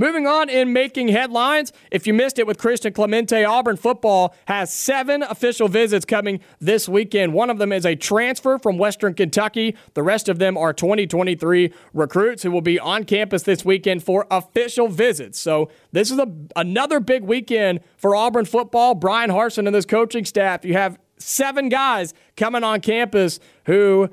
Moving 0.00 0.26
on 0.26 0.48
in 0.48 0.72
making 0.72 1.08
headlines, 1.08 1.74
if 1.90 2.06
you 2.06 2.14
missed 2.14 2.38
it 2.38 2.46
with 2.46 2.56
Christian 2.56 2.94
Clemente, 2.94 3.44
Auburn 3.44 3.76
football 3.76 4.34
has 4.46 4.72
seven 4.72 5.22
official 5.22 5.68
visits 5.68 6.06
coming 6.06 6.40
this 6.58 6.88
weekend. 6.88 7.34
One 7.34 7.50
of 7.50 7.58
them 7.58 7.70
is 7.70 7.84
a 7.84 7.94
transfer 7.94 8.58
from 8.58 8.78
Western 8.78 9.12
Kentucky. 9.12 9.76
The 9.92 10.02
rest 10.02 10.30
of 10.30 10.38
them 10.38 10.56
are 10.56 10.72
2023 10.72 11.74
recruits 11.92 12.42
who 12.42 12.50
will 12.50 12.62
be 12.62 12.80
on 12.80 13.04
campus 13.04 13.42
this 13.42 13.62
weekend 13.62 14.02
for 14.02 14.26
official 14.30 14.88
visits. 14.88 15.38
So 15.38 15.70
this 15.92 16.10
is 16.10 16.18
a, 16.18 16.32
another 16.56 16.98
big 17.00 17.22
weekend 17.22 17.80
for 17.98 18.16
Auburn 18.16 18.46
football. 18.46 18.94
Bryan 18.94 19.28
Harsin 19.28 19.66
and 19.66 19.74
this 19.74 19.84
coaching 19.84 20.24
staff. 20.24 20.64
You 20.64 20.72
have 20.72 20.98
seven 21.18 21.68
guys 21.68 22.14
coming 22.38 22.64
on 22.64 22.80
campus 22.80 23.38
who 23.66 24.08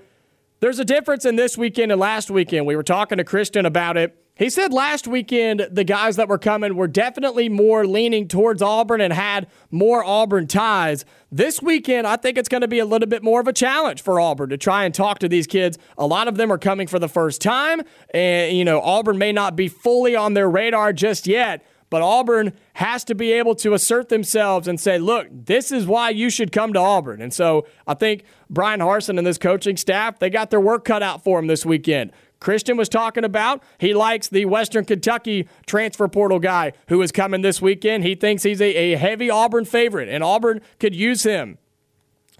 there's 0.60 0.80
a 0.80 0.86
difference 0.86 1.26
in 1.26 1.36
this 1.36 1.58
weekend 1.58 1.92
and 1.92 2.02
last 2.02 2.32
weekend. 2.32 2.66
We 2.66 2.76
were 2.76 2.84
talking 2.84 3.18
to 3.18 3.24
Christian 3.24 3.66
about 3.66 3.98
it. 3.98 4.24
He 4.36 4.52
said 4.52 4.72
last 4.72 5.08
weekend 5.08 5.68
the 5.72 5.84
guys 5.84 6.16
that 6.18 6.28
were 6.28 6.38
coming 6.38 6.76
were 6.76 6.88
definitely 6.88 7.50
more 7.50 7.88
leaning 7.88 8.28
towards 8.28 8.62
Auburn 8.62 9.02
and 9.02 9.12
had 9.12 9.48
more 9.72 10.04
Auburn 10.04 10.46
ties. 10.46 11.06
This 11.32 11.60
weekend, 11.60 12.06
I 12.06 12.18
think 12.18 12.38
it's 12.38 12.50
going 12.50 12.62
to 12.62 12.68
be 12.68 12.78
a 12.78 12.86
little 12.86 13.08
bit 13.08 13.24
more 13.24 13.42
of 13.42 13.48
a 13.48 13.54
challenge 13.54 14.02
for 14.02 14.20
Auburn 14.20 14.50
to 14.50 14.58
try 14.58 14.86
and 14.86 14.94
talk 14.94 15.18
to 15.20 15.28
these 15.28 15.48
kids. 15.48 15.80
A 15.98 16.06
lot 16.06 16.28
of 16.28 16.38
them 16.38 16.52
are 16.52 16.60
coming 16.60 16.86
for 16.86 17.00
the 17.00 17.10
first 17.10 17.42
time, 17.42 17.82
and, 18.14 18.56
you 18.56 18.64
know, 18.64 18.80
Auburn 18.82 19.18
may 19.18 19.32
not 19.32 19.56
be 19.56 19.68
fully 19.68 20.16
on 20.16 20.36
their 20.36 20.50
radar 20.50 20.94
just 20.94 21.26
yet. 21.26 21.66
But 21.90 22.02
Auburn 22.02 22.54
has 22.74 23.04
to 23.06 23.16
be 23.16 23.32
able 23.32 23.56
to 23.56 23.74
assert 23.74 24.10
themselves 24.10 24.68
and 24.68 24.80
say, 24.80 24.98
look, 24.98 25.28
this 25.32 25.72
is 25.72 25.88
why 25.88 26.10
you 26.10 26.30
should 26.30 26.52
come 26.52 26.74
to 26.74 26.80
Auburn. 26.80 27.22
And 27.22 27.34
so 27.34 27.66
I 27.86 27.94
think 27.94 28.24
Bryan 28.50 28.82
Harsin 28.82 29.18
and 29.18 29.26
this 29.26 29.38
coaching 29.38 29.78
staff, 29.78 30.20
they 30.20 30.30
got 30.30 30.50
their 30.50 30.60
work 30.60 30.84
cut 30.84 31.02
out 31.02 31.24
for 31.24 31.40
them 31.40 31.48
this 31.48 31.66
weekend. 31.66 32.12
Christian 32.40 32.78
was 32.78 32.90
talking 32.90 33.24
about. 33.24 33.64
He 33.80 33.94
likes 33.94 34.28
the 34.28 34.46
Western 34.46 34.86
Kentucky 34.86 35.48
transfer 35.66 36.08
portal 36.08 36.40
guy 36.40 36.74
who 36.90 37.02
is 37.02 37.12
coming 37.12 37.42
this 37.42 37.62
weekend. 37.62 38.04
He 38.04 38.16
thinks 38.16 38.44
he's 38.44 38.62
a, 38.62 38.94
a 38.94 38.98
heavy 38.98 39.30
Auburn 39.30 39.66
favorite, 39.66 40.10
and 40.10 40.24
Auburn 40.24 40.62
could 40.80 40.94
use 40.94 41.24
him. 41.24 41.58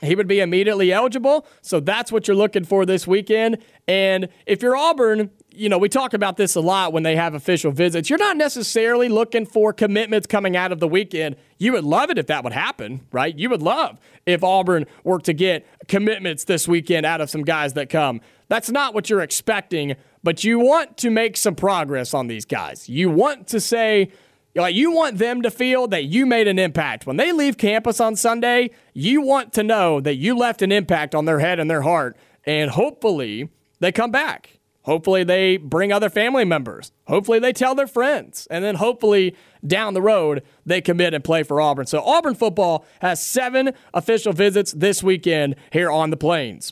He 0.02 0.14
would 0.14 0.28
be 0.28 0.40
immediately 0.40 0.92
eligible. 0.92 1.48
So 1.62 1.80
that's 1.80 2.12
what 2.12 2.28
you're 2.28 2.38
looking 2.38 2.64
for 2.64 2.86
this 2.86 3.08
weekend. 3.08 3.58
And 3.88 4.30
if 4.46 4.62
you're 4.62 4.78
Auburn, 4.78 5.32
you 5.58 5.70
know, 5.70 5.78
we 5.78 5.90
talk 5.90 6.14
about 6.14 6.38
this 6.38 6.56
a 6.56 6.62
lot 6.62 6.94
when 6.94 7.04
they 7.04 7.16
have 7.16 7.34
official 7.34 7.72
visits. 7.72 8.10
You're 8.10 8.20
not 8.20 8.38
necessarily 8.38 9.10
looking 9.10 9.46
for 9.46 9.74
commitments 9.74 10.28
coming 10.28 10.56
out 10.56 10.72
of 10.72 10.80
the 10.80 10.88
weekend. 10.88 11.36
You 11.58 11.74
would 11.74 11.84
love 11.84 12.10
it 12.10 12.18
if 12.18 12.28
that 12.28 12.44
would 12.44 12.54
happen, 12.54 13.02
right? 13.12 13.38
You 13.38 13.50
would 13.50 13.62
love 13.62 14.00
if 14.26 14.44
Auburn 14.44 14.86
were 15.04 15.20
to 15.20 15.34
get 15.34 15.66
commitments 15.88 16.44
this 16.44 16.68
weekend 16.68 17.06
out 17.06 17.22
of 17.22 17.30
some 17.30 17.42
guys 17.42 17.74
that 17.74 17.90
come. 17.90 18.22
That's 18.48 18.70
not 18.70 18.94
what 18.94 19.10
you're 19.10 19.22
expecting, 19.22 19.96
but 20.24 20.44
you 20.44 20.60
want 20.60 20.98
to 20.98 21.10
make 21.10 21.36
some 21.36 21.56
progress 21.56 22.14
on 22.14 22.28
these 22.28 22.46
guys. 22.46 22.88
You 22.88 23.10
want 23.10 23.48
to 23.48 23.60
say, 23.60 24.12
like 24.56 24.76
you 24.76 24.92
want 24.92 25.18
them 25.18 25.42
to 25.42 25.52
feel 25.52 25.88
that 25.88 26.06
you 26.06 26.26
made 26.26 26.48
an 26.48 26.60
impact. 26.60 27.06
When 27.06 27.18
they 27.18 27.32
leave 27.32 27.58
campus 27.58 28.00
on 28.00 28.16
Sunday, 28.16 28.72
you 28.94 29.22
want 29.22 29.54
to 29.54 29.64
know 29.64 30.00
that 30.02 30.16
you 30.16 30.38
left 30.38 30.62
an 30.62 30.72
impact 30.72 31.16
on 31.16 31.26
their 31.26 31.40
head 31.40 31.60
and 31.60 31.70
their 31.70 31.82
heart. 31.82 32.16
And 32.46 32.72
hopefully 32.72 33.50
they 33.80 33.92
come 33.92 34.12
back. 34.12 34.57
Hopefully 34.88 35.26
they 35.26 35.58
bring 35.58 35.92
other 35.92 36.10
family 36.10 36.46
members. 36.46 36.94
Hopefully 37.08 37.40
they 37.40 37.52
tell 37.52 37.76
their 37.76 37.88
friends. 37.88 38.48
And 38.50 38.64
then 38.64 38.76
hopefully 38.76 39.36
down 39.66 39.94
the 39.94 40.02
road 40.02 40.44
they 40.66 40.80
commit 40.80 41.14
and 41.14 41.22
play 41.22 41.44
for 41.44 41.60
Auburn. 41.60 41.86
So 41.86 42.02
Auburn 42.02 42.36
football 42.36 42.86
has 43.02 43.22
seven 43.22 43.74
official 43.94 44.32
visits 44.32 44.72
this 44.72 45.04
weekend 45.04 45.58
here 45.74 45.92
on 45.92 46.10
the 46.10 46.16
Plains. 46.16 46.72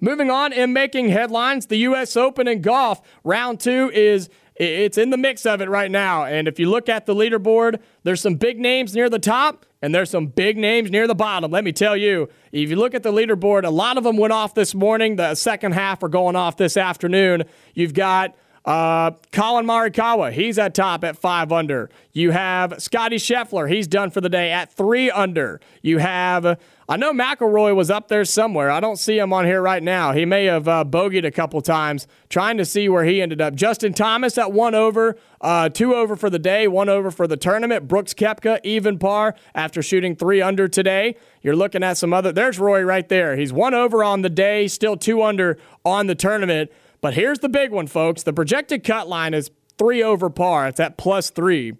Moving 0.00 0.30
on 0.30 0.52
and 0.52 0.72
making 0.72 1.08
headlines, 1.08 1.66
the 1.66 1.78
U.S. 1.78 2.16
Open 2.16 2.46
in 2.46 2.60
golf 2.60 3.02
round 3.24 3.58
two 3.58 3.90
is 3.92 4.28
it's 4.54 4.96
in 4.96 5.10
the 5.10 5.16
mix 5.16 5.44
of 5.44 5.60
it 5.60 5.68
right 5.68 5.90
now. 5.90 6.24
And 6.24 6.46
if 6.46 6.60
you 6.60 6.70
look 6.70 6.88
at 6.88 7.06
the 7.06 7.14
leaderboard, 7.16 7.80
there's 8.04 8.20
some 8.20 8.36
big 8.36 8.60
names 8.60 8.94
near 8.94 9.10
the 9.10 9.18
top 9.18 9.66
and 9.82 9.94
there's 9.94 10.10
some 10.10 10.26
big 10.26 10.56
names 10.56 10.90
near 10.90 11.06
the 11.06 11.14
bottom. 11.14 11.50
Let 11.50 11.64
me 11.64 11.72
tell 11.72 11.96
you, 11.96 12.28
if 12.62 12.70
you 12.70 12.76
look 12.76 12.94
at 12.94 13.02
the 13.02 13.12
leaderboard, 13.12 13.64
a 13.64 13.70
lot 13.70 13.98
of 13.98 14.04
them 14.04 14.16
went 14.16 14.32
off 14.32 14.54
this 14.54 14.74
morning. 14.74 15.16
The 15.16 15.34
second 15.34 15.72
half 15.72 16.02
are 16.02 16.08
going 16.08 16.36
off 16.36 16.56
this 16.56 16.76
afternoon. 16.76 17.44
You've 17.74 17.92
got 17.92 18.34
uh, 18.66 19.12
Collin 19.30 19.64
Morikawa, 19.64 20.32
he's 20.32 20.58
at 20.58 20.74
top 20.74 21.04
at 21.04 21.16
five 21.16 21.52
under. 21.52 21.88
You 22.12 22.32
have 22.32 22.82
Scotty 22.82 23.16
Scheffler, 23.16 23.70
he's 23.70 23.86
done 23.86 24.10
for 24.10 24.20
the 24.20 24.28
day 24.28 24.50
at 24.50 24.72
three 24.72 25.08
under. 25.08 25.60
You 25.82 25.98
have, 25.98 26.58
I 26.88 26.96
know 26.96 27.12
McIlroy 27.12 27.76
was 27.76 27.90
up 27.90 28.08
there 28.08 28.24
somewhere. 28.24 28.70
I 28.70 28.80
don't 28.80 28.96
see 28.96 29.18
him 29.18 29.32
on 29.32 29.44
here 29.44 29.62
right 29.62 29.82
now. 29.82 30.12
He 30.12 30.24
may 30.24 30.46
have 30.46 30.66
uh, 30.66 30.84
bogeyed 30.84 31.24
a 31.24 31.30
couple 31.30 31.60
times, 31.62 32.08
trying 32.28 32.56
to 32.56 32.64
see 32.64 32.88
where 32.88 33.04
he 33.04 33.22
ended 33.22 33.40
up. 33.40 33.54
Justin 33.54 33.92
Thomas 33.92 34.36
at 34.36 34.50
one 34.50 34.74
over, 34.74 35.16
uh, 35.40 35.68
two 35.68 35.94
over 35.94 36.16
for 36.16 36.28
the 36.28 36.38
day, 36.40 36.66
one 36.66 36.88
over 36.88 37.12
for 37.12 37.28
the 37.28 37.36
tournament. 37.36 37.86
Brooks 37.86 38.14
Koepka, 38.14 38.58
even 38.64 38.98
par 38.98 39.36
after 39.54 39.80
shooting 39.80 40.16
three 40.16 40.42
under 40.42 40.66
today. 40.66 41.14
You're 41.40 41.54
looking 41.54 41.84
at 41.84 41.98
some 41.98 42.12
other, 42.12 42.32
there's 42.32 42.58
Roy 42.58 42.82
right 42.82 43.08
there. 43.08 43.36
He's 43.36 43.52
one 43.52 43.74
over 43.74 44.02
on 44.02 44.22
the 44.22 44.30
day, 44.30 44.66
still 44.66 44.96
two 44.96 45.22
under 45.22 45.56
on 45.84 46.08
the 46.08 46.16
tournament. 46.16 46.72
But 47.06 47.14
here's 47.14 47.38
the 47.38 47.48
big 47.48 47.70
one, 47.70 47.86
folks. 47.86 48.24
The 48.24 48.32
projected 48.32 48.82
cut 48.82 49.06
line 49.06 49.32
is 49.32 49.52
three 49.78 50.02
over 50.02 50.28
par. 50.28 50.66
It's 50.66 50.80
at 50.80 50.96
plus 50.96 51.30
three. 51.30 51.74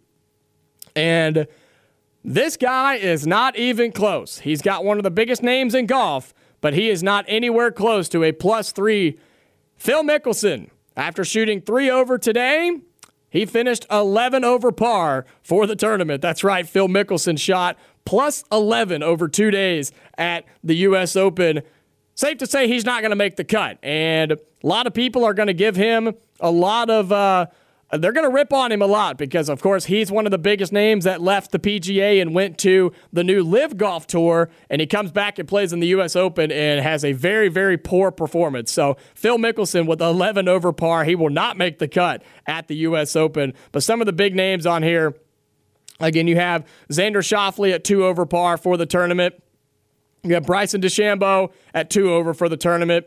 And 0.95 1.49
this 2.23 2.57
guy 2.57 2.95
is 2.95 3.27
not 3.27 3.57
even 3.57 3.91
close. 3.91 4.39
He's 4.39 4.63
got 4.63 4.85
one 4.85 4.99
of 4.99 5.03
the 5.03 5.11
biggest 5.11 5.43
names 5.43 5.75
in 5.75 5.87
golf, 5.87 6.33
but 6.61 6.75
he 6.75 6.89
is 6.91 7.03
not 7.03 7.25
anywhere 7.27 7.73
close 7.73 8.09
to 8.11 8.23
a 8.23 8.31
plus 8.31 8.71
three. 8.71 9.19
Phil 9.77 10.05
Mickelson, 10.05 10.71
after 10.97 11.25
shooting 11.25 11.61
three 11.61 11.91
over 11.91 12.19
today, 12.19 12.83
he 13.29 13.47
finished 13.47 13.85
11 13.91 14.45
over 14.45 14.71
par 14.71 15.27
for 15.43 15.67
the 15.67 15.75
tournament. 15.75 16.23
That's 16.23 16.45
right, 16.45 16.69
Phil 16.69 16.87
Mickelson 16.87 17.37
shot 17.37 17.77
plus 18.05 18.45
11 18.53 19.03
over 19.03 19.27
two 19.27 19.51
days 19.51 19.91
at 20.17 20.45
the 20.63 20.77
U.S. 20.77 21.17
Open. 21.17 21.63
Safe 22.17 22.39
to 22.39 22.47
say 22.47 22.67
he's 22.67 22.87
not 22.87 23.03
going 23.03 23.11
to 23.11 23.17
make 23.17 23.37
the 23.37 23.45
cut. 23.45 23.79
And 23.83 24.33
a 24.33 24.39
lot 24.63 24.87
of 24.87 24.95
people 24.95 25.23
are 25.23 25.35
going 25.35 25.49
to 25.49 25.55
give 25.55 25.77
him 25.77 26.15
a 26.41 26.51
lot 26.51 26.89
of. 26.91 27.13
Uh, 27.13 27.47
they're 27.93 28.13
going 28.13 28.29
to 28.29 28.35
rip 28.35 28.53
on 28.53 28.73
him 28.73 28.83
a 28.83 28.87
lot 28.87 29.17
because, 29.17 29.49
of 29.49 29.61
course, 29.63 29.85
he's 29.85 30.11
one 30.11 30.27
of 30.27 30.33
the 30.33 30.39
biggest 30.39 30.73
names 30.73 31.05
that 31.05 31.21
left 31.21 31.53
the 31.53 31.59
PGA 31.59 32.21
and 32.21 32.35
went 32.35 32.59
to 32.59 32.93
the 33.13 33.23
new 33.23 33.45
LIV 33.45 33.77
Golf 33.77 34.07
Tour. 34.09 34.51
And 34.69 34.81
he 34.81 34.87
comes 34.89 35.13
back 35.13 35.39
and 35.39 35.47
plays 35.47 35.73
in 35.73 35.79
the 35.79 35.87
U.S. 35.89 36.17
Open 36.17 36.51
and 36.51 36.81
has 36.81 37.05
a 37.05 37.13
very, 37.13 37.49
very 37.49 37.77
poor 37.77 38.11
performance. 38.11 38.73
So, 38.73 38.97
Phil 39.15 39.37
Mickelson 39.37 39.87
with 39.87 40.01
11 40.01 40.49
over 40.49 40.73
par, 40.73 41.05
he 41.05 41.15
will 41.15 41.31
not 41.31 41.59
make 41.59 41.79
the 41.79 41.87
cut 41.87 42.25
at 42.47 42.67
the 42.67 42.77
U.S. 42.77 43.15
Open. 43.15 43.53
But 43.73 43.83
some 43.83 44.01
of 44.01 44.07
the 44.07 44.13
big 44.13 44.35
names 44.35 44.67
on 44.67 44.83
here, 44.83 45.15
again, 46.01 46.27
you 46.27 46.37
have 46.37 46.67
Xander 46.91 47.19
Schauffele 47.19 47.73
at 47.75 47.85
two 47.85 48.07
over 48.07 48.25
par 48.25 48.57
for 48.57 48.79
the 48.79 48.87
tournament. 48.87 49.35
You 50.27 50.35
have 50.35 50.45
Bryson 50.47 50.81
DeChambeau 50.81 51.53
at 51.73 51.91
two 51.91 52.13
over 52.13 52.35
for 52.35 52.49
the 52.49 52.57
tournament. 52.57 53.07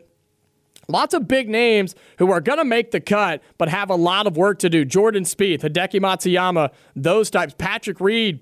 Lots 0.88 1.14
of 1.14 1.28
big 1.28 1.50
names 1.50 1.94
who 2.18 2.32
are 2.32 2.42
going 2.42 2.58
to 2.58 2.66
make 2.66 2.92
the 2.92 3.00
cut, 3.00 3.44
but 3.58 3.70
have 3.70 3.92
a 3.92 3.96
lot 3.96 4.26
of 4.26 4.36
work 4.38 4.58
to 4.60 4.70
do. 4.70 4.86
Jordan 4.86 5.24
Spieth, 5.24 5.62
Hideki 5.62 6.00
Matsuyama, 6.00 6.72
those 6.96 7.30
types. 7.30 7.54
Patrick 7.58 8.00
Reed, 8.00 8.40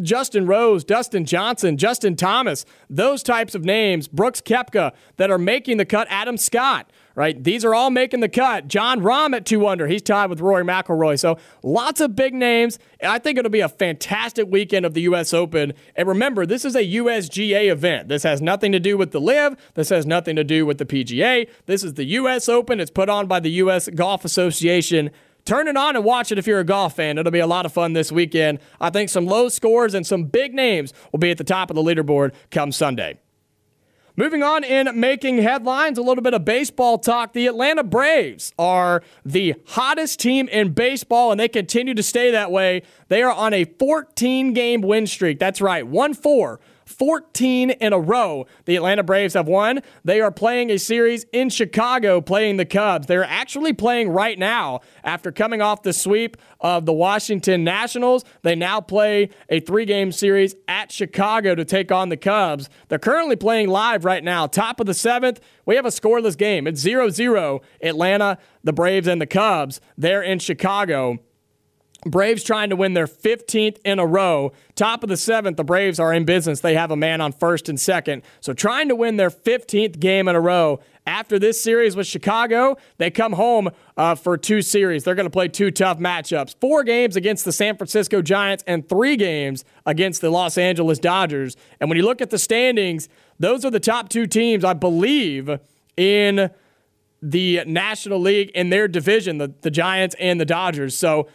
Justin 0.00 0.46
Rose, 0.46 0.84
Dustin 0.84 1.24
Johnson, 1.24 1.76
Justin 1.76 2.14
Thomas, 2.14 2.64
those 2.88 3.24
types 3.24 3.56
of 3.56 3.64
names. 3.64 4.06
Brooks 4.06 4.40
Koepka 4.40 4.92
that 5.16 5.30
are 5.30 5.38
making 5.38 5.78
the 5.78 5.84
cut. 5.84 6.06
Adam 6.10 6.36
Scott, 6.36 6.92
right? 7.18 7.42
These 7.42 7.64
are 7.64 7.74
all 7.74 7.90
making 7.90 8.20
the 8.20 8.28
cut. 8.28 8.68
Jon 8.68 9.00
Rahm 9.00 9.34
at 9.34 9.44
two 9.44 9.66
under. 9.66 9.88
He's 9.88 10.02
tied 10.02 10.30
with 10.30 10.40
Rory 10.40 10.62
McIlroy. 10.62 11.18
So 11.18 11.36
lots 11.64 12.00
of 12.00 12.14
big 12.14 12.32
names. 12.32 12.78
I 13.02 13.18
think 13.18 13.36
it'll 13.36 13.50
be 13.50 13.58
a 13.58 13.68
fantastic 13.68 14.46
weekend 14.48 14.86
of 14.86 14.94
the 14.94 15.00
U.S. 15.00 15.34
Open. 15.34 15.72
And 15.96 16.06
remember, 16.06 16.46
this 16.46 16.64
is 16.64 16.76
a 16.76 16.84
USGA 16.84 17.72
event. 17.72 18.06
This 18.06 18.22
has 18.22 18.40
nothing 18.40 18.70
to 18.70 18.78
do 18.78 18.96
with 18.96 19.10
the 19.10 19.20
LIV. 19.20 19.56
This 19.74 19.88
has 19.88 20.06
nothing 20.06 20.36
to 20.36 20.44
do 20.44 20.64
with 20.64 20.78
the 20.78 20.86
PGA. 20.86 21.50
This 21.66 21.82
is 21.82 21.94
the 21.94 22.04
U.S. 22.04 22.48
Open. 22.48 22.78
It's 22.78 22.88
put 22.88 23.08
on 23.08 23.26
by 23.26 23.40
the 23.40 23.50
U.S. 23.50 23.88
Golf 23.88 24.24
Association. 24.24 25.10
Turn 25.44 25.66
it 25.66 25.76
on 25.76 25.96
and 25.96 26.04
watch 26.04 26.30
it 26.30 26.38
if 26.38 26.46
you're 26.46 26.60
a 26.60 26.64
golf 26.64 26.94
fan. 26.94 27.18
It'll 27.18 27.32
be 27.32 27.40
a 27.40 27.48
lot 27.48 27.66
of 27.66 27.72
fun 27.72 27.94
this 27.94 28.12
weekend. 28.12 28.60
I 28.80 28.90
think 28.90 29.10
some 29.10 29.26
low 29.26 29.48
scores 29.48 29.92
and 29.92 30.06
some 30.06 30.22
big 30.22 30.54
names 30.54 30.92
will 31.10 31.18
be 31.18 31.32
at 31.32 31.38
the 31.38 31.42
top 31.42 31.68
of 31.68 31.74
the 31.74 31.82
leaderboard 31.82 32.32
come 32.52 32.70
Sunday. 32.70 33.18
Moving 34.18 34.42
on 34.42 34.64
in 34.64 34.98
making 34.98 35.38
headlines, 35.38 35.96
a 35.96 36.02
little 36.02 36.24
bit 36.24 36.34
of 36.34 36.44
baseball 36.44 36.98
talk. 36.98 37.34
The 37.34 37.46
Atlanta 37.46 37.84
Braves 37.84 38.52
are 38.58 39.00
the 39.24 39.54
hottest 39.68 40.18
team 40.18 40.48
in 40.48 40.72
baseball, 40.72 41.30
and 41.30 41.38
they 41.38 41.46
continue 41.46 41.94
to 41.94 42.02
stay 42.02 42.32
that 42.32 42.50
way. 42.50 42.82
They 43.06 43.22
are 43.22 43.30
on 43.30 43.54
a 43.54 43.64
14 43.64 44.54
game 44.54 44.80
win 44.80 45.06
streak. 45.06 45.38
That's 45.38 45.60
right, 45.60 45.86
1 45.86 46.14
4 46.14 46.58
14 46.88 47.70
in 47.70 47.92
a 47.92 47.98
row. 47.98 48.46
The 48.64 48.76
Atlanta 48.76 49.02
Braves 49.02 49.34
have 49.34 49.46
won. 49.46 49.80
They 50.04 50.20
are 50.20 50.32
playing 50.32 50.70
a 50.70 50.78
series 50.78 51.24
in 51.32 51.50
Chicago, 51.50 52.20
playing 52.20 52.56
the 52.56 52.64
Cubs. 52.64 53.06
They're 53.06 53.24
actually 53.24 53.72
playing 53.72 54.08
right 54.10 54.38
now 54.38 54.80
after 55.04 55.30
coming 55.30 55.60
off 55.60 55.82
the 55.82 55.92
sweep 55.92 56.36
of 56.60 56.86
the 56.86 56.92
Washington 56.92 57.62
Nationals. 57.62 58.24
They 58.42 58.54
now 58.54 58.80
play 58.80 59.30
a 59.48 59.60
three 59.60 59.84
game 59.84 60.10
series 60.12 60.54
at 60.66 60.90
Chicago 60.90 61.54
to 61.54 61.64
take 61.64 61.92
on 61.92 62.08
the 62.08 62.16
Cubs. 62.16 62.68
They're 62.88 62.98
currently 62.98 63.36
playing 63.36 63.68
live 63.68 64.04
right 64.04 64.24
now. 64.24 64.46
Top 64.46 64.80
of 64.80 64.86
the 64.86 64.94
seventh, 64.94 65.40
we 65.66 65.76
have 65.76 65.86
a 65.86 65.90
scoreless 65.90 66.36
game. 66.36 66.66
It's 66.66 66.80
0 66.80 67.10
0 67.10 67.60
Atlanta, 67.82 68.38
the 68.64 68.72
Braves, 68.72 69.06
and 69.06 69.20
the 69.20 69.26
Cubs. 69.26 69.80
They're 69.96 70.22
in 70.22 70.38
Chicago. 70.38 71.18
Braves 72.06 72.44
trying 72.44 72.70
to 72.70 72.76
win 72.76 72.94
their 72.94 73.08
15th 73.08 73.78
in 73.84 73.98
a 73.98 74.06
row. 74.06 74.52
Top 74.76 75.02
of 75.02 75.08
the 75.08 75.16
seventh, 75.16 75.56
the 75.56 75.64
Braves 75.64 75.98
are 75.98 76.12
in 76.12 76.24
business. 76.24 76.60
They 76.60 76.74
have 76.74 76.92
a 76.92 76.96
man 76.96 77.20
on 77.20 77.32
first 77.32 77.68
and 77.68 77.78
second. 77.78 78.22
So 78.40 78.52
trying 78.52 78.88
to 78.88 78.94
win 78.94 79.16
their 79.16 79.30
15th 79.30 79.98
game 79.98 80.28
in 80.28 80.36
a 80.36 80.40
row. 80.40 80.80
After 81.06 81.38
this 81.38 81.60
series 81.60 81.96
with 81.96 82.06
Chicago, 82.06 82.76
they 82.98 83.10
come 83.10 83.32
home 83.32 83.70
uh, 83.96 84.14
for 84.14 84.36
two 84.36 84.62
series. 84.62 85.04
They're 85.04 85.14
going 85.14 85.26
to 85.26 85.30
play 85.30 85.48
two 85.48 85.70
tough 85.70 85.98
matchups 85.98 86.54
four 86.60 86.84
games 86.84 87.16
against 87.16 87.44
the 87.44 87.52
San 87.52 87.76
Francisco 87.76 88.20
Giants 88.22 88.62
and 88.66 88.86
three 88.88 89.16
games 89.16 89.64
against 89.86 90.20
the 90.20 90.30
Los 90.30 90.58
Angeles 90.58 90.98
Dodgers. 90.98 91.56
And 91.80 91.88
when 91.88 91.96
you 91.96 92.04
look 92.04 92.20
at 92.20 92.30
the 92.30 92.38
standings, 92.38 93.08
those 93.38 93.64
are 93.64 93.70
the 93.70 93.80
top 93.80 94.10
two 94.10 94.26
teams, 94.26 94.64
I 94.64 94.74
believe, 94.74 95.58
in 95.96 96.50
the 97.22 97.64
National 97.66 98.20
League 98.20 98.50
in 98.50 98.70
their 98.70 98.86
division, 98.86 99.38
the, 99.38 99.52
the 99.62 99.70
Giants 99.70 100.14
and 100.20 100.40
the 100.40 100.44
Dodgers. 100.44 100.96
So 100.96 101.28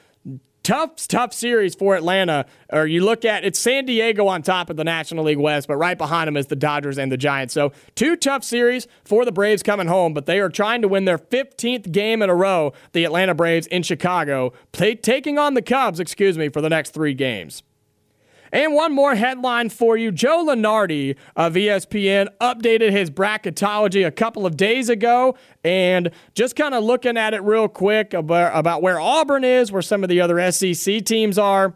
tough, 0.64 1.08
tough 1.08 1.34
series 1.34 1.76
for 1.76 1.96
Atlanta. 1.96 2.46
Or 2.72 2.88
you 2.88 3.04
look 3.04 3.26
at 3.26 3.44
it's 3.44 3.60
San 3.60 3.86
Diego 3.86 4.28
on 4.28 4.42
top 4.42 4.70
of 4.70 4.78
the 4.78 4.84
National 4.84 5.26
League 5.26 5.38
West, 5.38 5.68
but 5.68 5.76
right 5.76 5.98
behind 5.98 6.28
them 6.28 6.38
is 6.38 6.48
the 6.48 6.56
Dodgers 6.56 6.98
and 6.98 7.12
the 7.12 7.18
Giants. 7.18 7.54
So 7.54 7.72
two 7.96 8.16
tough 8.16 8.44
series 8.44 8.88
for 9.04 9.26
the 9.26 9.32
Braves 9.32 9.64
coming 9.64 9.88
home, 9.88 10.14
but 10.14 10.26
they 10.26 10.40
are 10.40 10.50
trying 10.50 10.82
to 10.82 10.88
win 10.88 11.06
their 11.06 11.18
15th 11.18 11.92
game 11.92 12.22
in 12.22 12.30
a 12.30 12.36
row. 12.36 12.74
The 12.94 13.04
Atlanta 13.04 13.36
Braves 13.36 13.68
in 13.68 13.84
Chicago, 13.84 14.54
play, 14.72 14.96
taking 14.96 15.38
on 15.38 15.54
the 15.54 15.62
Cubs, 15.62 16.00
excuse 16.00 16.38
me, 16.38 16.50
for 16.50 16.62
the 16.62 16.70
next 16.70 16.92
three 16.92 17.14
games. 17.14 17.64
And 18.54 18.76
one 18.76 18.94
more 18.94 19.16
headline 19.16 19.70
for 19.70 19.98
you. 19.98 20.12
Joe 20.12 20.46
Lunardi 20.46 21.16
of 21.36 21.56
ESPN 21.56 22.28
updated 22.40 22.92
his 22.92 23.10
bracketology 23.10 24.06
a 24.06 24.12
couple 24.12 24.46
of 24.46 24.56
days 24.56 24.90
ago. 24.90 25.36
And 25.64 26.12
just 26.36 26.56
kind 26.56 26.76
of 26.76 26.84
looking 26.84 27.18
at 27.18 27.34
it 27.34 27.42
real 27.42 27.68
quick 27.68 28.14
about, 28.14 28.56
about 28.56 28.84
where 28.84 29.00
Auburn 29.00 29.44
is, 29.44 29.72
where 29.72 29.82
some 29.82 30.04
of 30.04 30.10
the 30.10 30.22
other 30.22 30.52
SEC 30.52 31.04
teams 31.04 31.40
are. 31.40 31.76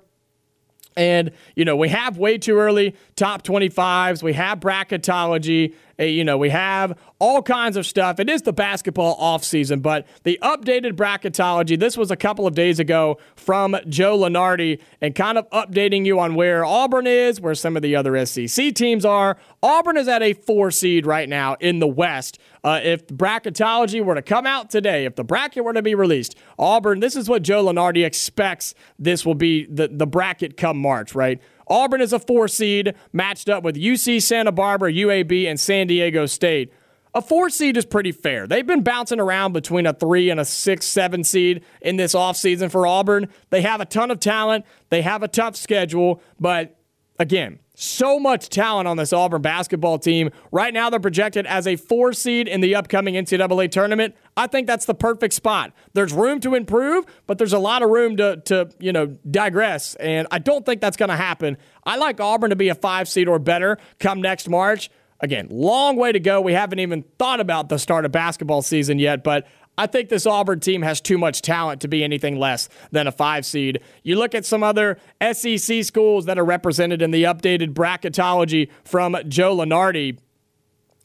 And, 0.95 1.31
you 1.55 1.65
know, 1.65 1.75
we 1.75 1.89
have 1.89 2.19
way 2.19 2.37
too 2.37 2.57
early 2.57 2.95
top 3.15 3.41
25s. 3.41 4.21
We 4.21 4.33
have 4.33 4.59
bracketology. 4.59 5.73
Uh, 5.99 6.03
you 6.03 6.23
know, 6.23 6.37
we 6.37 6.49
have 6.49 6.97
all 7.19 7.41
kinds 7.41 7.77
of 7.77 7.85
stuff. 7.85 8.19
It 8.19 8.29
is 8.29 8.43
the 8.43 8.53
basketball 8.53 9.17
offseason, 9.17 9.81
but 9.81 10.05
the 10.23 10.39
updated 10.43 10.93
bracketology, 10.93 11.79
this 11.79 11.97
was 11.97 12.11
a 12.11 12.15
couple 12.15 12.45
of 12.45 12.53
days 12.53 12.79
ago 12.79 13.17
from 13.35 13.75
Joe 13.89 14.17
Lunardi 14.17 14.79
and 15.01 15.15
kind 15.15 15.37
of 15.37 15.49
updating 15.49 16.05
you 16.05 16.19
on 16.19 16.35
where 16.35 16.63
Auburn 16.63 17.07
is, 17.07 17.41
where 17.41 17.55
some 17.55 17.75
of 17.75 17.81
the 17.81 17.95
other 17.95 18.25
SEC 18.25 18.73
teams 18.75 19.05
are. 19.05 19.37
Auburn 19.63 19.97
is 19.97 20.07
at 20.07 20.21
a 20.21 20.33
four 20.33 20.69
seed 20.71 21.05
right 21.05 21.27
now 21.27 21.55
in 21.59 21.79
the 21.79 21.87
West. 21.87 22.39
Uh, 22.63 22.79
if 22.83 23.07
bracketology 23.07 24.03
were 24.03 24.15
to 24.15 24.21
come 24.21 24.45
out 24.45 24.69
today, 24.69 25.05
if 25.05 25.15
the 25.15 25.23
bracket 25.23 25.63
were 25.63 25.73
to 25.73 25.81
be 25.81 25.95
released, 25.95 26.35
Auburn, 26.59 26.99
this 26.99 27.15
is 27.15 27.29
what 27.29 27.41
Joe 27.41 27.65
Lunardi 27.65 28.05
expects 28.05 28.75
this 28.99 29.25
will 29.25 29.35
be 29.35 29.65
the, 29.65 29.87
the 29.87 30.07
bracket 30.07 30.57
come 30.57 30.77
March, 30.77 31.15
right? 31.15 31.41
Auburn 31.69 32.01
is 32.01 32.13
a 32.13 32.19
four 32.19 32.47
seed 32.47 32.95
matched 33.13 33.49
up 33.49 33.63
with 33.63 33.75
UC 33.75 34.21
Santa 34.21 34.51
Barbara, 34.51 34.91
UAB, 34.91 35.47
and 35.47 35.59
San 35.59 35.87
Diego 35.87 36.25
State. 36.25 36.71
A 37.13 37.21
four 37.21 37.49
seed 37.49 37.77
is 37.77 37.85
pretty 37.85 38.11
fair. 38.11 38.45
They've 38.45 38.65
been 38.65 38.83
bouncing 38.83 39.19
around 39.19 39.53
between 39.53 39.87
a 39.87 39.93
three 39.93 40.29
and 40.29 40.39
a 40.39 40.45
six, 40.45 40.85
seven 40.85 41.23
seed 41.23 41.63
in 41.81 41.95
this 41.95 42.13
offseason 42.13 42.69
for 42.69 42.85
Auburn. 42.85 43.29
They 43.49 43.61
have 43.61 43.81
a 43.81 43.85
ton 43.85 44.11
of 44.11 44.19
talent, 44.19 44.65
they 44.89 45.01
have 45.01 45.23
a 45.23 45.27
tough 45.27 45.55
schedule, 45.55 46.21
but 46.39 46.77
again, 47.17 47.59
so 47.79 48.19
much 48.19 48.49
talent 48.49 48.87
on 48.87 48.97
this 48.97 49.13
Auburn 49.13 49.43
basketball 49.43 49.99
team. 49.99 50.31
Right 50.51 50.73
now, 50.73 50.89
they're 50.89 50.99
projected 50.99 51.45
as 51.45 51.67
a 51.67 51.75
four 51.75 52.11
seed 52.11 52.47
in 52.47 52.59
the 52.59 52.73
upcoming 52.73 53.13
NCAA 53.13 53.69
tournament. 53.69 54.15
I 54.35 54.47
think 54.47 54.65
that's 54.65 54.85
the 54.85 54.95
perfect 54.95 55.35
spot. 55.35 55.73
There's 55.93 56.11
room 56.11 56.39
to 56.39 56.55
improve, 56.55 57.05
but 57.27 57.37
there's 57.37 57.53
a 57.53 57.59
lot 57.59 57.83
of 57.83 57.91
room 57.91 58.17
to, 58.17 58.37
to 58.45 58.69
you 58.79 58.91
know, 58.91 59.17
digress. 59.29 59.93
And 59.95 60.27
I 60.31 60.39
don't 60.39 60.65
think 60.65 60.81
that's 60.81 60.97
going 60.97 61.09
to 61.09 61.15
happen. 61.15 61.55
I 61.83 61.97
like 61.97 62.19
Auburn 62.19 62.49
to 62.49 62.55
be 62.55 62.69
a 62.69 62.75
five 62.75 63.07
seed 63.07 63.27
or 63.27 63.37
better 63.37 63.77
come 63.99 64.21
next 64.21 64.49
March. 64.49 64.89
Again, 65.19 65.47
long 65.51 65.97
way 65.97 66.11
to 66.11 66.19
go. 66.19 66.41
We 66.41 66.53
haven't 66.53 66.79
even 66.79 67.03
thought 67.19 67.39
about 67.39 67.69
the 67.69 67.77
start 67.77 68.05
of 68.05 68.11
basketball 68.11 68.63
season 68.63 68.97
yet, 68.97 69.23
but 69.23 69.47
I 69.77 69.85
think 69.87 70.09
this 70.09 70.25
Auburn 70.25 70.59
team 70.59 70.81
has 70.81 70.99
too 70.99 71.17
much 71.17 71.41
talent 71.41 71.81
to 71.81 71.87
be 71.87 72.03
anything 72.03 72.39
less 72.39 72.67
than 72.91 73.05
a 73.05 73.11
five 73.11 73.45
seed. 73.45 73.79
You 74.03 74.17
look 74.17 74.33
at 74.33 74.45
some 74.45 74.63
other 74.63 74.97
SEC 75.31 75.83
schools 75.83 76.25
that 76.25 76.39
are 76.39 76.45
represented 76.45 77.01
in 77.01 77.11
the 77.11 77.23
updated 77.23 77.73
bracketology 77.73 78.69
from 78.83 79.15
Joe 79.27 79.57
Lunardi. 79.57 80.17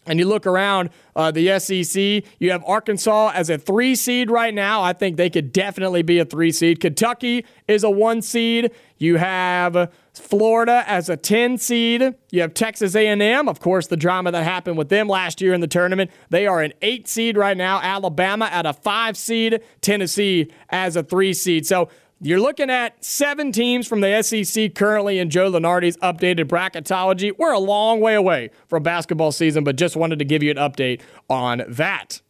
And 0.06 0.18
you 0.18 0.26
look 0.26 0.46
around 0.46 0.90
uh, 1.14 1.30
the 1.30 1.58
SEC, 1.58 2.24
you 2.38 2.50
have 2.50 2.64
Arkansas 2.66 3.32
as 3.34 3.50
a 3.50 3.58
three 3.58 3.94
seed 3.94 4.30
right 4.30 4.52
now. 4.52 4.82
I 4.82 4.92
think 4.92 5.16
they 5.16 5.30
could 5.30 5.52
definitely 5.52 6.02
be 6.02 6.18
a 6.18 6.24
three 6.24 6.50
seed. 6.50 6.80
Kentucky 6.80 7.44
is 7.68 7.84
a 7.84 7.90
one 7.90 8.22
seed. 8.22 8.72
You 8.98 9.16
have 9.16 9.92
Florida 10.14 10.84
as 10.86 11.08
a 11.08 11.16
10 11.16 11.58
seed. 11.58 12.14
You 12.30 12.40
have 12.40 12.54
Texas 12.54 12.94
A&M, 12.94 13.48
of 13.48 13.60
course, 13.60 13.86
the 13.86 13.96
drama 13.96 14.30
that 14.30 14.44
happened 14.44 14.76
with 14.76 14.88
them 14.90 15.08
last 15.08 15.40
year 15.40 15.54
in 15.54 15.60
the 15.60 15.66
tournament. 15.66 16.10
They 16.30 16.46
are 16.46 16.60
an 16.62 16.72
8 16.82 17.08
seed 17.08 17.36
right 17.36 17.56
now. 17.56 17.80
Alabama 17.80 18.46
at 18.46 18.66
a 18.66 18.72
5 18.72 19.16
seed, 19.16 19.60
Tennessee 19.80 20.52
as 20.68 20.96
a 20.96 21.02
3 21.02 21.32
seed. 21.32 21.66
So 21.66 21.88
you're 22.22 22.40
looking 22.40 22.70
at 22.70 23.04
seven 23.04 23.50
teams 23.50 23.88
from 23.88 24.00
the 24.00 24.22
SEC 24.22 24.74
currently 24.74 25.18
in 25.18 25.28
Joe 25.28 25.50
Lunardi's 25.50 25.96
updated 25.96 26.44
bracketology. 26.44 27.32
We're 27.36 27.52
a 27.52 27.58
long 27.58 28.00
way 28.00 28.14
away 28.14 28.50
from 28.68 28.84
basketball 28.84 29.32
season, 29.32 29.64
but 29.64 29.76
just 29.76 29.96
wanted 29.96 30.20
to 30.20 30.24
give 30.24 30.42
you 30.42 30.52
an 30.52 30.56
update 30.56 31.00
on 31.28 31.64
that. 31.66 32.22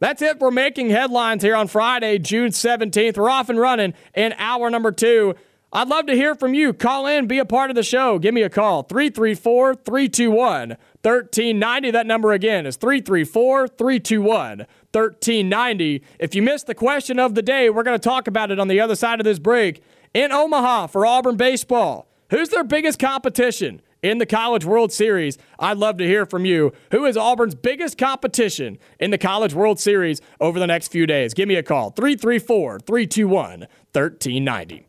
That's 0.00 0.20
it 0.20 0.40
for 0.40 0.50
making 0.50 0.90
headlines 0.90 1.44
here 1.44 1.54
on 1.54 1.68
Friday, 1.68 2.18
June 2.18 2.50
17th. 2.50 3.16
We're 3.16 3.30
off 3.30 3.48
and 3.48 3.60
running 3.60 3.94
in 4.14 4.32
hour 4.38 4.68
number 4.68 4.90
two. 4.90 5.36
I'd 5.72 5.88
love 5.88 6.06
to 6.06 6.14
hear 6.14 6.34
from 6.34 6.52
you. 6.52 6.72
Call 6.72 7.06
in, 7.06 7.28
be 7.28 7.38
a 7.38 7.44
part 7.44 7.70
of 7.70 7.76
the 7.76 7.84
show. 7.84 8.18
Give 8.18 8.34
me 8.34 8.42
a 8.42 8.50
call 8.50 8.82
334 8.82 9.76
321 9.76 10.70
1390. 11.02 11.90
That 11.92 12.06
number 12.06 12.32
again 12.32 12.66
is 12.66 12.76
334 12.76 13.68
321 13.68 14.66
1390. 14.92 16.02
If 16.18 16.34
you 16.34 16.42
missed 16.42 16.66
the 16.66 16.74
question 16.74 17.18
of 17.18 17.34
the 17.34 17.42
day, 17.42 17.70
we're 17.70 17.82
going 17.82 17.98
to 17.98 18.08
talk 18.08 18.26
about 18.26 18.50
it 18.50 18.58
on 18.58 18.68
the 18.68 18.80
other 18.80 18.94
side 18.94 19.20
of 19.20 19.24
this 19.24 19.38
break. 19.38 19.82
In 20.14 20.32
Omaha 20.32 20.88
for 20.88 21.06
Auburn 21.06 21.36
baseball, 21.36 22.08
who's 22.30 22.50
their 22.50 22.64
biggest 22.64 22.98
competition? 22.98 23.82
in 24.02 24.18
the 24.18 24.26
College 24.26 24.64
World 24.64 24.92
Series. 24.92 25.38
I'd 25.58 25.78
love 25.78 25.96
to 25.98 26.04
hear 26.04 26.26
from 26.26 26.44
you. 26.44 26.72
Who 26.90 27.04
is 27.04 27.16
Auburn's 27.16 27.54
biggest 27.54 27.96
competition 27.96 28.78
in 28.98 29.12
the 29.12 29.18
College 29.18 29.54
World 29.54 29.78
Series 29.78 30.20
over 30.40 30.58
the 30.58 30.66
next 30.66 30.88
few 30.88 31.06
days? 31.06 31.34
Give 31.34 31.48
me 31.48 31.54
a 31.54 31.62
call 31.62 31.90
334 31.90 32.80
321 32.80 33.60
1390. 33.92 34.86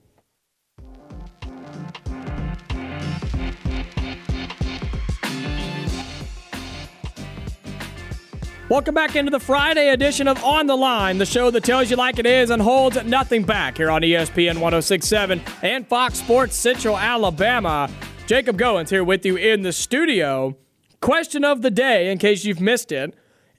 Welcome 8.70 8.96
back 8.96 9.18
into 9.18 9.30
the 9.30 9.42
Friday 9.42 9.90
edition 9.90 10.26
of 10.26 10.42
On 10.42 10.68
the 10.68 10.76
Line, 10.78 11.18
the 11.18 11.26
show 11.26 11.52
that 11.52 11.66
tells 11.66 11.92
you 11.92 11.98
like 11.98 12.18
it 12.18 12.26
is 12.26 12.50
and 12.50 12.62
holds 12.62 13.04
nothing 13.04 13.44
back 13.44 13.76
here 13.76 13.92
on 13.92 14.04
ESPN 14.04 14.54
1067 14.54 15.42
and 15.62 15.86
Fox 15.86 16.20
Sports 16.20 16.56
Central 16.56 16.98
Alabama. 16.98 17.90
Jacob 18.26 18.58
Goins 18.58 18.90
here 18.90 19.04
with 19.04 19.26
you 19.26 19.36
in 19.36 19.64
the 19.64 19.74
studio. 19.74 20.56
Question 21.02 21.44
of 21.44 21.62
the 21.62 21.70
day, 21.70 22.10
in 22.10 22.18
case 22.18 22.46
you've 22.46 22.62
missed 22.62 22.94
it. 22.94 23.14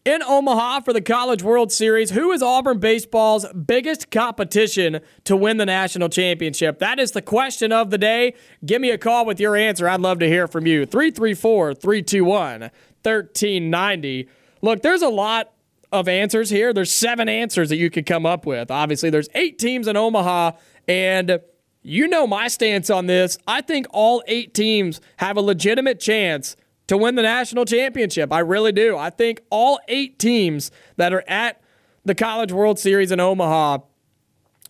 In 0.07 0.23
Omaha 0.23 0.81
for 0.81 0.95
the 0.95 1.03
College 1.03 1.43
World 1.43 1.71
Series, 1.71 2.11
who 2.11 2.33
is 2.33 2.43
Auburn 2.43 2.79
baseball's 2.79 3.47
biggest 3.53 4.11
competition 4.11 5.01
to 5.25 5.37
win 5.37 5.59
the 5.59 5.67
national 5.67 6.09
championship? 6.09 6.79
That 6.79 6.99
is 6.99 7.13
the 7.13 7.23
question 7.23 7.73
of 7.73 7.91
the 7.91 7.99
day. 7.99 8.33
Give 8.65 8.81
me 8.81 8.91
a 8.91 8.99
call 8.99 9.27
with 9.27 9.39
your 9.39 9.55
answer. 9.55 9.87
I'd 9.87 10.01
love 10.01 10.19
to 10.21 10.29
hear 10.29 10.49
from 10.49 10.67
you. 10.67 10.87
334 10.87 11.75
321 11.75 12.61
1390. 13.03 14.29
Look, 14.65 14.81
there's 14.81 15.03
a 15.03 15.11
lot 15.11 15.53
of 15.93 16.09
answers 16.09 16.49
here. 16.49 16.73
There's 16.73 16.91
seven 16.91 17.29
answers 17.29 17.69
that 17.69 17.77
you 17.77 17.91
could 17.91 18.07
come 18.07 18.25
up 18.25 18.47
with. 18.47 18.71
Obviously, 18.71 19.11
there's 19.11 19.29
eight 19.35 19.59
teams 19.59 19.87
in 19.87 19.95
Omaha, 19.95 20.53
and 20.89 21.41
you 21.83 22.09
know 22.09 22.27
my 22.27 22.49
stance 22.49 22.89
on 22.89 23.05
this. 23.05 23.37
I 23.47 23.61
think 23.61 23.87
all 23.91 24.23
eight 24.27 24.55
teams 24.55 25.03
have 25.19 25.37
a 25.37 25.43
legitimate 25.43 26.01
chance 26.01 26.57
to 26.87 26.97
win 26.97 27.15
the 27.15 27.21
national 27.21 27.67
championship. 27.67 28.33
I 28.33 28.39
really 28.39 28.73
do. 28.73 28.97
I 28.97 29.11
think 29.11 29.43
all 29.51 29.81
eight 29.87 30.19
teams 30.19 30.71
that 30.97 31.13
are 31.13 31.25
at 31.29 31.61
the 32.07 32.15
College 32.15 32.51
World 32.51 32.79
Series 32.79 33.13
in 33.13 33.21
Omaha 33.21 33.81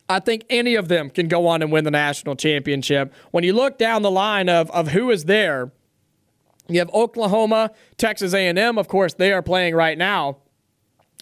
I 0.09 0.21
think 0.21 0.45
any 0.51 0.75
of 0.75 0.89
them 0.89 1.09
can 1.09 1.29
go 1.29 1.47
on 1.47 1.63
and 1.63 1.73
win 1.73 1.85
the 1.85 1.91
national 1.91 2.37
championship. 2.37 3.13
When 3.31 3.43
you 3.43 3.55
look 3.55 3.79
down 3.79 4.03
the 4.03 4.11
line 4.11 4.49
of, 4.49 4.71
of 4.71 4.89
who 4.89 5.11
is 5.11 5.25
there, 5.25 5.73
you 6.69 6.79
have 6.79 6.91
Oklahoma, 6.95 7.71
Texas 7.97 8.33
A&M, 8.35 8.79
of 8.79 8.89
course, 8.89 9.15
they 9.15 9.33
are 9.33 9.43
playing 9.43 9.75
right 9.75 9.99
now. 9.99 10.39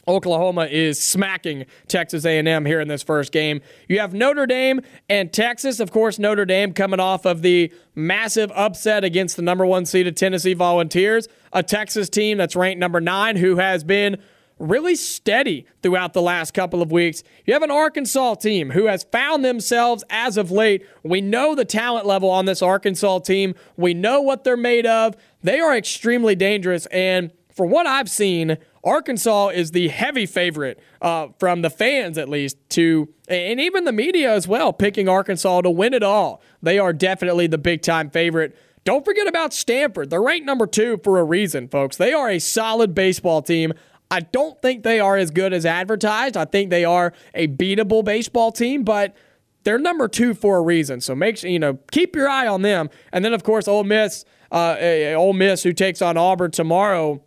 Oklahoma 0.08 0.64
is 0.64 1.00
smacking 1.00 1.64
Texas 1.86 2.24
A&M 2.24 2.64
here 2.64 2.80
in 2.80 2.88
this 2.88 3.04
first 3.04 3.30
game. 3.30 3.60
You 3.88 4.00
have 4.00 4.12
Notre 4.12 4.46
Dame 4.46 4.80
and 5.08 5.32
Texas. 5.32 5.78
Of 5.78 5.92
course, 5.92 6.18
Notre 6.18 6.44
Dame 6.44 6.72
coming 6.72 6.98
off 6.98 7.24
of 7.24 7.42
the 7.42 7.72
massive 7.94 8.50
upset 8.52 9.04
against 9.04 9.36
the 9.36 9.42
number 9.42 9.64
one 9.64 9.86
seeded 9.86 10.16
Tennessee 10.16 10.54
Volunteers, 10.54 11.28
a 11.52 11.62
Texas 11.62 12.08
team 12.08 12.38
that's 12.38 12.56
ranked 12.56 12.80
number 12.80 13.00
nine 13.00 13.36
who 13.36 13.56
has 13.56 13.84
been 13.84 14.20
really 14.62 14.94
steady 14.94 15.66
throughout 15.82 16.12
the 16.12 16.22
last 16.22 16.54
couple 16.54 16.80
of 16.80 16.92
weeks. 16.92 17.22
You 17.44 17.52
have 17.52 17.62
an 17.62 17.70
Arkansas 17.70 18.36
team 18.36 18.70
who 18.70 18.86
has 18.86 19.02
found 19.04 19.44
themselves 19.44 20.04
as 20.08 20.36
of 20.36 20.50
late. 20.50 20.86
We 21.02 21.20
know 21.20 21.54
the 21.54 21.64
talent 21.64 22.06
level 22.06 22.30
on 22.30 22.44
this 22.44 22.62
Arkansas 22.62 23.20
team, 23.20 23.54
we 23.76 23.92
know 23.92 24.20
what 24.20 24.44
they're 24.44 24.56
made 24.56 24.86
of. 24.86 25.16
They 25.42 25.58
are 25.58 25.76
extremely 25.76 26.36
dangerous. 26.36 26.86
And 26.86 27.32
for 27.52 27.66
what 27.66 27.86
I've 27.86 28.08
seen, 28.08 28.56
Arkansas 28.84 29.48
is 29.48 29.72
the 29.72 29.88
heavy 29.88 30.26
favorite 30.26 30.80
uh, 31.00 31.28
from 31.38 31.62
the 31.62 31.70
fans, 31.70 32.16
at 32.16 32.28
least, 32.28 32.56
to 32.70 33.08
and 33.28 33.60
even 33.60 33.84
the 33.84 33.92
media 33.92 34.32
as 34.32 34.46
well, 34.46 34.72
picking 34.72 35.08
Arkansas 35.08 35.62
to 35.62 35.70
win 35.70 35.94
it 35.94 36.02
all. 36.02 36.42
They 36.62 36.78
are 36.78 36.92
definitely 36.92 37.46
the 37.46 37.58
big 37.58 37.82
time 37.82 38.10
favorite. 38.10 38.56
Don't 38.84 39.04
forget 39.04 39.28
about 39.28 39.54
Stanford. 39.54 40.10
They're 40.10 40.22
ranked 40.22 40.44
number 40.44 40.66
two 40.66 40.98
for 41.04 41.20
a 41.20 41.24
reason, 41.24 41.68
folks. 41.68 41.96
They 41.96 42.12
are 42.12 42.28
a 42.28 42.40
solid 42.40 42.94
baseball 42.94 43.40
team. 43.40 43.72
I 44.12 44.20
don't 44.20 44.60
think 44.60 44.82
they 44.82 45.00
are 45.00 45.16
as 45.16 45.30
good 45.30 45.54
as 45.54 45.64
advertised. 45.64 46.36
I 46.36 46.44
think 46.44 46.68
they 46.68 46.84
are 46.84 47.14
a 47.32 47.48
beatable 47.48 48.04
baseball 48.04 48.52
team, 48.52 48.84
but 48.84 49.16
they're 49.64 49.78
number 49.78 50.06
two 50.06 50.34
for 50.34 50.58
a 50.58 50.60
reason. 50.60 51.00
So 51.00 51.14
make 51.14 51.38
sure 51.38 51.48
you 51.48 51.58
know 51.58 51.78
keep 51.90 52.14
your 52.14 52.28
eye 52.28 52.46
on 52.46 52.60
them. 52.60 52.90
And 53.10 53.24
then 53.24 53.32
of 53.32 53.42
course 53.42 53.66
Ole 53.66 53.84
Miss, 53.84 54.26
uh, 54.50 54.76
Ole 55.16 55.32
Miss 55.32 55.62
who 55.62 55.72
takes 55.72 56.02
on 56.02 56.18
Auburn 56.18 56.50
tomorrow. 56.50 57.22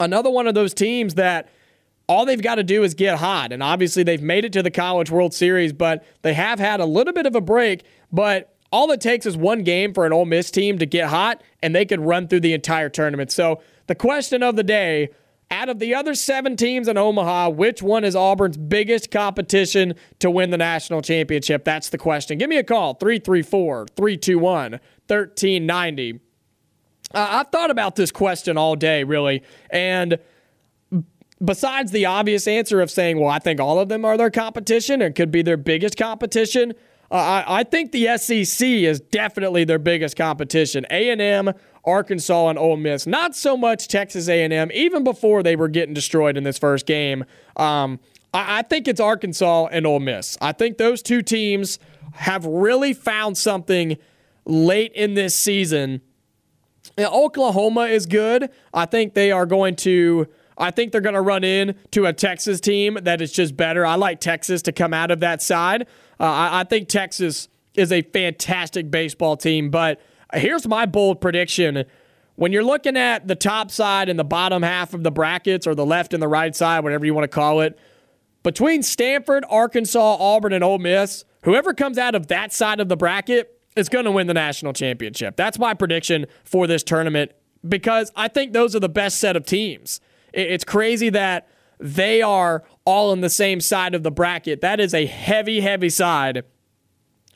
Another 0.00 0.28
one 0.28 0.48
of 0.48 0.56
those 0.56 0.74
teams 0.74 1.14
that 1.14 1.48
all 2.08 2.26
they've 2.26 2.42
got 2.42 2.56
to 2.56 2.64
do 2.64 2.82
is 2.82 2.94
get 2.94 3.18
hot. 3.18 3.52
And 3.52 3.62
obviously 3.62 4.02
they've 4.02 4.20
made 4.20 4.44
it 4.44 4.52
to 4.54 4.62
the 4.62 4.72
College 4.72 5.08
World 5.08 5.32
Series, 5.32 5.72
but 5.72 6.04
they 6.22 6.34
have 6.34 6.58
had 6.58 6.80
a 6.80 6.84
little 6.84 7.12
bit 7.12 7.26
of 7.26 7.36
a 7.36 7.40
break. 7.40 7.84
But 8.10 8.56
all 8.72 8.90
it 8.90 9.00
takes 9.00 9.24
is 9.24 9.36
one 9.36 9.62
game 9.62 9.94
for 9.94 10.04
an 10.04 10.12
Ole 10.12 10.24
Miss 10.24 10.50
team 10.50 10.78
to 10.78 10.86
get 10.86 11.10
hot, 11.10 11.44
and 11.62 11.76
they 11.76 11.86
could 11.86 12.00
run 12.00 12.26
through 12.26 12.40
the 12.40 12.54
entire 12.54 12.88
tournament. 12.88 13.30
So 13.30 13.62
the 13.86 13.94
question 13.94 14.42
of 14.42 14.56
the 14.56 14.64
day 14.64 15.10
out 15.52 15.68
of 15.68 15.78
the 15.78 15.94
other 15.94 16.14
seven 16.14 16.56
teams 16.56 16.88
in 16.88 16.96
Omaha, 16.96 17.50
which 17.50 17.82
one 17.82 18.04
is 18.04 18.16
Auburn's 18.16 18.56
biggest 18.56 19.10
competition 19.10 19.94
to 20.18 20.30
win 20.30 20.50
the 20.50 20.56
national 20.56 21.02
championship? 21.02 21.64
That's 21.64 21.90
the 21.90 21.98
question. 21.98 22.38
Give 22.38 22.48
me 22.48 22.56
a 22.56 22.64
call, 22.64 22.94
334 22.94 23.86
321 23.94 24.72
1390. 24.72 26.20
I've 27.14 27.48
thought 27.48 27.70
about 27.70 27.96
this 27.96 28.10
question 28.10 28.56
all 28.56 28.74
day, 28.74 29.04
really. 29.04 29.42
And 29.68 30.18
besides 31.44 31.92
the 31.92 32.06
obvious 32.06 32.46
answer 32.46 32.80
of 32.80 32.90
saying, 32.90 33.20
well, 33.20 33.28
I 33.28 33.38
think 33.38 33.60
all 33.60 33.78
of 33.78 33.90
them 33.90 34.06
are 34.06 34.16
their 34.16 34.30
competition 34.30 35.02
and 35.02 35.14
could 35.14 35.30
be 35.30 35.42
their 35.42 35.58
biggest 35.58 35.98
competition, 35.98 36.72
uh, 37.10 37.16
I, 37.16 37.60
I 37.60 37.64
think 37.64 37.92
the 37.92 38.16
SEC 38.16 38.66
is 38.66 39.00
definitely 39.00 39.64
their 39.64 39.78
biggest 39.78 40.16
competition. 40.16 40.86
A&M 40.88 41.52
Arkansas 41.84 42.48
and 42.48 42.58
Ole 42.58 42.76
Miss. 42.76 43.06
Not 43.06 43.34
so 43.34 43.56
much 43.56 43.88
Texas 43.88 44.28
A&M, 44.28 44.70
even 44.72 45.04
before 45.04 45.42
they 45.42 45.56
were 45.56 45.68
getting 45.68 45.94
destroyed 45.94 46.36
in 46.36 46.44
this 46.44 46.58
first 46.58 46.86
game. 46.86 47.24
Um, 47.56 47.98
I, 48.32 48.58
I 48.58 48.62
think 48.62 48.86
it's 48.88 49.00
Arkansas 49.00 49.66
and 49.66 49.86
Ole 49.86 50.00
Miss. 50.00 50.38
I 50.40 50.52
think 50.52 50.78
those 50.78 51.02
two 51.02 51.22
teams 51.22 51.78
have 52.14 52.44
really 52.44 52.92
found 52.92 53.36
something 53.36 53.96
late 54.44 54.92
in 54.92 55.14
this 55.14 55.34
season. 55.34 56.02
Oklahoma 56.98 57.82
is 57.82 58.06
good. 58.06 58.50
I 58.74 58.86
think 58.86 59.14
they 59.14 59.32
are 59.32 59.46
going 59.46 59.76
to. 59.76 60.28
I 60.58 60.70
think 60.70 60.92
they're 60.92 61.00
going 61.00 61.14
to 61.14 61.22
run 61.22 61.44
in 61.44 61.74
to 61.92 62.04
a 62.04 62.12
Texas 62.12 62.60
team 62.60 62.98
that 63.02 63.22
is 63.22 63.32
just 63.32 63.56
better. 63.56 63.86
I 63.86 63.94
like 63.94 64.20
Texas 64.20 64.60
to 64.62 64.72
come 64.72 64.92
out 64.92 65.10
of 65.10 65.20
that 65.20 65.40
side. 65.40 65.82
Uh, 66.20 66.24
I, 66.24 66.60
I 66.60 66.64
think 66.64 66.88
Texas 66.88 67.48
is 67.74 67.90
a 67.90 68.02
fantastic 68.02 68.90
baseball 68.90 69.36
team, 69.36 69.70
but 69.70 70.00
Here's 70.34 70.66
my 70.66 70.86
bold 70.86 71.20
prediction. 71.20 71.84
When 72.36 72.52
you're 72.52 72.64
looking 72.64 72.96
at 72.96 73.28
the 73.28 73.34
top 73.34 73.70
side 73.70 74.08
and 74.08 74.18
the 74.18 74.24
bottom 74.24 74.62
half 74.62 74.94
of 74.94 75.02
the 75.02 75.10
brackets, 75.10 75.66
or 75.66 75.74
the 75.74 75.86
left 75.86 76.14
and 76.14 76.22
the 76.22 76.28
right 76.28 76.54
side, 76.56 76.82
whatever 76.82 77.04
you 77.04 77.14
want 77.14 77.24
to 77.24 77.28
call 77.28 77.60
it, 77.60 77.78
between 78.42 78.82
Stanford, 78.82 79.44
Arkansas, 79.48 80.16
Auburn, 80.18 80.52
and 80.52 80.64
Ole 80.64 80.78
Miss, 80.78 81.24
whoever 81.44 81.74
comes 81.74 81.98
out 81.98 82.14
of 82.14 82.28
that 82.28 82.52
side 82.52 82.80
of 82.80 82.88
the 82.88 82.96
bracket 82.96 83.60
is 83.76 83.88
going 83.88 84.04
to 84.04 84.10
win 84.10 84.26
the 84.26 84.34
national 84.34 84.72
championship. 84.72 85.36
That's 85.36 85.58
my 85.58 85.74
prediction 85.74 86.26
for 86.44 86.66
this 86.66 86.82
tournament 86.82 87.32
because 87.66 88.10
I 88.16 88.28
think 88.28 88.52
those 88.52 88.74
are 88.74 88.80
the 88.80 88.88
best 88.88 89.18
set 89.18 89.36
of 89.36 89.46
teams. 89.46 90.00
It's 90.32 90.64
crazy 90.64 91.10
that 91.10 91.48
they 91.78 92.22
are 92.22 92.64
all 92.84 93.10
on 93.10 93.20
the 93.20 93.30
same 93.30 93.60
side 93.60 93.94
of 93.94 94.02
the 94.02 94.10
bracket. 94.10 94.60
That 94.60 94.80
is 94.80 94.94
a 94.94 95.06
heavy, 95.06 95.60
heavy 95.60 95.90
side 95.90 96.44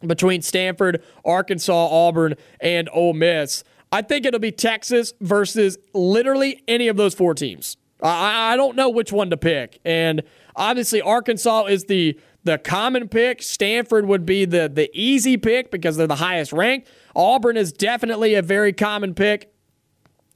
between 0.04 0.42
Stanford, 0.42 1.02
Arkansas, 1.24 1.72
Auburn, 1.72 2.34
and 2.60 2.88
Ole 2.92 3.14
Miss. 3.14 3.64
I 3.92 4.02
think 4.02 4.26
it'll 4.26 4.40
be 4.40 4.52
Texas 4.52 5.12
versus 5.20 5.78
literally 5.94 6.62
any 6.66 6.88
of 6.88 6.96
those 6.96 7.14
four 7.14 7.34
teams. 7.34 7.76
I, 8.02 8.52
I 8.52 8.56
don't 8.56 8.76
know 8.76 8.90
which 8.90 9.12
one 9.12 9.30
to 9.30 9.36
pick. 9.36 9.80
And 9.84 10.22
obviously, 10.54 11.00
Arkansas 11.00 11.66
is 11.66 11.84
the 11.84 12.18
the 12.44 12.58
common 12.58 13.08
pick. 13.08 13.42
Stanford 13.42 14.06
would 14.06 14.26
be 14.26 14.44
the 14.44 14.68
the 14.72 14.90
easy 14.92 15.36
pick 15.36 15.70
because 15.70 15.96
they're 15.96 16.06
the 16.06 16.16
highest 16.16 16.52
ranked. 16.52 16.88
Auburn 17.14 17.56
is 17.56 17.72
definitely 17.72 18.34
a 18.34 18.42
very 18.42 18.72
common 18.72 19.14
pick. 19.14 19.52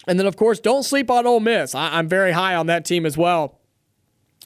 And 0.09 0.19
then, 0.19 0.27
of 0.27 0.37
course, 0.37 0.61
don't 0.61 0.83
sleep 0.83 1.11
on 1.11 1.27
Ole 1.27 1.41
Miss. 1.41 1.75
I, 1.75 1.99
I'm 1.99 2.09
very 2.09 2.33
high 2.33 2.55
on 2.55 2.67
that 2.67 2.85
team 2.85 3.05
as 3.05 3.19
well. 3.19 3.61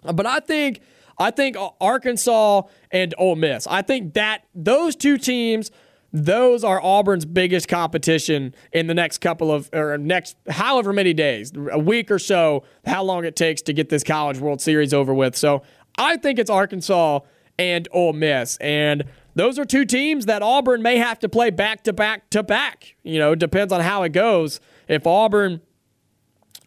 But 0.03 0.27
I 0.27 0.41
think 0.41 0.81
I 1.19 1.31
think 1.31 1.57
Arkansas 1.81 2.63
and 2.91 3.15
Ole 3.19 3.37
Miss. 3.37 3.67
I 3.67 3.83
think 3.83 4.15
that 4.15 4.45
those 4.55 4.97
two 4.97 5.19
teams, 5.19 5.71
those 6.13 6.65
are 6.65 6.81
Auburn's 6.83 7.25
biggest 7.25 7.69
competition 7.69 8.55
in 8.73 8.87
the 8.87 8.95
next 8.95 9.19
couple 9.19 9.53
of 9.53 9.71
or 9.73 9.99
next 9.99 10.37
however 10.49 10.93
many 10.93 11.13
days, 11.13 11.53
a 11.71 11.79
week 11.79 12.11
or 12.11 12.19
so, 12.19 12.65
how 12.87 13.03
long 13.03 13.25
it 13.25 13.37
takes 13.37 13.63
to 13.63 13.73
get 13.73 13.89
this 13.89 14.05
College 14.05 14.39
World 14.39 14.61
Series 14.61 14.95
over 14.95 15.15
with. 15.15 15.37
So 15.37 15.63
I 15.99 16.17
think 16.17 16.39
it's 16.39 16.51
Arkansas 16.51 17.21
and 17.59 17.89
Ole 17.93 18.13
Miss, 18.13 18.57
and 18.59 19.05
those 19.37 19.59
are 19.59 19.65
two 19.65 19.85
teams 19.85 20.27
that 20.27 20.43
Auburn 20.43 20.83
may 20.83 20.99
have 20.99 21.19
to 21.21 21.29
play 21.29 21.51
back 21.51 21.85
to 21.85 21.93
back 21.93 22.31
to 22.31 22.43
back. 22.43 22.97
You 23.03 23.19
know, 23.19 23.35
depends 23.35 23.73
on 23.73 23.81
how 23.81 24.03
it 24.03 24.13
goes. 24.13 24.61
If 24.89 25.07
Auburn 25.07 25.61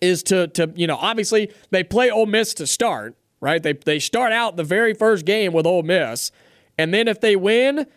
is 0.01 0.23
to 0.23 0.47
to 0.49 0.71
you 0.75 0.87
know, 0.87 0.97
obviously 0.97 1.51
they 1.71 1.83
play 1.83 2.09
Ole 2.09 2.25
Miss 2.25 2.53
to 2.55 2.67
start 2.67 3.15
right? 3.39 3.61
They, 3.61 3.73
they 3.73 3.99
start 3.99 4.31
out 4.31 4.57
the 4.57 4.63
very 4.63 4.93
first 4.93 5.25
game 5.25 5.53
with 5.53 5.65
Ole 5.65 5.83
Miss, 5.83 6.31
and 6.77 6.93
then 6.93 7.07
if 7.07 7.19
they 7.21 7.35
win, 7.35 7.87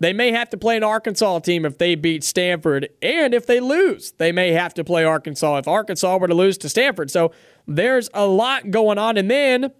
they 0.00 0.12
may 0.12 0.30
have 0.30 0.48
to 0.50 0.56
play 0.56 0.76
an 0.76 0.84
Arkansas 0.84 1.40
team 1.40 1.64
if 1.64 1.78
they 1.78 1.94
beat 1.94 2.22
Stanford. 2.22 2.88
And 3.02 3.34
if 3.34 3.46
they 3.46 3.58
lose, 3.60 4.12
they 4.12 4.30
may 4.30 4.52
have 4.52 4.74
to 4.74 4.84
play 4.84 5.04
Arkansas 5.04 5.58
if 5.58 5.68
Arkansas 5.68 6.16
were 6.18 6.28
to 6.28 6.34
lose 6.34 6.56
to 6.58 6.68
Stanford. 6.68 7.10
So 7.10 7.32
there's 7.66 8.08
a 8.14 8.26
lot 8.26 8.70
going 8.70 8.98
on. 8.98 9.16
And 9.16 9.28
then 9.28 9.72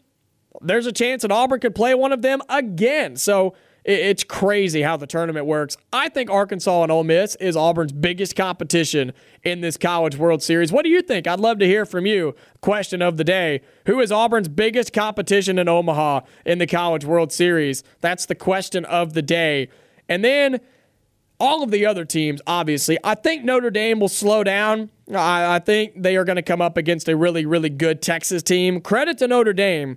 there's 0.60 0.86
a 0.86 0.92
chance 0.92 1.22
that 1.22 1.30
Auburn 1.30 1.60
could 1.60 1.74
play 1.74 1.94
one 1.94 2.12
of 2.12 2.22
them 2.22 2.40
again. 2.48 3.16
So 3.16 3.54
it's 3.89 4.23
crazy 4.23 4.82
how 4.82 4.98
the 4.98 5.06
tournament 5.06 5.47
works. 5.47 5.78
I 5.94 6.10
think 6.10 6.28
Arkansas 6.28 6.82
and 6.82 6.93
Ole 6.93 7.05
Miss 7.05 7.36
is 7.36 7.56
Auburn's 7.56 7.90
biggest 7.90 8.36
competition 8.36 9.15
in 9.43 9.62
this 9.62 9.78
College 9.78 10.15
World 10.15 10.43
Series. 10.43 10.70
What 10.70 10.85
do 10.85 10.90
you 10.90 11.01
think? 11.01 11.27
I'd 11.27 11.40
love 11.40 11.59
to 11.60 11.66
hear 11.66 11.86
from 11.86 12.05
you. 12.05 12.35
Question 12.60 13.01
of 13.01 13.16
the 13.16 13.24
day 13.24 13.62
Who 13.86 13.98
is 14.01 14.12
Auburn's 14.12 14.48
biggest 14.48 14.93
competition 14.93 15.59
in 15.59 15.69
Omaha 15.69 16.20
in 16.44 16.59
the 16.59 16.66
College 16.66 17.06
World 17.06 17.32
Series? 17.32 17.82
That's 18.02 18.27
the 18.27 18.35
question 18.35 18.85
of 18.85 19.15
the 19.15 19.23
day. 19.23 19.70
And 20.06 20.23
then 20.23 20.60
all 21.40 21.62
of 21.62 21.70
the 21.70 21.86
other 21.86 22.05
teams, 22.05 22.43
obviously, 22.47 22.98
I 23.02 23.15
think 23.15 23.43
Notre 23.43 23.70
Dame 23.70 24.01
will 24.01 24.09
slow 24.09 24.44
down. 24.44 24.90
I, 25.15 25.55
I 25.56 25.59
think 25.60 25.94
they 26.02 26.16
are 26.19 26.24
going 26.24 26.36
to 26.36 26.43
come 26.43 26.60
up 26.60 26.77
against 26.77 27.09
a 27.09 27.16
really, 27.16 27.47
really 27.47 27.70
good 27.70 28.02
Texas 28.02 28.43
team. 28.43 28.82
Credit 28.82 29.16
to 29.16 29.28
Notre 29.28 29.55
Dame. 29.55 29.97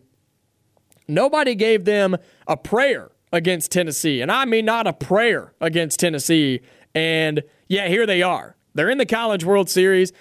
Nobody 1.10 1.56
gave 1.56 1.84
them 1.84 2.16
a 2.48 2.56
prayer 2.56 3.12
against 3.32 3.72
Tennessee. 3.72 4.22
And 4.22 4.32
I 4.32 4.46
mean, 4.46 4.66
not 4.66 4.88
a 4.88 4.94
prayer 4.94 5.54
against 5.62 6.00
Tennessee. 6.00 6.62
And 6.94 7.44
yeah, 7.68 7.88
here 7.88 8.06
they 8.06 8.22
are. 8.22 8.56
They're 8.74 8.90
in 8.90 8.98
the 8.98 9.06
College 9.06 9.44
World 9.44 9.70
Series. 9.70 10.12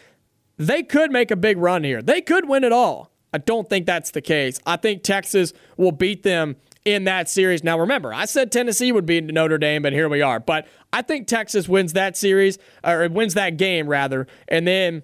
They 0.56 0.82
could 0.82 1.10
make 1.10 1.30
a 1.30 1.36
big 1.36 1.58
run 1.58 1.84
here, 1.84 2.02
they 2.02 2.20
could 2.20 2.48
win 2.48 2.64
it 2.64 2.72
all. 2.72 3.10
I 3.32 3.38
don't 3.38 3.68
think 3.68 3.86
that's 3.86 4.10
the 4.10 4.20
case. 4.20 4.58
I 4.66 4.76
think 4.76 5.04
Texas 5.04 5.52
will 5.76 5.92
beat 5.92 6.24
them 6.24 6.56
in 6.84 7.04
that 7.04 7.28
series. 7.28 7.62
Now, 7.62 7.78
remember, 7.78 8.12
I 8.12 8.24
said 8.24 8.50
Tennessee 8.50 8.90
would 8.90 9.06
beat 9.06 9.24
Notre 9.24 9.58
Dame, 9.58 9.82
but 9.82 9.92
here 9.92 10.08
we 10.08 10.20
are. 10.20 10.40
But 10.40 10.66
I 10.92 11.02
think 11.02 11.28
Texas 11.28 11.68
wins 11.68 11.92
that 11.92 12.16
series, 12.16 12.58
or 12.82 13.08
wins 13.08 13.34
that 13.34 13.56
game 13.56 13.86
rather, 13.86 14.26
and 14.48 14.66
then 14.66 15.02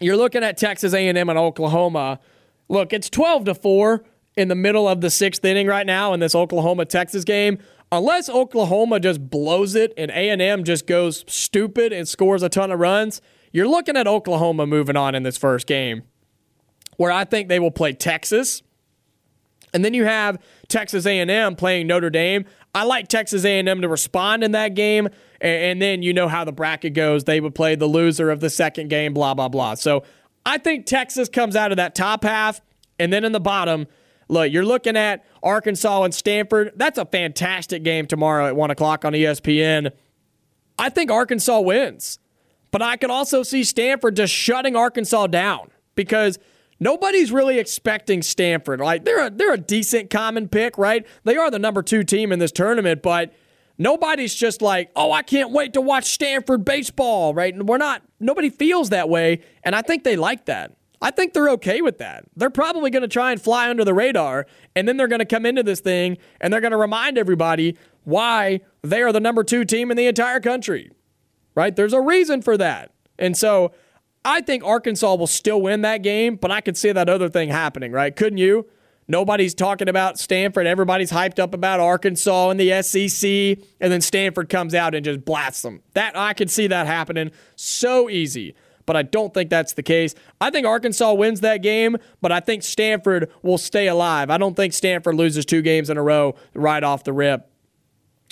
you're 0.00 0.16
looking 0.16 0.42
at 0.42 0.56
Texas 0.56 0.94
A&M 0.94 1.28
and 1.28 1.38
Oklahoma. 1.38 2.20
Look, 2.68 2.92
it's 2.92 3.08
12 3.08 3.46
to 3.46 3.54
four 3.54 4.04
in 4.36 4.48
the 4.48 4.54
middle 4.54 4.88
of 4.88 5.00
the 5.00 5.10
sixth 5.10 5.44
inning 5.44 5.66
right 5.66 5.86
now 5.86 6.12
in 6.12 6.20
this 6.20 6.34
Oklahoma 6.34 6.84
Texas 6.84 7.24
game. 7.24 7.58
Unless 7.92 8.28
Oklahoma 8.28 9.00
just 9.00 9.30
blows 9.30 9.74
it 9.74 9.94
and 9.96 10.10
A&M 10.10 10.64
just 10.64 10.86
goes 10.86 11.24
stupid 11.28 11.92
and 11.92 12.06
scores 12.06 12.42
a 12.42 12.48
ton 12.48 12.70
of 12.70 12.80
runs, 12.80 13.22
you're 13.52 13.68
looking 13.68 13.96
at 13.96 14.06
Oklahoma 14.06 14.66
moving 14.66 14.96
on 14.96 15.14
in 15.14 15.22
this 15.22 15.38
first 15.38 15.66
game, 15.66 16.02
where 16.96 17.12
I 17.12 17.24
think 17.24 17.48
they 17.48 17.60
will 17.60 17.70
play 17.70 17.92
Texas, 17.92 18.62
and 19.72 19.84
then 19.84 19.94
you 19.94 20.04
have 20.04 20.38
Texas 20.68 21.06
A&M 21.06 21.54
playing 21.54 21.86
Notre 21.86 22.10
Dame. 22.10 22.44
I 22.74 22.82
like 22.84 23.08
Texas 23.08 23.44
A&M 23.44 23.80
to 23.80 23.88
respond 23.88 24.42
in 24.42 24.50
that 24.52 24.74
game, 24.74 25.08
and 25.40 25.80
then 25.80 26.02
you 26.02 26.12
know 26.12 26.28
how 26.28 26.44
the 26.44 26.52
bracket 26.52 26.92
goes. 26.92 27.24
They 27.24 27.40
would 27.40 27.54
play 27.54 27.76
the 27.76 27.86
loser 27.86 28.30
of 28.30 28.40
the 28.40 28.50
second 28.50 28.88
game, 28.88 29.14
blah 29.14 29.34
blah 29.34 29.48
blah. 29.48 29.74
So 29.74 30.02
I 30.44 30.58
think 30.58 30.86
Texas 30.86 31.28
comes 31.28 31.54
out 31.54 31.70
of 31.70 31.76
that 31.76 31.94
top 31.94 32.24
half, 32.24 32.60
and 32.98 33.12
then 33.12 33.24
in 33.24 33.32
the 33.32 33.40
bottom 33.40 33.86
Look, 34.28 34.52
you're 34.52 34.64
looking 34.64 34.96
at 34.96 35.24
Arkansas 35.42 36.02
and 36.02 36.14
Stanford. 36.14 36.72
That's 36.76 36.98
a 36.98 37.04
fantastic 37.04 37.82
game 37.82 38.06
tomorrow 38.06 38.46
at 38.46 38.56
1 38.56 38.70
o'clock 38.70 39.04
on 39.04 39.12
ESPN. 39.12 39.92
I 40.78 40.88
think 40.88 41.10
Arkansas 41.10 41.60
wins, 41.60 42.18
but 42.70 42.82
I 42.82 42.96
can 42.96 43.10
also 43.10 43.42
see 43.42 43.64
Stanford 43.64 44.16
just 44.16 44.32
shutting 44.32 44.76
Arkansas 44.76 45.28
down 45.28 45.70
because 45.94 46.38
nobody's 46.80 47.32
really 47.32 47.58
expecting 47.58 48.22
Stanford. 48.22 48.80
Like 48.80 49.04
they're 49.04 49.26
a, 49.26 49.30
they're 49.30 49.54
a 49.54 49.58
decent 49.58 50.10
common 50.10 50.48
pick, 50.48 50.76
right? 50.76 51.06
They 51.24 51.36
are 51.36 51.50
the 51.50 51.58
number 51.58 51.82
two 51.82 52.04
team 52.04 52.32
in 52.32 52.38
this 52.38 52.52
tournament, 52.52 53.02
but 53.02 53.32
nobody's 53.78 54.34
just 54.34 54.60
like, 54.60 54.90
oh, 54.96 55.12
I 55.12 55.22
can't 55.22 55.50
wait 55.50 55.72
to 55.74 55.80
watch 55.80 56.04
Stanford 56.04 56.64
baseball, 56.64 57.32
right? 57.32 57.54
And 57.54 57.68
we're 57.68 57.78
not. 57.78 58.02
Nobody 58.20 58.50
feels 58.50 58.90
that 58.90 59.08
way, 59.08 59.42
and 59.62 59.74
I 59.74 59.82
think 59.82 60.04
they 60.04 60.16
like 60.16 60.46
that. 60.46 60.72
I 61.06 61.12
think 61.12 61.34
they're 61.34 61.50
okay 61.50 61.82
with 61.82 61.98
that. 61.98 62.24
They're 62.34 62.50
probably 62.50 62.90
going 62.90 63.02
to 63.02 63.08
try 63.08 63.30
and 63.30 63.40
fly 63.40 63.70
under 63.70 63.84
the 63.84 63.94
radar, 63.94 64.44
and 64.74 64.88
then 64.88 64.96
they're 64.96 65.06
going 65.06 65.20
to 65.20 65.24
come 65.24 65.46
into 65.46 65.62
this 65.62 65.78
thing 65.78 66.18
and 66.40 66.52
they're 66.52 66.60
going 66.60 66.72
to 66.72 66.76
remind 66.76 67.16
everybody 67.16 67.76
why 68.02 68.62
they 68.82 69.02
are 69.02 69.12
the 69.12 69.20
number 69.20 69.44
two 69.44 69.64
team 69.64 69.92
in 69.92 69.96
the 69.96 70.08
entire 70.08 70.40
country. 70.40 70.90
Right? 71.54 71.76
There's 71.76 71.92
a 71.92 72.00
reason 72.00 72.42
for 72.42 72.56
that. 72.56 72.90
And 73.20 73.36
so 73.36 73.70
I 74.24 74.40
think 74.40 74.64
Arkansas 74.64 75.14
will 75.14 75.28
still 75.28 75.62
win 75.62 75.82
that 75.82 76.02
game, 76.02 76.34
but 76.34 76.50
I 76.50 76.60
could 76.60 76.76
see 76.76 76.90
that 76.90 77.08
other 77.08 77.28
thing 77.28 77.50
happening, 77.50 77.92
right? 77.92 78.14
Couldn't 78.14 78.38
you? 78.38 78.66
Nobody's 79.06 79.54
talking 79.54 79.88
about 79.88 80.18
Stanford. 80.18 80.66
Everybody's 80.66 81.12
hyped 81.12 81.38
up 81.38 81.54
about 81.54 81.78
Arkansas 81.78 82.50
and 82.50 82.58
the 82.58 82.82
SEC, 82.82 83.64
and 83.80 83.92
then 83.92 84.00
Stanford 84.00 84.48
comes 84.48 84.74
out 84.74 84.96
and 84.96 85.04
just 85.04 85.24
blasts 85.24 85.62
them. 85.62 85.82
That 85.94 86.18
I 86.18 86.32
could 86.32 86.50
see 86.50 86.66
that 86.66 86.88
happening 86.88 87.30
so 87.54 88.10
easy 88.10 88.56
but 88.86 88.96
I 88.96 89.02
don't 89.02 89.34
think 89.34 89.50
that's 89.50 89.74
the 89.74 89.82
case. 89.82 90.14
I 90.40 90.50
think 90.50 90.66
Arkansas 90.66 91.12
wins 91.12 91.40
that 91.40 91.58
game, 91.58 91.96
but 92.20 92.32
I 92.32 92.40
think 92.40 92.62
Stanford 92.62 93.30
will 93.42 93.58
stay 93.58 93.88
alive. 93.88 94.30
I 94.30 94.38
don't 94.38 94.54
think 94.54 94.72
Stanford 94.72 95.16
loses 95.16 95.44
two 95.44 95.62
games 95.62 95.90
in 95.90 95.98
a 95.98 96.02
row 96.02 96.34
right 96.54 96.82
off 96.82 97.04
the 97.04 97.12
rip. 97.12 97.50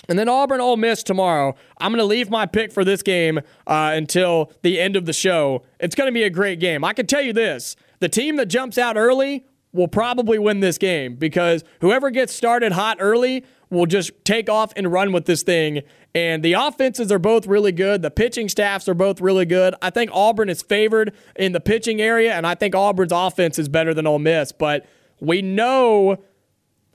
And 0.09 0.19
then 0.19 0.29
Auburn 0.29 0.61
Ole 0.61 0.77
Miss 0.77 1.03
tomorrow. 1.03 1.55
I'm 1.79 1.91
going 1.91 1.99
to 1.99 2.05
leave 2.05 2.31
my 2.31 2.47
pick 2.47 2.73
for 2.73 2.85
this 2.85 3.03
game 3.03 3.39
uh, 3.67 3.93
until 3.95 4.53
the 4.63 4.81
end 4.81 4.97
of 4.97 5.07
the 5.07 5.13
show. 5.13 5.65
It's 5.81 5.95
going 5.95 6.09
to 6.09 6.13
be 6.13 6.25
a 6.25 6.31
great 6.31 6.61
game. 6.61 6.85
I 6.85 6.93
can 6.93 7.07
tell 7.07 7.23
you 7.23 7.33
this 7.33 7.77
the 8.01 8.09
team 8.09 8.37
that 8.37 8.47
jumps 8.47 8.77
out 8.77 8.97
early 8.97 9.47
will 9.73 9.89
probably 9.89 10.39
win 10.39 10.61
this 10.61 10.79
game 10.79 11.17
because 11.17 11.65
whoever 11.81 12.11
gets 12.11 12.33
started 12.33 12.73
hot 12.73 12.99
early 13.01 13.45
will 13.75 13.87
just 13.87 14.13
take 14.25 14.49
off 14.49 14.73
and 14.77 14.91
run 14.91 15.13
with 15.13 15.27
this 15.27 15.43
thing. 15.43 15.83
And 16.15 16.43
the 16.43 16.53
offenses 16.55 17.11
are 17.11 17.19
both 17.19 17.47
really 17.47 17.73
good. 17.73 18.03
The 18.03 18.11
pitching 18.11 18.49
staffs 18.49 18.89
are 18.89 18.95
both 18.95 19.21
really 19.21 19.45
good. 19.45 19.75
I 19.83 19.91
think 19.91 20.11
Auburn 20.13 20.49
is 20.49 20.63
favored 20.63 21.13
in 21.37 21.53
the 21.53 21.61
pitching 21.61 22.01
area, 22.01 22.33
and 22.33 22.47
I 22.47 22.55
think 22.55 22.75
Auburn's 22.75 23.13
offense 23.13 23.59
is 23.59 23.69
better 23.69 23.93
than 23.93 24.07
Ole 24.07 24.21
Miss. 24.21 24.53
But 24.53 24.87
we 25.21 25.43
know 25.43 26.19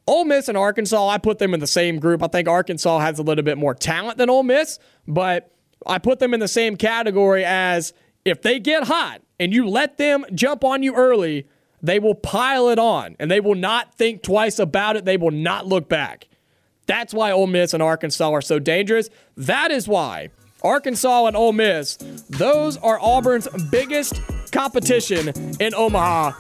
Ole 0.08 0.26
Miss 0.26 0.48
and 0.48 0.58
Arkansas, 0.58 1.08
I 1.08 1.20
put 1.20 1.38
them 1.38 1.54
in 1.54 1.60
the 1.60 1.68
same 1.68 2.00
group. 2.00 2.24
I 2.24 2.28
think 2.28 2.48
Arkansas 2.48 2.98
has 3.00 3.20
a 3.20 3.24
little 3.24 3.44
bit 3.44 3.60
more 3.60 3.76
talent 3.76 4.18
than 4.18 4.30
Ole 4.30 4.42
Miss, 4.42 4.80
but 5.08 5.52
I 5.86 6.00
put 6.00 6.18
them 6.18 6.34
in 6.34 6.40
the 6.40 6.48
same 6.48 6.78
category 6.78 7.46
as 7.46 7.94
if 8.26 8.42
they 8.42 8.60
get 8.60 8.86
hot 8.86 9.22
and 9.40 9.54
you 9.54 9.68
let 9.68 9.98
them 9.98 10.26
jump 10.34 10.64
on 10.64 10.82
you 10.82 10.96
early, 10.96 11.48
they 11.82 12.00
will 12.00 12.16
pile 12.16 12.70
it 12.70 12.80
on 12.80 13.16
and 13.20 13.30
they 13.30 13.40
will 13.40 13.56
not 13.56 13.96
think 13.96 14.24
twice 14.24 14.60
about 14.60 14.96
it. 14.96 15.06
They 15.06 15.18
will 15.18 15.32
not 15.32 15.68
look 15.68 15.88
back. 15.88 16.28
That's 16.90 17.14
why 17.14 17.30
Ole 17.30 17.46
Miss 17.46 17.76
and 17.76 17.84
Arkansas 17.84 18.32
are 18.32 18.42
so 18.42 18.58
dangerous. 18.58 19.12
That 19.38 19.70
is 19.70 19.88
why 19.88 20.30
Arkansas 20.64 21.28
and 21.28 21.38
Ole 21.38 21.54
Miss, 21.54 21.98
those 22.32 22.78
are 22.78 23.00
Auburn's 23.00 23.48
biggest 23.70 24.20
competition 24.52 25.28
in 25.60 25.76
Omaha 25.76 26.32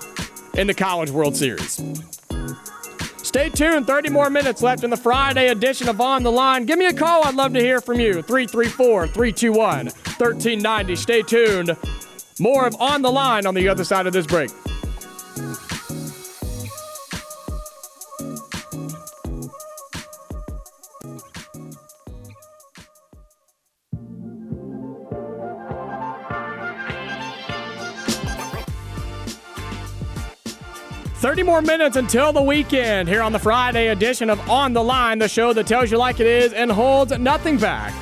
in 0.56 0.66
the 0.66 0.74
College 0.74 1.12
World 1.12 1.38
Series. 1.38 1.80
Stay 3.22 3.50
tuned. 3.50 3.86
30 3.86 4.10
more 4.10 4.32
minutes 4.32 4.64
left 4.64 4.84
in 4.84 4.90
the 4.90 4.98
Friday 4.98 5.50
edition 5.50 5.88
of 5.88 6.02
On 6.02 6.24
the 6.24 6.32
Line. 6.32 6.66
Give 6.66 6.80
me 6.80 6.88
a 6.88 6.94
call. 6.94 7.26
I'd 7.26 7.36
love 7.36 7.54
to 7.54 7.60
hear 7.60 7.80
from 7.80 8.00
you. 8.00 8.24
334 8.24 9.06
321 9.06 9.86
1390. 9.86 10.96
Stay 10.96 11.22
tuned. 11.22 11.78
More 12.40 12.66
of 12.66 12.76
On 12.82 13.04
the 13.04 13.12
Line 13.12 13.46
on 13.46 13.54
the 13.54 13.68
other 13.68 13.84
side 13.84 14.08
of 14.08 14.14
this 14.14 14.26
break. 14.26 14.50
30 31.20 31.44
more 31.44 31.62
minutes 31.62 31.98
until 31.98 32.32
the 32.32 32.42
weekend 32.42 33.10
here 33.10 33.22
on 33.22 33.34
the 33.34 33.40
Friday 33.40 33.90
edition 33.90 34.30
of 34.30 34.40
On 34.50 34.72
the 34.72 34.82
Line, 34.82 35.20
the 35.20 35.28
show 35.28 35.52
that 35.52 35.68
tells 35.68 35.92
you 35.92 35.98
like 35.98 36.22
it 36.22 36.26
is 36.26 36.54
and 36.54 36.72
holds 36.72 37.12
nothing 37.20 37.58
back. 37.58 37.94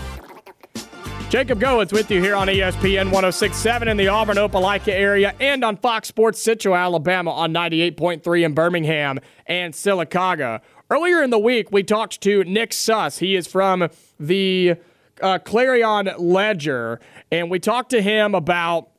Jacob 1.27 1.59
Goins 1.59 1.91
with 1.91 2.11
you 2.11 2.21
here 2.21 2.35
on 2.35 2.47
ESPN 2.47 3.05
1067 3.05 3.87
in 3.87 3.97
the 3.97 4.07
Auburn 4.07 4.37
Opelika 4.37 4.89
area 4.89 5.33
and 5.39 5.63
on 5.63 5.77
Fox 5.77 6.07
Sports 6.07 6.39
Central, 6.39 6.75
Alabama 6.75 7.31
on 7.31 7.51
98.3 7.51 8.45
in 8.45 8.53
Birmingham 8.53 9.19
and 9.47 9.73
Sylacauga. 9.73 10.61
Earlier 10.91 11.23
in 11.23 11.31
the 11.31 11.39
week, 11.39 11.71
we 11.71 11.81
talked 11.81 12.21
to 12.21 12.43
Nick 12.43 12.71
Suss. 12.71 13.17
He 13.17 13.35
is 13.35 13.47
from 13.47 13.89
the 14.19 14.75
uh, 15.23 15.39
Clarion 15.39 16.11
Ledger, 16.19 16.99
and 17.31 17.49
we 17.49 17.57
talked 17.57 17.89
to 17.89 18.01
him 18.01 18.35
about 18.35 18.89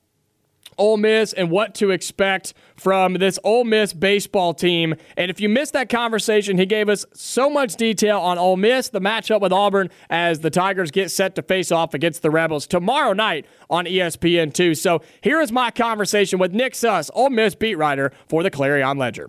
Ole 0.79 0.97
Miss 0.97 1.33
and 1.33 1.51
what 1.51 1.75
to 1.77 1.91
expect 1.91 2.55
from 2.77 3.15
this 3.15 3.39
Ole 3.45 3.65
Miss 3.65 3.93
baseball 3.93 4.55
team. 4.55 4.95
And 5.17 5.31
if 5.31 5.41
you 5.41 5.49
missed 5.49 5.73
that 5.73 5.89
conversation, 5.89 6.59
he 6.59 6.67
gave 6.67 6.89
us 6.89 7.05
so 7.13 7.51
much 7.51 7.77
detail 7.77 8.19
on 8.21 8.39
Ole 8.39 8.57
Miss, 8.57 8.89
the 8.89 9.01
matchup 9.01 9.41
with 9.41 9.53
Auburn 9.53 9.91
as 10.09 10.41
the 10.41 10.51
Tigers 10.51 10.91
get 10.91 11.11
set 11.11 11.35
to 11.35 11.43
face 11.43 11.71
off 11.73 11.95
against 11.95 12.23
the 12.23 12.31
Rebels 12.31 12.67
tomorrow 12.67 13.13
night 13.13 13.47
on 13.69 13.85
ESPN2. 13.85 14.77
So 14.77 15.03
here 15.21 15.41
is 15.41 15.53
my 15.53 15.71
conversation 15.71 16.39
with 16.39 16.53
Nick 16.53 16.75
Suss, 16.75 17.11
Ole 17.15 17.31
Miss 17.31 17.55
beat 17.55 17.77
writer 17.77 18.13
for 18.29 18.43
the 18.43 18.51
Clarion 18.51 18.99
Ledger. 18.99 19.29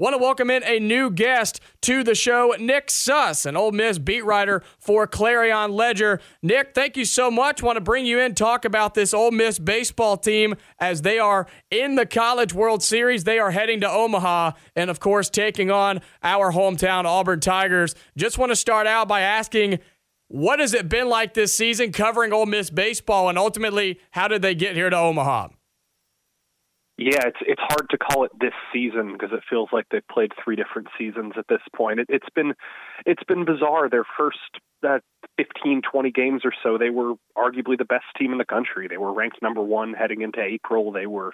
Want 0.00 0.14
to 0.14 0.18
welcome 0.18 0.48
in 0.48 0.64
a 0.64 0.78
new 0.78 1.10
guest 1.10 1.60
to 1.82 2.02
the 2.02 2.14
show, 2.14 2.54
Nick 2.58 2.90
Suss, 2.90 3.44
an 3.44 3.54
Ole 3.54 3.72
Miss 3.72 3.98
beat 3.98 4.24
writer 4.24 4.62
for 4.78 5.06
Clarion 5.06 5.72
Ledger. 5.72 6.22
Nick, 6.42 6.72
thank 6.74 6.96
you 6.96 7.04
so 7.04 7.30
much. 7.30 7.62
Want 7.62 7.76
to 7.76 7.82
bring 7.82 8.06
you 8.06 8.18
in, 8.18 8.34
talk 8.34 8.64
about 8.64 8.94
this 8.94 9.12
Ole 9.12 9.30
Miss 9.30 9.58
baseball 9.58 10.16
team 10.16 10.54
as 10.78 11.02
they 11.02 11.18
are 11.18 11.46
in 11.70 11.96
the 11.96 12.06
College 12.06 12.54
World 12.54 12.82
Series. 12.82 13.24
They 13.24 13.38
are 13.38 13.50
heading 13.50 13.82
to 13.82 13.90
Omaha 13.90 14.52
and, 14.74 14.88
of 14.88 15.00
course, 15.00 15.28
taking 15.28 15.70
on 15.70 16.00
our 16.22 16.50
hometown 16.50 17.04
Auburn 17.04 17.40
Tigers. 17.40 17.94
Just 18.16 18.38
want 18.38 18.52
to 18.52 18.56
start 18.56 18.86
out 18.86 19.06
by 19.06 19.20
asking, 19.20 19.80
what 20.28 20.60
has 20.60 20.72
it 20.72 20.88
been 20.88 21.10
like 21.10 21.34
this 21.34 21.52
season 21.52 21.92
covering 21.92 22.32
Ole 22.32 22.46
Miss 22.46 22.70
baseball, 22.70 23.28
and 23.28 23.36
ultimately, 23.36 24.00
how 24.12 24.28
did 24.28 24.40
they 24.40 24.54
get 24.54 24.74
here 24.74 24.88
to 24.88 24.96
Omaha? 24.96 25.48
Yeah, 27.00 27.28
it's 27.28 27.38
it's 27.40 27.62
hard 27.62 27.88
to 27.92 27.96
call 27.96 28.24
it 28.24 28.30
this 28.38 28.52
season 28.70 29.12
because 29.14 29.30
it 29.32 29.40
feels 29.48 29.70
like 29.72 29.86
they've 29.90 30.06
played 30.12 30.32
three 30.44 30.54
different 30.54 30.88
seasons 30.98 31.32
at 31.38 31.46
this 31.48 31.62
point. 31.74 31.98
It, 31.98 32.10
has 32.10 32.20
been 32.34 32.52
it's 33.06 33.24
been 33.24 33.46
bizarre. 33.46 33.88
Their 33.88 34.04
first 34.18 34.60
uh, 34.86 34.98
15, 35.38 35.80
20 35.90 36.10
games 36.10 36.42
or 36.44 36.52
so, 36.62 36.76
they 36.76 36.90
were 36.90 37.14
arguably 37.38 37.78
the 37.78 37.86
best 37.86 38.04
team 38.18 38.32
in 38.32 38.38
the 38.38 38.44
country. 38.44 38.86
They 38.86 38.98
were 38.98 39.14
ranked 39.14 39.40
number 39.40 39.62
one 39.62 39.94
heading 39.94 40.20
into 40.20 40.42
April. 40.42 40.92
They 40.92 41.06
were 41.06 41.32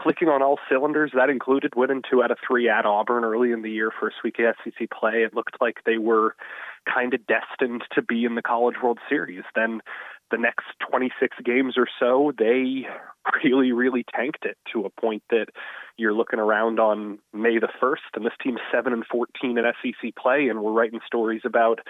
clicking 0.00 0.28
on 0.28 0.40
all 0.40 0.58
cylinders. 0.70 1.12
That 1.14 1.28
included 1.28 1.74
winning 1.76 2.00
two 2.10 2.22
out 2.22 2.30
of 2.30 2.38
three 2.48 2.70
at 2.70 2.86
Auburn 2.86 3.22
early 3.22 3.52
in 3.52 3.60
the 3.60 3.70
year, 3.70 3.90
first 4.00 4.16
week 4.24 4.36
of 4.38 4.54
SEC 4.64 4.88
play. 4.90 5.24
It 5.24 5.34
looked 5.34 5.56
like 5.60 5.80
they 5.84 5.98
were 5.98 6.34
kind 6.92 7.12
of 7.12 7.20
destined 7.26 7.82
to 7.92 8.00
be 8.00 8.24
in 8.24 8.34
the 8.34 8.40
College 8.40 8.76
World 8.82 8.98
Series. 9.10 9.44
Then 9.54 9.82
the 10.30 10.38
next 10.38 10.66
26 10.90 11.36
games 11.44 11.74
or 11.76 11.86
so, 11.98 12.32
they 12.36 12.86
really, 13.44 13.72
really 13.72 14.04
tanked 14.14 14.44
it 14.44 14.56
to 14.72 14.84
a 14.84 14.90
point 14.90 15.22
that 15.30 15.46
you're 15.96 16.14
looking 16.14 16.38
around 16.38 16.80
on 16.80 17.18
May 17.32 17.58
the 17.58 17.68
1st, 17.80 18.16
and 18.16 18.24
this 18.24 18.32
team's 18.42 18.60
7 18.72 18.92
and 18.92 19.04
14 19.06 19.58
in 19.58 19.64
SEC 19.82 20.14
play, 20.16 20.48
and 20.48 20.62
we're 20.62 20.72
writing 20.72 21.00
stories 21.06 21.42
about 21.44 21.80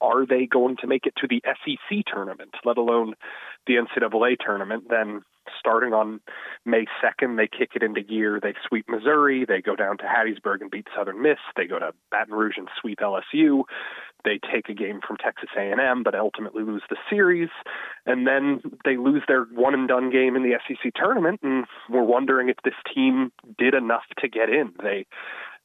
are 0.00 0.26
they 0.26 0.46
going 0.46 0.76
to 0.78 0.86
make 0.88 1.06
it 1.06 1.14
to 1.16 1.28
the 1.28 1.40
SEC 1.44 2.04
tournament, 2.12 2.50
let 2.64 2.76
alone 2.76 3.14
the 3.68 3.74
NCAA 3.74 4.36
tournament? 4.44 4.84
Then 4.90 5.22
starting 5.58 5.94
on 5.94 6.20
May 6.64 6.86
2nd, 7.02 7.36
they 7.36 7.46
kick 7.46 7.70
it 7.76 7.84
into 7.84 8.02
gear. 8.02 8.40
They 8.42 8.54
sweep 8.66 8.86
Missouri. 8.88 9.44
They 9.46 9.62
go 9.62 9.76
down 9.76 9.98
to 9.98 10.04
Hattiesburg 10.04 10.60
and 10.60 10.70
beat 10.70 10.88
Southern 10.96 11.22
Miss. 11.22 11.38
They 11.56 11.66
go 11.66 11.78
to 11.78 11.92
Baton 12.10 12.34
Rouge 12.34 12.58
and 12.58 12.68
sweep 12.80 12.98
LSU. 12.98 13.62
They 14.24 14.38
take 14.52 14.68
a 14.68 14.74
game 14.74 15.00
from 15.06 15.16
Texas 15.16 15.50
A&M, 15.56 16.02
but 16.02 16.14
ultimately 16.14 16.62
lose 16.62 16.82
the 16.88 16.96
series. 17.10 17.48
And 18.06 18.26
then 18.26 18.62
they 18.84 18.96
lose 18.96 19.22
their 19.26 19.44
one 19.44 19.74
and 19.74 19.88
done 19.88 20.10
game 20.10 20.36
in 20.36 20.42
the 20.42 20.58
SEC 20.66 20.92
tournament. 20.94 21.40
And 21.42 21.66
we're 21.90 22.02
wondering 22.02 22.48
if 22.48 22.56
this 22.64 22.74
team 22.94 23.32
did 23.58 23.74
enough 23.74 24.04
to 24.18 24.28
get 24.28 24.48
in. 24.48 24.72
They 24.82 25.06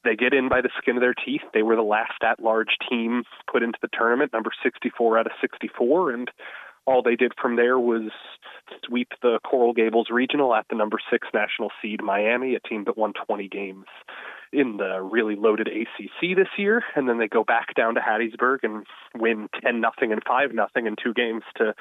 they 0.04 0.14
get 0.14 0.32
in 0.32 0.48
by 0.48 0.60
the 0.60 0.70
skin 0.80 0.96
of 0.96 1.00
their 1.00 1.14
teeth. 1.14 1.42
They 1.52 1.62
were 1.62 1.74
the 1.74 1.82
last 1.82 2.22
at 2.22 2.40
large 2.40 2.76
team 2.88 3.24
put 3.50 3.64
into 3.64 3.78
the 3.82 3.88
tournament, 3.92 4.32
number 4.32 4.50
64 4.62 5.18
out 5.18 5.26
of 5.26 5.32
64. 5.40 6.12
And 6.12 6.30
all 6.86 7.02
they 7.02 7.16
did 7.16 7.32
from 7.40 7.56
there 7.56 7.78
was 7.78 8.10
sweep 8.86 9.08
the 9.22 9.40
Coral 9.44 9.72
Gables 9.72 10.06
regional 10.10 10.54
at 10.54 10.66
the 10.70 10.76
number 10.76 10.98
six 11.10 11.26
national 11.34 11.70
seed 11.82 12.00
Miami, 12.02 12.54
a 12.54 12.60
team 12.60 12.84
that 12.84 12.96
won 12.96 13.12
20 13.26 13.48
games 13.48 13.86
in 14.52 14.76
the 14.76 15.00
really 15.00 15.36
loaded 15.36 15.68
ACC 15.68 16.36
this 16.36 16.48
year, 16.56 16.82
and 16.94 17.08
then 17.08 17.18
they 17.18 17.28
go 17.28 17.44
back 17.44 17.74
down 17.74 17.94
to 17.94 18.00
Hattiesburg 18.00 18.58
and 18.62 18.86
win 19.14 19.48
10 19.62 19.80
nothing 19.80 20.12
and 20.12 20.22
5 20.26 20.54
nothing 20.54 20.86
in 20.86 20.96
two 21.02 21.14
games 21.14 21.42
to 21.56 21.74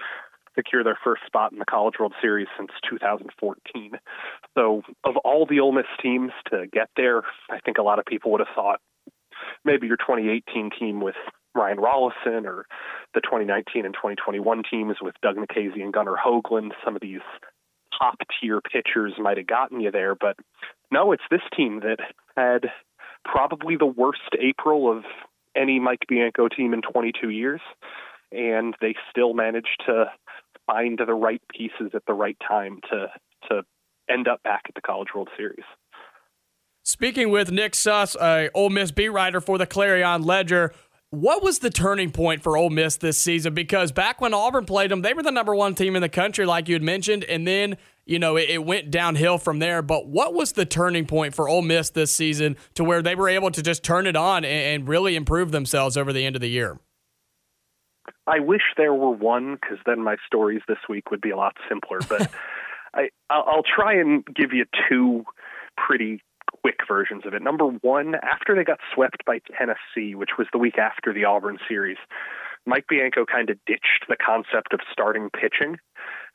secure 0.56 0.84
their 0.84 0.98
first 1.03 1.22
spot 1.26 1.52
in 1.52 1.60
the 1.60 1.65
College 1.65 1.95
World 1.99 2.14
Series 2.22 2.48
since 2.57 2.72
2014. 2.89 3.91
So, 4.57 4.81
of 5.03 5.15
all 5.18 5.45
the 5.45 5.60
Ole 5.60 5.72
Miss 5.72 5.85
teams 6.02 6.31
to 6.52 6.65
get 6.72 6.89
there, 6.98 7.22
I 7.49 7.60
think 7.64 7.77
a 7.77 7.84
lot 7.84 7.99
of 7.99 8.06
people 8.06 8.31
would 8.31 8.41
have 8.41 8.56
thought 8.56 8.81
maybe 9.64 9.88
your 9.88 9.98
2018 9.98 10.72
team 10.77 10.99
with 10.99 11.15
Ryan 11.53 11.77
Rollison 11.77 12.45
or 12.45 12.65
the 13.14 13.22
2019 13.22 13.85
and 13.85 13.94
2021 13.94 14.64
teams 14.69 14.98
with 15.02 15.15
Doug 15.22 15.38
Nikhazy 15.38 15.81
and 15.81 15.94
Gunnar 15.94 16.15
Hoglund. 16.15 16.72
Some 16.84 16.95
of 16.95 17.02
these 17.02 17.22
top 17.98 18.18
tier 18.40 18.61
pitchers 18.61 19.14
might 19.18 19.38
have 19.38 19.48
gotten 19.48 19.82
you 19.82 19.91
there, 19.91 20.15
but 20.15 20.38
no, 20.91 21.11
it's 21.11 21.24
this 21.30 21.41
team 21.56 21.82
that 21.82 21.98
had 22.36 22.69
probably 23.26 23.76
the 23.76 23.86
worst 23.86 24.36
April 24.40 24.91
of 24.91 25.03
any 25.56 25.80
Mike 25.80 26.06
Bianco 26.07 26.48
team 26.48 26.74
in 26.74 26.82
22 26.82 27.30
years, 27.30 27.61
and 28.32 28.76
they 28.82 28.95
still 29.10 29.34
managed 29.34 29.84
to 29.86 30.06
find 30.65 30.99
the 30.99 31.14
right 31.14 31.41
pieces 31.49 31.91
at 31.94 32.06
the 32.06 32.14
right 32.14 32.38
time 32.48 32.80
to 32.90 33.07
to 33.49 33.64
end 34.10 34.28
up 34.28 34.41
back 34.44 34.64
at 34.68 34.76
the 34.76 34.82
College 34.82 35.10
World 35.15 35.30
Series. 35.38 35.65
Speaking 36.84 37.30
with 37.30 37.52
Nick 37.52 37.76
Suss, 37.76 38.15
a 38.15 38.49
Ole 38.53 38.69
Miss 38.69 38.91
beat 38.91 39.10
writer 39.10 39.41
for 39.41 39.57
the 39.57 39.65
Clarion 39.65 40.24
Ledger, 40.24 40.74
what 41.09 41.41
was 41.41 41.59
the 41.59 41.69
turning 41.69 42.11
point 42.11 42.43
for 42.43 42.57
Ole 42.57 42.69
Miss 42.69 42.97
this 42.97 43.17
season? 43.17 43.53
Because 43.53 43.91
back 43.91 44.19
when 44.19 44.34
Auburn 44.34 44.65
played 44.65 44.91
them, 44.91 45.01
they 45.01 45.13
were 45.13 45.23
the 45.23 45.31
number 45.31 45.55
one 45.55 45.73
team 45.73 45.95
in 45.95 46.01
the 46.01 46.09
country, 46.09 46.45
like 46.45 46.67
you 46.67 46.75
had 46.75 46.84
mentioned, 46.84 47.23
and 47.23 47.47
then 47.47 47.77
you 48.05 48.19
know 48.19 48.35
it, 48.35 48.49
it, 48.49 48.65
went 48.65 48.91
downhill 48.91 49.38
from 49.38 49.59
there. 49.59 49.81
But 49.81 50.07
what 50.07 50.34
was 50.34 50.53
the 50.53 50.65
turning 50.65 51.05
point 51.05 51.34
for 51.34 51.47
Ole 51.47 51.61
Miss 51.61 51.89
this 51.89 52.13
season 52.13 52.57
to 52.73 52.84
where 52.84 53.01
they 53.01 53.15
were 53.15 53.29
able 53.29 53.51
to 53.51 53.61
just 53.61 53.84
turn 53.84 54.05
it 54.05 54.17
on 54.17 54.43
and, 54.43 54.81
and 54.81 54.88
really 54.89 55.15
improve 55.15 55.51
themselves 55.51 55.95
over 55.95 56.11
the 56.11 56.25
end 56.25 56.35
of 56.35 56.41
the 56.41 56.49
year? 56.49 56.77
I 58.25 58.39
wish 58.39 58.61
there 58.75 58.93
were 58.93 59.11
one, 59.11 59.55
because 59.55 59.77
then 59.85 60.03
my 60.03 60.17
stories 60.25 60.61
this 60.67 60.77
week 60.89 61.09
would 61.11 61.21
be 61.21 61.29
a 61.29 61.38
lot 61.38 61.55
simpler. 61.69 61.99
But 62.07 62.29
I, 62.93 63.09
I'll 63.29 63.63
try 63.63 63.93
and 63.93 64.25
give 64.25 64.51
you 64.51 64.65
two 64.89 65.23
pretty 65.77 66.21
quick 66.68 66.85
versions 66.85 67.26
of 67.26 67.34
it. 67.34 67.41
Number 67.41 67.65
one, 67.65 68.15
after 68.23 68.53
they 68.53 68.65
got 68.65 68.80
swept 68.94 69.23
by 69.26 69.39
Tennessee, 69.57 70.15
which 70.15 70.31
was 70.38 70.48
the 70.52 70.57
week 70.57 70.77
after 70.77 71.14
the 71.14 71.23
Auburn 71.23 71.60
series, 71.65 71.95
Mike 72.65 72.84
Bianco 72.89 73.26
kind 73.26 73.49
of 73.49 73.57
ditched 73.65 74.03
the 74.10 74.18
concept 74.18 74.73
of 74.73 74.81
starting 74.91 75.30
pitching, 75.30 75.77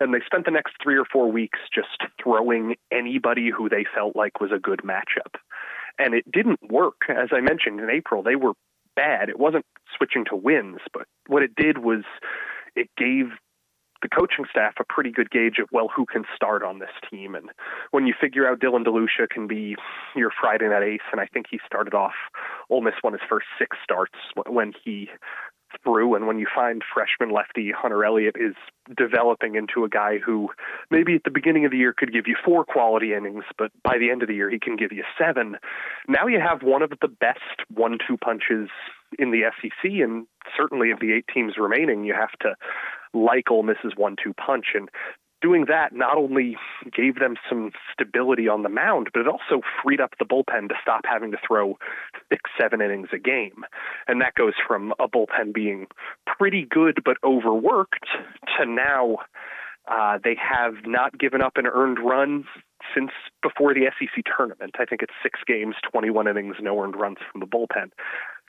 and 0.00 0.14
they 0.14 0.20
spent 0.24 0.46
the 0.46 0.50
next 0.50 0.72
three 0.82 0.96
or 0.96 1.04
four 1.04 1.30
weeks 1.30 1.58
just 1.74 2.10
throwing 2.22 2.76
anybody 2.90 3.50
who 3.54 3.68
they 3.68 3.84
felt 3.94 4.16
like 4.16 4.40
was 4.40 4.52
a 4.52 4.58
good 4.58 4.80
matchup. 4.82 5.36
And 5.98 6.14
it 6.14 6.24
didn't 6.32 6.60
work. 6.70 7.02
As 7.10 7.28
I 7.30 7.40
mentioned 7.40 7.80
in 7.80 7.90
April, 7.90 8.22
they 8.22 8.36
were 8.36 8.54
bad. 8.96 9.28
It 9.28 9.38
wasn't 9.38 9.66
switching 9.94 10.24
to 10.30 10.36
wins, 10.36 10.78
but 10.94 11.06
what 11.26 11.42
it 11.42 11.54
did 11.54 11.76
was 11.76 12.04
it 12.74 12.88
gave 12.96 13.26
the 14.02 14.08
coaching 14.08 14.44
staff 14.50 14.74
a 14.80 14.84
pretty 14.84 15.10
good 15.10 15.30
gauge 15.30 15.58
of 15.60 15.68
well 15.72 15.88
who 15.94 16.04
can 16.04 16.24
start 16.34 16.62
on 16.62 16.78
this 16.78 16.90
team. 17.10 17.34
And 17.34 17.50
when 17.90 18.06
you 18.06 18.14
figure 18.20 18.48
out 18.48 18.60
Dylan 18.60 18.84
DeLucia 18.84 19.28
can 19.30 19.46
be 19.46 19.76
your 20.16 20.30
Friday 20.40 20.68
night 20.68 20.82
ace 20.82 21.08
and 21.12 21.20
I 21.20 21.26
think 21.26 21.46
he 21.50 21.58
started 21.64 21.94
off 21.94 22.14
Ole 22.68 22.82
Miss 22.82 22.94
won 23.02 23.12
his 23.12 23.22
first 23.28 23.46
six 23.58 23.76
starts 23.82 24.14
when 24.46 24.72
he 24.84 25.08
threw. 25.82 26.14
And 26.14 26.26
when 26.26 26.38
you 26.38 26.46
find 26.54 26.82
freshman 26.92 27.34
lefty 27.34 27.72
Hunter 27.74 28.04
Elliott 28.04 28.36
is 28.38 28.54
developing 28.96 29.54
into 29.54 29.84
a 29.84 29.88
guy 29.88 30.18
who 30.18 30.50
maybe 30.90 31.14
at 31.14 31.24
the 31.24 31.30
beginning 31.30 31.64
of 31.64 31.70
the 31.70 31.78
year 31.78 31.94
could 31.96 32.12
give 32.12 32.26
you 32.26 32.36
four 32.44 32.64
quality 32.64 33.14
innings 33.14 33.44
but 33.56 33.70
by 33.82 33.96
the 33.98 34.10
end 34.10 34.22
of 34.22 34.28
the 34.28 34.34
year 34.34 34.50
he 34.50 34.58
can 34.58 34.76
give 34.76 34.92
you 34.92 35.04
seven. 35.18 35.56
Now 36.08 36.26
you 36.26 36.40
have 36.40 36.62
one 36.62 36.82
of 36.82 36.92
the 37.00 37.08
best 37.08 37.38
one 37.72 37.98
two 38.06 38.16
punches 38.16 38.68
in 39.18 39.30
the 39.30 39.42
SEC 39.60 39.90
and 40.02 40.26
certainly 40.56 40.90
of 40.90 41.00
the 41.00 41.12
eight 41.12 41.26
teams 41.32 41.54
remaining. 41.58 42.04
You 42.04 42.14
have 42.14 42.32
to 42.40 42.54
like 43.14 43.50
Ole 43.50 43.62
Miss's 43.62 43.92
one-two 43.96 44.34
punch. 44.34 44.66
And 44.74 44.88
doing 45.42 45.66
that 45.68 45.92
not 45.92 46.16
only 46.16 46.56
gave 46.96 47.16
them 47.18 47.34
some 47.48 47.72
stability 47.92 48.48
on 48.48 48.62
the 48.62 48.68
mound, 48.68 49.08
but 49.12 49.20
it 49.20 49.28
also 49.28 49.60
freed 49.82 50.00
up 50.00 50.14
the 50.18 50.24
bullpen 50.24 50.68
to 50.68 50.74
stop 50.80 51.02
having 51.04 51.32
to 51.32 51.38
throw 51.46 51.76
six, 52.30 52.48
seven 52.58 52.80
innings 52.80 53.08
a 53.12 53.18
game. 53.18 53.64
And 54.06 54.20
that 54.20 54.34
goes 54.34 54.54
from 54.66 54.94
a 54.98 55.08
bullpen 55.08 55.52
being 55.52 55.88
pretty 56.38 56.66
good 56.68 57.02
but 57.04 57.16
overworked 57.24 58.06
to 58.58 58.66
now 58.66 59.18
uh, 59.90 60.18
they 60.22 60.36
have 60.36 60.74
not 60.86 61.18
given 61.18 61.42
up 61.42 61.56
an 61.56 61.66
earned 61.66 61.98
run 61.98 62.44
since 62.94 63.10
before 63.42 63.74
the 63.74 63.90
SEC 63.98 64.24
tournament. 64.36 64.76
I 64.78 64.84
think 64.84 65.02
it's 65.02 65.14
six 65.22 65.40
games, 65.46 65.74
21 65.90 66.28
innings, 66.28 66.56
no 66.60 66.80
earned 66.82 66.96
runs 66.96 67.18
from 67.30 67.40
the 67.40 67.46
bullpen. 67.46 67.90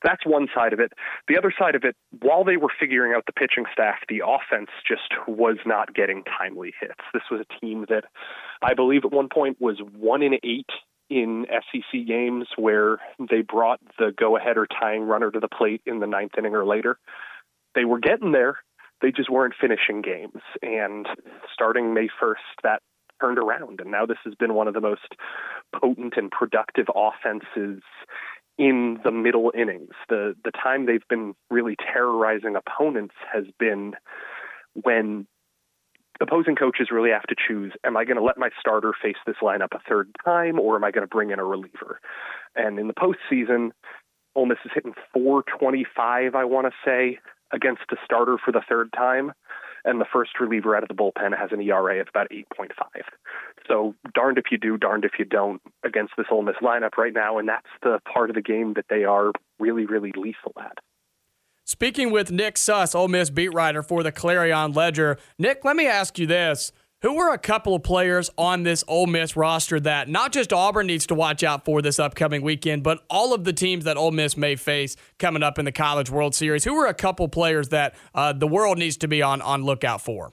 That's 0.03 0.25
one 0.25 0.47
side 0.53 0.73
of 0.73 0.79
it. 0.79 0.91
The 1.29 1.37
other 1.37 1.53
side 1.57 1.75
of 1.75 1.83
it, 1.83 1.95
while 2.21 2.43
they 2.43 2.57
were 2.57 2.71
figuring 2.77 3.13
out 3.15 3.25
the 3.25 3.31
pitching 3.31 3.65
staff, 3.71 3.95
the 4.09 4.21
offense 4.25 4.69
just 4.85 5.13
was 5.27 5.57
not 5.65 5.93
getting 5.93 6.23
timely 6.23 6.73
hits. 6.79 6.99
This 7.13 7.23
was 7.31 7.41
a 7.41 7.59
team 7.59 7.85
that 7.89 8.03
I 8.61 8.73
believe 8.73 9.05
at 9.05 9.13
one 9.13 9.29
point 9.29 9.57
was 9.61 9.79
one 9.97 10.21
in 10.21 10.33
eight 10.43 10.69
in 11.09 11.45
SEC 11.49 12.05
games 12.05 12.47
where 12.57 12.97
they 13.29 13.41
brought 13.41 13.79
the 13.97 14.11
go 14.17 14.35
ahead 14.35 14.57
or 14.57 14.67
tying 14.67 15.03
runner 15.03 15.31
to 15.31 15.39
the 15.39 15.47
plate 15.47 15.81
in 15.85 15.99
the 15.99 16.07
ninth 16.07 16.31
inning 16.37 16.55
or 16.55 16.65
later. 16.65 16.97
They 17.75 17.85
were 17.85 17.99
getting 17.99 18.31
there, 18.31 18.57
they 19.01 19.11
just 19.11 19.29
weren't 19.29 19.53
finishing 19.59 20.01
games. 20.01 20.41
And 20.61 21.07
starting 21.53 21.93
May 21.93 22.07
1st, 22.21 22.35
that 22.63 22.81
turned 23.23 23.37
around. 23.37 23.79
And 23.79 23.91
now 23.91 24.05
this 24.05 24.17
has 24.25 24.35
been 24.35 24.53
one 24.53 24.67
of 24.67 24.73
the 24.73 24.81
most 24.81 25.15
potent 25.79 26.15
and 26.17 26.29
productive 26.29 26.87
offenses 26.93 27.81
in 28.57 28.99
the 29.03 29.11
middle 29.11 29.51
innings. 29.57 29.91
The 30.09 30.35
the 30.43 30.51
time 30.51 30.85
they've 30.85 31.07
been 31.09 31.33
really 31.49 31.75
terrorizing 31.75 32.55
opponents 32.55 33.15
has 33.31 33.45
been 33.59 33.93
when 34.73 35.27
opposing 36.21 36.55
coaches 36.55 36.89
really 36.91 37.09
have 37.09 37.23
to 37.23 37.35
choose 37.35 37.73
am 37.85 37.97
I 37.97 38.05
going 38.05 38.17
to 38.17 38.23
let 38.23 38.37
my 38.37 38.49
starter 38.59 38.93
face 39.01 39.17
this 39.25 39.37
lineup 39.41 39.73
a 39.73 39.79
third 39.87 40.09
time 40.23 40.59
or 40.59 40.75
am 40.75 40.83
I 40.83 40.91
going 40.91 41.03
to 41.03 41.07
bring 41.07 41.31
in 41.31 41.39
a 41.39 41.45
reliever? 41.45 41.99
And 42.55 42.77
in 42.77 42.87
the 42.87 42.93
postseason, 42.93 43.71
Ole 44.35 44.45
Miss 44.45 44.57
is 44.65 44.71
hitting 44.73 44.93
425, 45.13 46.35
I 46.35 46.45
want 46.45 46.67
to 46.67 46.73
say, 46.85 47.19
against 47.51 47.83
a 47.91 47.95
starter 48.03 48.37
for 48.43 48.51
the 48.51 48.61
third 48.67 48.91
time. 48.95 49.31
And 49.85 49.99
the 49.99 50.05
first 50.11 50.31
reliever 50.39 50.75
out 50.75 50.83
of 50.83 50.89
the 50.89 50.95
bullpen 50.95 51.37
has 51.37 51.51
an 51.51 51.61
ERA 51.61 51.99
of 51.99 52.07
about 52.07 52.29
8.5. 52.29 52.69
So 53.67 53.95
darned 54.13 54.37
if 54.37 54.45
you 54.51 54.57
do, 54.57 54.77
darned 54.77 55.03
if 55.03 55.13
you 55.19 55.25
don't 55.25 55.61
against 55.83 56.13
this 56.17 56.27
Ole 56.31 56.43
Miss 56.43 56.55
lineup 56.61 56.97
right 56.97 57.13
now. 57.13 57.37
And 57.37 57.49
that's 57.49 57.67
the 57.81 57.99
part 58.11 58.29
of 58.29 58.35
the 58.35 58.41
game 58.41 58.73
that 58.75 58.85
they 58.89 59.03
are 59.03 59.31
really, 59.59 59.85
really 59.85 60.13
lethal 60.15 60.53
at. 60.57 60.77
Speaking 61.65 62.11
with 62.11 62.31
Nick 62.31 62.57
Suss, 62.57 62.93
Ole 62.93 63.07
Miss 63.07 63.29
beat 63.29 63.53
writer 63.53 63.81
for 63.83 64.03
the 64.03 64.11
Clarion 64.11 64.73
Ledger. 64.73 65.17
Nick, 65.39 65.63
let 65.63 65.75
me 65.75 65.87
ask 65.87 66.19
you 66.19 66.27
this. 66.27 66.71
Who 67.03 67.19
are 67.19 67.33
a 67.33 67.37
couple 67.37 67.75
of 67.75 67.83
players 67.83 68.29
on 68.37 68.63
this 68.63 68.81
Ole 68.87 69.07
Miss 69.07 69.35
roster 69.35 69.77
that 69.81 70.07
not 70.07 70.31
just 70.31 70.53
Auburn 70.53 70.87
needs 70.87 71.05
to 71.07 71.15
watch 71.15 71.43
out 71.43 71.65
for 71.65 71.81
this 71.81 71.99
upcoming 71.99 72.41
weekend, 72.41 72.81
but 72.81 73.03
all 73.09 73.33
of 73.33 73.43
the 73.43 73.51
teams 73.51 73.83
that 73.83 73.97
Ole 73.97 74.11
Miss 74.11 74.37
may 74.37 74.55
face 74.55 74.95
coming 75.19 75.43
up 75.43 75.59
in 75.59 75.65
the 75.65 75.73
College 75.73 76.09
World 76.09 76.33
Series? 76.33 76.63
Who 76.63 76.73
are 76.77 76.87
a 76.87 76.93
couple 76.93 77.27
players 77.27 77.67
that 77.69 77.95
uh, 78.15 78.31
the 78.31 78.47
world 78.47 78.77
needs 78.77 78.95
to 78.97 79.09
be 79.09 79.21
on 79.21 79.41
on 79.41 79.65
lookout 79.65 79.99
for? 79.99 80.31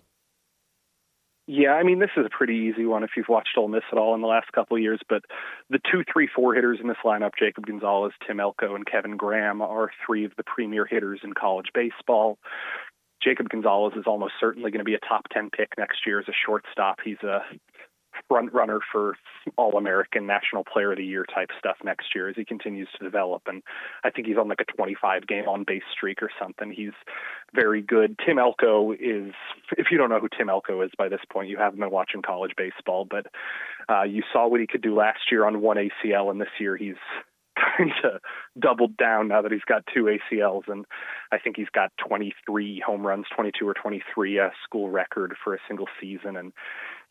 Yeah, 1.48 1.72
I 1.72 1.82
mean 1.82 1.98
this 1.98 2.10
is 2.16 2.24
a 2.24 2.30
pretty 2.30 2.55
easy 2.55 2.86
one 2.86 3.02
if 3.02 3.10
you've 3.16 3.28
watched 3.28 3.59
Ole 3.59 3.66
Miss 3.66 3.82
at 3.90 3.98
all 3.98 4.14
in 4.14 4.20
the 4.20 4.28
last 4.28 4.52
couple 4.52 4.76
of 4.76 4.82
years. 4.84 5.01
But 5.09 5.24
the 5.70 5.80
two, 5.90 6.05
three, 6.12 6.28
four 6.32 6.55
hitters 6.55 6.78
in 6.80 6.86
this 6.86 6.98
lineup, 7.05 7.32
Jacob 7.36 7.66
Gonzalez, 7.66 8.12
Tim 8.24 8.38
Elko, 8.38 8.76
and 8.76 8.86
Kevin 8.86 9.16
Graham, 9.16 9.60
are 9.60 9.90
three 10.06 10.24
of 10.24 10.30
the 10.36 10.44
premier 10.44 10.86
hitters 10.86 11.18
in 11.24 11.32
college 11.32 11.66
baseball. 11.74 12.38
Jacob 13.22 13.48
Gonzalez 13.48 13.94
is 13.97 14.05
almost 14.06 14.34
certainly 14.40 14.70
going 14.70 14.80
to 14.80 14.84
be 14.84 14.94
a 14.94 15.01
top 15.01 15.28
10 15.32 15.51
pick 15.51 15.76
next 15.78 16.06
year 16.06 16.20
as 16.20 16.28
a 16.28 16.32
shortstop. 16.47 16.98
He's 17.05 17.22
a 17.22 17.40
front 18.28 18.52
runner 18.52 18.80
for 18.92 19.16
All 19.56 19.76
American 19.76 20.26
National 20.26 20.64
Player 20.64 20.92
of 20.92 20.98
the 20.98 21.05
Year 21.05 21.24
type 21.32 21.51
stuff 21.59 21.76
next 21.84 22.14
year 22.14 22.28
as 22.28 22.36
he 22.36 22.44
continues 22.44 22.88
to 22.98 23.05
develop. 23.05 23.42
And 23.47 23.62
I 24.05 24.10
think 24.10 24.26
he's 24.26 24.36
on 24.36 24.48
like 24.48 24.60
a 24.60 24.72
25 24.72 25.26
game 25.26 25.48
on 25.48 25.64
base 25.66 25.82
streak 25.92 26.22
or 26.22 26.30
something. 26.40 26.72
He's 26.72 26.92
very 27.55 27.82
good. 27.82 28.16
Tim 28.24 28.38
Elko 28.38 28.92
is, 28.92 29.32
if 29.76 29.86
you 29.90 29.98
don't 29.98 30.10
know 30.10 30.20
who 30.20 30.28
Tim 30.36 30.48
Elko 30.48 30.82
is 30.82 30.90
by 30.97 31.09
this 31.09 31.20
point, 31.30 31.48
you 31.48 31.56
haven't 31.56 31.80
been 31.80 31.90
watching 31.90 32.22
college 32.22 32.52
baseball, 32.56 33.06
but 33.09 33.26
uh, 33.88 34.02
you 34.02 34.22
saw 34.32 34.48
what 34.48 34.60
he 34.60 34.66
could 34.66 34.82
do 34.82 34.94
last 34.94 35.30
year 35.30 35.47
on 35.47 35.60
one 35.60 35.76
ACL, 35.76 36.30
and 36.30 36.40
this 36.40 36.48
year 36.59 36.76
he's 36.76 36.97
kind 37.77 37.93
of 38.05 38.20
doubled 38.59 38.97
down 38.97 39.28
now 39.28 39.43
that 39.43 39.53
he's 39.53 39.61
got 39.66 39.85
two 39.93 40.05
ACLs, 40.05 40.69
and 40.69 40.85
I 41.32 41.39
think 41.39 41.57
he's 41.57 41.70
got 41.73 41.93
23 42.07 42.82
home 42.85 43.07
runs, 43.07 43.27
22 43.35 43.66
or 43.66 43.74
23 43.74 44.39
uh, 44.39 44.49
school 44.65 44.91
record 44.91 45.35
for 45.43 45.55
a 45.55 45.59
single 45.69 45.89
season, 46.01 46.37
and 46.37 46.53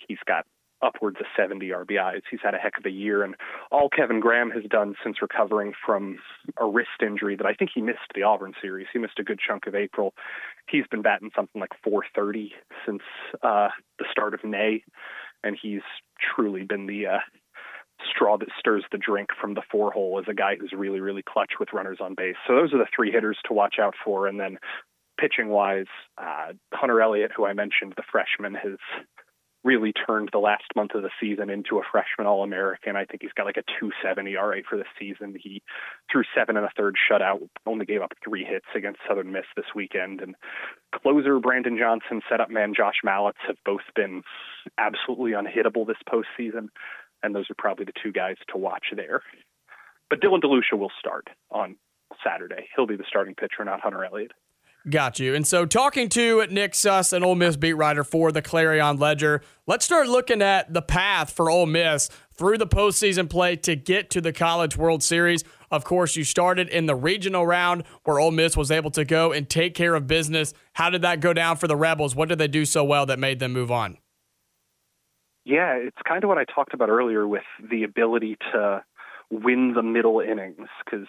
he's 0.08 0.20
got 0.26 0.46
upwards 0.82 1.18
of 1.20 1.26
70 1.36 1.70
RBIs. 1.70 2.22
He's 2.30 2.40
had 2.44 2.54
a 2.54 2.58
heck 2.58 2.78
of 2.78 2.86
a 2.86 2.90
year, 2.90 3.24
and 3.24 3.36
all 3.72 3.90
Kevin 3.90 4.20
Graham 4.20 4.52
has 4.52 4.64
done 4.70 4.96
since 5.04 5.22
recovering 5.22 5.74
from 5.86 6.20
a 6.58 6.66
wrist 6.66 7.02
injury 7.02 7.36
that 7.36 7.46
I 7.46 7.54
think 7.54 7.72
he 7.74 7.82
missed 7.82 8.00
the 8.16 8.24
Auburn 8.24 8.54
series. 8.62 8.88
He 8.92 9.00
missed 9.00 9.20
a 9.20 9.24
good 9.24 9.40
chunk 9.46 9.68
of 9.68 9.76
April. 9.76 10.14
He's 10.70 10.88
been 10.88 11.02
batting 11.02 11.32
something 11.36 11.60
like 11.60 11.72
430 11.84 12.54
since 12.86 13.02
uh, 13.44 13.70
the 13.98 14.06
start 14.12 14.34
of 14.34 14.44
May, 14.44 14.84
and 15.44 15.58
he's 15.62 15.82
truly 16.36 16.64
been 16.64 16.88
the 16.88 17.08
uh, 17.08 17.20
straw 18.08 18.38
that 18.38 18.50
stirs 18.58 18.86
the 18.92 18.98
drink 18.98 19.30
from 19.40 19.54
the 19.54 19.62
four 19.72 19.92
hole 19.92 20.20
as 20.20 20.30
a 20.30 20.34
guy 20.34 20.56
who's 20.56 20.74
really, 20.74 21.00
really 21.00 21.24
clutch 21.24 21.54
with 21.60 21.74
runners 21.74 22.00
on 22.02 22.16
base. 22.16 22.36
So 22.48 22.56
those 22.56 22.74
are 22.74 22.78
the 22.78 22.88
three 22.96 23.12
hitters 23.12 23.38
to 23.46 23.54
watch 23.54 23.76
out 23.80 23.96
for. 24.04 24.28
And 24.28 24.40
then 24.40 24.58
pitching 25.20 25.50
wise, 25.50 25.86
uh, 26.18 26.54
Hunter 26.74 27.02
Elliott, 27.02 27.32
who 27.36 27.46
I 27.46 27.54
mentioned, 27.54 27.94
the 27.96 28.04
freshman, 28.12 28.56
has 28.56 28.78
really 29.64 29.92
turned 29.92 30.30
the 30.32 30.40
last 30.40 30.64
month 30.76 30.92
of 30.96 31.02
the 31.02 31.10
season 31.20 31.50
into 31.50 31.80
a 31.80 31.82
freshman 31.92 32.26
All 32.26 32.44
American. 32.44 32.96
I 32.96 33.04
think 33.04 33.22
he's 33.22 33.34
got 33.36 33.46
like 33.46 33.58
a 33.58 33.64
270 33.80 34.32
ERA 34.32 34.62
for 34.68 34.78
the 34.78 34.86
season. 34.98 35.36
He 35.38 35.62
threw 36.10 36.24
seven 36.34 36.56
and 36.56 36.66
a 36.66 36.72
third 36.78 36.96
shutout, 36.96 37.50
only 37.66 37.86
gave 37.86 38.02
up 38.02 38.14
three 38.24 38.46
hits 38.46 38.68
against 38.74 39.00
Southern 39.08 39.32
Miss 39.32 39.46
this 39.58 39.66
weekend. 39.76 40.22
And 40.22 40.36
closer 40.96 41.40
Brandon 41.40 41.78
Johnson, 41.78 42.22
setup 42.30 42.50
man 42.50 42.74
Josh 42.76 43.02
Mallitz 43.06 43.44
have 43.48 43.58
both 43.66 43.84
been 43.96 44.24
absolutely 44.78 45.32
unhittable 45.32 45.86
this 45.86 45.98
postseason 46.08 46.70
and 47.24 47.36
those 47.36 47.50
are 47.50 47.56
probably 47.58 47.86
the 47.86 47.94
two 48.02 48.12
guys 48.12 48.36
to 48.52 48.58
watch 48.58 48.86
there. 48.96 49.22
But 50.10 50.22
Dylan 50.22 50.41
DeLucia 50.41 50.78
will 50.78 50.91
start 51.00 51.28
on 51.52 51.76
Saturday. 52.24 52.68
He'll 52.76 52.88
be 52.88 52.96
the 52.96 53.06
starting 53.08 53.36
pitcher, 53.36 53.64
not 53.64 53.82
Hunter 53.82 54.04
Elliott. 54.04 54.32
Got 54.90 55.20
you. 55.20 55.36
And 55.36 55.46
so, 55.46 55.66
talking 55.66 56.08
to 56.10 56.46
Nick 56.48 56.74
Suss, 56.74 57.12
an 57.12 57.24
Ole 57.24 57.36
Miss 57.36 57.58
beat 57.58 57.74
writer 57.74 58.06
for 58.06 58.32
the 58.32 58.41
Clarion 58.41 58.98
Ledger, 58.98 59.41
let's 59.68 59.84
start 59.84 60.08
looking 60.08 60.41
at 60.41 60.74
the 60.74 60.82
path 60.82 61.32
for 61.32 61.50
Ole 61.50 61.66
Miss 61.66 62.10
through 62.34 62.58
the 62.58 62.68
postseason 62.68 63.30
play 63.30 63.58
to 63.58 63.76
get 63.76 64.10
to 64.12 64.22
the 64.22 64.32
College 64.32 64.78
World 64.78 65.04
Series. 65.04 65.44
Of 65.70 65.84
course, 65.84 66.16
you 66.16 66.24
started 66.24 66.70
in 66.70 66.86
the 66.86 66.96
regional 66.96 67.46
round 67.46 67.84
where 68.06 68.20
Ole 68.20 68.32
Miss 68.32 68.56
was 68.56 68.72
able 68.72 68.90
to 68.91 69.04
go 69.04 69.34
and 69.34 69.50
take 69.50 69.76
care 69.76 69.96
of 69.96 70.08
business. 70.08 70.54
How 70.74 70.90
did 70.90 71.02
that 71.02 71.20
go 71.20 71.34
down 71.34 71.58
for 71.58 71.68
the 71.68 71.76
Rebels? 71.76 72.16
What 72.16 72.30
did 72.30 72.40
they 72.40 72.48
do 72.48 72.64
so 72.64 72.84
well 72.86 73.06
that 73.08 73.20
made 73.20 73.40
them 73.40 73.52
move 73.52 73.72
on? 73.72 73.98
Yeah, 75.50 75.74
it's 75.74 75.98
kind 76.08 76.24
of 76.24 76.28
what 76.28 76.38
I 76.38 76.46
talked 76.46 76.76
about 76.76 76.90
earlier 76.90 77.28
with 77.28 77.42
the 77.72 77.84
ability 77.84 78.38
to 78.54 78.84
win 79.32 79.74
the 79.74 79.82
middle 79.82 80.20
innings 80.20 80.68
because 80.86 81.08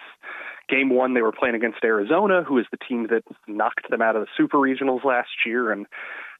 game 0.67 0.89
one 0.89 1.13
they 1.13 1.21
were 1.21 1.31
playing 1.31 1.57
against 1.57 1.85
Arizona, 1.85 2.43
who 2.43 2.57
is 2.59 2.65
the 2.71 2.79
team 2.89 3.09
that 3.11 3.23
knocked 3.47 3.91
them 3.91 4.01
out 4.01 4.17
of 4.17 4.23
the 4.23 4.29
super 4.39 4.57
regionals 4.57 5.05
last 5.05 5.29
year, 5.45 5.71
and 5.71 5.85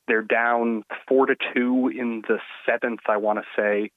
they're 0.09 0.23
down 0.23 0.83
four 1.07 1.27
to 1.27 1.37
two 1.55 1.89
in 1.89 2.23
the 2.27 2.39
seventh. 2.65 3.01
I 3.07 3.19
want 3.19 3.39
to 3.39 3.45
say 3.55 3.91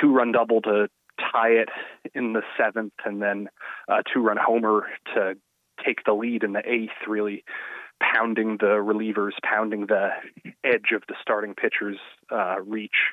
two 0.00 0.12
run 0.12 0.32
double 0.32 0.60
to 0.62 0.88
tie 1.32 1.50
it 1.50 1.68
in 2.16 2.32
the 2.32 2.42
seventh, 2.60 2.94
and 3.04 3.22
then 3.22 3.48
a 3.86 4.02
two 4.12 4.22
run 4.22 4.38
homer 4.44 4.88
to 5.14 5.34
take 5.84 6.02
the 6.04 6.14
lead 6.14 6.42
in 6.42 6.52
the 6.52 6.68
eighth. 6.68 7.06
Really 7.06 7.44
pounding 8.00 8.58
the 8.58 8.76
relievers, 8.76 9.32
pounding 9.42 9.86
the 9.86 10.10
edge 10.64 10.92
of 10.94 11.02
the 11.08 11.14
starting 11.20 11.54
pitcher's 11.54 11.98
uh, 12.30 12.56
reach. 12.64 13.12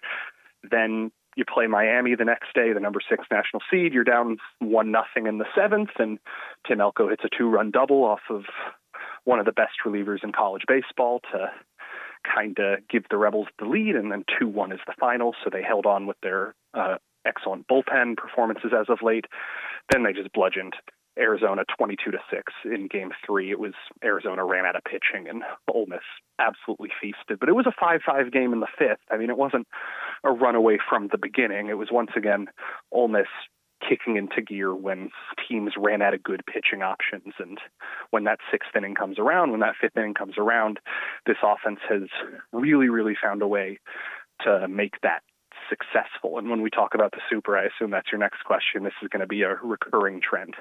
Then 0.69 1.11
you 1.35 1.45
play 1.45 1.67
Miami 1.67 2.15
the 2.15 2.25
next 2.25 2.53
day, 2.53 2.73
the 2.73 2.79
number 2.79 2.99
six 3.07 3.25
national 3.31 3.61
seed. 3.71 3.93
You're 3.93 4.03
down 4.03 4.37
one 4.59 4.91
nothing 4.91 5.27
in 5.27 5.37
the 5.37 5.45
seventh, 5.55 5.91
and 5.97 6.19
Tim 6.67 6.79
Elko 6.79 7.09
hits 7.09 7.23
a 7.23 7.29
two-run 7.35 7.71
double 7.71 8.03
off 8.03 8.21
of 8.29 8.43
one 9.23 9.39
of 9.39 9.45
the 9.45 9.51
best 9.51 9.73
relievers 9.85 10.23
in 10.23 10.31
college 10.31 10.63
baseball 10.67 11.21
to 11.31 11.47
kind 12.23 12.57
of 12.59 12.87
give 12.87 13.03
the 13.09 13.17
Rebels 13.17 13.47
the 13.59 13.65
lead, 13.65 13.95
and 13.95 14.11
then 14.11 14.23
two-one 14.39 14.71
is 14.71 14.79
the 14.85 14.93
final. 14.99 15.35
So 15.43 15.49
they 15.51 15.63
held 15.63 15.85
on 15.85 16.05
with 16.05 16.17
their 16.21 16.55
uh, 16.73 16.97
excellent 17.25 17.67
bullpen 17.67 18.15
performances 18.17 18.71
as 18.77 18.87
of 18.89 18.99
late. 19.01 19.25
Then 19.91 20.03
they 20.03 20.13
just 20.13 20.31
bludgeoned 20.33 20.75
Arizona 21.17 21.63
22 21.77 22.11
to 22.11 22.17
6 22.29 22.53
in 22.65 22.87
game 22.87 23.11
3. 23.25 23.51
It 23.51 23.59
was 23.59 23.73
Arizona 24.03 24.43
ran 24.43 24.65
out 24.65 24.75
of 24.75 24.83
pitching 24.83 25.27
and 25.27 25.43
Ole 25.71 25.85
Miss 25.87 25.99
absolutely 26.39 26.89
feasted. 27.01 27.39
But 27.39 27.49
it 27.49 27.55
was 27.55 27.67
a 27.67 27.83
5-5 27.83 28.31
game 28.31 28.53
in 28.53 28.59
the 28.59 28.67
5th. 28.79 28.97
I 29.11 29.17
mean, 29.17 29.29
it 29.29 29.37
wasn't 29.37 29.67
a 30.23 30.31
runaway 30.31 30.77
from 30.89 31.09
the 31.11 31.17
beginning. 31.17 31.67
It 31.67 31.77
was 31.77 31.89
once 31.91 32.11
again 32.15 32.47
Ole 32.91 33.07
Miss 33.07 33.27
kicking 33.87 34.15
into 34.15 34.41
gear 34.41 34.73
when 34.73 35.09
teams 35.47 35.73
ran 35.77 36.01
out 36.01 36.13
of 36.13 36.23
good 36.23 36.41
pitching 36.45 36.81
options 36.81 37.33
and 37.37 37.57
when 38.11 38.23
that 38.23 38.39
6th 38.51 38.75
inning 38.77 38.95
comes 38.95 39.19
around, 39.19 39.51
when 39.51 39.59
that 39.59 39.75
5th 39.83 39.97
inning 39.97 40.13
comes 40.13 40.35
around, 40.37 40.79
this 41.25 41.37
offense 41.43 41.79
has 41.89 42.03
really 42.53 42.89
really 42.89 43.15
found 43.21 43.41
a 43.41 43.47
way 43.47 43.79
to 44.41 44.67
make 44.67 44.93
that 45.03 45.21
successful. 45.69 46.37
And 46.37 46.49
when 46.49 46.61
we 46.61 46.69
talk 46.69 46.93
about 46.93 47.11
the 47.11 47.21
super, 47.29 47.57
I 47.57 47.65
assume 47.65 47.91
that's 47.91 48.11
your 48.11 48.19
next 48.19 48.43
question. 48.45 48.83
This 48.83 48.93
is 49.01 49.09
going 49.09 49.21
to 49.21 49.27
be 49.27 49.43
a 49.43 49.55
recurring 49.55 50.21
trend. 50.21 50.55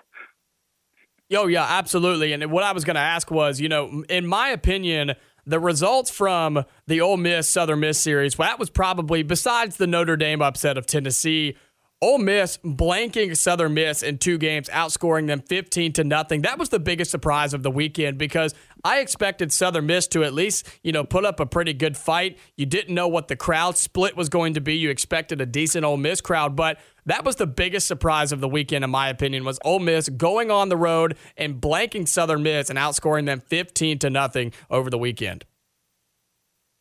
Oh, 1.34 1.46
yeah, 1.46 1.66
absolutely. 1.68 2.32
And 2.32 2.50
what 2.50 2.64
I 2.64 2.72
was 2.72 2.84
going 2.84 2.94
to 2.94 3.00
ask 3.00 3.30
was, 3.30 3.60
you 3.60 3.68
know, 3.68 4.04
in 4.08 4.26
my 4.26 4.48
opinion, 4.48 5.14
the 5.44 5.58
results 5.58 6.10
from 6.10 6.64
the 6.86 7.00
Ole 7.00 7.16
Miss 7.16 7.48
Southern 7.48 7.80
Miss 7.80 7.98
series, 7.98 8.38
well, 8.38 8.48
that 8.48 8.58
was 8.58 8.70
probably, 8.70 9.22
besides 9.22 9.76
the 9.76 9.86
Notre 9.86 10.16
Dame 10.16 10.42
upset 10.42 10.78
of 10.78 10.86
Tennessee, 10.86 11.56
Ole 12.02 12.18
Miss 12.18 12.58
blanking 12.64 13.36
Southern 13.36 13.74
Miss 13.74 14.02
in 14.02 14.18
two 14.18 14.36
games, 14.36 14.68
outscoring 14.70 15.28
them 15.28 15.40
15 15.40 15.92
to 15.92 16.02
nothing. 16.02 16.42
That 16.42 16.58
was 16.58 16.68
the 16.68 16.80
biggest 16.80 17.12
surprise 17.12 17.54
of 17.54 17.62
the 17.62 17.70
weekend 17.70 18.18
because 18.18 18.54
I 18.82 18.98
expected 18.98 19.52
Southern 19.52 19.86
Miss 19.86 20.08
to 20.08 20.24
at 20.24 20.34
least, 20.34 20.68
you 20.82 20.90
know, 20.90 21.04
put 21.04 21.24
up 21.24 21.38
a 21.38 21.46
pretty 21.46 21.72
good 21.72 21.96
fight. 21.96 22.38
You 22.56 22.66
didn't 22.66 22.92
know 22.92 23.06
what 23.06 23.28
the 23.28 23.36
crowd 23.36 23.76
split 23.78 24.16
was 24.16 24.28
going 24.28 24.54
to 24.54 24.60
be. 24.60 24.74
You 24.74 24.90
expected 24.90 25.40
a 25.40 25.46
decent 25.46 25.84
Ole 25.84 25.96
Miss 25.96 26.20
crowd, 26.20 26.56
but 26.56 26.80
that 27.06 27.24
was 27.24 27.36
the 27.36 27.46
biggest 27.46 27.86
surprise 27.86 28.32
of 28.32 28.40
the 28.40 28.48
weekend, 28.48 28.82
in 28.82 28.90
my 28.90 29.08
opinion, 29.08 29.44
was 29.44 29.60
Ole 29.64 29.78
Miss 29.78 30.08
going 30.08 30.50
on 30.50 30.70
the 30.70 30.76
road 30.76 31.16
and 31.36 31.60
blanking 31.60 32.08
Southern 32.08 32.42
Miss 32.42 32.68
and 32.68 32.80
outscoring 32.80 33.26
them 33.26 33.38
15 33.38 34.00
to 34.00 34.10
nothing 34.10 34.52
over 34.68 34.90
the 34.90 34.98
weekend. 34.98 35.44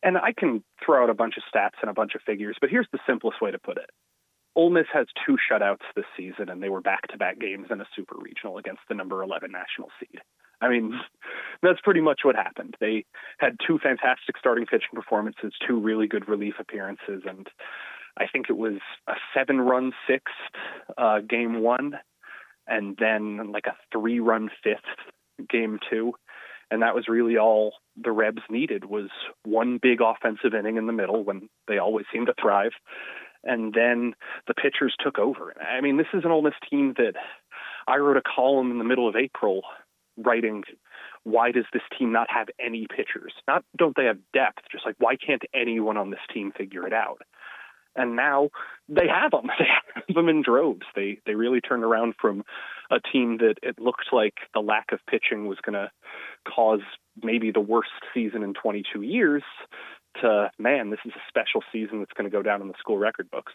And 0.02 0.18
I 0.18 0.32
can 0.36 0.64
throw 0.84 1.04
out 1.04 1.10
a 1.10 1.14
bunch 1.14 1.34
of 1.36 1.44
stats 1.44 1.80
and 1.80 1.88
a 1.88 1.94
bunch 1.94 2.16
of 2.16 2.22
figures, 2.22 2.56
but 2.60 2.70
here's 2.70 2.88
the 2.90 2.98
simplest 3.06 3.40
way 3.40 3.52
to 3.52 3.58
put 3.60 3.76
it. 3.76 3.88
Ole 4.54 4.70
Miss 4.70 4.86
has 4.92 5.06
two 5.26 5.36
shutouts 5.50 5.84
this 5.96 6.04
season, 6.16 6.48
and 6.48 6.62
they 6.62 6.68
were 6.68 6.80
back-to-back 6.80 7.38
games 7.38 7.68
in 7.70 7.80
a 7.80 7.86
super 7.96 8.16
regional 8.18 8.58
against 8.58 8.82
the 8.88 8.94
number 8.94 9.22
11 9.22 9.50
national 9.50 9.88
seed. 9.98 10.20
I 10.60 10.68
mean, 10.68 10.92
that's 11.62 11.80
pretty 11.82 12.00
much 12.00 12.20
what 12.22 12.36
happened. 12.36 12.76
They 12.80 13.04
had 13.38 13.56
two 13.66 13.78
fantastic 13.78 14.36
starting 14.38 14.66
pitching 14.66 14.94
performances, 14.94 15.52
two 15.66 15.80
really 15.80 16.06
good 16.06 16.28
relief 16.28 16.54
appearances, 16.58 17.22
and 17.26 17.48
I 18.18 18.26
think 18.26 18.46
it 18.50 18.56
was 18.56 18.78
a 19.08 19.14
seven-run 19.34 19.92
sixth 20.06 20.34
uh, 20.98 21.20
game 21.20 21.62
one, 21.62 21.94
and 22.66 22.96
then 22.98 23.52
like 23.52 23.66
a 23.66 23.76
three-run 23.90 24.50
fifth 24.62 25.48
game 25.48 25.78
two, 25.90 26.12
and 26.70 26.82
that 26.82 26.94
was 26.94 27.08
really 27.08 27.36
all 27.36 27.74
the 28.02 28.12
Rebs 28.12 28.42
needed 28.48 28.84
was 28.84 29.10
one 29.44 29.78
big 29.80 30.00
offensive 30.00 30.54
inning 30.54 30.76
in 30.76 30.86
the 30.86 30.92
middle 30.92 31.24
when 31.24 31.48
they 31.68 31.78
always 31.78 32.06
seem 32.12 32.26
to 32.26 32.34
thrive, 32.40 32.72
and 33.44 33.74
then 33.74 34.14
the 34.46 34.54
pitchers 34.54 34.94
took 35.02 35.18
over. 35.18 35.54
I 35.60 35.80
mean, 35.80 35.96
this 35.96 36.06
is 36.12 36.24
an 36.24 36.30
Ole 36.30 36.42
Miss 36.42 36.54
team 36.68 36.94
that 36.96 37.14
I 37.86 37.96
wrote 37.96 38.16
a 38.16 38.22
column 38.22 38.70
in 38.70 38.78
the 38.78 38.84
middle 38.84 39.08
of 39.08 39.16
April 39.16 39.62
writing 40.16 40.62
why 41.24 41.52
does 41.52 41.64
this 41.72 41.82
team 41.96 42.12
not 42.12 42.28
have 42.30 42.48
any 42.58 42.86
pitchers? 42.88 43.32
Not 43.46 43.64
don't 43.76 43.96
they 43.96 44.04
have 44.04 44.18
depth, 44.32 44.62
just 44.70 44.84
like 44.84 44.96
why 44.98 45.16
can't 45.16 45.42
anyone 45.54 45.96
on 45.96 46.10
this 46.10 46.20
team 46.32 46.52
figure 46.56 46.86
it 46.86 46.92
out? 46.92 47.22
And 47.94 48.16
now 48.16 48.50
they 48.88 49.06
have 49.08 49.30
them. 49.30 49.50
They 49.58 49.66
have 49.66 50.14
them 50.14 50.28
in 50.28 50.42
droves. 50.42 50.86
They 50.96 51.18
they 51.26 51.34
really 51.34 51.60
turned 51.60 51.84
around 51.84 52.14
from 52.20 52.44
a 52.90 52.98
team 53.00 53.38
that 53.38 53.56
it 53.62 53.78
looked 53.78 54.12
like 54.12 54.34
the 54.54 54.60
lack 54.60 54.92
of 54.92 55.00
pitching 55.08 55.46
was 55.46 55.58
going 55.64 55.74
to 55.74 55.90
cause 56.48 56.80
maybe 57.22 57.50
the 57.50 57.60
worst 57.60 57.90
season 58.14 58.42
in 58.42 58.54
22 58.54 59.02
years 59.02 59.42
to 60.20 60.50
man, 60.58 60.90
this 60.90 61.00
is 61.04 61.12
a 61.14 61.22
special 61.28 61.62
season 61.72 62.00
that's 62.00 62.12
going 62.12 62.30
to 62.30 62.34
go 62.34 62.42
down 62.42 62.60
in 62.60 62.68
the 62.68 62.74
school 62.78 62.98
record 62.98 63.30
books. 63.30 63.52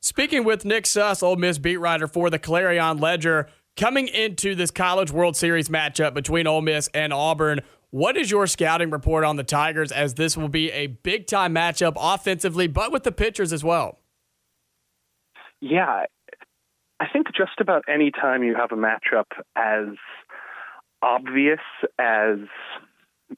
Speaking 0.00 0.44
with 0.44 0.64
Nick 0.64 0.86
Suss, 0.86 1.22
Ole 1.22 1.36
Miss 1.36 1.58
beat 1.58 1.78
writer 1.78 2.06
for 2.06 2.30
the 2.30 2.38
Clarion 2.38 2.98
Ledger, 2.98 3.48
coming 3.76 4.08
into 4.08 4.54
this 4.54 4.70
College 4.70 5.10
World 5.10 5.36
Series 5.36 5.68
matchup 5.68 6.14
between 6.14 6.46
Ole 6.46 6.62
Miss 6.62 6.88
and 6.94 7.12
Auburn, 7.12 7.60
what 7.90 8.16
is 8.16 8.30
your 8.30 8.46
scouting 8.46 8.90
report 8.90 9.24
on 9.24 9.36
the 9.36 9.44
Tigers 9.44 9.92
as 9.92 10.14
this 10.14 10.36
will 10.36 10.48
be 10.48 10.70
a 10.72 10.88
big 10.88 11.26
time 11.26 11.54
matchup 11.54 11.94
offensively, 11.96 12.66
but 12.66 12.92
with 12.92 13.04
the 13.04 13.12
pitchers 13.12 13.52
as 13.52 13.62
well? 13.62 14.00
Yeah, 15.60 16.04
I 17.00 17.06
think 17.12 17.28
just 17.36 17.60
about 17.60 17.84
any 17.88 18.10
time 18.10 18.42
you 18.42 18.56
have 18.56 18.72
a 18.72 18.76
matchup 18.76 19.26
as 19.56 19.96
obvious 21.02 21.60
as 21.98 22.38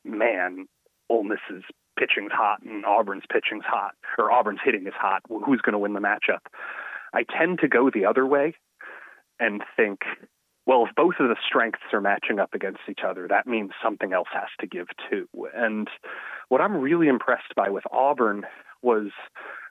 man, 0.05 0.66
Ole 1.09 1.24
Miss's 1.24 1.64
pitching's 1.97 2.32
hot 2.32 2.62
and 2.62 2.85
Auburn's 2.85 3.24
pitching's 3.31 3.64
hot, 3.66 3.94
or 4.18 4.31
Auburn's 4.31 4.60
hitting 4.64 4.86
is 4.86 4.94
hot, 4.97 5.23
who's 5.28 5.60
going 5.60 5.73
to 5.73 5.78
win 5.78 5.94
the 5.94 6.01
matchup? 6.01 6.40
I 7.14 7.24
tend 7.24 7.60
to 7.60 7.68
go 7.68 7.90
the 7.90 8.05
other 8.05 8.27
way 8.27 8.55
and 9.39 9.62
think, 9.77 10.01
well, 10.66 10.85
if 10.86 10.94
both 10.94 11.14
of 11.20 11.28
the 11.28 11.36
strengths 11.47 11.93
are 11.93 12.01
matching 12.01 12.39
up 12.39 12.52
against 12.52 12.81
each 12.90 13.01
other, 13.06 13.28
that 13.28 13.47
means 13.47 13.70
something 13.82 14.12
else 14.12 14.28
has 14.32 14.48
to 14.60 14.66
give 14.66 14.89
too. 15.10 15.28
And 15.55 15.89
what 16.48 16.60
I'm 16.60 16.77
really 16.77 17.09
impressed 17.09 17.55
by 17.55 17.70
with 17.70 17.85
Auburn 17.93 18.44
was, 18.82 19.10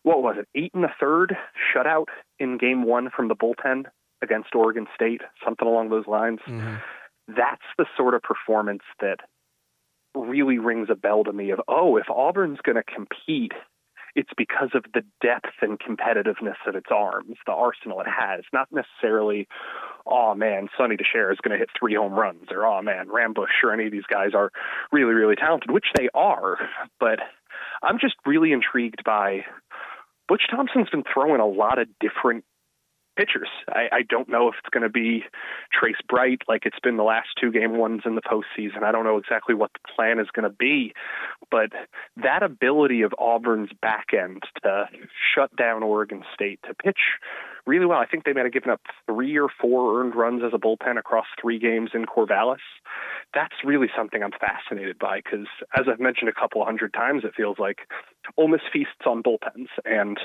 what 0.03 0.23
was 0.23 0.37
it, 0.39 0.47
eight 0.55 0.73
and 0.73 0.85
a 0.85 0.93
third 0.99 1.35
shutout 1.75 2.05
in 2.39 2.57
game 2.57 2.83
one 2.83 3.09
from 3.15 3.27
the 3.27 3.35
bullpen 3.35 3.85
against 4.21 4.55
Oregon 4.55 4.87
State, 4.95 5.21
something 5.43 5.67
along 5.67 5.89
those 5.89 6.07
lines. 6.07 6.39
Mm-hmm. 6.47 6.75
That's 7.27 7.65
the 7.77 7.85
sort 7.97 8.13
of 8.13 8.21
performance 8.21 8.83
that 9.01 9.19
really 10.15 10.57
rings 10.57 10.87
a 10.89 10.95
bell 10.95 11.23
to 11.23 11.33
me 11.33 11.51
of, 11.51 11.59
oh, 11.67 11.97
if 11.97 12.09
Auburn's 12.09 12.59
going 12.63 12.75
to 12.75 12.83
compete, 12.83 13.53
it's 14.15 14.31
because 14.37 14.69
of 14.73 14.85
the 14.93 15.03
depth 15.21 15.55
and 15.61 15.77
competitiveness 15.77 16.55
of 16.65 16.75
its 16.75 16.87
arms, 16.89 17.35
the 17.45 17.51
arsenal 17.51 17.99
it 17.99 18.07
has, 18.07 18.43
not 18.53 18.69
necessarily, 18.71 19.47
oh 20.05 20.33
man, 20.33 20.69
Sonny 20.77 20.95
DiChiara 20.95 21.33
is 21.33 21.39
going 21.43 21.51
to 21.51 21.57
hit 21.57 21.69
three 21.77 21.95
home 21.95 22.13
runs, 22.13 22.47
or 22.49 22.65
oh 22.65 22.81
man, 22.81 23.07
Rambusch 23.07 23.63
or 23.63 23.73
any 23.73 23.85
of 23.85 23.91
these 23.91 24.05
guys 24.09 24.29
are 24.33 24.51
really, 24.91 25.13
really 25.13 25.35
talented, 25.35 25.69
which 25.69 25.87
they 25.97 26.07
are. 26.13 26.57
But 26.99 27.19
I'm 27.83 27.99
just 27.99 28.15
really 28.25 28.53
intrigued 28.53 29.03
by 29.03 29.41
Butch 30.27 30.43
Thompson's 30.49 30.89
been 30.89 31.03
throwing 31.13 31.41
a 31.41 31.45
lot 31.45 31.77
of 31.77 31.87
different 31.99 32.45
pitchers. 33.15 33.49
I, 33.69 33.87
I 33.91 34.01
don't 34.01 34.29
know 34.29 34.47
if 34.47 34.55
it's 34.59 34.69
going 34.69 34.83
to 34.83 34.89
be 34.89 35.23
Trace 35.71 35.95
Bright 36.07 36.41
like 36.47 36.65
it's 36.65 36.79
been 36.79 36.97
the 36.97 37.03
last 37.03 37.29
two 37.39 37.51
game 37.51 37.77
ones 37.77 38.01
in 38.05 38.15
the 38.15 38.21
postseason. 38.21 38.83
I 38.83 38.91
don't 38.91 39.03
know 39.03 39.17
exactly 39.17 39.55
what 39.55 39.71
the 39.73 39.79
plan 39.95 40.19
is 40.19 40.27
going 40.33 40.49
to 40.49 40.55
be, 40.55 40.93
but 41.49 41.71
that 42.17 42.43
ability 42.43 43.01
of 43.01 43.13
Auburn's 43.17 43.71
back 43.81 44.07
end 44.13 44.43
to 44.63 44.85
shut 45.33 45.55
down 45.55 45.83
Oregon 45.83 46.23
State 46.33 46.59
to 46.67 46.73
pitch 46.73 46.99
really 47.65 47.85
well. 47.85 47.99
I 47.99 48.05
think 48.05 48.23
they 48.23 48.33
might 48.33 48.45
have 48.45 48.53
given 48.53 48.69
up 48.69 48.81
three 49.05 49.37
or 49.37 49.47
four 49.61 49.99
earned 49.99 50.15
runs 50.15 50.43
as 50.45 50.53
a 50.53 50.57
bullpen 50.57 50.97
across 50.97 51.25
three 51.41 51.59
games 51.59 51.91
in 51.93 52.05
Corvallis. 52.05 52.57
That's 53.33 53.55
really 53.63 53.87
something 53.95 54.23
I'm 54.23 54.31
fascinated 54.39 54.99
by 54.99 55.21
because, 55.23 55.47
as 55.77 55.85
I've 55.91 55.99
mentioned 55.99 56.29
a 56.29 56.39
couple 56.39 56.63
hundred 56.63 56.93
times, 56.93 57.23
it 57.23 57.33
feels 57.35 57.57
like 57.59 57.79
Ole 58.37 58.49
Miss 58.49 58.61
feasts 58.71 59.05
on 59.05 59.23
bullpens. 59.23 59.67
And 59.83 60.17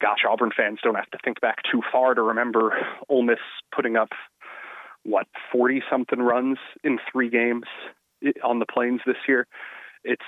gosh, 0.00 0.20
Auburn 0.28 0.50
fans 0.56 0.78
don't 0.82 0.94
have 0.94 1.10
to 1.10 1.18
think 1.24 1.40
back 1.40 1.58
too 1.70 1.82
far 1.90 2.14
to 2.14 2.22
remember 2.22 2.76
Ole 3.08 3.22
Miss 3.22 3.38
putting 3.74 3.96
up 3.96 4.10
what 5.04 5.26
40 5.52 5.82
something 5.90 6.20
runs 6.20 6.58
in 6.82 6.98
three 7.10 7.28
games 7.28 7.64
eh, 8.24 8.32
on 8.42 8.58
the 8.58 8.66
plains 8.66 9.00
this 9.06 9.16
year. 9.28 9.46
It's 10.02 10.22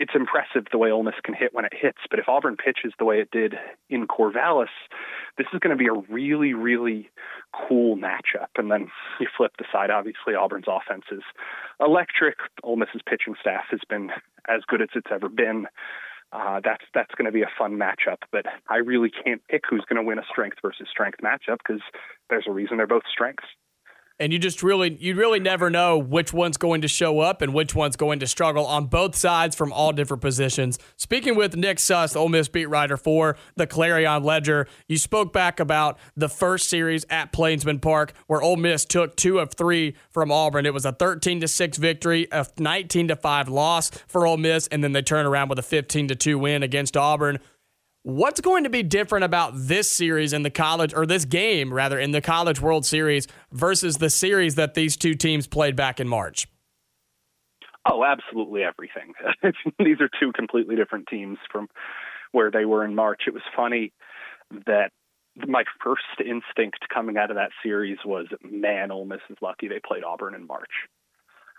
it's 0.00 0.12
impressive 0.14 0.66
the 0.72 0.78
way 0.78 0.90
Ole 0.90 1.04
Miss 1.04 1.14
can 1.22 1.34
hit 1.34 1.54
when 1.54 1.64
it 1.64 1.72
hits, 1.72 1.98
but 2.10 2.18
if 2.18 2.28
Auburn 2.28 2.56
pitches 2.56 2.92
the 2.98 3.04
way 3.04 3.20
it 3.20 3.30
did 3.30 3.54
in 3.88 4.06
Corvallis, 4.06 4.74
this 5.38 5.46
is 5.52 5.60
going 5.60 5.76
to 5.76 5.82
be 5.82 5.88
a 5.88 6.12
really, 6.12 6.52
really 6.52 7.10
cool 7.68 7.96
matchup. 7.96 8.48
And 8.56 8.70
then 8.70 8.90
you 9.20 9.28
flip 9.36 9.52
the 9.58 9.64
side, 9.70 9.90
obviously 9.90 10.34
Auburn's 10.34 10.66
offense 10.68 11.04
is 11.12 11.22
electric. 11.80 12.36
Ole 12.62 12.76
Miss's 12.76 13.02
pitching 13.08 13.34
staff 13.40 13.64
has 13.70 13.80
been 13.88 14.10
as 14.48 14.62
good 14.66 14.82
as 14.82 14.88
it's 14.94 15.10
ever 15.12 15.28
been. 15.28 15.66
Uh, 16.32 16.60
that's 16.64 16.84
that's 16.92 17.14
going 17.14 17.26
to 17.26 17.32
be 17.32 17.42
a 17.42 17.50
fun 17.56 17.78
matchup, 17.78 18.18
but 18.32 18.46
I 18.68 18.78
really 18.78 19.10
can't 19.10 19.40
pick 19.48 19.62
who's 19.70 19.84
going 19.88 20.02
to 20.02 20.06
win 20.06 20.18
a 20.18 20.24
strength 20.28 20.56
versus 20.60 20.88
strength 20.90 21.20
matchup 21.22 21.58
because 21.58 21.82
there's 22.28 22.46
a 22.48 22.52
reason 22.52 22.76
they're 22.76 22.88
both 22.88 23.04
strengths 23.08 23.46
and 24.18 24.32
you 24.32 24.38
just 24.38 24.62
really 24.62 24.96
you 25.00 25.14
really 25.14 25.40
never 25.40 25.70
know 25.70 25.98
which 25.98 26.32
one's 26.32 26.56
going 26.56 26.80
to 26.82 26.88
show 26.88 27.20
up 27.20 27.42
and 27.42 27.52
which 27.52 27.74
one's 27.74 27.96
going 27.96 28.20
to 28.20 28.26
struggle 28.26 28.66
on 28.66 28.86
both 28.86 29.14
sides 29.14 29.56
from 29.56 29.72
all 29.72 29.92
different 29.92 30.20
positions. 30.20 30.78
Speaking 30.96 31.36
with 31.36 31.56
Nick 31.56 31.78
Suss, 31.78 32.12
the 32.12 32.20
Ole 32.20 32.28
Miss 32.28 32.48
beat 32.48 32.66
writer 32.66 32.96
for 32.96 33.36
the 33.56 33.66
Clarion 33.66 34.22
Ledger, 34.22 34.66
you 34.88 34.98
spoke 34.98 35.32
back 35.32 35.58
about 35.60 35.98
the 36.16 36.28
first 36.28 36.68
series 36.68 37.04
at 37.10 37.32
Plainsman 37.32 37.80
Park 37.80 38.12
where 38.26 38.42
Ole 38.42 38.56
Miss 38.56 38.84
took 38.84 39.16
two 39.16 39.38
of 39.38 39.52
three 39.54 39.94
from 40.10 40.30
Auburn. 40.30 40.66
It 40.66 40.74
was 40.74 40.84
a 40.84 40.92
13 40.92 41.40
to 41.40 41.48
six 41.48 41.76
victory, 41.76 42.28
a 42.30 42.46
19 42.58 43.08
to 43.08 43.16
five 43.16 43.48
loss 43.48 43.90
for 44.06 44.26
Ole 44.26 44.36
Miss, 44.36 44.66
and 44.68 44.84
then 44.84 44.92
they 44.92 45.02
turn 45.02 45.26
around 45.26 45.48
with 45.48 45.58
a 45.58 45.62
15 45.62 46.08
to 46.08 46.14
two 46.14 46.38
win 46.38 46.62
against 46.62 46.96
Auburn. 46.96 47.38
What's 48.04 48.42
going 48.42 48.64
to 48.64 48.70
be 48.70 48.82
different 48.82 49.24
about 49.24 49.52
this 49.54 49.90
series 49.90 50.34
in 50.34 50.42
the 50.42 50.50
college, 50.50 50.92
or 50.92 51.06
this 51.06 51.24
game 51.24 51.72
rather, 51.72 51.98
in 51.98 52.10
the 52.10 52.20
College 52.20 52.60
World 52.60 52.84
Series 52.84 53.26
versus 53.50 53.96
the 53.96 54.10
series 54.10 54.56
that 54.56 54.74
these 54.74 54.94
two 54.94 55.14
teams 55.14 55.46
played 55.46 55.74
back 55.74 56.00
in 56.00 56.06
March? 56.06 56.46
Oh, 57.90 58.04
absolutely 58.04 58.62
everything. 58.62 59.14
these 59.78 60.02
are 60.02 60.10
two 60.20 60.32
completely 60.32 60.76
different 60.76 61.06
teams 61.08 61.38
from 61.50 61.66
where 62.32 62.50
they 62.50 62.66
were 62.66 62.84
in 62.84 62.94
March. 62.94 63.22
It 63.26 63.32
was 63.32 63.42
funny 63.56 63.90
that 64.66 64.90
my 65.34 65.64
first 65.82 66.02
instinct 66.20 66.80
coming 66.92 67.16
out 67.16 67.30
of 67.30 67.36
that 67.36 67.52
series 67.62 67.96
was, 68.04 68.26
man, 68.42 68.90
Ole 68.90 69.06
Miss 69.06 69.20
is 69.30 69.38
lucky 69.40 69.66
they 69.66 69.80
played 69.82 70.04
Auburn 70.04 70.34
in 70.34 70.46
March 70.46 70.68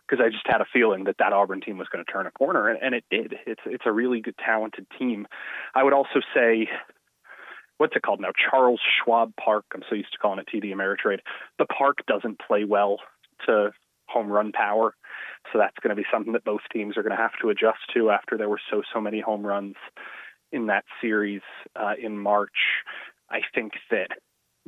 because 0.07 0.23
I 0.23 0.29
just 0.29 0.45
had 0.45 0.61
a 0.61 0.65
feeling 0.71 1.05
that 1.05 1.17
that 1.19 1.33
Auburn 1.33 1.61
team 1.61 1.77
was 1.77 1.87
going 1.91 2.03
to 2.03 2.11
turn 2.11 2.27
a 2.27 2.31
corner, 2.31 2.69
and, 2.69 2.81
and 2.81 2.95
it 2.95 3.03
did. 3.09 3.35
It's 3.45 3.61
it's 3.65 3.85
a 3.85 3.91
really 3.91 4.21
good, 4.21 4.35
talented 4.37 4.87
team. 4.97 5.27
I 5.73 5.83
would 5.83 5.93
also 5.93 6.21
say, 6.33 6.67
what's 7.77 7.95
it 7.95 8.03
called 8.03 8.21
now? 8.21 8.31
Charles 8.49 8.79
Schwab 9.03 9.33
Park. 9.35 9.65
I'm 9.73 9.83
so 9.89 9.95
used 9.95 10.11
to 10.13 10.17
calling 10.17 10.39
it 10.39 10.47
TD 10.53 10.73
Ameritrade. 10.73 11.19
The 11.57 11.65
park 11.65 11.99
doesn't 12.07 12.39
play 12.39 12.63
well 12.63 12.99
to 13.45 13.71
home 14.07 14.31
run 14.31 14.51
power. 14.51 14.95
So 15.51 15.59
that's 15.59 15.77
going 15.81 15.95
to 15.95 16.01
be 16.01 16.07
something 16.11 16.33
that 16.33 16.43
both 16.43 16.61
teams 16.71 16.97
are 16.97 17.03
going 17.03 17.15
to 17.15 17.21
have 17.21 17.37
to 17.41 17.49
adjust 17.49 17.79
to 17.93 18.11
after 18.11 18.37
there 18.37 18.49
were 18.49 18.61
so 18.71 18.81
so 18.93 19.01
many 19.01 19.19
home 19.19 19.45
runs 19.45 19.75
in 20.51 20.67
that 20.67 20.85
series 21.01 21.41
uh, 21.75 21.93
in 22.01 22.17
March. 22.17 22.83
I 23.29 23.39
think 23.53 23.73
that 23.91 24.09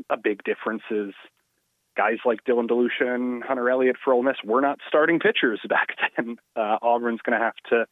a 0.10 0.18
big 0.18 0.44
difference 0.44 0.84
is 0.92 1.14
guys 1.98 2.20
like 2.24 2.44
Dylan 2.46 2.70
DeLucia 2.70 3.14
and 3.14 3.44
Hunter 3.44 3.70
Elliott 3.70 3.98
for 4.02 4.14
Ole 4.14 4.24
Miss 4.24 4.38
were 4.44 4.62
not 4.62 4.80
starting 4.88 5.20
pitchers 5.20 5.60
back 5.70 5.90
then. 6.16 6.38
Uh, 6.56 6.78
Auburn's 6.82 7.22
going 7.22 7.38
to 7.38 7.44
have 7.44 7.56
to 7.72 7.88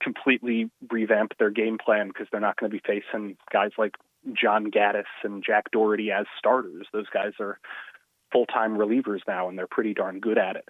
completely 0.00 0.70
revamp 0.90 1.32
their 1.38 1.50
game 1.50 1.78
plan 1.82 2.08
because 2.08 2.26
they're 2.30 2.40
not 2.40 2.56
going 2.56 2.70
to 2.70 2.76
be 2.76 2.82
facing 2.86 3.36
guys 3.52 3.72
like 3.78 3.96
John 4.32 4.70
Gaddis 4.70 5.04
and 5.24 5.42
Jack 5.44 5.70
Dougherty 5.72 6.12
as 6.12 6.26
starters. 6.38 6.86
Those 6.92 7.08
guys 7.12 7.32
are 7.40 7.58
full 8.30 8.46
time 8.46 8.76
relievers 8.76 9.20
now, 9.26 9.48
and 9.48 9.58
they're 9.58 9.66
pretty 9.66 9.94
darn 9.94 10.20
good 10.20 10.38
at 10.38 10.56
it. 10.56 10.68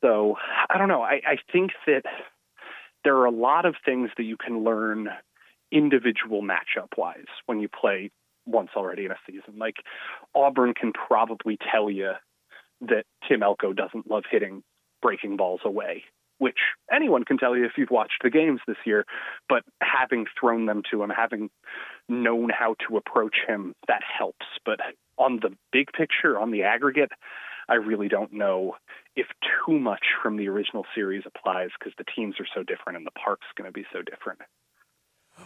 So 0.00 0.36
I 0.68 0.78
don't 0.78 0.88
know. 0.88 1.02
I, 1.02 1.20
I 1.26 1.36
think 1.50 1.72
that 1.86 2.02
there 3.04 3.16
are 3.16 3.26
a 3.26 3.32
lot 3.32 3.66
of 3.66 3.76
things 3.84 4.10
that 4.16 4.24
you 4.24 4.36
can 4.36 4.62
learn 4.62 5.08
individual 5.70 6.42
matchup 6.42 6.96
wise 6.96 7.24
when 7.46 7.60
you 7.60 7.68
play 7.68 8.10
once 8.46 8.70
already 8.76 9.04
in 9.04 9.12
a 9.12 9.18
season. 9.26 9.58
Like 9.58 9.76
Auburn 10.34 10.74
can 10.74 10.92
probably 10.92 11.58
tell 11.70 11.90
you 11.90 12.12
that 12.82 13.04
Tim 13.28 13.42
Elko 13.42 13.72
doesn't 13.72 14.10
love 14.10 14.24
hitting 14.30 14.62
breaking 15.00 15.36
balls 15.36 15.60
away, 15.64 16.04
which 16.38 16.58
anyone 16.92 17.24
can 17.24 17.38
tell 17.38 17.56
you 17.56 17.64
if 17.64 17.72
you've 17.76 17.90
watched 17.90 18.22
the 18.22 18.30
games 18.30 18.60
this 18.66 18.76
year. 18.84 19.04
But 19.48 19.62
having 19.80 20.26
thrown 20.38 20.66
them 20.66 20.82
to 20.90 21.02
him, 21.02 21.10
having 21.10 21.50
known 22.08 22.50
how 22.50 22.74
to 22.88 22.96
approach 22.96 23.36
him, 23.46 23.74
that 23.88 24.02
helps. 24.02 24.46
But 24.64 24.80
on 25.18 25.40
the 25.40 25.50
big 25.72 25.92
picture, 25.92 26.38
on 26.38 26.50
the 26.50 26.64
aggregate, 26.64 27.12
I 27.68 27.74
really 27.74 28.08
don't 28.08 28.32
know 28.32 28.76
if 29.14 29.26
too 29.66 29.78
much 29.78 30.04
from 30.22 30.36
the 30.36 30.48
original 30.48 30.84
series 30.94 31.22
applies 31.26 31.70
because 31.78 31.94
the 31.96 32.04
teams 32.16 32.36
are 32.40 32.46
so 32.54 32.62
different 32.62 32.96
and 32.96 33.06
the 33.06 33.12
park's 33.12 33.46
going 33.56 33.68
to 33.68 33.72
be 33.72 33.86
so 33.92 34.02
different. 34.02 34.40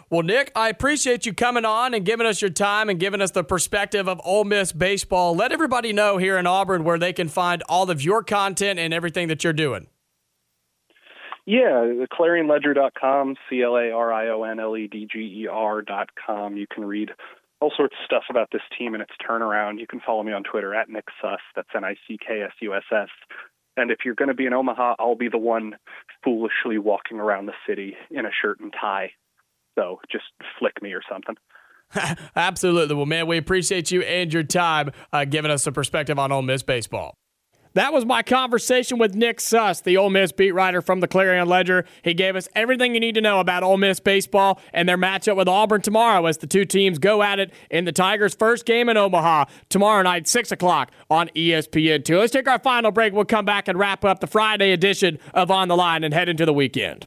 Well, 0.09 0.21
Nick, 0.21 0.53
I 0.55 0.69
appreciate 0.69 1.25
you 1.25 1.33
coming 1.33 1.65
on 1.65 1.93
and 1.93 2.05
giving 2.05 2.25
us 2.25 2.41
your 2.41 2.49
time 2.49 2.87
and 2.87 2.97
giving 2.97 3.19
us 3.19 3.31
the 3.31 3.43
perspective 3.43 4.07
of 4.07 4.21
Ole 4.23 4.45
Miss 4.45 4.71
baseball. 4.71 5.35
Let 5.35 5.51
everybody 5.51 5.91
know 5.91 6.17
here 6.17 6.37
in 6.37 6.47
Auburn 6.47 6.85
where 6.85 6.97
they 6.97 7.11
can 7.11 7.27
find 7.27 7.61
all 7.67 7.91
of 7.91 8.01
your 8.01 8.23
content 8.23 8.79
and 8.79 8.93
everything 8.93 9.27
that 9.27 9.43
you're 9.43 9.51
doing. 9.51 9.87
Yeah, 11.45 12.05
clarionledger.com, 12.17 13.35
C 13.49 13.61
L 13.61 13.75
A 13.75 13.91
R 13.91 14.13
I 14.13 14.29
O 14.29 14.43
N 14.43 14.61
L 14.61 14.77
E 14.77 14.87
D 14.87 15.07
G 15.11 15.43
E 15.43 15.47
R.com. 15.47 16.55
You 16.55 16.67
can 16.73 16.85
read 16.85 17.11
all 17.59 17.73
sorts 17.75 17.95
of 17.99 18.05
stuff 18.05 18.23
about 18.29 18.47
this 18.53 18.61
team 18.77 18.93
and 18.93 19.03
its 19.03 19.11
turnaround. 19.29 19.79
You 19.79 19.87
can 19.87 19.99
follow 19.99 20.23
me 20.23 20.31
on 20.31 20.43
Twitter 20.43 20.73
at 20.73 20.89
Nick 20.89 21.05
Suss. 21.21 21.39
That's 21.53 21.69
N 21.75 21.83
I 21.83 21.95
C 22.07 22.17
K 22.17 22.43
S 22.43 22.53
U 22.61 22.73
S 22.73 22.83
S. 22.93 23.09
And 23.75 23.91
if 23.91 23.99
you're 24.05 24.15
going 24.15 24.29
to 24.29 24.33
be 24.33 24.45
in 24.45 24.53
Omaha, 24.53 24.95
I'll 24.99 25.15
be 25.15 25.27
the 25.27 25.37
one 25.37 25.75
foolishly 26.23 26.77
walking 26.77 27.19
around 27.19 27.47
the 27.47 27.53
city 27.67 27.95
in 28.09 28.25
a 28.25 28.31
shirt 28.41 28.61
and 28.61 28.73
tie 28.73 29.11
so 29.77 29.99
just 30.11 30.25
flick 30.59 30.81
me 30.81 30.93
or 30.93 31.01
something. 31.09 31.35
Absolutely. 32.35 32.95
Well, 32.95 33.05
man, 33.05 33.27
we 33.27 33.37
appreciate 33.37 33.91
you 33.91 34.01
and 34.01 34.33
your 34.33 34.43
time 34.43 34.91
uh, 35.13 35.25
giving 35.25 35.51
us 35.51 35.65
a 35.67 35.71
perspective 35.71 36.19
on 36.19 36.31
Ole 36.31 36.41
Miss 36.41 36.63
baseball. 36.63 37.13
That 37.73 37.93
was 37.93 38.05
my 38.05 38.23
conversation 38.23 38.97
with 38.97 39.13
Nick 39.13 39.39
Suss, 39.39 39.81
the 39.81 39.97
Ole 39.97 40.09
Miss 40.09 40.31
beat 40.31 40.51
writer 40.51 40.81
from 40.81 40.99
the 40.99 41.07
Clarion 41.07 41.47
Ledger. 41.47 41.85
He 42.01 42.15
gave 42.15 42.35
us 42.35 42.49
everything 42.55 42.95
you 42.95 42.99
need 42.99 43.13
to 43.13 43.21
know 43.21 43.39
about 43.39 43.61
Ole 43.61 43.77
Miss 43.77 43.99
baseball 43.99 44.59
and 44.73 44.89
their 44.89 44.97
matchup 44.97 45.35
with 45.35 45.47
Auburn 45.47 45.81
tomorrow 45.81 46.25
as 46.25 46.39
the 46.39 46.47
two 46.47 46.65
teams 46.65 46.97
go 46.97 47.21
at 47.21 47.37
it 47.39 47.53
in 47.69 47.85
the 47.85 47.91
Tigers' 47.91 48.33
first 48.33 48.65
game 48.65 48.89
in 48.89 48.97
Omaha 48.97 49.45
tomorrow 49.69 50.01
night, 50.01 50.27
6 50.27 50.51
o'clock 50.51 50.91
on 51.11 51.29
ESPN2. 51.35 52.17
Let's 52.17 52.33
take 52.33 52.47
our 52.47 52.57
final 52.57 52.89
break. 52.89 53.13
We'll 53.13 53.25
come 53.25 53.45
back 53.45 53.67
and 53.67 53.77
wrap 53.77 54.03
up 54.03 54.21
the 54.21 54.27
Friday 54.27 54.71
edition 54.71 55.19
of 55.35 55.51
On 55.51 55.67
the 55.67 55.77
Line 55.77 56.03
and 56.03 56.15
head 56.15 56.29
into 56.29 56.47
the 56.47 56.53
weekend. 56.53 57.05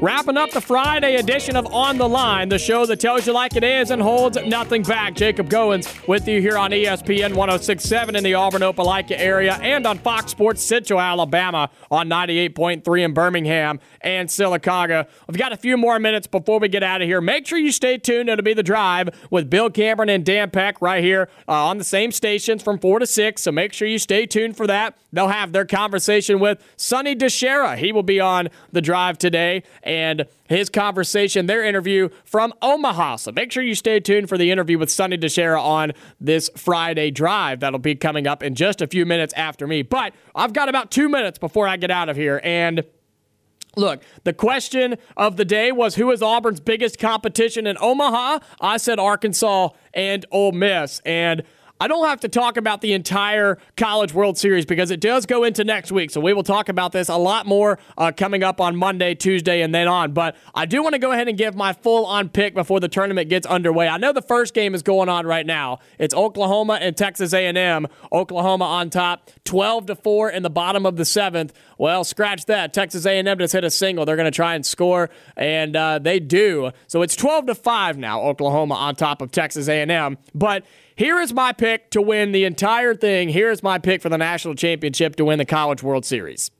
Wrapping 0.00 0.36
up 0.36 0.50
the 0.50 0.60
Friday 0.60 1.16
edition 1.16 1.56
of 1.56 1.72
On 1.72 1.96
the 1.96 2.06
Line, 2.08 2.48
the 2.48 2.58
show 2.58 2.84
that 2.84 3.00
tells 3.00 3.26
you 3.26 3.32
like 3.32 3.56
it 3.56 3.64
is 3.64 3.90
and 3.90 4.02
holds 4.02 4.36
nothing 4.44 4.82
back. 4.82 5.14
Jacob 5.14 5.48
Goins 5.48 6.06
with 6.06 6.28
you 6.28 6.42
here 6.42 6.58
on 6.58 6.72
ESPN 6.72 7.34
1067 7.34 8.16
in 8.16 8.22
the 8.24 8.34
Auburn 8.34 8.60
Opelika 8.60 9.12
area 9.16 9.54
and 9.62 9.86
on 9.86 9.96
Fox 9.98 10.32
Sports 10.32 10.62
Central 10.62 11.00
Alabama 11.00 11.70
on 11.90 12.08
98.3 12.08 13.04
in 13.04 13.14
Birmingham 13.14 13.80
and 14.02 14.28
Sylacauga. 14.28 15.08
We've 15.28 15.38
got 15.38 15.52
a 15.52 15.56
few 15.56 15.76
more 15.76 15.98
minutes 15.98 16.26
before 16.26 16.58
we 16.58 16.68
get 16.68 16.82
out 16.82 17.00
of 17.00 17.06
here. 17.08 17.20
Make 17.22 17.46
sure 17.46 17.56
you 17.58 17.72
stay 17.72 17.96
tuned. 17.96 18.28
It'll 18.28 18.42
be 18.42 18.52
the 18.52 18.62
drive 18.62 19.08
with 19.30 19.48
Bill 19.48 19.70
Cameron 19.70 20.10
and 20.10 20.24
Dan 20.24 20.50
Peck 20.50 20.82
right 20.82 21.02
here 21.02 21.30
uh, 21.48 21.66
on 21.66 21.78
the 21.78 21.84
same 21.84 22.12
stations 22.12 22.62
from 22.62 22.78
4 22.78 22.98
to 22.98 23.06
6. 23.06 23.40
So 23.40 23.52
make 23.52 23.72
sure 23.72 23.88
you 23.88 23.98
stay 23.98 24.26
tuned 24.26 24.56
for 24.56 24.66
that. 24.66 24.98
They'll 25.12 25.28
have 25.28 25.52
their 25.52 25.64
conversation 25.64 26.40
with 26.40 26.60
Sonny 26.76 27.14
DiChiara. 27.14 27.78
He 27.78 27.92
will 27.92 28.02
be 28.02 28.18
on 28.18 28.48
the 28.72 28.82
drive 28.82 29.16
today 29.16 29.62
and 29.84 30.26
his 30.48 30.68
conversation, 30.68 31.46
their 31.46 31.62
interview 31.62 32.08
from 32.24 32.52
Omaha. 32.60 33.16
So 33.16 33.32
make 33.32 33.52
sure 33.52 33.62
you 33.62 33.74
stay 33.74 34.00
tuned 34.00 34.28
for 34.28 34.36
the 34.36 34.50
interview 34.50 34.78
with 34.78 34.90
Sonny 34.90 35.16
DiChiara 35.16 35.60
on 35.62 35.92
this 36.20 36.50
Friday 36.56 37.10
drive. 37.10 37.60
That'll 37.60 37.78
be 37.78 37.94
coming 37.94 38.26
up 38.26 38.42
in 38.42 38.54
just 38.54 38.82
a 38.82 38.86
few 38.86 39.06
minutes 39.06 39.32
after 39.34 39.66
me. 39.66 39.82
But 39.82 40.14
I've 40.34 40.52
got 40.52 40.68
about 40.68 40.90
two 40.90 41.08
minutes 41.08 41.38
before 41.38 41.68
I 41.68 41.76
get 41.76 41.90
out 41.90 42.08
of 42.08 42.16
here. 42.16 42.40
And 42.42 42.84
Look, 43.76 44.02
the 44.22 44.32
question 44.32 44.96
of 45.16 45.36
the 45.36 45.44
day 45.44 45.72
was 45.72 45.96
who 45.96 46.10
is 46.12 46.22
Auburn's 46.22 46.60
biggest 46.60 46.98
competition 46.98 47.66
in 47.66 47.76
Omaha? 47.80 48.38
I 48.60 48.76
said 48.76 48.98
Arkansas 48.98 49.70
and 49.92 50.24
Ole 50.30 50.52
Miss. 50.52 51.00
And 51.04 51.42
I 51.84 51.86
don't 51.86 52.08
have 52.08 52.20
to 52.20 52.30
talk 52.30 52.56
about 52.56 52.80
the 52.80 52.94
entire 52.94 53.58
College 53.76 54.14
World 54.14 54.38
Series 54.38 54.64
because 54.64 54.90
it 54.90 55.00
does 55.00 55.26
go 55.26 55.44
into 55.44 55.64
next 55.64 55.92
week. 55.92 56.10
So 56.10 56.18
we 56.18 56.32
will 56.32 56.42
talk 56.42 56.70
about 56.70 56.92
this 56.92 57.10
a 57.10 57.16
lot 57.18 57.44
more 57.44 57.78
uh, 57.98 58.10
coming 58.10 58.42
up 58.42 58.58
on 58.58 58.74
Monday, 58.74 59.14
Tuesday, 59.14 59.60
and 59.60 59.74
then 59.74 59.86
on. 59.86 60.12
But 60.12 60.34
I 60.54 60.64
do 60.64 60.82
want 60.82 60.94
to 60.94 60.98
go 60.98 61.12
ahead 61.12 61.28
and 61.28 61.36
give 61.36 61.54
my 61.54 61.74
full 61.74 62.06
on 62.06 62.30
pick 62.30 62.54
before 62.54 62.80
the 62.80 62.88
tournament 62.88 63.28
gets 63.28 63.46
underway. 63.46 63.86
I 63.86 63.98
know 63.98 64.14
the 64.14 64.22
first 64.22 64.54
game 64.54 64.74
is 64.74 64.82
going 64.82 65.10
on 65.10 65.26
right 65.26 65.44
now. 65.44 65.80
It's 65.98 66.14
Oklahoma 66.14 66.78
and 66.80 66.96
Texas 66.96 67.34
A&M. 67.34 67.86
Oklahoma 68.10 68.64
on 68.64 68.88
top, 68.88 69.30
12 69.44 69.84
to 69.84 69.94
4 69.94 70.30
in 70.30 70.42
the 70.42 70.48
bottom 70.48 70.86
of 70.86 70.96
the 70.96 71.04
seventh. 71.04 71.52
Well, 71.76 72.02
scratch 72.04 72.46
that. 72.46 72.72
Texas 72.72 73.04
A&M 73.04 73.38
just 73.38 73.52
hit 73.52 73.62
a 73.62 73.70
single. 73.70 74.06
They're 74.06 74.16
going 74.16 74.24
to 74.24 74.30
try 74.34 74.54
and 74.54 74.64
score, 74.64 75.10
and 75.36 75.76
uh, 75.76 75.98
they 75.98 76.18
do. 76.18 76.70
So 76.86 77.02
it's 77.02 77.14
12 77.14 77.44
to 77.48 77.54
5 77.54 77.98
now. 77.98 78.22
Oklahoma 78.22 78.72
on 78.72 78.96
top 78.96 79.20
of 79.20 79.32
Texas 79.32 79.68
A&M. 79.68 80.16
But 80.34 80.64
here 80.96 81.20
is 81.20 81.32
my 81.32 81.52
pick 81.52 81.90
to 81.90 82.00
win 82.00 82.32
the 82.32 82.44
entire 82.44 82.94
thing. 82.94 83.28
Here 83.28 83.50
is 83.50 83.62
my 83.62 83.78
pick 83.78 84.02
for 84.02 84.08
the 84.08 84.18
national 84.18 84.54
championship 84.54 85.16
to 85.16 85.24
win 85.24 85.38
the 85.38 85.44
College 85.44 85.82
World 85.82 86.04
Series. 86.04 86.50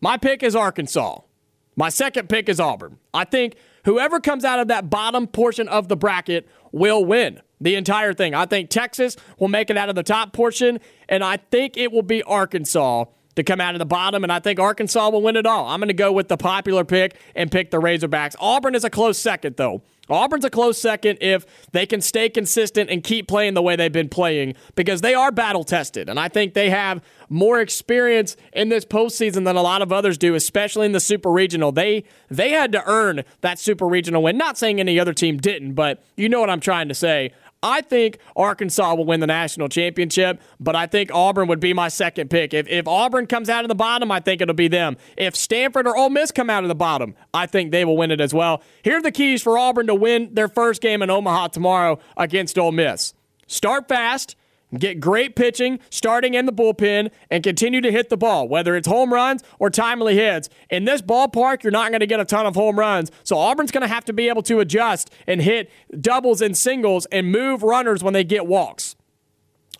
My 0.00 0.16
pick 0.16 0.42
is 0.42 0.54
Arkansas. 0.54 1.20
My 1.76 1.88
second 1.90 2.28
pick 2.28 2.48
is 2.48 2.58
Auburn. 2.58 2.98
I 3.12 3.24
think 3.24 3.56
whoever 3.84 4.18
comes 4.20 4.44
out 4.44 4.60
of 4.60 4.68
that 4.68 4.88
bottom 4.88 5.26
portion 5.26 5.68
of 5.68 5.88
the 5.88 5.96
bracket 5.96 6.48
will 6.72 7.04
win 7.04 7.40
the 7.60 7.74
entire 7.74 8.14
thing. 8.14 8.34
I 8.34 8.46
think 8.46 8.70
Texas 8.70 9.16
will 9.38 9.48
make 9.48 9.70
it 9.70 9.76
out 9.76 9.88
of 9.88 9.94
the 9.94 10.02
top 10.02 10.32
portion, 10.32 10.80
and 11.08 11.22
I 11.22 11.36
think 11.36 11.76
it 11.76 11.92
will 11.92 12.02
be 12.02 12.22
Arkansas 12.22 13.04
to 13.36 13.42
come 13.42 13.60
out 13.60 13.74
of 13.74 13.78
the 13.78 13.86
bottom, 13.86 14.22
and 14.22 14.32
I 14.32 14.40
think 14.40 14.58
Arkansas 14.58 15.10
will 15.10 15.22
win 15.22 15.36
it 15.36 15.44
all. 15.44 15.68
I'm 15.68 15.80
going 15.80 15.88
to 15.88 15.94
go 15.94 16.10
with 16.10 16.28
the 16.28 16.38
popular 16.38 16.84
pick 16.84 17.16
and 17.34 17.52
pick 17.52 17.70
the 17.70 17.78
Razorbacks. 17.78 18.34
Auburn 18.40 18.74
is 18.74 18.84
a 18.84 18.90
close 18.90 19.18
second, 19.18 19.56
though. 19.56 19.82
Auburn's 20.08 20.44
a 20.44 20.50
close 20.50 20.80
second 20.80 21.18
if 21.20 21.44
they 21.72 21.86
can 21.86 22.00
stay 22.00 22.28
consistent 22.28 22.90
and 22.90 23.02
keep 23.02 23.28
playing 23.28 23.54
the 23.54 23.62
way 23.62 23.76
they've 23.76 23.92
been 23.92 24.08
playing 24.08 24.54
because 24.74 25.00
they 25.00 25.14
are 25.14 25.32
battle 25.32 25.64
tested. 25.64 26.08
And 26.08 26.18
I 26.18 26.28
think 26.28 26.54
they 26.54 26.70
have 26.70 27.02
more 27.28 27.60
experience 27.60 28.36
in 28.52 28.68
this 28.68 28.84
postseason 28.84 29.44
than 29.44 29.56
a 29.56 29.62
lot 29.62 29.82
of 29.82 29.92
others 29.92 30.16
do, 30.16 30.34
especially 30.34 30.86
in 30.86 30.92
the 30.92 31.00
super 31.00 31.30
regional. 31.30 31.72
They 31.72 32.04
they 32.30 32.50
had 32.50 32.72
to 32.72 32.82
earn 32.86 33.24
that 33.40 33.58
super 33.58 33.86
regional 33.86 34.22
win. 34.22 34.36
Not 34.36 34.56
saying 34.58 34.80
any 34.80 34.98
other 35.00 35.12
team 35.12 35.38
didn't, 35.38 35.74
but 35.74 36.02
you 36.16 36.28
know 36.28 36.40
what 36.40 36.50
I'm 36.50 36.60
trying 36.60 36.88
to 36.88 36.94
say. 36.94 37.32
I 37.62 37.80
think 37.80 38.18
Arkansas 38.36 38.94
will 38.94 39.06
win 39.06 39.20
the 39.20 39.26
national 39.26 39.68
championship, 39.68 40.40
but 40.60 40.76
I 40.76 40.86
think 40.86 41.10
Auburn 41.12 41.48
would 41.48 41.60
be 41.60 41.72
my 41.72 41.88
second 41.88 42.30
pick. 42.30 42.54
If, 42.54 42.68
if 42.68 42.86
Auburn 42.86 43.26
comes 43.26 43.48
out 43.48 43.64
of 43.64 43.68
the 43.68 43.74
bottom, 43.74 44.12
I 44.12 44.20
think 44.20 44.40
it'll 44.40 44.54
be 44.54 44.68
them. 44.68 44.96
If 45.16 45.34
Stanford 45.34 45.86
or 45.86 45.96
Ole 45.96 46.10
Miss 46.10 46.30
come 46.30 46.50
out 46.50 46.64
of 46.64 46.68
the 46.68 46.74
bottom, 46.74 47.14
I 47.32 47.46
think 47.46 47.72
they 47.72 47.84
will 47.84 47.96
win 47.96 48.10
it 48.10 48.20
as 48.20 48.34
well. 48.34 48.62
Here 48.82 48.98
are 48.98 49.02
the 49.02 49.12
keys 49.12 49.42
for 49.42 49.58
Auburn 49.58 49.86
to 49.88 49.94
win 49.94 50.34
their 50.34 50.48
first 50.48 50.82
game 50.82 51.02
in 51.02 51.10
Omaha 51.10 51.48
tomorrow 51.48 51.98
against 52.16 52.58
Ole 52.58 52.72
Miss. 52.72 53.14
Start 53.46 53.88
fast 53.88 54.36
Get 54.74 54.98
great 54.98 55.36
pitching 55.36 55.78
starting 55.90 56.34
in 56.34 56.46
the 56.46 56.52
bullpen 56.52 57.10
and 57.30 57.44
continue 57.44 57.80
to 57.80 57.92
hit 57.92 58.08
the 58.08 58.16
ball, 58.16 58.48
whether 58.48 58.74
it's 58.74 58.88
home 58.88 59.12
runs 59.12 59.42
or 59.58 59.70
timely 59.70 60.16
hits. 60.16 60.48
In 60.70 60.84
this 60.84 61.00
ballpark, 61.00 61.62
you're 61.62 61.70
not 61.70 61.90
going 61.90 62.00
to 62.00 62.06
get 62.06 62.18
a 62.18 62.24
ton 62.24 62.46
of 62.46 62.56
home 62.56 62.78
runs. 62.78 63.12
So 63.22 63.38
Auburn's 63.38 63.70
going 63.70 63.82
to 63.82 63.88
have 63.88 64.04
to 64.06 64.12
be 64.12 64.28
able 64.28 64.42
to 64.42 64.58
adjust 64.58 65.12
and 65.26 65.40
hit 65.40 65.70
doubles 66.00 66.40
and 66.42 66.56
singles 66.56 67.06
and 67.06 67.30
move 67.30 67.62
runners 67.62 68.02
when 68.02 68.12
they 68.12 68.24
get 68.24 68.46
walks. 68.46 68.96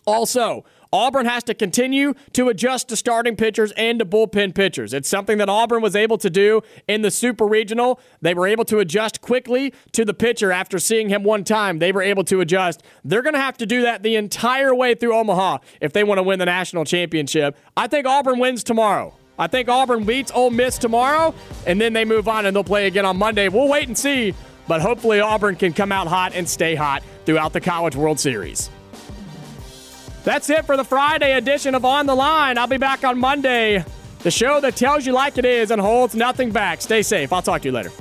Also, 0.05 0.63
Auburn 0.91 1.25
has 1.25 1.43
to 1.45 1.53
continue 1.53 2.13
to 2.33 2.49
adjust 2.49 2.89
to 2.89 2.95
starting 2.95 3.35
pitchers 3.35 3.71
and 3.73 3.99
to 3.99 4.05
bullpen 4.05 4.55
pitchers. 4.55 4.93
It's 4.93 5.09
something 5.09 5.37
that 5.37 5.49
Auburn 5.49 5.81
was 5.81 5.95
able 5.95 6.17
to 6.19 6.29
do 6.29 6.61
in 6.87 7.01
the 7.01 7.11
Super 7.11 7.45
Regional. 7.45 7.99
They 8.21 8.33
were 8.33 8.47
able 8.47 8.65
to 8.65 8.79
adjust 8.79 9.21
quickly 9.21 9.73
to 9.93 10.05
the 10.05 10.13
pitcher 10.13 10.51
after 10.51 10.79
seeing 10.79 11.09
him 11.09 11.23
one 11.23 11.43
time. 11.43 11.79
They 11.79 11.91
were 11.91 12.01
able 12.01 12.23
to 12.25 12.41
adjust. 12.41 12.83
They're 13.03 13.21
going 13.21 13.33
to 13.33 13.39
have 13.39 13.57
to 13.57 13.65
do 13.65 13.81
that 13.83 14.03
the 14.03 14.15
entire 14.15 14.73
way 14.73 14.95
through 14.95 15.15
Omaha 15.15 15.59
if 15.81 15.93
they 15.93 16.03
want 16.03 16.19
to 16.19 16.23
win 16.23 16.39
the 16.39 16.45
national 16.45 16.85
championship. 16.85 17.57
I 17.75 17.87
think 17.87 18.05
Auburn 18.05 18.39
wins 18.39 18.63
tomorrow. 18.63 19.13
I 19.39 19.47
think 19.47 19.69
Auburn 19.69 20.03
beats 20.03 20.31
Ole 20.33 20.49
Miss 20.49 20.79
tomorrow, 20.79 21.35
and 21.67 21.79
then 21.79 21.93
they 21.93 22.05
move 22.05 22.27
on 22.27 22.47
and 22.47 22.55
they'll 22.55 22.63
play 22.63 22.87
again 22.87 23.05
on 23.05 23.17
Monday. 23.17 23.49
We'll 23.49 23.67
wait 23.67 23.87
and 23.87 23.97
see, 23.97 24.33
but 24.67 24.81
hopefully 24.81 25.19
Auburn 25.19 25.55
can 25.55 25.73
come 25.73 25.91
out 25.91 26.07
hot 26.07 26.33
and 26.33 26.49
stay 26.49 26.73
hot 26.73 27.03
throughout 27.25 27.53
the 27.53 27.61
College 27.61 27.95
World 27.95 28.19
Series. 28.19 28.71
That's 30.27 30.49
it 30.49 30.65
for 30.65 30.75
the 30.75 30.83
Friday 30.83 31.37
edition 31.37 31.73
of 31.73 31.85
On 31.85 32.05
the 32.05 32.13
Line. 32.13 32.57
I'll 32.57 32.67
be 32.67 32.75
back 32.75 33.05
on 33.05 33.17
Monday. 33.17 33.85
The 34.19 34.29
show 34.29 34.59
that 34.59 34.75
tells 34.75 35.05
you 35.05 35.13
like 35.13 35.37
it 35.37 35.45
is 35.45 35.71
and 35.71 35.79
holds 35.79 36.15
nothing 36.15 36.51
back. 36.51 36.81
Stay 36.81 37.01
safe. 37.01 37.31
I'll 37.31 37.41
talk 37.41 37.61
to 37.61 37.69
you 37.69 37.71
later. 37.71 37.93